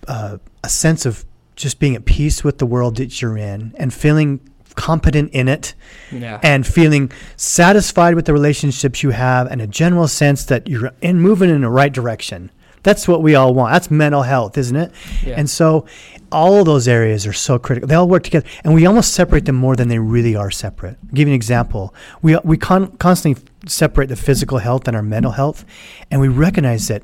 a, 0.07 0.39
a 0.63 0.69
sense 0.69 1.05
of 1.05 1.23
just 1.55 1.79
being 1.79 1.95
at 1.95 2.05
peace 2.05 2.43
with 2.43 2.57
the 2.57 2.65
world 2.65 2.97
that 2.97 3.21
you're 3.21 3.37
in 3.37 3.73
and 3.77 3.93
feeling 3.93 4.39
competent 4.75 5.31
in 5.31 5.47
it 5.47 5.73
yeah. 6.11 6.39
and 6.43 6.65
feeling 6.65 7.11
satisfied 7.35 8.15
with 8.15 8.25
the 8.25 8.33
relationships 8.33 9.03
you 9.03 9.11
have 9.11 9.47
and 9.47 9.61
a 9.61 9.67
general 9.67 10.07
sense 10.07 10.45
that 10.45 10.67
you're 10.67 10.91
in 11.01 11.19
moving 11.19 11.49
in 11.49 11.61
the 11.61 11.69
right 11.69 11.91
direction. 11.91 12.51
That's 12.83 13.07
what 13.07 13.23
we 13.23 13.33
all 13.33 13.55
want. 13.55 13.73
That's 13.73 13.89
mental 13.89 14.21
health, 14.21 14.59
isn't 14.59 14.75
it? 14.75 14.91
Yeah. 15.23 15.33
And 15.37 15.49
so 15.49 15.87
all 16.31 16.59
of 16.59 16.65
those 16.65 16.87
areas 16.87 17.25
are 17.25 17.33
so 17.33 17.57
critical. 17.57 17.87
They 17.87 17.95
all 17.95 18.07
work 18.07 18.23
together 18.23 18.47
and 18.63 18.75
we 18.75 18.85
almost 18.85 19.13
separate 19.13 19.45
them 19.45 19.55
more 19.55 19.75
than 19.75 19.87
they 19.87 19.97
really 19.97 20.35
are 20.35 20.51
separate. 20.51 20.97
I'll 21.01 21.15
give 21.15 21.27
you 21.27 21.33
an 21.33 21.35
example. 21.35 21.95
We 22.21 22.37
we 22.43 22.57
con- 22.57 22.95
constantly 22.97 23.43
separate 23.65 24.09
the 24.09 24.15
physical 24.15 24.59
health 24.59 24.87
and 24.87 24.95
our 24.95 25.01
mental 25.01 25.31
health 25.31 25.65
and 26.11 26.21
we 26.21 26.27
recognize 26.27 26.87
that 26.89 27.03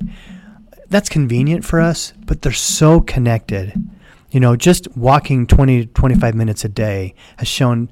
that's 0.88 1.08
convenient 1.08 1.64
for 1.64 1.80
us, 1.80 2.12
but 2.26 2.42
they're 2.42 2.52
so 2.52 3.00
connected. 3.00 3.72
You 4.32 4.40
know, 4.40 4.56
just 4.56 4.88
walking 4.96 5.46
20 5.46 5.86
to 5.86 5.92
25 5.92 6.34
minutes 6.34 6.64
a 6.64 6.68
day 6.68 7.14
has 7.36 7.48
shown 7.48 7.88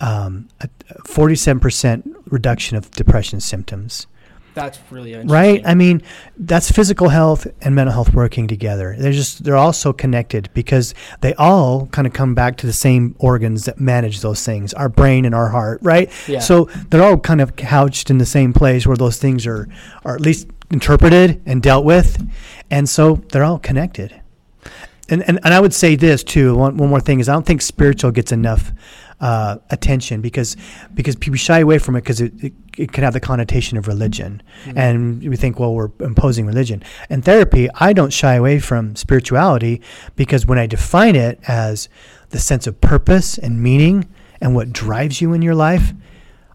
um, 0.00 0.48
a 0.60 0.68
47% 1.04 2.14
reduction 2.26 2.76
of 2.76 2.90
depression 2.92 3.40
symptoms. 3.40 4.06
That's 4.54 4.80
really 4.90 5.12
interesting. 5.12 5.32
right. 5.32 5.62
I 5.64 5.74
mean, 5.74 6.02
that's 6.36 6.70
physical 6.70 7.10
health 7.10 7.46
and 7.60 7.76
mental 7.76 7.92
health 7.92 8.12
working 8.12 8.48
together. 8.48 8.96
They're 8.98 9.12
just 9.12 9.44
they're 9.44 9.56
all 9.56 9.72
so 9.72 9.92
connected 9.92 10.50
because 10.52 10.94
they 11.20 11.32
all 11.34 11.86
kind 11.86 12.08
of 12.08 12.12
come 12.12 12.34
back 12.34 12.56
to 12.58 12.66
the 12.66 12.72
same 12.72 13.14
organs 13.20 13.66
that 13.66 13.78
manage 13.78 14.20
those 14.20 14.44
things, 14.44 14.74
our 14.74 14.88
brain 14.88 15.24
and 15.24 15.34
our 15.34 15.48
heart, 15.48 15.78
right? 15.82 16.10
Yeah. 16.26 16.40
So 16.40 16.64
they're 16.90 17.04
all 17.04 17.18
kind 17.18 17.40
of 17.40 17.54
couched 17.54 18.10
in 18.10 18.18
the 18.18 18.26
same 18.26 18.52
place 18.52 18.84
where 18.84 18.96
those 18.96 19.18
things 19.18 19.46
are 19.46 19.68
are 20.04 20.16
at 20.16 20.20
least 20.20 20.48
interpreted 20.70 21.40
and 21.46 21.62
dealt 21.62 21.84
with, 21.84 22.28
and 22.68 22.88
so 22.88 23.22
they're 23.30 23.44
all 23.44 23.60
connected 23.60 24.20
and, 25.08 25.22
and, 25.28 25.38
and 25.42 25.54
I 25.54 25.60
would 25.60 25.74
say 25.74 25.96
this 25.96 26.22
too. 26.22 26.54
One, 26.54 26.76
one 26.76 26.90
more 26.90 27.00
thing 27.00 27.20
is 27.20 27.28
I 27.28 27.32
don't 27.32 27.46
think 27.46 27.62
spiritual 27.62 28.10
gets 28.10 28.32
enough 28.32 28.72
uh, 29.20 29.56
attention 29.70 30.20
because 30.20 30.56
because 30.94 31.16
people 31.16 31.36
shy 31.36 31.58
away 31.58 31.78
from 31.78 31.96
it 31.96 32.02
because 32.02 32.20
it, 32.20 32.32
it, 32.42 32.52
it, 32.76 32.92
can 32.92 33.02
have 33.02 33.12
the 33.12 33.20
connotation 33.20 33.76
of 33.76 33.88
religion, 33.88 34.42
mm-hmm. 34.64 34.78
and 34.78 35.28
we 35.28 35.36
think 35.36 35.58
well 35.58 35.74
we're 35.74 35.90
imposing 36.00 36.46
religion. 36.46 36.82
In 37.10 37.22
therapy, 37.22 37.68
I 37.74 37.92
don't 37.92 38.12
shy 38.12 38.34
away 38.34 38.60
from 38.60 38.94
spirituality 38.96 39.80
because 40.14 40.46
when 40.46 40.58
I 40.58 40.66
define 40.66 41.16
it 41.16 41.40
as 41.48 41.88
the 42.30 42.38
sense 42.38 42.66
of 42.66 42.80
purpose 42.80 43.38
and 43.38 43.62
meaning 43.62 44.08
and 44.40 44.54
what 44.54 44.72
drives 44.72 45.20
you 45.20 45.32
in 45.32 45.42
your 45.42 45.54
life, 45.54 45.92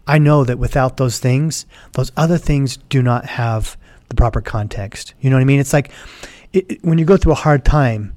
I 0.06 0.18
know 0.18 0.44
that 0.44 0.58
without 0.58 0.96
those 0.96 1.18
things, 1.18 1.66
those 1.92 2.12
other 2.16 2.38
things 2.38 2.78
do 2.88 3.02
not 3.02 3.26
have 3.26 3.76
the 4.08 4.14
proper 4.14 4.40
context. 4.40 5.12
You 5.20 5.28
know 5.28 5.36
what 5.36 5.42
I 5.42 5.46
mean? 5.46 5.60
It's 5.60 5.72
like 5.72 5.90
it, 6.54 6.82
when 6.82 6.96
you 6.98 7.04
go 7.04 7.18
through 7.18 7.32
a 7.32 7.36
hard 7.36 7.64
time 7.64 8.13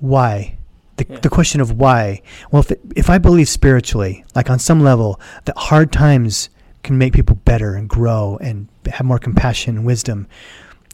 why? 0.00 0.56
The, 0.96 1.06
yeah. 1.08 1.20
the 1.20 1.30
question 1.30 1.60
of 1.60 1.72
why. 1.72 2.22
Well, 2.50 2.60
if, 2.60 2.70
it, 2.70 2.80
if 2.96 3.08
I 3.08 3.18
believe 3.18 3.48
spiritually, 3.48 4.24
like 4.34 4.50
on 4.50 4.58
some 4.58 4.80
level, 4.80 5.20
that 5.44 5.56
hard 5.56 5.92
times 5.92 6.50
can 6.82 6.98
make 6.98 7.12
people 7.12 7.36
better 7.36 7.74
and 7.74 7.88
grow 7.88 8.38
and 8.40 8.68
have 8.86 9.06
more 9.06 9.18
compassion 9.18 9.76
and 9.76 9.86
wisdom, 9.86 10.26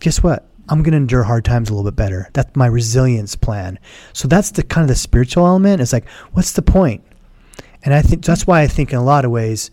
guess 0.01 0.23
what? 0.23 0.47
I'm 0.69 0.83
going 0.83 0.93
to 0.93 0.99
endure 0.99 1.25
hard 1.25 1.45
times 1.45 1.69
a 1.69 1.75
little 1.75 1.91
bit 1.91 1.97
better. 1.97 2.31
That's 2.33 2.57
my 2.57 2.67
resilience 2.67 3.37
plan. 3.37 3.79
So 4.13 4.29
that's 4.29 4.51
the 4.51 4.63
kind 4.63 4.83
of 4.83 4.89
the 4.89 4.95
spiritual 4.95 5.47
element. 5.47 5.83
It's 5.83 5.93
like, 5.93 6.09
what's 6.33 6.53
the 6.53 6.63
point? 6.63 7.05
And 7.83 7.93
I 7.93 8.01
think 8.01 8.25
that's 8.25 8.47
why 8.47 8.63
I 8.63 8.67
think 8.67 8.93
in 8.93 8.99
a 8.99 9.05
lot 9.05 9.27
of 9.27 9.31
ways, 9.31 9.71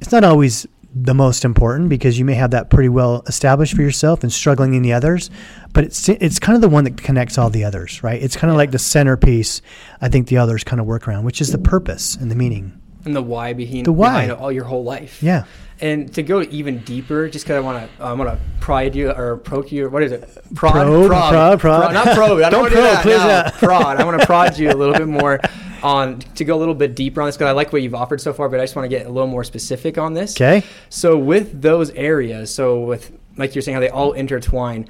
it's 0.00 0.10
not 0.10 0.24
always 0.24 0.66
the 0.94 1.14
most 1.14 1.44
important 1.44 1.88
because 1.88 2.18
you 2.18 2.24
may 2.24 2.34
have 2.34 2.50
that 2.50 2.68
pretty 2.68 2.88
well 2.88 3.22
established 3.26 3.74
for 3.74 3.82
yourself 3.82 4.22
and 4.22 4.32
struggling 4.32 4.74
in 4.74 4.82
the 4.82 4.92
others 4.92 5.30
but 5.72 5.84
it's 5.84 6.08
it's 6.08 6.38
kind 6.38 6.54
of 6.54 6.60
the 6.60 6.68
one 6.68 6.84
that 6.84 6.98
connects 6.98 7.38
all 7.38 7.48
the 7.48 7.64
others 7.64 8.02
right 8.02 8.22
it's 8.22 8.36
kind 8.36 8.50
of 8.50 8.54
yeah. 8.54 8.58
like 8.58 8.70
the 8.72 8.78
centerpiece 8.78 9.62
i 10.02 10.08
think 10.08 10.28
the 10.28 10.36
others 10.36 10.64
kind 10.64 10.80
of 10.80 10.86
work 10.86 11.08
around 11.08 11.24
which 11.24 11.40
is 11.40 11.50
the 11.50 11.58
purpose 11.58 12.14
and 12.16 12.30
the 12.30 12.34
meaning 12.34 12.78
and 13.04 13.16
the 13.16 13.22
why 13.22 13.52
behind 13.52 13.86
the 13.86 13.92
why 13.92 14.26
behind 14.26 14.32
all 14.32 14.52
your 14.52 14.64
whole 14.64 14.84
life 14.84 15.22
yeah 15.22 15.44
and 15.82 16.14
to 16.14 16.22
go 16.22 16.42
even 16.42 16.78
deeper, 16.78 17.28
just 17.28 17.44
because 17.44 17.56
I 17.56 17.60
want 17.60 17.90
to, 17.98 18.02
I 18.04 18.12
want 18.12 18.30
to 18.30 18.38
prod 18.60 18.94
you 18.94 19.10
or 19.10 19.38
poke 19.38 19.72
you. 19.72 19.90
What 19.90 20.04
is 20.04 20.12
it? 20.12 20.22
Prod, 20.54 20.74
probe, 20.74 21.08
prod, 21.08 21.32
prod, 21.32 21.60
prod. 21.60 21.92
not 21.92 22.16
probe. 22.16 22.40
I 22.40 22.50
don't, 22.50 22.70
don't 22.70 22.70
probe, 22.70 22.96
do. 22.98 23.02
Please 23.02 23.18
no, 23.18 23.50
prod. 23.54 24.00
I 24.00 24.04
want 24.04 24.20
to 24.20 24.26
prod 24.32 24.56
you 24.56 24.70
a 24.70 24.74
little 24.74 24.94
bit 24.94 25.08
more 25.08 25.40
on 25.82 26.20
to 26.20 26.44
go 26.44 26.56
a 26.56 26.60
little 26.60 26.76
bit 26.76 26.94
deeper 26.94 27.20
on 27.20 27.26
this 27.26 27.36
because 27.36 27.48
I 27.48 27.52
like 27.52 27.72
what 27.72 27.82
you've 27.82 27.96
offered 27.96 28.20
so 28.20 28.32
far, 28.32 28.48
but 28.48 28.60
I 28.60 28.62
just 28.62 28.76
want 28.76 28.88
to 28.88 28.96
get 28.96 29.06
a 29.06 29.10
little 29.10 29.28
more 29.28 29.42
specific 29.42 29.98
on 29.98 30.14
this. 30.14 30.36
Okay. 30.36 30.64
So 30.88 31.18
with 31.18 31.60
those 31.60 31.90
areas, 31.90 32.54
so 32.54 32.84
with 32.84 33.10
like 33.36 33.56
you're 33.56 33.62
saying 33.62 33.74
how 33.74 33.80
they 33.80 33.90
all 33.90 34.12
intertwine, 34.12 34.88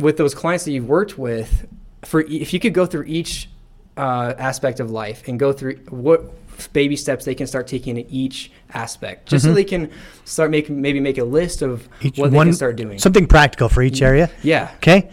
with 0.00 0.16
those 0.16 0.34
clients 0.34 0.64
that 0.64 0.72
you've 0.72 0.88
worked 0.88 1.16
with, 1.16 1.68
for 2.04 2.22
if 2.22 2.52
you 2.52 2.58
could 2.58 2.74
go 2.74 2.84
through 2.84 3.04
each 3.04 3.48
uh, 3.96 4.34
aspect 4.38 4.80
of 4.80 4.90
life 4.90 5.28
and 5.28 5.38
go 5.38 5.52
through 5.52 5.76
what 5.88 6.32
baby 6.72 6.96
steps 6.96 7.24
they 7.24 7.34
can 7.34 7.46
start 7.46 7.66
taking 7.66 7.96
in 7.96 8.06
each 8.10 8.50
aspect, 8.74 9.28
just 9.28 9.44
so 9.44 9.52
they 9.52 9.64
can 9.64 9.90
start 10.24 10.50
making 10.50 10.80
maybe 10.80 11.00
make 11.00 11.18
a 11.18 11.24
list 11.24 11.62
of 11.62 11.88
Mm-hmm. 11.88 12.06
Each 12.06 12.18
what 12.18 12.30
they 12.30 12.36
one- 12.36 12.46
can 12.48 12.54
start 12.54 12.76
doing. 12.76 12.98
Something 12.98 13.26
practical 13.26 13.68
for 13.68 13.82
each 13.82 14.02
area. 14.02 14.30
yeah, 14.42 14.70
Okay, 14.76 15.10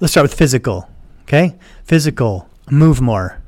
let's 0.00 0.12
start 0.12 0.24
with 0.24 0.34
physical. 0.34 0.88
Okay, 1.22 1.56
physical, 1.84 2.48
move 2.70 3.00
more. 3.00 3.38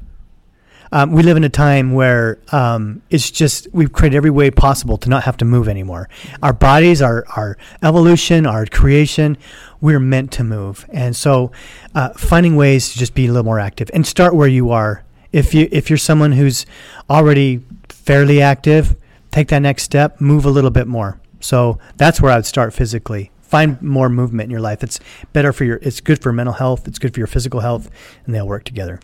Um, 0.94 1.12
we 1.12 1.22
live 1.22 1.38
in 1.38 1.44
a 1.44 1.48
time 1.48 1.92
where 1.94 2.38
um, 2.52 3.00
it's 3.08 3.30
just 3.30 3.66
we've 3.72 3.90
created 3.92 4.14
every 4.16 4.28
way 4.30 4.50
possible 4.50 4.98
to 4.98 5.08
not 5.08 5.22
have 5.24 5.38
to 5.38 5.44
move 5.46 5.66
anymore. 5.66 6.10
Our 6.42 6.52
bodies, 6.52 7.00
our 7.00 7.24
our 7.34 7.56
evolution, 7.82 8.44
our 8.46 8.66
creation, 8.66 9.38
we're 9.80 9.98
meant 10.00 10.32
to 10.32 10.44
move, 10.44 10.84
and 10.90 11.16
so 11.16 11.50
uh, 11.94 12.10
finding 12.10 12.56
ways 12.56 12.92
to 12.92 12.98
just 12.98 13.14
be 13.14 13.24
a 13.24 13.28
little 13.28 13.44
more 13.44 13.58
active 13.58 13.90
and 13.94 14.06
start 14.06 14.34
where 14.34 14.48
you 14.48 14.70
are. 14.70 15.02
If 15.32 15.54
you 15.54 15.68
if 15.72 15.88
you're 15.90 15.96
someone 15.96 16.32
who's 16.32 16.66
already 17.08 17.62
fairly 17.88 18.42
active, 18.42 18.96
take 19.30 19.48
that 19.48 19.60
next 19.60 19.84
step, 19.84 20.20
move 20.20 20.44
a 20.44 20.50
little 20.50 20.70
bit 20.70 20.86
more. 20.86 21.20
So 21.40 21.78
that's 21.96 22.20
where 22.20 22.32
I 22.32 22.36
would 22.36 22.46
start 22.46 22.72
physically. 22.72 23.30
Find 23.40 23.80
more 23.82 24.08
movement 24.08 24.46
in 24.46 24.50
your 24.50 24.60
life. 24.60 24.82
It's 24.82 25.00
better 25.32 25.52
for 25.52 25.64
your. 25.64 25.78
It's 25.82 26.00
good 26.00 26.22
for 26.22 26.32
mental 26.32 26.54
health. 26.54 26.88
It's 26.88 26.98
good 26.98 27.12
for 27.12 27.20
your 27.20 27.26
physical 27.26 27.60
health, 27.60 27.90
and 28.24 28.34
they'll 28.34 28.46
work 28.46 28.64
together. 28.64 29.00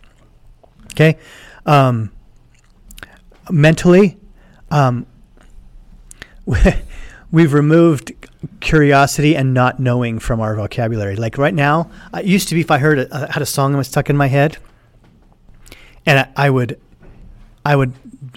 Okay. 0.93 1.17
Um, 1.65 2.11
mentally, 3.51 4.17
um, 4.71 5.05
we've 7.31 7.53
removed 7.53 8.13
curiosity 8.59 9.35
and 9.35 9.53
not 9.53 9.79
knowing 9.79 10.19
from 10.19 10.39
our 10.39 10.55
vocabulary. 10.55 11.15
Like 11.15 11.37
right 11.37 11.53
now, 11.53 11.91
it 12.13 12.25
used 12.25 12.49
to 12.49 12.55
be 12.55 12.61
if 12.61 12.71
I 12.71 12.77
heard 12.79 12.99
a, 12.99 13.31
had 13.31 13.41
a 13.41 13.45
song 13.45 13.71
that 13.73 13.77
was 13.77 13.87
stuck 13.87 14.09
in 14.09 14.17
my 14.17 14.27
head, 14.27 14.57
and 16.09 16.19
I, 16.19 16.47
I 16.47 16.49
would, 16.49 16.79
I 17.65 17.75
would 17.75 17.93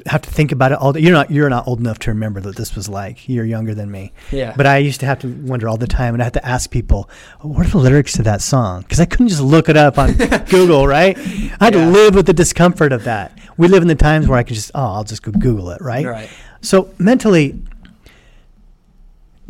have 0.06 0.22
to 0.22 0.30
think 0.30 0.52
about 0.52 0.72
it 0.72 0.78
all 0.78 0.92
day. 0.92 1.00
You're 1.00 1.12
not 1.12 1.30
you're 1.30 1.48
not 1.48 1.66
old 1.66 1.80
enough 1.80 1.98
to 2.00 2.10
remember 2.10 2.40
that 2.40 2.56
this 2.56 2.74
was 2.76 2.88
like. 2.88 3.28
You're 3.28 3.44
younger 3.44 3.74
than 3.74 3.90
me. 3.90 4.12
yeah. 4.30 4.54
But 4.56 4.66
I 4.66 4.78
used 4.78 5.00
to 5.00 5.06
have 5.06 5.18
to 5.20 5.28
wonder 5.28 5.68
all 5.68 5.76
the 5.76 5.86
time, 5.86 6.14
and 6.14 6.22
I 6.22 6.24
had 6.24 6.34
to 6.34 6.46
ask 6.46 6.70
people, 6.70 7.08
"What 7.40 7.66
are 7.66 7.70
the 7.70 7.78
lyrics 7.78 8.12
to 8.14 8.22
that 8.24 8.42
song?" 8.42 8.82
Because 8.82 9.00
I 9.00 9.04
couldn't 9.06 9.28
just 9.28 9.40
look 9.42 9.68
it 9.68 9.76
up 9.76 9.98
on 9.98 10.12
Google, 10.50 10.86
right? 10.86 11.16
I 11.18 11.64
had 11.64 11.74
Yeah. 11.74 11.84
to 11.84 11.90
live 11.90 12.14
with 12.14 12.26
the 12.26 12.32
discomfort 12.32 12.92
of 12.92 13.04
that. 13.04 13.36
We 13.56 13.68
live 13.68 13.82
in 13.82 13.88
the 13.88 13.94
times 13.94 14.28
where 14.28 14.38
I 14.38 14.42
can 14.44 14.54
just, 14.54 14.70
oh, 14.74 14.80
I'll 14.94 15.04
just 15.04 15.22
go 15.22 15.30
Google 15.32 15.70
it, 15.70 15.80
right? 15.82 16.06
right. 16.06 16.30
So 16.62 16.88
mentally, 16.98 17.60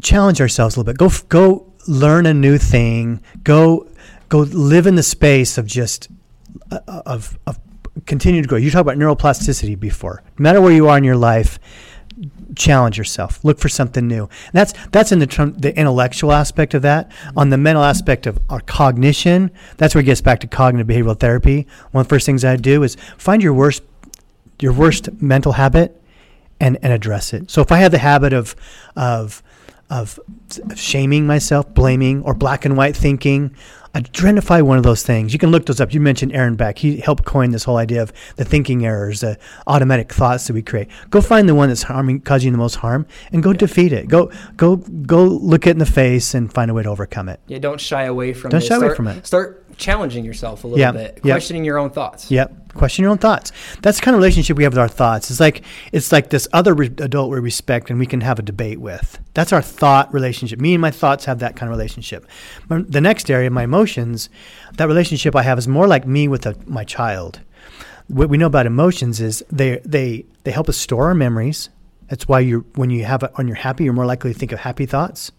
challenge 0.00 0.40
ourselves 0.40 0.76
a 0.76 0.80
little 0.80 0.92
bit. 0.92 0.98
Go 0.98 1.06
f- 1.06 1.28
go 1.28 1.66
learn 1.86 2.26
a 2.26 2.34
new 2.34 2.58
thing. 2.58 3.20
Go 3.44 3.86
go 4.28 4.40
live 4.40 4.86
in 4.86 4.94
the 4.96 5.02
space 5.02 5.58
of 5.58 5.66
just 5.66 6.08
uh, 6.70 6.78
of 7.06 7.38
of 7.46 7.58
continue 8.06 8.42
to 8.42 8.48
grow. 8.48 8.58
You 8.58 8.70
talked 8.70 8.82
about 8.82 8.96
neuroplasticity 8.96 9.78
before. 9.78 10.22
No 10.38 10.42
matter 10.42 10.60
where 10.60 10.72
you 10.72 10.88
are 10.88 10.98
in 10.98 11.04
your 11.04 11.16
life, 11.16 11.58
challenge 12.54 12.98
yourself. 12.98 13.44
Look 13.44 13.58
for 13.58 13.68
something 13.68 14.06
new. 14.06 14.24
And 14.24 14.52
that's 14.52 14.74
that's 14.90 15.12
in 15.12 15.18
the 15.18 15.26
term, 15.26 15.54
the 15.54 15.76
intellectual 15.76 16.32
aspect 16.32 16.74
of 16.74 16.82
that. 16.82 17.10
On 17.36 17.50
the 17.50 17.58
mental 17.58 17.84
aspect 17.84 18.26
of 18.26 18.38
our 18.48 18.60
cognition, 18.60 19.50
that's 19.76 19.94
where 19.94 20.02
it 20.02 20.06
gets 20.06 20.20
back 20.20 20.40
to 20.40 20.46
cognitive 20.46 20.86
behavioral 20.86 21.18
therapy. 21.18 21.66
One 21.92 22.02
of 22.02 22.08
the 22.08 22.14
first 22.14 22.26
things 22.26 22.44
I 22.44 22.56
do 22.56 22.82
is 22.82 22.96
find 23.16 23.42
your 23.42 23.54
worst 23.54 23.82
your 24.60 24.72
worst 24.72 25.20
mental 25.20 25.52
habit 25.52 26.00
and, 26.60 26.78
and 26.82 26.92
address 26.92 27.32
it. 27.32 27.50
So 27.50 27.60
if 27.62 27.72
I 27.72 27.78
have 27.78 27.90
the 27.90 27.98
habit 27.98 28.32
of 28.32 28.54
of 28.96 29.42
of 29.90 30.18
shaming 30.74 31.26
myself, 31.26 31.74
blaming, 31.74 32.22
or 32.22 32.32
black 32.32 32.64
and 32.64 32.76
white 32.76 32.96
thinking, 32.96 33.54
identify 33.94 34.60
one 34.60 34.78
of 34.78 34.84
those 34.84 35.02
things. 35.02 35.32
You 35.32 35.38
can 35.38 35.50
look 35.50 35.66
those 35.66 35.80
up. 35.80 35.92
You 35.92 36.00
mentioned 36.00 36.32
Aaron 36.32 36.54
Beck. 36.56 36.78
He 36.78 36.96
helped 36.98 37.24
coin 37.24 37.50
this 37.50 37.64
whole 37.64 37.76
idea 37.76 38.02
of 38.02 38.12
the 38.36 38.44
thinking 38.44 38.84
errors, 38.86 39.20
the 39.20 39.38
automatic 39.66 40.12
thoughts 40.12 40.46
that 40.46 40.54
we 40.54 40.62
create. 40.62 40.88
Go 41.10 41.20
find 41.20 41.48
the 41.48 41.54
one 41.54 41.68
that's 41.68 41.82
harming, 41.82 42.20
causing 42.20 42.52
the 42.52 42.58
most 42.58 42.76
harm, 42.76 43.06
and 43.32 43.42
go 43.42 43.52
defeat 43.52 43.92
it. 43.92 44.08
Go 44.08 44.30
go 44.56 44.76
go 44.76 45.24
look 45.24 45.66
it 45.66 45.70
in 45.70 45.78
the 45.78 45.86
face 45.86 46.34
and 46.34 46.52
find 46.52 46.70
a 46.70 46.74
way 46.74 46.82
to 46.82 46.88
overcome 46.88 47.28
it. 47.28 47.40
Yeah, 47.46 47.58
don't 47.58 47.80
shy 47.80 48.04
away 48.04 48.32
from 48.32 48.50
Don't 48.50 48.62
it. 48.62 48.66
shy 48.66 48.74
away 48.76 48.86
Start- 48.86 48.96
from 48.96 49.08
it. 49.08 49.26
Start 49.26 49.76
challenging 49.78 50.24
yourself 50.24 50.64
a 50.64 50.66
little 50.66 50.78
Yeah, 50.78 50.92
bit, 50.92 51.20
yeah. 51.24 51.32
questioning 51.34 51.64
your 51.64 51.78
own 51.78 51.90
thoughts. 51.90 52.30
Yep. 52.30 52.61
Question 52.74 53.02
your 53.02 53.10
own 53.12 53.18
thoughts. 53.18 53.52
That's 53.82 53.98
the 53.98 54.04
kind 54.04 54.14
of 54.14 54.18
relationship 54.18 54.56
we 54.56 54.64
have 54.64 54.72
with 54.72 54.78
our 54.78 54.88
thoughts. 54.88 55.30
It's 55.30 55.40
like 55.40 55.62
it's 55.92 56.10
like 56.10 56.30
this 56.30 56.48
other 56.52 56.72
re- 56.74 56.86
adult 56.98 57.30
we 57.30 57.38
respect 57.38 57.90
and 57.90 57.98
we 57.98 58.06
can 58.06 58.20
have 58.22 58.38
a 58.38 58.42
debate 58.42 58.80
with. 58.80 59.18
That's 59.34 59.52
our 59.52 59.60
thought 59.62 60.12
relationship. 60.12 60.58
Me 60.60 60.74
and 60.74 60.80
my 60.80 60.90
thoughts 60.90 61.26
have 61.26 61.38
that 61.40 61.54
kind 61.56 61.70
of 61.70 61.76
relationship. 61.76 62.26
My- 62.68 62.82
The 62.88 63.00
next 63.00 63.30
area, 63.30 63.50
my 63.50 63.64
emotions, 63.64 64.28
that 64.78 64.86
relationship 64.88 65.36
I 65.36 65.42
have 65.42 65.58
is 65.58 65.68
more 65.68 65.86
like 65.86 66.06
me 66.06 66.28
with 66.28 66.46
a, 66.46 66.56
my 66.66 66.84
child. 66.84 67.40
What 68.08 68.28
we 68.28 68.36
know 68.38 68.46
about 68.46 68.66
emotions 68.66 69.20
is 69.20 69.44
they 69.50 69.80
they 69.84 70.24
they 70.44 70.50
help 70.50 70.68
us 70.68 70.76
store 70.76 71.06
our 71.06 71.14
memories. 71.14 71.68
That's 72.08 72.26
why 72.26 72.40
you 72.40 72.64
when 72.74 72.90
you 72.90 73.04
have 73.04 73.22
it 73.22 73.30
when 73.34 73.46
you're 73.48 73.56
happy, 73.56 73.84
you're 73.84 73.92
more 73.92 74.06
likely 74.06 74.32
to 74.32 74.38
think 74.38 74.52
of 74.52 74.60
happy 74.60 74.86
thoughts. 74.86 75.30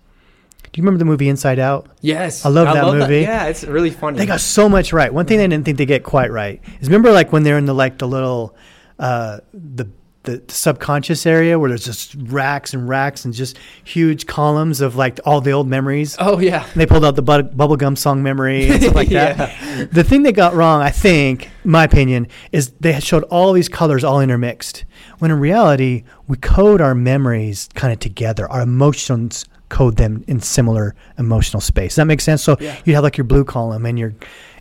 Do 0.74 0.80
you 0.82 0.84
remember 0.84 0.98
the 1.00 1.06
movie 1.06 1.30
Inside 1.30 1.60
Out? 1.60 1.88
Yes, 2.02 2.46
I 2.46 2.50
love 2.50 2.74
that 2.74 2.84
movie. 2.94 3.22
Yeah, 3.22 3.46
it's 3.46 3.64
really 3.64 3.92
funny. 3.92 4.18
They 4.18 4.26
got 4.26 4.42
so 4.42 4.68
much 4.68 4.92
right. 4.92 5.14
One 5.14 5.26
thing 5.28 5.38
they 5.38 5.48
didn't 5.48 5.66
think 5.66 5.78
they 5.78 5.86
get 5.86 6.04
quite 6.04 6.32
right 6.32 6.62
is 6.82 6.88
remember 6.90 7.12
like 7.12 7.32
when 7.32 7.44
they're 7.44 7.60
in 7.60 7.66
the 7.68 7.76
like 7.76 8.00
the 8.00 8.08
little 8.08 8.56
uh, 8.98 9.40
the 9.54 9.88
the 10.24 10.42
subconscious 10.48 11.26
area 11.26 11.60
where 11.60 11.70
there's 11.70 11.84
just 11.84 12.16
racks 12.18 12.74
and 12.74 12.88
racks 12.88 13.26
and 13.26 13.34
just 13.34 13.60
huge 13.84 14.26
columns 14.26 14.80
of 14.80 14.96
like 14.96 15.20
all 15.26 15.42
the 15.42 15.52
old 15.52 15.68
memories. 15.68 16.16
oh 16.18 16.40
yeah, 16.40 16.64
And 16.64 16.80
they 16.82 16.86
pulled 16.86 17.04
out 17.04 17.18
the 17.18 17.22
bu- 17.22 17.44
bubblegum 17.44 17.98
song 17.98 18.24
memory 18.24 18.70
and 18.70 18.82
stuff 18.82 18.96
like 18.96 19.10
that. 19.10 19.92
The 19.92 20.02
thing 20.04 20.24
they 20.24 20.32
got 20.32 20.54
wrong, 20.54 20.82
I 20.82 20.92
think, 20.92 21.50
my 21.66 21.84
opinion, 21.84 22.30
is 22.54 22.72
they 22.80 22.98
showed 23.02 23.24
all 23.24 23.52
these 23.52 23.68
colors 23.68 24.06
all 24.06 24.22
intermixed. 24.22 24.86
When 25.20 25.30
in 25.30 25.40
reality, 25.42 26.06
we 26.26 26.38
code 26.38 26.80
our 26.80 26.96
memories 26.96 27.68
kind 27.76 27.92
of 27.92 28.00
together. 28.00 28.50
Our 28.50 28.62
emotions 28.62 29.44
code 29.74 29.96
them 29.98 30.24
in 30.28 30.40
similar 30.40 30.96
emotional 31.18 31.62
space. 31.62 31.92
Does 31.92 31.96
that 32.02 32.06
make 32.06 32.22
sense? 32.22 32.42
So 32.44 32.56
Yeah. 32.60 32.76
you 32.86 32.94
have 32.96 33.04
like 33.04 33.18
your 33.18 33.26
blue 33.26 33.44
column 33.44 33.86
and 33.86 33.98
your 34.00 34.14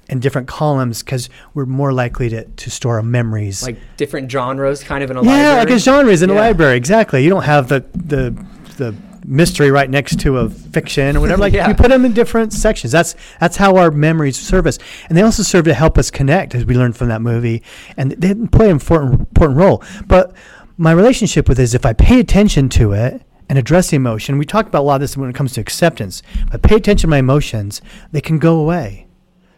and 0.09 0.21
different 0.21 0.49
columns 0.49 1.03
because 1.03 1.29
we're 1.55 1.65
more 1.65 1.93
likely 1.93 2.29
to, 2.29 2.45
to 2.45 2.71
store 2.71 2.97
our 2.97 3.03
memories. 3.03 3.63
like 3.63 3.79
different 3.97 4.31
genres, 4.31 4.83
kind 4.83 5.03
of 5.05 5.11
in 5.11 5.17
a 5.17 5.23
yeah, 5.23 5.31
library. 5.31 5.57
like 5.65 5.71
a 5.71 5.79
genres 5.79 6.23
in 6.23 6.31
a 6.31 6.35
library. 6.35 6.77
Exactly. 6.77 7.23
You 7.25 7.31
don't 7.31 7.45
have 7.45 7.69
the 7.69 7.81
the 7.95 8.35
the 8.79 8.95
mystery 9.25 9.71
right 9.71 9.89
next 9.89 10.19
to 10.21 10.39
a 10.39 10.51
fiction 10.51 11.17
or 11.17 11.21
whatever. 11.21 11.41
Like 11.47 11.53
Yeah. 11.55 11.69
we 11.69 11.75
put 11.75 11.89
them 11.91 12.05
in 12.05 12.13
different 12.13 12.53
sections. 12.53 12.91
That's 12.93 13.15
that's 13.41 13.57
how 13.57 13.77
our 13.77 13.91
memories 13.93 14.37
serve 14.39 14.67
us, 14.67 14.79
and 15.09 15.17
they 15.17 15.23
also 15.23 15.43
serve 15.45 15.65
to 15.67 15.75
help 15.75 15.97
us 15.99 16.11
connect, 16.11 16.55
as 16.57 16.65
we 16.67 16.75
learned 16.75 16.97
from 16.97 17.09
that 17.09 17.23
movie. 17.23 17.63
And 17.97 18.11
they 18.13 18.35
play 18.59 18.67
an 18.67 18.73
important 18.81 19.21
important 19.21 19.57
role. 19.59 19.83
But 20.07 20.33
my 20.77 20.93
relationship 20.93 21.49
with 21.49 21.61
it 21.61 21.63
is 21.63 21.75
if 21.75 21.87
I 21.87 21.93
pay 21.93 22.19
attention 22.19 22.69
to 22.71 22.93
it 22.93 23.23
and 23.53 23.59
address 23.59 23.91
the 23.91 23.97
emotion. 23.97 24.39
We 24.39 24.47
talked 24.47 24.69
about 24.71 24.81
a 24.81 24.89
lot 24.89 24.95
of 24.95 25.01
this 25.03 25.15
when 25.15 25.29
it 25.29 25.35
comes 25.37 25.53
to 25.53 25.61
acceptance. 25.61 26.23
I 26.51 26.57
pay 26.57 26.77
attention 26.77 27.03
to 27.03 27.11
my 27.11 27.19
emotions, 27.19 27.83
they 28.11 28.23
can 28.23 28.39
go 28.39 28.59
away. 28.59 29.09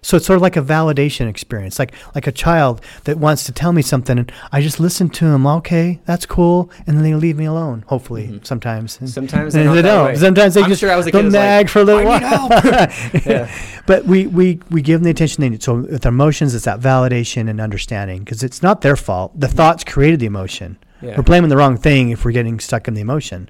So 0.03 0.16
it's 0.16 0.26
sort 0.26 0.34
of 0.36 0.42
like 0.42 0.57
a 0.57 0.62
validation 0.62 1.28
experience, 1.30 1.78
like 1.78 1.92
like 2.12 2.26
a 2.26 2.32
child 2.32 2.80
that 3.05 3.18
wants 3.18 3.45
to 3.45 3.53
tell 3.53 3.72
me 3.72 3.82
something, 3.82 4.18
and 4.18 4.32
I 4.51 4.61
just 4.62 4.80
listen 4.80 5.09
to 5.11 5.26
them. 5.26 5.47
Okay, 5.47 6.01
that's 6.07 6.26
cool, 6.26 6.72
and 6.88 6.97
then 6.97 7.05
they 7.05 7.14
leave 7.14 7.36
me 7.36 7.45
alone. 7.45 7.84
Hopefully, 7.86 8.40
sometimes. 8.42 8.97
Mm-hmm. 8.97 9.07
Sometimes 9.07 9.55
And 9.55 9.61
they're 9.62 9.68
not 9.68 9.74
they 9.76 9.82
don't. 9.82 10.05
way. 10.07 10.16
Sometimes 10.16 10.55
they 10.55 10.62
I'm 10.62 10.68
just 10.68 10.80
sure 10.80 10.90
I 10.90 10.97
was 10.97 11.07
a 11.07 11.12
kid 11.12 11.22
who's 11.24 11.32
like, 11.32 11.40
nag 11.40 11.68
for 11.68 11.78
a 11.78 11.84
little 11.84 12.01
"I 12.01 12.05
while. 12.20 12.49
need 12.49 12.62
help." 12.72 13.24
Yeah. 13.26 13.51
But 13.86 14.05
we, 14.07 14.26
we, 14.26 14.61
we 14.70 14.82
give 14.82 15.01
them 15.01 15.05
the 15.05 15.11
attention 15.11 15.40
they 15.40 15.49
need. 15.51 15.62
So 15.62 15.76
with 15.76 16.05
emotions, 16.05 16.55
it's 16.55 16.64
that 16.64 16.80
validation 16.80 17.49
and 17.49 17.61
understanding 17.61 18.24
because 18.24 18.42
it's 18.42 18.61
not 18.62 18.80
their 18.80 18.97
fault. 18.97 19.38
The 19.38 19.49
thoughts 19.49 19.84
created 19.84 20.18
the 20.20 20.26
emotion. 20.26 20.78
Yeah. 21.01 21.16
We're 21.18 21.22
blaming 21.22 21.51
the 21.51 21.57
wrong 21.57 21.76
thing 21.76 22.11
if 22.11 22.24
we're 22.24 22.32
getting 22.32 22.61
stuck 22.61 22.88
in 22.88 22.95
the 22.95 23.01
emotion. 23.03 23.49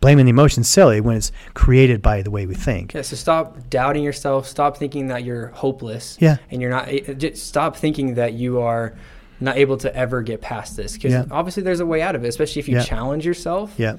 Blaming 0.00 0.26
the 0.26 0.30
emotion 0.30 0.62
silly 0.62 1.00
when 1.00 1.16
it's 1.16 1.32
created 1.54 2.00
by 2.02 2.22
the 2.22 2.30
way 2.30 2.46
we 2.46 2.54
think. 2.54 2.94
Yeah, 2.94 3.02
so 3.02 3.16
stop 3.16 3.68
doubting 3.68 4.04
yourself. 4.04 4.46
Stop 4.46 4.76
thinking 4.76 5.08
that 5.08 5.24
you're 5.24 5.48
hopeless. 5.48 6.16
Yeah. 6.20 6.36
And 6.50 6.62
you're 6.62 6.70
not. 6.70 6.88
eh, 6.88 7.14
Just 7.14 7.46
stop 7.48 7.76
thinking 7.76 8.14
that 8.14 8.34
you 8.34 8.60
are 8.60 8.94
not 9.40 9.56
able 9.56 9.76
to 9.78 9.94
ever 9.96 10.22
get 10.22 10.40
past 10.40 10.76
this. 10.76 10.92
Because 10.94 11.12
Yeah. 11.12 11.24
obviously 11.30 11.62
there's 11.64 11.80
a 11.80 11.86
way 11.86 12.00
out 12.00 12.14
of 12.14 12.24
it, 12.24 12.28
especially 12.28 12.60
if 12.60 12.68
you 12.68 12.76
Yeah. 12.76 12.82
challenge 12.84 13.26
yourself. 13.26 13.72
Yeah. 13.76 13.94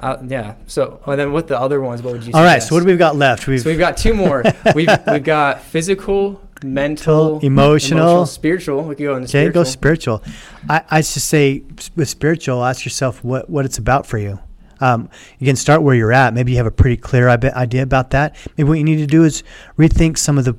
Uh, 0.00 0.16
yeah. 0.26 0.54
So, 0.66 0.98
and 1.06 1.20
then 1.20 1.32
with 1.32 1.46
the 1.46 1.58
other 1.60 1.80
ones, 1.80 2.02
what 2.02 2.14
would 2.14 2.24
you? 2.24 2.32
Say? 2.32 2.38
All 2.38 2.44
right. 2.44 2.60
So 2.60 2.74
what 2.74 2.80
do 2.80 2.86
we've 2.86 2.98
got 2.98 3.14
left? 3.14 3.46
We've 3.46 3.60
So 3.60 3.70
we've 3.70 3.78
got 3.78 3.96
two 3.96 4.12
more. 4.14 4.42
we've 4.74 4.88
we've 5.06 5.22
got 5.22 5.60
physical, 5.62 6.40
mental, 6.64 7.38
Emotional. 7.40 8.26
spiritual. 8.26 8.82
We 8.82 8.96
could 8.96 9.04
go 9.04 9.16
into 9.16 9.28
spiritual. 9.28 9.62
Go 9.62 9.64
spiritual. 9.70 10.22
I 10.68 10.82
I 10.90 10.98
just 11.00 11.28
say 11.28 11.62
with 11.94 12.08
spiritual, 12.08 12.64
ask 12.64 12.84
yourself 12.84 13.22
what 13.22 13.48
what 13.48 13.64
it's 13.64 13.78
about 13.78 14.04
for 14.04 14.18
you. 14.18 14.40
Um, 14.80 15.08
you 15.38 15.46
can 15.46 15.56
start 15.56 15.82
where 15.82 15.94
you're 15.94 16.12
at. 16.12 16.34
Maybe 16.34 16.52
you 16.52 16.58
have 16.58 16.66
a 16.66 16.70
pretty 16.70 16.96
clear 16.96 17.28
idea 17.28 17.82
about 17.82 18.10
that. 18.10 18.36
Maybe 18.56 18.68
what 18.68 18.78
you 18.78 18.84
need 18.84 18.98
to 18.98 19.06
do 19.06 19.24
is 19.24 19.42
rethink 19.78 20.18
some 20.18 20.38
of 20.38 20.44
the 20.44 20.56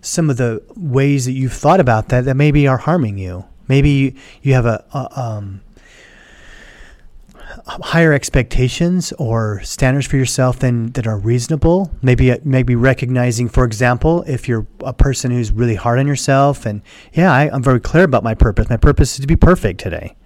some 0.00 0.28
of 0.28 0.36
the 0.36 0.60
ways 0.76 1.26
that 1.26 1.32
you've 1.32 1.52
thought 1.52 1.78
about 1.78 2.08
that 2.08 2.24
that 2.24 2.34
maybe 2.34 2.66
are 2.66 2.78
harming 2.78 3.18
you. 3.18 3.44
Maybe 3.68 3.90
you, 3.90 4.14
you 4.42 4.54
have 4.54 4.66
a, 4.66 4.84
a 4.92 5.20
um, 5.20 5.60
higher 7.66 8.12
expectations 8.12 9.12
or 9.18 9.60
standards 9.62 10.06
for 10.06 10.16
yourself 10.16 10.58
than 10.58 10.92
that 10.92 11.06
are 11.06 11.18
reasonable. 11.18 11.92
Maybe 12.02 12.36
maybe 12.44 12.74
recognizing, 12.74 13.48
for 13.48 13.64
example, 13.64 14.24
if 14.26 14.48
you're 14.48 14.66
a 14.80 14.92
person 14.92 15.30
who's 15.30 15.52
really 15.52 15.76
hard 15.76 15.98
on 15.98 16.06
yourself, 16.06 16.66
and 16.66 16.82
yeah, 17.12 17.32
I, 17.32 17.50
I'm 17.50 17.62
very 17.62 17.80
clear 17.80 18.04
about 18.04 18.24
my 18.24 18.34
purpose. 18.34 18.68
My 18.68 18.76
purpose 18.76 19.14
is 19.14 19.20
to 19.20 19.26
be 19.26 19.36
perfect 19.36 19.80
today. 19.80 20.16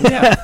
Yeah. 0.00 0.34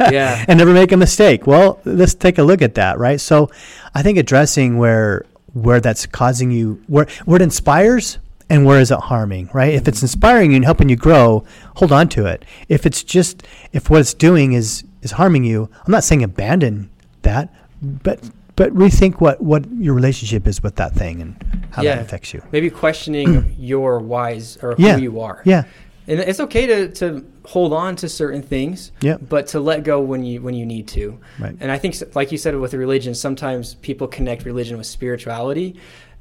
yeah. 0.10 0.44
and 0.48 0.58
never 0.58 0.72
make 0.72 0.92
a 0.92 0.96
mistake. 0.96 1.46
Well, 1.46 1.80
let's 1.84 2.14
take 2.14 2.38
a 2.38 2.42
look 2.42 2.62
at 2.62 2.74
that, 2.74 2.98
right? 2.98 3.20
So, 3.20 3.50
I 3.94 4.02
think 4.02 4.18
addressing 4.18 4.78
where 4.78 5.24
where 5.52 5.80
that's 5.80 6.06
causing 6.06 6.50
you 6.50 6.82
where 6.86 7.06
where 7.24 7.36
it 7.36 7.42
inspires 7.42 8.18
and 8.48 8.66
where 8.66 8.80
is 8.80 8.90
it 8.90 8.98
harming, 8.98 9.50
right? 9.52 9.72
If 9.72 9.88
it's 9.88 9.98
mm-hmm. 9.98 10.04
inspiring 10.04 10.50
you 10.52 10.56
and 10.56 10.64
helping 10.64 10.88
you 10.88 10.96
grow, 10.96 11.44
hold 11.76 11.92
on 11.92 12.08
to 12.10 12.26
it. 12.26 12.44
If 12.68 12.86
it's 12.86 13.02
just 13.02 13.42
if 13.72 13.90
what 13.90 14.00
it's 14.00 14.14
doing 14.14 14.52
is 14.52 14.84
is 15.02 15.12
harming 15.12 15.44
you, 15.44 15.68
I'm 15.86 15.92
not 15.92 16.04
saying 16.04 16.22
abandon 16.22 16.90
that, 17.22 17.52
but 17.80 18.20
but 18.56 18.72
rethink 18.74 19.20
what 19.20 19.40
what 19.40 19.64
your 19.72 19.94
relationship 19.94 20.46
is 20.46 20.62
with 20.62 20.76
that 20.76 20.94
thing 20.94 21.20
and 21.20 21.66
how 21.70 21.82
Yeah. 21.82 21.96
that 21.96 22.02
affects 22.02 22.34
you. 22.34 22.42
Maybe 22.52 22.70
questioning 22.70 23.54
your 23.58 23.98
whys 23.98 24.58
or 24.62 24.74
who 24.74 24.82
Yeah. 24.82 24.96
you 24.96 25.20
are. 25.20 25.42
Yeah. 25.44 25.64
And 26.08 26.18
it's 26.20 26.40
okay 26.40 26.66
to, 26.66 26.88
to 26.94 27.24
hold 27.44 27.72
on 27.72 27.94
to 27.96 28.08
certain 28.08 28.42
things, 28.42 28.90
Yeah. 29.00 29.18
but 29.18 29.46
to 29.48 29.60
let 29.60 29.84
go 29.84 30.00
when 30.00 30.24
you 30.24 30.40
when 30.42 30.54
you 30.54 30.66
need 30.66 30.88
to. 30.88 31.18
Right. 31.38 31.54
And 31.60 31.70
I 31.70 31.78
think, 31.78 31.96
like 32.14 32.32
you 32.32 32.38
said, 32.38 32.56
with 32.56 32.74
religion, 32.74 33.14
sometimes 33.14 33.74
people 33.76 34.08
connect 34.08 34.44
religion 34.44 34.76
with 34.78 34.86
spirituality, 34.86 35.76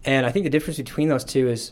and 0.05 0.25
I 0.25 0.31
think 0.31 0.43
the 0.43 0.49
difference 0.51 0.77
between 0.77 1.09
those 1.09 1.23
two 1.23 1.49
is 1.49 1.71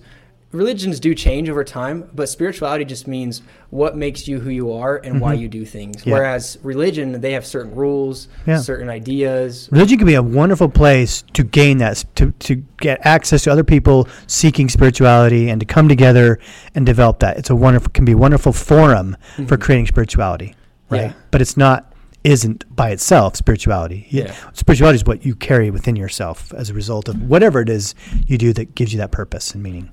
religions 0.51 0.99
do 0.99 1.13
change 1.13 1.47
over 1.49 1.63
time, 1.63 2.09
but 2.15 2.27
spirituality 2.27 2.83
just 2.83 3.07
means 3.07 3.41
what 3.69 3.95
makes 3.95 4.27
you 4.27 4.39
who 4.39 4.49
you 4.49 4.71
are 4.73 4.97
and 5.03 5.21
why 5.21 5.35
Mhm. 5.35 5.41
you 5.41 5.47
do 5.47 5.63
things. 5.65 6.03
Yeah. 6.05 6.13
Whereas 6.13 6.57
religion, 6.63 7.21
they 7.21 7.33
have 7.33 7.45
certain 7.45 7.75
rules, 7.75 8.27
Yeah. 8.47 8.57
certain 8.57 8.89
ideas. 8.89 9.69
Religion 9.71 9.99
can 9.99 10.07
be 10.07 10.15
a 10.15 10.23
wonderful 10.23 10.67
place 10.69 11.23
to 11.33 11.43
gain 11.43 11.77
that, 11.77 12.03
to, 12.15 12.31
to 12.39 12.63
get 12.81 12.99
access 13.05 13.43
to 13.43 13.51
other 13.51 13.63
people 13.63 14.07
seeking 14.25 14.69
spirituality 14.69 15.49
and 15.49 15.59
to 15.59 15.65
come 15.67 15.87
together 15.87 16.39
and 16.73 16.85
develop 16.85 17.19
that. 17.19 17.37
It's 17.37 17.49
a 17.51 17.55
wonderful, 17.55 17.89
can 17.93 18.05
be 18.05 18.13
a 18.13 18.17
wonderful 18.17 18.51
forum 18.53 19.17
for 19.47 19.55
Mhm. 19.57 19.61
creating 19.61 19.85
spirituality, 19.87 20.55
right? 20.89 21.01
Yeah. 21.01 21.13
But 21.29 21.41
it's 21.41 21.57
not, 21.57 21.93
isn't 22.23 22.65
by 22.75 22.89
itself 22.89 23.35
spirituality. 23.35 24.07
Yeah. 24.09 24.33
Spirituality 24.53 24.95
is 24.97 25.05
what 25.05 25.25
you 25.25 25.35
carry 25.35 25.69
within 25.69 25.95
yourself 25.95 26.51
as 26.57 26.69
a 26.71 26.73
result 26.73 27.07
of 27.07 27.21
whatever 27.29 27.61
it 27.61 27.69
is 27.69 27.93
you 28.27 28.37
do 28.39 28.51
that 28.53 28.73
gives 28.75 28.91
you 28.93 28.97
that 28.97 29.11
purpose 29.11 29.53
and 29.53 29.61
meaning. 29.61 29.89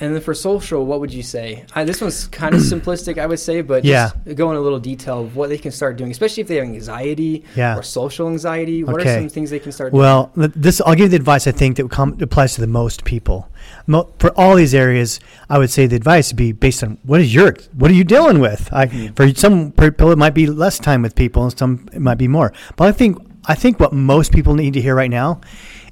And 0.00 0.14
then 0.14 0.22
for 0.22 0.32
social, 0.32 0.86
what 0.86 0.98
would 1.00 1.12
you 1.12 1.22
say? 1.22 1.64
I, 1.74 1.84
this 1.84 2.00
one's 2.00 2.26
kind 2.28 2.54
of 2.54 2.60
simplistic, 2.72 3.18
I 3.18 3.26
would 3.26 3.38
say, 3.38 3.60
but 3.60 3.84
Yeah. 3.84 4.10
just 4.24 4.36
go 4.36 4.50
in 4.50 4.56
a 4.56 4.60
little 4.60 4.80
detail 4.80 5.20
of 5.20 5.36
what 5.36 5.50
they 5.50 5.58
can 5.58 5.70
start 5.72 5.96
doing, 5.98 6.10
especially 6.10 6.40
if 6.40 6.48
they 6.48 6.56
have 6.56 6.64
anxiety 6.64 7.44
Yeah. 7.54 7.76
or 7.76 7.82
social 7.82 8.28
anxiety. 8.28 8.82
What 8.82 9.00
Okay. 9.00 9.16
are 9.16 9.20
some 9.20 9.28
things 9.28 9.50
they 9.50 9.58
can 9.58 9.72
start 9.72 9.92
Well, 9.92 10.32
th- 10.34 10.52
this 10.56 10.80
I'll 10.86 10.94
give 10.94 11.04
you 11.04 11.08
the 11.10 11.16
advice 11.16 11.46
I 11.46 11.52
think 11.52 11.76
that 11.76 11.90
com- 11.90 12.16
applies 12.20 12.54
to 12.54 12.60
the 12.62 12.66
most 12.66 13.04
people. 13.04 13.48
Mo- 13.86 14.08
for 14.18 14.30
all 14.38 14.54
these 14.56 14.74
areas, 14.74 15.20
I 15.50 15.58
would 15.58 15.70
say 15.70 15.86
the 15.86 15.96
advice 15.96 16.32
would 16.32 16.36
be 16.38 16.52
based 16.52 16.82
on 16.82 16.96
what 17.04 17.20
is 17.20 17.34
your 17.34 17.54
what 17.76 17.90
are 17.90 17.94
you 17.94 18.04
dealing 18.04 18.38
with. 18.40 18.68
I, 18.72 18.86
Mhm. 18.86 19.16
For 19.16 19.28
some 19.34 19.72
people, 19.72 20.10
it 20.12 20.18
might 20.18 20.34
be 20.34 20.46
less 20.46 20.78
time 20.78 21.02
with 21.02 21.14
people, 21.14 21.42
and 21.44 21.58
some 21.58 21.86
it 21.92 22.00
might 22.00 22.16
be 22.18 22.26
more. 22.28 22.52
But 22.76 22.88
I 22.88 22.92
think 22.92 23.18
I 23.46 23.54
think 23.54 23.80
what 23.80 23.92
most 23.92 24.32
people 24.32 24.54
need 24.54 24.74
to 24.74 24.80
hear 24.80 24.94
right 24.94 25.10
now 25.10 25.40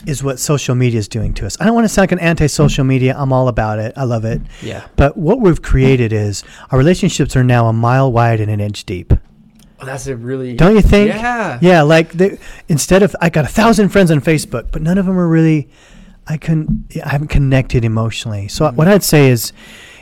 is 0.06 0.22
what 0.22 0.38
social 0.38 0.74
media 0.74 0.98
is 0.98 1.08
doing 1.08 1.34
to 1.34 1.46
us. 1.46 1.56
I 1.60 1.64
don't 1.64 1.74
want 1.74 1.84
to 1.84 1.88
sound 1.88 2.04
like 2.04 2.12
an 2.12 2.18
anti-social 2.20 2.84
media. 2.84 3.14
I'm 3.18 3.32
all 3.32 3.48
about 3.48 3.78
it. 3.78 3.92
I 3.96 4.04
love 4.04 4.24
it. 4.24 4.40
Yeah. 4.62 4.86
But 4.96 5.16
what 5.16 5.40
we've 5.40 5.60
created 5.60 6.12
is 6.12 6.44
our 6.70 6.78
relationships 6.78 7.36
are 7.36 7.44
now 7.44 7.66
a 7.66 7.72
mile 7.72 8.10
wide 8.12 8.40
and 8.40 8.50
an 8.50 8.60
inch 8.60 8.84
deep. 8.84 9.12
Oh, 9.80 9.84
that's 9.86 10.06
a 10.06 10.16
really. 10.16 10.54
Don't 10.54 10.74
you 10.74 10.82
think? 10.82 11.10
Yeah. 11.10 11.58
Yeah, 11.60 11.82
like 11.82 12.12
the, 12.12 12.38
instead 12.68 13.02
of 13.02 13.14
I 13.20 13.28
got 13.30 13.44
a 13.44 13.48
thousand 13.48 13.90
friends 13.90 14.10
on 14.10 14.20
Facebook, 14.20 14.70
but 14.72 14.82
none 14.82 14.98
of 14.98 15.06
them 15.06 15.18
are 15.18 15.28
really 15.28 15.68
I 16.26 16.36
can 16.36 16.84
I 17.04 17.08
haven't 17.10 17.28
connected 17.28 17.84
emotionally. 17.84 18.48
So 18.48 18.66
Mhm. 18.66 18.74
what 18.74 18.88
I'd 18.88 19.02
say 19.04 19.30
is 19.30 19.52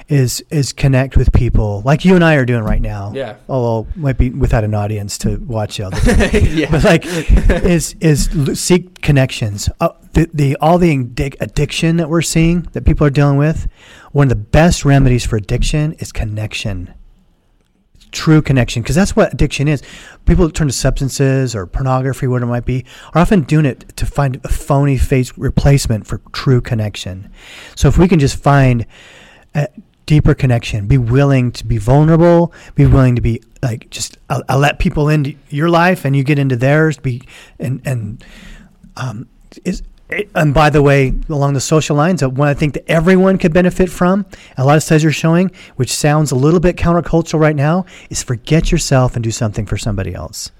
is 0.09 0.41
is 0.51 0.73
connect 0.73 1.17
with 1.17 1.33
people 1.33 1.83
like 1.85 2.05
you 2.05 2.15
and 2.15 2.23
I 2.23 2.37
are 2.37 2.45
doing 2.45 2.63
right 2.63 2.81
now. 2.81 3.13
Yeah. 3.15 3.37
Although 3.49 3.91
might 3.97 4.17
be 4.17 4.31
without 4.31 4.63
an 4.63 4.75
audience 4.75 5.19
to 5.19 5.37
watch 5.39 5.81
all 5.81 5.91
the 5.91 6.51
yeah. 6.55 6.71
but 6.71 6.85
like 6.85 7.05
is 7.65 7.97
is 8.01 8.29
seek 8.59 9.01
connections. 9.03 9.69
Uh, 9.81 9.89
the, 10.13 10.31
the 10.33 10.57
all 10.61 10.79
the 10.79 10.97
addic- 10.97 11.37
addiction 11.41 11.97
that 11.97 12.09
we're 12.09 12.23
seeing 12.23 12.63
that 12.73 12.85
people 12.85 13.07
are 13.07 13.11
dealing 13.11 13.37
with, 13.37 13.67
one 14.13 14.27
of 14.27 14.29
the 14.29 14.37
best 14.37 14.85
remedies 14.85 15.27
for 15.27 15.37
addiction 15.37 15.95
is 15.95 16.13
connection. 16.13 16.95
True 18.13 18.41
connection, 18.41 18.83
because 18.83 18.97
that's 18.97 19.15
what 19.15 19.35
addiction 19.35 19.69
is. 19.69 19.83
People 20.25 20.49
turn 20.49 20.69
to 20.69 20.73
substances 20.73 21.55
or 21.55 21.67
pornography, 21.67 22.27
whatever 22.27 22.49
it 22.49 22.55
might 22.55 22.65
be, 22.65 22.87
are 23.13 23.21
often 23.21 23.43
doing 23.43 23.67
it 23.67 23.95
to 23.97 24.07
find 24.07 24.41
a 24.43 24.49
phony 24.49 24.97
face 24.97 25.37
replacement 25.37 26.07
for 26.07 26.23
true 26.33 26.61
connection. 26.63 27.31
So 27.75 27.89
if 27.89 27.99
we 27.99 28.09
can 28.09 28.19
just 28.19 28.43
find 28.43 28.87
a 29.55 29.69
deeper 30.07 30.35
connection, 30.35 30.87
be 30.87 30.99
willing 30.99 31.53
to 31.53 31.67
be 31.67 31.79
vulnerable, 31.79 32.53
be 32.75 32.87
willing 32.87 33.17
to 33.17 33.21
be 33.21 33.43
like 33.63 33.91
just 33.91 34.19
I'll, 34.31 34.43
I'll 34.49 34.59
let 34.59 34.79
people 34.79 35.09
into 35.09 35.35
your 35.51 35.69
life 35.69 36.05
and 36.05 36.17
you 36.17 36.25
get 36.25 36.39
into 36.39 36.57
theirs. 36.57 36.99
Be 36.99 37.23
and 37.59 37.83
and 37.85 38.25
um, 38.97 39.29
is 39.65 39.83
and 40.35 40.55
by 40.55 40.71
the 40.71 40.83
way, 40.83 41.13
along 41.29 41.55
the 41.55 41.61
social 41.61 41.97
lines, 41.97 42.23
uh, 42.23 42.31
one 42.31 42.47
I 42.47 42.55
think 42.55 42.75
that 42.75 42.89
everyone 42.89 43.39
could 43.39 43.53
benefit 43.53 43.91
from, 43.91 44.25
a 44.57 44.65
lot 44.65 44.77
of 44.77 44.85
studies 44.85 45.05
are 45.05 45.11
showing, 45.11 45.51
which 45.75 45.93
sounds 45.93 46.31
a 46.31 46.37
little 46.37 46.61
bit 46.61 46.77
countercultural 46.77 47.41
right 47.41 47.57
now, 47.57 47.87
is 48.09 48.23
forget 48.23 48.71
yourself 48.71 49.17
and 49.17 49.25
do 49.25 49.33
something 49.33 49.67
for 49.67 49.77
somebody 49.77 50.15
else. 50.15 50.53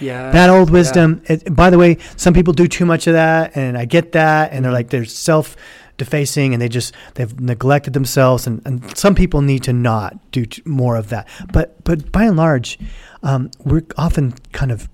yeah. 0.00 0.32
That 0.32 0.50
old 0.50 0.70
wisdom. 0.70 1.22
It, 1.26 1.54
by 1.54 1.70
the 1.70 1.78
way, 1.78 1.98
some 2.16 2.34
people 2.34 2.52
do 2.52 2.66
too 2.66 2.84
much 2.84 3.06
of 3.06 3.12
that, 3.12 3.56
and 3.56 3.78
I 3.78 3.84
get 3.84 4.12
that, 4.12 4.52
and 4.52 4.64
they're 4.64 4.72
like 4.72 4.90
they're 4.90 5.04
self 5.04 5.56
defacing, 6.00 6.52
and 6.52 6.60
they 6.60 6.68
just 6.68 6.94
they've 7.14 7.38
neglected 7.38 7.92
themselves, 7.92 8.46
and, 8.46 8.60
and 8.64 8.96
some 8.96 9.14
people 9.14 9.42
need 9.42 9.62
to 9.64 9.72
not 9.72 10.18
do 10.32 10.44
more 10.64 10.96
of 10.96 11.10
that. 11.10 11.28
But 11.52 11.84
but 11.84 12.10
by 12.10 12.24
and 12.24 12.36
large, 12.36 12.78
um, 13.22 13.50
we're 13.64 13.84
often 13.96 14.32
kind 14.52 14.72
of 14.72 14.88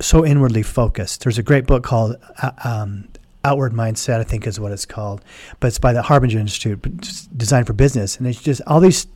so 0.00 0.24
inwardly 0.24 0.62
focused. 0.62 1.22
There's 1.22 1.38
a 1.38 1.42
great 1.42 1.66
book 1.66 1.84
called 1.84 2.16
uh, 2.42 2.50
um, 2.64 3.08
Outward 3.44 3.72
Mindset, 3.72 4.20
I 4.20 4.24
think 4.24 4.46
is 4.46 4.58
what 4.58 4.72
it's 4.72 4.86
called, 4.86 5.22
but 5.60 5.68
it's 5.68 5.78
by 5.78 5.92
the 5.92 6.02
Arbinger 6.02 6.40
Institute, 6.40 6.80
designed 7.36 7.66
for 7.66 7.74
business, 7.74 8.16
and 8.16 8.26
it's 8.26 8.42
just 8.42 8.62
all 8.66 8.80
these 8.80 9.06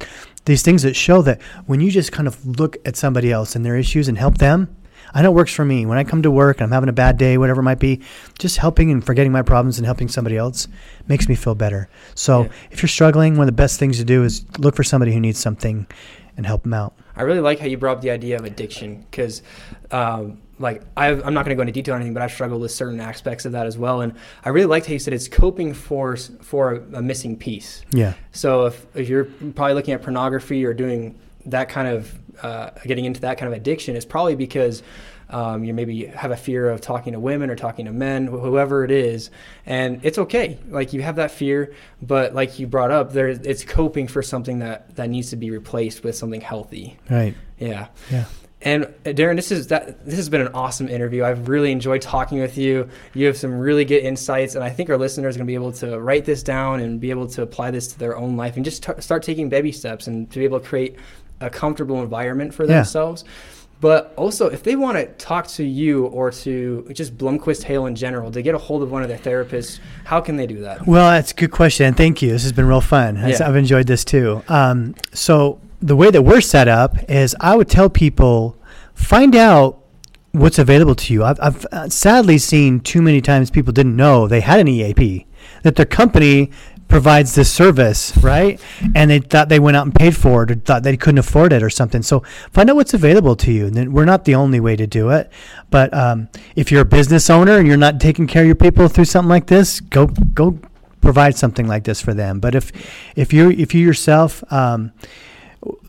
these 0.44 0.62
things 0.62 0.82
that 0.82 0.94
show 0.94 1.22
that 1.22 1.40
when 1.66 1.80
you 1.80 1.90
just 1.90 2.12
kind 2.12 2.28
of 2.28 2.34
look 2.46 2.76
at 2.84 2.96
somebody 2.96 3.32
else 3.32 3.56
and 3.56 3.64
their 3.64 3.76
issues 3.76 4.06
and 4.08 4.18
help 4.18 4.38
them. 4.38 4.76
I 5.14 5.22
know 5.22 5.30
it 5.30 5.34
works 5.34 5.52
for 5.52 5.64
me. 5.64 5.86
When 5.86 5.98
I 5.98 6.04
come 6.04 6.22
to 6.22 6.30
work 6.30 6.58
and 6.58 6.64
I'm 6.64 6.70
having 6.72 6.88
a 6.88 6.92
bad 6.92 7.16
day, 7.18 7.36
whatever 7.38 7.60
it 7.60 7.64
might 7.64 7.78
be, 7.78 8.00
just 8.38 8.58
helping 8.58 8.90
and 8.90 9.04
forgetting 9.04 9.32
my 9.32 9.42
problems 9.42 9.78
and 9.78 9.86
helping 9.86 10.08
somebody 10.08 10.36
else 10.36 10.68
makes 11.08 11.28
me 11.28 11.34
feel 11.34 11.54
better. 11.54 11.88
So 12.14 12.42
Yeah. 12.44 12.48
if 12.70 12.82
you're 12.82 12.88
struggling, 12.88 13.32
one 13.36 13.42
of 13.42 13.46
the 13.54 13.60
best 13.60 13.78
things 13.78 13.98
to 13.98 14.04
do 14.04 14.24
is 14.24 14.44
look 14.58 14.76
for 14.76 14.84
somebody 14.84 15.12
who 15.12 15.20
needs 15.20 15.38
something 15.38 15.86
and 16.36 16.46
help 16.46 16.62
them 16.62 16.72
out. 16.74 16.94
I 17.16 17.22
really 17.22 17.40
like 17.40 17.58
how 17.58 17.66
you 17.66 17.76
brought 17.76 17.96
up 17.98 18.02
the 18.02 18.10
idea 18.10 18.36
of 18.36 18.44
addiction 18.44 19.04
because, 19.10 19.42
um, 19.90 20.38
like, 20.58 20.82
I've, 20.96 21.26
I'm 21.26 21.34
not 21.34 21.44
going 21.44 21.50
to 21.50 21.56
go 21.56 21.62
into 21.62 21.72
detail 21.72 21.94
on 21.94 22.00
anything, 22.00 22.14
but 22.14 22.22
I've 22.22 22.32
struggled 22.32 22.60
with 22.62 22.70
certain 22.70 23.00
aspects 23.00 23.44
of 23.44 23.52
that 23.52 23.66
as 23.66 23.76
well. 23.76 24.00
And 24.02 24.14
I 24.44 24.50
really 24.50 24.66
liked 24.66 24.86
how 24.86 24.92
you 24.92 24.98
said 24.98 25.12
it's 25.12 25.28
coping 25.28 25.74
for 25.74 26.16
for 26.16 26.74
a, 26.74 26.98
a 26.98 27.02
missing 27.02 27.36
piece. 27.36 27.82
Yeah. 27.90 28.14
So 28.32 28.66
if, 28.66 28.86
if 28.94 29.08
you're 29.08 29.24
probably 29.24 29.74
looking 29.74 29.92
at 29.92 30.02
pornography 30.02 30.64
or 30.64 30.72
doing 30.72 31.18
that 31.46 31.68
kind 31.68 31.88
of 31.88 32.19
uh, 32.42 32.70
getting 32.84 33.04
into 33.04 33.20
that 33.22 33.38
kind 33.38 33.52
of 33.52 33.56
addiction, 33.56 33.96
is 33.96 34.04
probably 34.04 34.34
because 34.34 34.82
um, 35.30 35.64
you 35.64 35.72
maybe 35.72 36.06
have 36.06 36.30
a 36.30 36.36
fear 36.36 36.68
of 36.68 36.80
talking 36.80 37.12
to 37.12 37.20
women 37.20 37.50
or 37.50 37.56
talking 37.56 37.86
to 37.86 37.92
men, 37.92 38.26
whoever 38.26 38.84
it 38.84 38.90
is, 38.90 39.30
and 39.64 40.00
it's 40.04 40.18
okay. 40.18 40.58
Like 40.68 40.92
you 40.92 41.02
have 41.02 41.16
that 41.16 41.30
fear, 41.30 41.72
but 42.02 42.34
like 42.34 42.58
you 42.58 42.66
brought 42.66 42.90
up, 42.90 43.12
there 43.12 43.28
it's 43.28 43.64
coping 43.64 44.08
for 44.08 44.22
something 44.22 44.58
that 44.58 44.96
that 44.96 45.08
needs 45.08 45.30
to 45.30 45.36
be 45.36 45.50
replaced 45.50 46.02
with 46.02 46.16
something 46.16 46.40
healthy. 46.40 46.98
Right. 47.08 47.34
Yeah. 47.58 47.88
Yeah. 48.10 48.24
And 48.62 48.84
uh, 48.84 49.10
Darren, 49.10 49.36
this 49.36 49.50
is 49.50 49.68
that. 49.68 50.04
This 50.04 50.16
has 50.16 50.28
been 50.28 50.42
an 50.42 50.48
awesome 50.52 50.88
interview. 50.88 51.24
I've 51.24 51.48
really 51.48 51.72
enjoyed 51.72 52.02
talking 52.02 52.40
with 52.40 52.58
you. 52.58 52.90
You 53.14 53.26
have 53.26 53.36
some 53.36 53.58
really 53.58 53.86
good 53.86 54.02
insights, 54.02 54.54
and 54.54 54.62
I 54.62 54.68
think 54.68 54.90
our 54.90 54.98
listeners 54.98 55.34
are 55.34 55.38
going 55.38 55.46
to 55.46 55.50
be 55.50 55.54
able 55.54 55.72
to 55.72 55.98
write 55.98 56.26
this 56.26 56.42
down 56.42 56.80
and 56.80 57.00
be 57.00 57.10
able 57.10 57.26
to 57.28 57.42
apply 57.42 57.70
this 57.70 57.88
to 57.88 57.98
their 57.98 58.16
own 58.16 58.36
life 58.36 58.56
and 58.56 58.64
just 58.64 58.82
t- 58.82 58.92
start 58.98 59.22
taking 59.22 59.48
baby 59.48 59.72
steps 59.72 60.08
and 60.08 60.30
to 60.30 60.38
be 60.38 60.44
able 60.44 60.60
to 60.60 60.66
create 60.66 60.96
a 61.40 61.50
comfortable 61.50 62.02
environment 62.02 62.54
for 62.54 62.64
Yeah. 62.64 62.76
themselves. 62.76 63.24
But 63.80 64.12
also, 64.16 64.48
if 64.48 64.62
they 64.62 64.76
want 64.76 64.98
to 64.98 65.06
talk 65.24 65.46
to 65.48 65.64
you 65.64 66.04
or 66.06 66.30
to 66.30 66.86
just 66.92 67.16
Blomquist 67.16 67.62
Hale 67.62 67.86
in 67.86 67.94
general 67.94 68.30
to 68.30 68.42
get 68.42 68.54
a 68.54 68.58
hold 68.58 68.82
of 68.82 68.90
one 68.90 69.02
of 69.02 69.08
their 69.08 69.16
therapists, 69.16 69.78
how 70.04 70.20
can 70.20 70.36
they 70.36 70.46
do 70.46 70.60
that? 70.60 70.86
Well, 70.86 71.10
that's 71.10 71.32
a 71.32 71.34
good 71.34 71.50
question. 71.50 71.86
and 71.86 71.96
Thank 71.96 72.20
you. 72.20 72.30
This 72.30 72.42
has 72.42 72.52
been 72.52 72.66
real 72.66 72.82
fun. 72.82 73.16
Yeah. 73.16 73.38
I've 73.42 73.56
enjoyed 73.56 73.86
this 73.86 74.04
too. 74.04 74.42
Um, 74.48 74.94
so 75.14 75.60
the 75.80 75.96
way 75.96 76.10
that 76.10 76.20
we're 76.20 76.42
set 76.42 76.68
up 76.68 76.94
is 77.10 77.34
I 77.40 77.56
would 77.56 77.70
tell 77.70 77.88
people 77.88 78.54
find 78.92 79.34
out 79.34 79.78
what's 80.32 80.58
available 80.58 80.94
to 80.94 81.14
you. 81.14 81.24
I've, 81.24 81.40
I've 81.40 81.66
uh, 81.72 81.88
sadly 81.88 82.36
seen 82.36 82.80
too 82.80 83.00
many 83.00 83.22
times 83.22 83.50
people 83.50 83.72
didn't 83.72 83.96
know 83.96 84.28
they 84.28 84.40
had 84.40 84.60
an 84.60 84.68
EAP, 84.68 85.26
that 85.62 85.76
their 85.76 85.86
company 85.86 86.50
provides 86.90 87.34
this 87.34 87.50
service, 87.50 88.14
right? 88.18 88.60
And 88.94 89.10
they 89.10 89.20
thought 89.20 89.48
they 89.48 89.58
went 89.58 89.76
out 89.76 89.86
and 89.86 89.94
paid 89.94 90.16
for 90.16 90.42
it, 90.42 90.50
or 90.50 90.54
thought 90.56 90.82
they 90.82 90.96
couldn't 90.96 91.18
afford 91.18 91.52
it, 91.52 91.62
or 91.62 91.70
something. 91.70 92.02
So 92.02 92.20
find 92.52 92.68
out 92.68 92.76
what's 92.76 92.92
available 92.92 93.36
to 93.36 93.52
you. 93.52 93.66
And 93.66 93.94
we're 93.94 94.04
not 94.04 94.24
the 94.24 94.34
only 94.34 94.60
way 94.60 94.76
to 94.76 94.86
do 94.86 95.10
it, 95.10 95.32
but 95.70 95.94
um, 95.94 96.28
if 96.56 96.70
you're 96.70 96.82
a 96.82 96.92
business 96.98 97.30
owner 97.30 97.56
and 97.56 97.66
you're 97.66 97.76
not 97.76 98.00
taking 98.00 98.26
care 98.26 98.42
of 98.42 98.46
your 98.46 98.56
people 98.56 98.88
through 98.88 99.06
something 99.06 99.30
like 99.30 99.46
this, 99.46 99.80
go 99.80 100.06
go 100.06 100.58
provide 101.00 101.36
something 101.36 101.66
like 101.66 101.84
this 101.84 102.02
for 102.02 102.12
them. 102.12 102.40
But 102.40 102.54
if 102.54 102.72
if 103.16 103.32
you 103.32 103.50
if 103.50 103.74
you 103.74 103.86
yourself 103.86 104.44
um, 104.52 104.92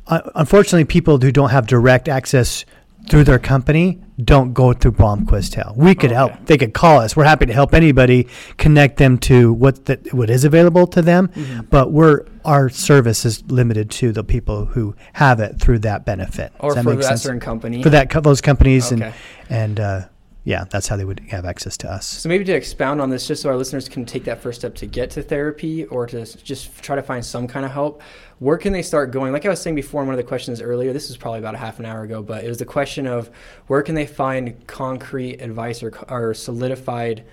unfortunately, 0.07 0.85
people 0.85 1.17
who 1.17 1.31
don't 1.31 1.49
have 1.49 1.67
direct 1.67 2.07
access 2.07 2.65
through 3.09 3.23
their 3.23 3.39
company 3.39 4.01
don't 4.23 4.53
go 4.53 4.73
through 4.73 4.91
Blomquist 4.91 5.55
Hale. 5.55 5.73
We 5.75 5.95
could 5.95 6.11
okay. 6.11 6.15
help. 6.15 6.45
They 6.45 6.57
could 6.57 6.73
call 6.73 6.99
us. 6.99 7.15
We're 7.15 7.23
happy 7.23 7.47
to 7.47 7.53
help 7.53 7.73
anybody 7.73 8.27
connect 8.57 8.97
them 8.97 9.17
to 9.19 9.51
what 9.53 9.85
that 9.85 10.13
what 10.13 10.29
is 10.29 10.43
available 10.43 10.87
to 10.87 11.01
them. 11.01 11.29
Mm-hmm. 11.29 11.61
But 11.69 11.91
we're 11.91 12.25
our 12.45 12.69
service 12.69 13.25
is 13.25 13.43
limited 13.49 13.89
to 13.91 14.11
the 14.11 14.23
people 14.23 14.65
who 14.65 14.95
have 15.13 15.39
it 15.39 15.59
through 15.59 15.79
that 15.79 16.05
benefit. 16.05 16.51
Or 16.59 16.75
that 16.75 16.83
for 16.83 16.95
that 16.95 17.03
sense? 17.03 17.23
certain 17.23 17.39
company. 17.39 17.83
For 17.83 17.89
that 17.89 18.09
those 18.23 18.41
companies 18.41 18.91
okay. 18.91 19.05
and 19.05 19.13
and 19.49 19.79
uh, 19.79 20.01
yeah, 20.43 20.65
that's 20.69 20.87
how 20.87 20.95
they 20.95 21.05
would 21.05 21.19
have 21.29 21.45
access 21.45 21.77
to 21.77 21.91
us. 21.91 22.07
So 22.07 22.27
maybe 22.27 22.43
to 22.45 22.53
expound 22.53 22.99
on 22.99 23.11
this, 23.11 23.27
just 23.27 23.43
so 23.43 23.49
our 23.49 23.55
listeners 23.55 23.87
can 23.87 24.05
take 24.05 24.23
that 24.23 24.41
first 24.41 24.61
step 24.61 24.73
to 24.75 24.87
get 24.87 25.11
to 25.11 25.21
therapy 25.21 25.85
or 25.85 26.07
to 26.07 26.25
just 26.43 26.81
try 26.81 26.95
to 26.95 27.03
find 27.03 27.23
some 27.23 27.47
kind 27.47 27.63
of 27.63 27.71
help, 27.71 28.01
where 28.39 28.57
can 28.57 28.73
they 28.73 28.81
start 28.81 29.11
going? 29.11 29.33
Like 29.33 29.45
I 29.45 29.49
was 29.49 29.61
saying 29.61 29.75
before 29.75 30.01
in 30.01 30.07
one 30.07 30.15
of 30.15 30.17
the 30.17 30.27
questions 30.27 30.59
earlier, 30.59 30.93
this 30.93 31.09
was 31.09 31.17
probably 31.17 31.39
about 31.39 31.53
a 31.53 31.59
half 31.59 31.79
an 31.79 31.85
hour 31.85 32.01
ago, 32.01 32.23
but 32.23 32.43
it 32.43 32.47
was 32.47 32.57
the 32.57 32.65
question 32.65 33.05
of 33.05 33.29
where 33.67 33.83
can 33.83 33.93
they 33.93 34.07
find 34.07 34.65
concrete 34.65 35.41
advice 35.41 35.83
or, 35.83 35.93
or 36.09 36.33
solidified 36.33 37.23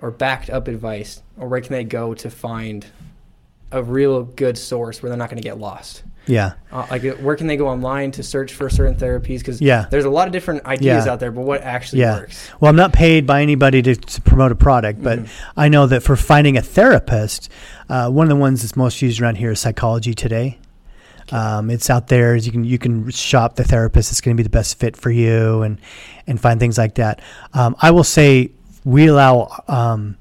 or 0.00 0.10
backed 0.10 0.48
up 0.48 0.68
advice, 0.68 1.22
or 1.36 1.48
where 1.48 1.60
can 1.60 1.72
they 1.72 1.84
go 1.84 2.14
to 2.14 2.30
find 2.30 2.86
a 3.72 3.82
real 3.82 4.22
good 4.24 4.56
source 4.56 5.02
where 5.02 5.10
they're 5.10 5.18
not 5.18 5.28
going 5.28 5.42
to 5.42 5.46
get 5.46 5.58
lost? 5.58 6.02
Yeah. 6.28 6.52
Uh, 6.70 6.86
like, 6.90 7.04
uh, 7.04 7.12
where 7.14 7.34
can 7.34 7.46
they 7.46 7.56
go 7.56 7.68
online 7.68 8.10
to 8.12 8.22
search 8.22 8.52
for 8.52 8.68
certain 8.68 8.94
therapies? 8.94 9.38
Because 9.38 9.60
yeah. 9.60 9.86
there's 9.90 10.04
a 10.04 10.10
lot 10.10 10.28
of 10.28 10.32
different 10.32 10.64
ideas 10.66 11.06
yeah. 11.06 11.12
out 11.12 11.20
there, 11.20 11.32
but 11.32 11.40
what 11.40 11.62
actually 11.62 12.00
yeah. 12.00 12.18
works? 12.18 12.50
Well, 12.60 12.68
I'm 12.68 12.76
not 12.76 12.92
paid 12.92 13.26
by 13.26 13.42
anybody 13.42 13.82
to, 13.82 13.96
to 13.96 14.22
promote 14.22 14.52
a 14.52 14.54
product, 14.54 15.02
but 15.02 15.20
mm-hmm. 15.20 15.60
I 15.60 15.68
know 15.68 15.86
that 15.86 16.02
for 16.02 16.16
finding 16.16 16.56
a 16.56 16.62
therapist, 16.62 17.50
uh, 17.88 18.10
one 18.10 18.24
of 18.24 18.28
the 18.28 18.36
ones 18.36 18.62
that's 18.62 18.76
most 18.76 19.00
used 19.00 19.20
around 19.20 19.36
here 19.36 19.52
is 19.52 19.60
Psychology 19.60 20.14
Today. 20.14 20.58
Um, 21.30 21.70
it's 21.70 21.90
out 21.90 22.08
there. 22.08 22.36
You 22.36 22.50
can 22.50 22.64
you 22.64 22.78
can 22.78 23.10
shop 23.10 23.56
the 23.56 23.64
therapist 23.64 24.10
that's 24.10 24.22
going 24.22 24.34
to 24.34 24.40
be 24.40 24.44
the 24.44 24.50
best 24.50 24.78
fit 24.78 24.96
for 24.96 25.10
you, 25.10 25.60
and 25.60 25.78
and 26.26 26.40
find 26.40 26.58
things 26.58 26.78
like 26.78 26.94
that. 26.94 27.20
Um, 27.52 27.76
I 27.82 27.90
will 27.90 28.04
say 28.04 28.52
we 28.84 29.08
allow 29.08 29.62
um, 29.68 30.16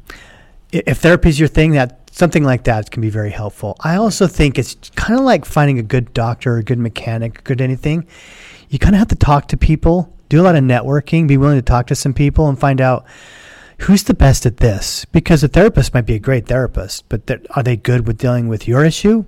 if 0.72 0.98
therapy 0.98 1.30
is 1.30 1.40
your 1.40 1.48
thing, 1.48 1.72
that 1.72 2.07
something 2.18 2.44
like 2.44 2.64
that 2.64 2.90
can 2.90 3.02
be 3.02 3.10
very 3.10 3.30
helpful. 3.30 3.78
I 3.82 3.96
also 3.96 4.26
think 4.26 4.58
it's 4.58 4.76
kind 4.96 5.20
of 5.20 5.24
like 5.24 5.46
finding 5.46 5.78
a 5.78 5.84
good 5.84 6.14
doctor, 6.14 6.58
a 6.58 6.64
good 6.64 6.80
mechanic, 6.80 7.44
good 7.44 7.62
anything. 7.62 8.08
You 8.70 8.80
kind 8.80 8.96
of 8.96 9.00
have 9.00 9.10
to 9.10 9.16
talk 9.16 9.48
to 9.50 9.58
people, 9.58 10.12
do 10.28 10.42
a 10.42 10.44
lot 10.44 10.56
of 10.56 10.64
networking, 10.64 11.28
be 11.28 11.38
willing 11.38 11.58
to 11.58 11.62
talk 11.62 11.88
to 11.88 11.96
some 11.96 12.14
people 12.14 12.50
and 12.50 12.60
find 12.60 12.82
out 12.82 13.06
who's 13.82 14.04
the 14.04 14.16
best 14.16 14.48
at 14.48 14.58
this. 14.58 15.06
Because 15.06 15.44
a 15.44 15.48
therapist 15.48 15.94
might 15.94 16.08
be 16.08 16.16
a 16.16 16.20
great 16.20 16.48
therapist, 16.48 17.08
but 17.08 17.30
are 17.52 17.62
they 17.62 17.78
good 17.78 18.08
with 18.08 18.18
dealing 18.18 18.48
with 18.48 18.68
your 18.68 18.84
issue? 18.84 19.24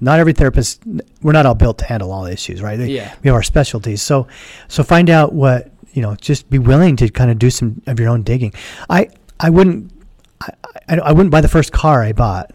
Not 0.00 0.18
every 0.18 0.32
therapist. 0.32 0.82
We're 1.20 1.32
not 1.32 1.44
all 1.44 1.54
built 1.54 1.76
to 1.78 1.84
handle 1.84 2.10
all 2.10 2.24
issues, 2.24 2.62
right? 2.62 2.80
Yeah. 2.80 3.14
We 3.22 3.28
have 3.28 3.34
our 3.34 3.42
specialties. 3.42 4.00
So, 4.00 4.28
so 4.66 4.82
find 4.82 5.10
out 5.10 5.34
what 5.34 5.70
you 5.92 6.00
know. 6.00 6.16
Just 6.16 6.48
be 6.48 6.58
willing 6.58 6.96
to 6.96 7.10
kind 7.10 7.30
of 7.30 7.38
do 7.38 7.50
some 7.50 7.82
of 7.86 8.00
your 8.00 8.08
own 8.08 8.22
digging. 8.22 8.54
I 8.88 9.10
I 9.38 9.50
wouldn't 9.50 9.92
I, 10.90 10.96
I, 10.96 11.12
wouldn't 11.12 11.30
buy 11.30 11.40
the 11.40 11.48
first 11.48 11.72
car 11.72 12.02
I 12.02 12.12
bought. 12.12 12.50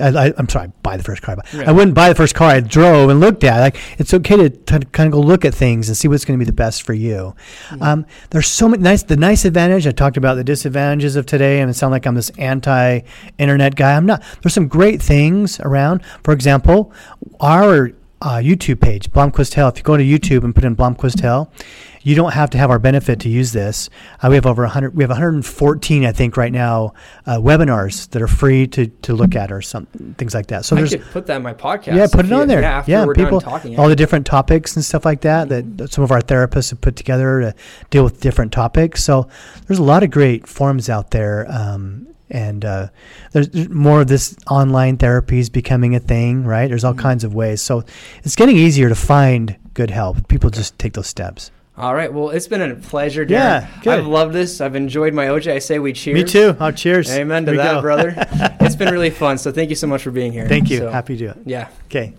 I, 0.00 0.32
am 0.38 0.48
sorry, 0.48 0.72
buy 0.82 0.96
the 0.96 1.02
first 1.02 1.20
car. 1.20 1.36
I, 1.36 1.56
yeah. 1.56 1.68
I 1.68 1.72
wouldn't 1.72 1.94
buy 1.94 2.08
the 2.08 2.14
first 2.14 2.34
car 2.34 2.48
I 2.48 2.60
drove 2.60 3.10
and 3.10 3.20
looked 3.20 3.44
at. 3.44 3.60
Like 3.60 3.76
it's 3.98 4.14
okay 4.14 4.36
to, 4.36 4.48
to 4.48 4.80
kind 4.86 5.08
of 5.08 5.12
go 5.12 5.20
look 5.20 5.44
at 5.44 5.52
things 5.52 5.88
and 5.88 5.96
see 5.96 6.08
what's 6.08 6.24
going 6.24 6.38
to 6.38 6.42
be 6.42 6.48
the 6.48 6.54
best 6.54 6.84
for 6.84 6.94
you. 6.94 7.34
Mm-hmm. 7.68 7.82
Um, 7.82 8.06
there's 8.30 8.46
so 8.46 8.68
many 8.68 8.82
nice. 8.82 9.02
The 9.02 9.16
nice 9.16 9.44
advantage 9.44 9.86
I 9.86 9.90
talked 9.90 10.16
about 10.16 10.36
the 10.36 10.44
disadvantages 10.44 11.16
of 11.16 11.26
today, 11.26 11.60
and 11.60 11.70
it 11.70 11.74
sounds 11.74 11.90
like 11.90 12.06
I'm 12.06 12.14
this 12.14 12.30
anti-internet 12.38 13.76
guy. 13.76 13.96
I'm 13.96 14.06
not. 14.06 14.22
There's 14.42 14.54
some 14.54 14.68
great 14.68 15.02
things 15.02 15.60
around. 15.60 16.02
For 16.22 16.32
example, 16.32 16.92
our 17.40 17.90
uh, 18.22 18.36
YouTube 18.36 18.80
page, 18.80 19.10
Blomquist 19.10 19.54
Hale. 19.54 19.68
If 19.68 19.78
you 19.78 19.82
go 19.82 19.96
to 19.96 20.04
YouTube 20.04 20.44
and 20.44 20.54
put 20.54 20.64
in 20.64 20.76
Blomquist 20.76 21.20
Hale, 21.20 21.52
you 22.02 22.14
don't 22.14 22.32
have 22.32 22.50
to 22.50 22.58
have 22.58 22.70
our 22.70 22.78
benefit 22.78 23.20
to 23.20 23.28
use 23.28 23.52
this. 23.52 23.90
Uh, 24.22 24.28
we 24.30 24.34
have 24.36 24.46
over 24.46 24.62
100, 24.62 24.94
we 24.94 25.02
have 25.02 25.10
114, 25.10 26.04
I 26.04 26.12
think, 26.12 26.36
right 26.36 26.52
now, 26.52 26.94
uh, 27.26 27.36
webinars 27.36 28.08
that 28.10 28.22
are 28.22 28.28
free 28.28 28.66
to, 28.68 28.86
to 28.86 29.14
look 29.14 29.34
at 29.34 29.52
or 29.52 29.60
some 29.60 29.86
things 30.16 30.34
like 30.34 30.46
that. 30.46 30.64
So 30.64 30.76
I 30.76 30.80
there's 30.80 30.96
put 31.10 31.26
that 31.26 31.36
in 31.36 31.42
my 31.42 31.54
podcast. 31.54 31.96
Yeah, 31.96 32.06
put 32.10 32.24
it 32.24 32.32
on 32.32 32.48
there. 32.48 32.62
Yeah, 32.62 32.84
yeah 32.86 33.06
people, 33.14 33.40
talking, 33.40 33.78
all 33.78 33.88
the 33.88 33.96
different 33.96 34.26
topics 34.26 34.76
and 34.76 34.84
stuff 34.84 35.04
like 35.04 35.20
that, 35.22 35.48
mm-hmm. 35.48 35.76
that 35.76 35.92
some 35.92 36.02
of 36.02 36.10
our 36.10 36.22
therapists 36.22 36.70
have 36.70 36.80
put 36.80 36.96
together 36.96 37.40
to 37.40 37.54
deal 37.90 38.04
with 38.04 38.20
different 38.20 38.52
topics. 38.52 39.04
So 39.04 39.28
there's 39.66 39.78
a 39.78 39.84
lot 39.84 40.02
of 40.02 40.10
great 40.10 40.46
forums 40.46 40.88
out 40.88 41.10
there. 41.10 41.46
Um, 41.50 42.06
and 42.30 42.64
uh, 42.64 42.88
there's 43.32 43.68
more 43.68 44.00
of 44.00 44.08
this 44.08 44.36
online 44.48 44.96
therapy 44.96 45.40
is 45.40 45.50
becoming 45.50 45.96
a 45.96 46.00
thing, 46.00 46.44
right? 46.44 46.68
There's 46.68 46.84
all 46.84 46.92
mm-hmm. 46.92 47.02
kinds 47.02 47.24
of 47.24 47.34
ways. 47.34 47.60
So 47.60 47.84
it's 48.22 48.36
getting 48.36 48.56
easier 48.56 48.88
to 48.88 48.94
find 48.94 49.56
good 49.74 49.90
help. 49.90 50.28
People 50.28 50.50
just 50.50 50.78
take 50.78 50.92
those 50.94 51.08
steps. 51.08 51.50
All 51.80 51.94
right. 51.94 52.12
Well, 52.12 52.30
it's 52.30 52.46
been 52.46 52.62
a 52.62 52.74
pleasure, 52.74 53.24
Darren. 53.24 53.30
Yeah, 53.30 53.68
good. 53.82 53.98
I've 53.98 54.06
loved 54.06 54.34
this. 54.34 54.60
I've 54.60 54.76
enjoyed 54.76 55.14
my 55.14 55.26
OJ. 55.26 55.52
I 55.52 55.58
say 55.58 55.78
we 55.78 55.92
cheers. 55.92 56.14
Me 56.14 56.24
too. 56.24 56.56
Oh, 56.60 56.70
cheers. 56.70 57.10
Amen 57.10 57.46
to 57.46 57.52
that, 57.52 57.80
brother. 57.80 58.14
it's 58.60 58.76
been 58.76 58.92
really 58.92 59.10
fun. 59.10 59.38
So 59.38 59.50
thank 59.50 59.70
you 59.70 59.76
so 59.76 59.86
much 59.86 60.02
for 60.02 60.10
being 60.10 60.32
here. 60.32 60.46
Thank 60.48 60.70
you. 60.70 60.78
So, 60.78 60.90
Happy 60.90 61.16
to 61.16 61.24
do 61.24 61.30
it. 61.30 61.38
Yeah. 61.46 61.68
Okay. 61.86 62.14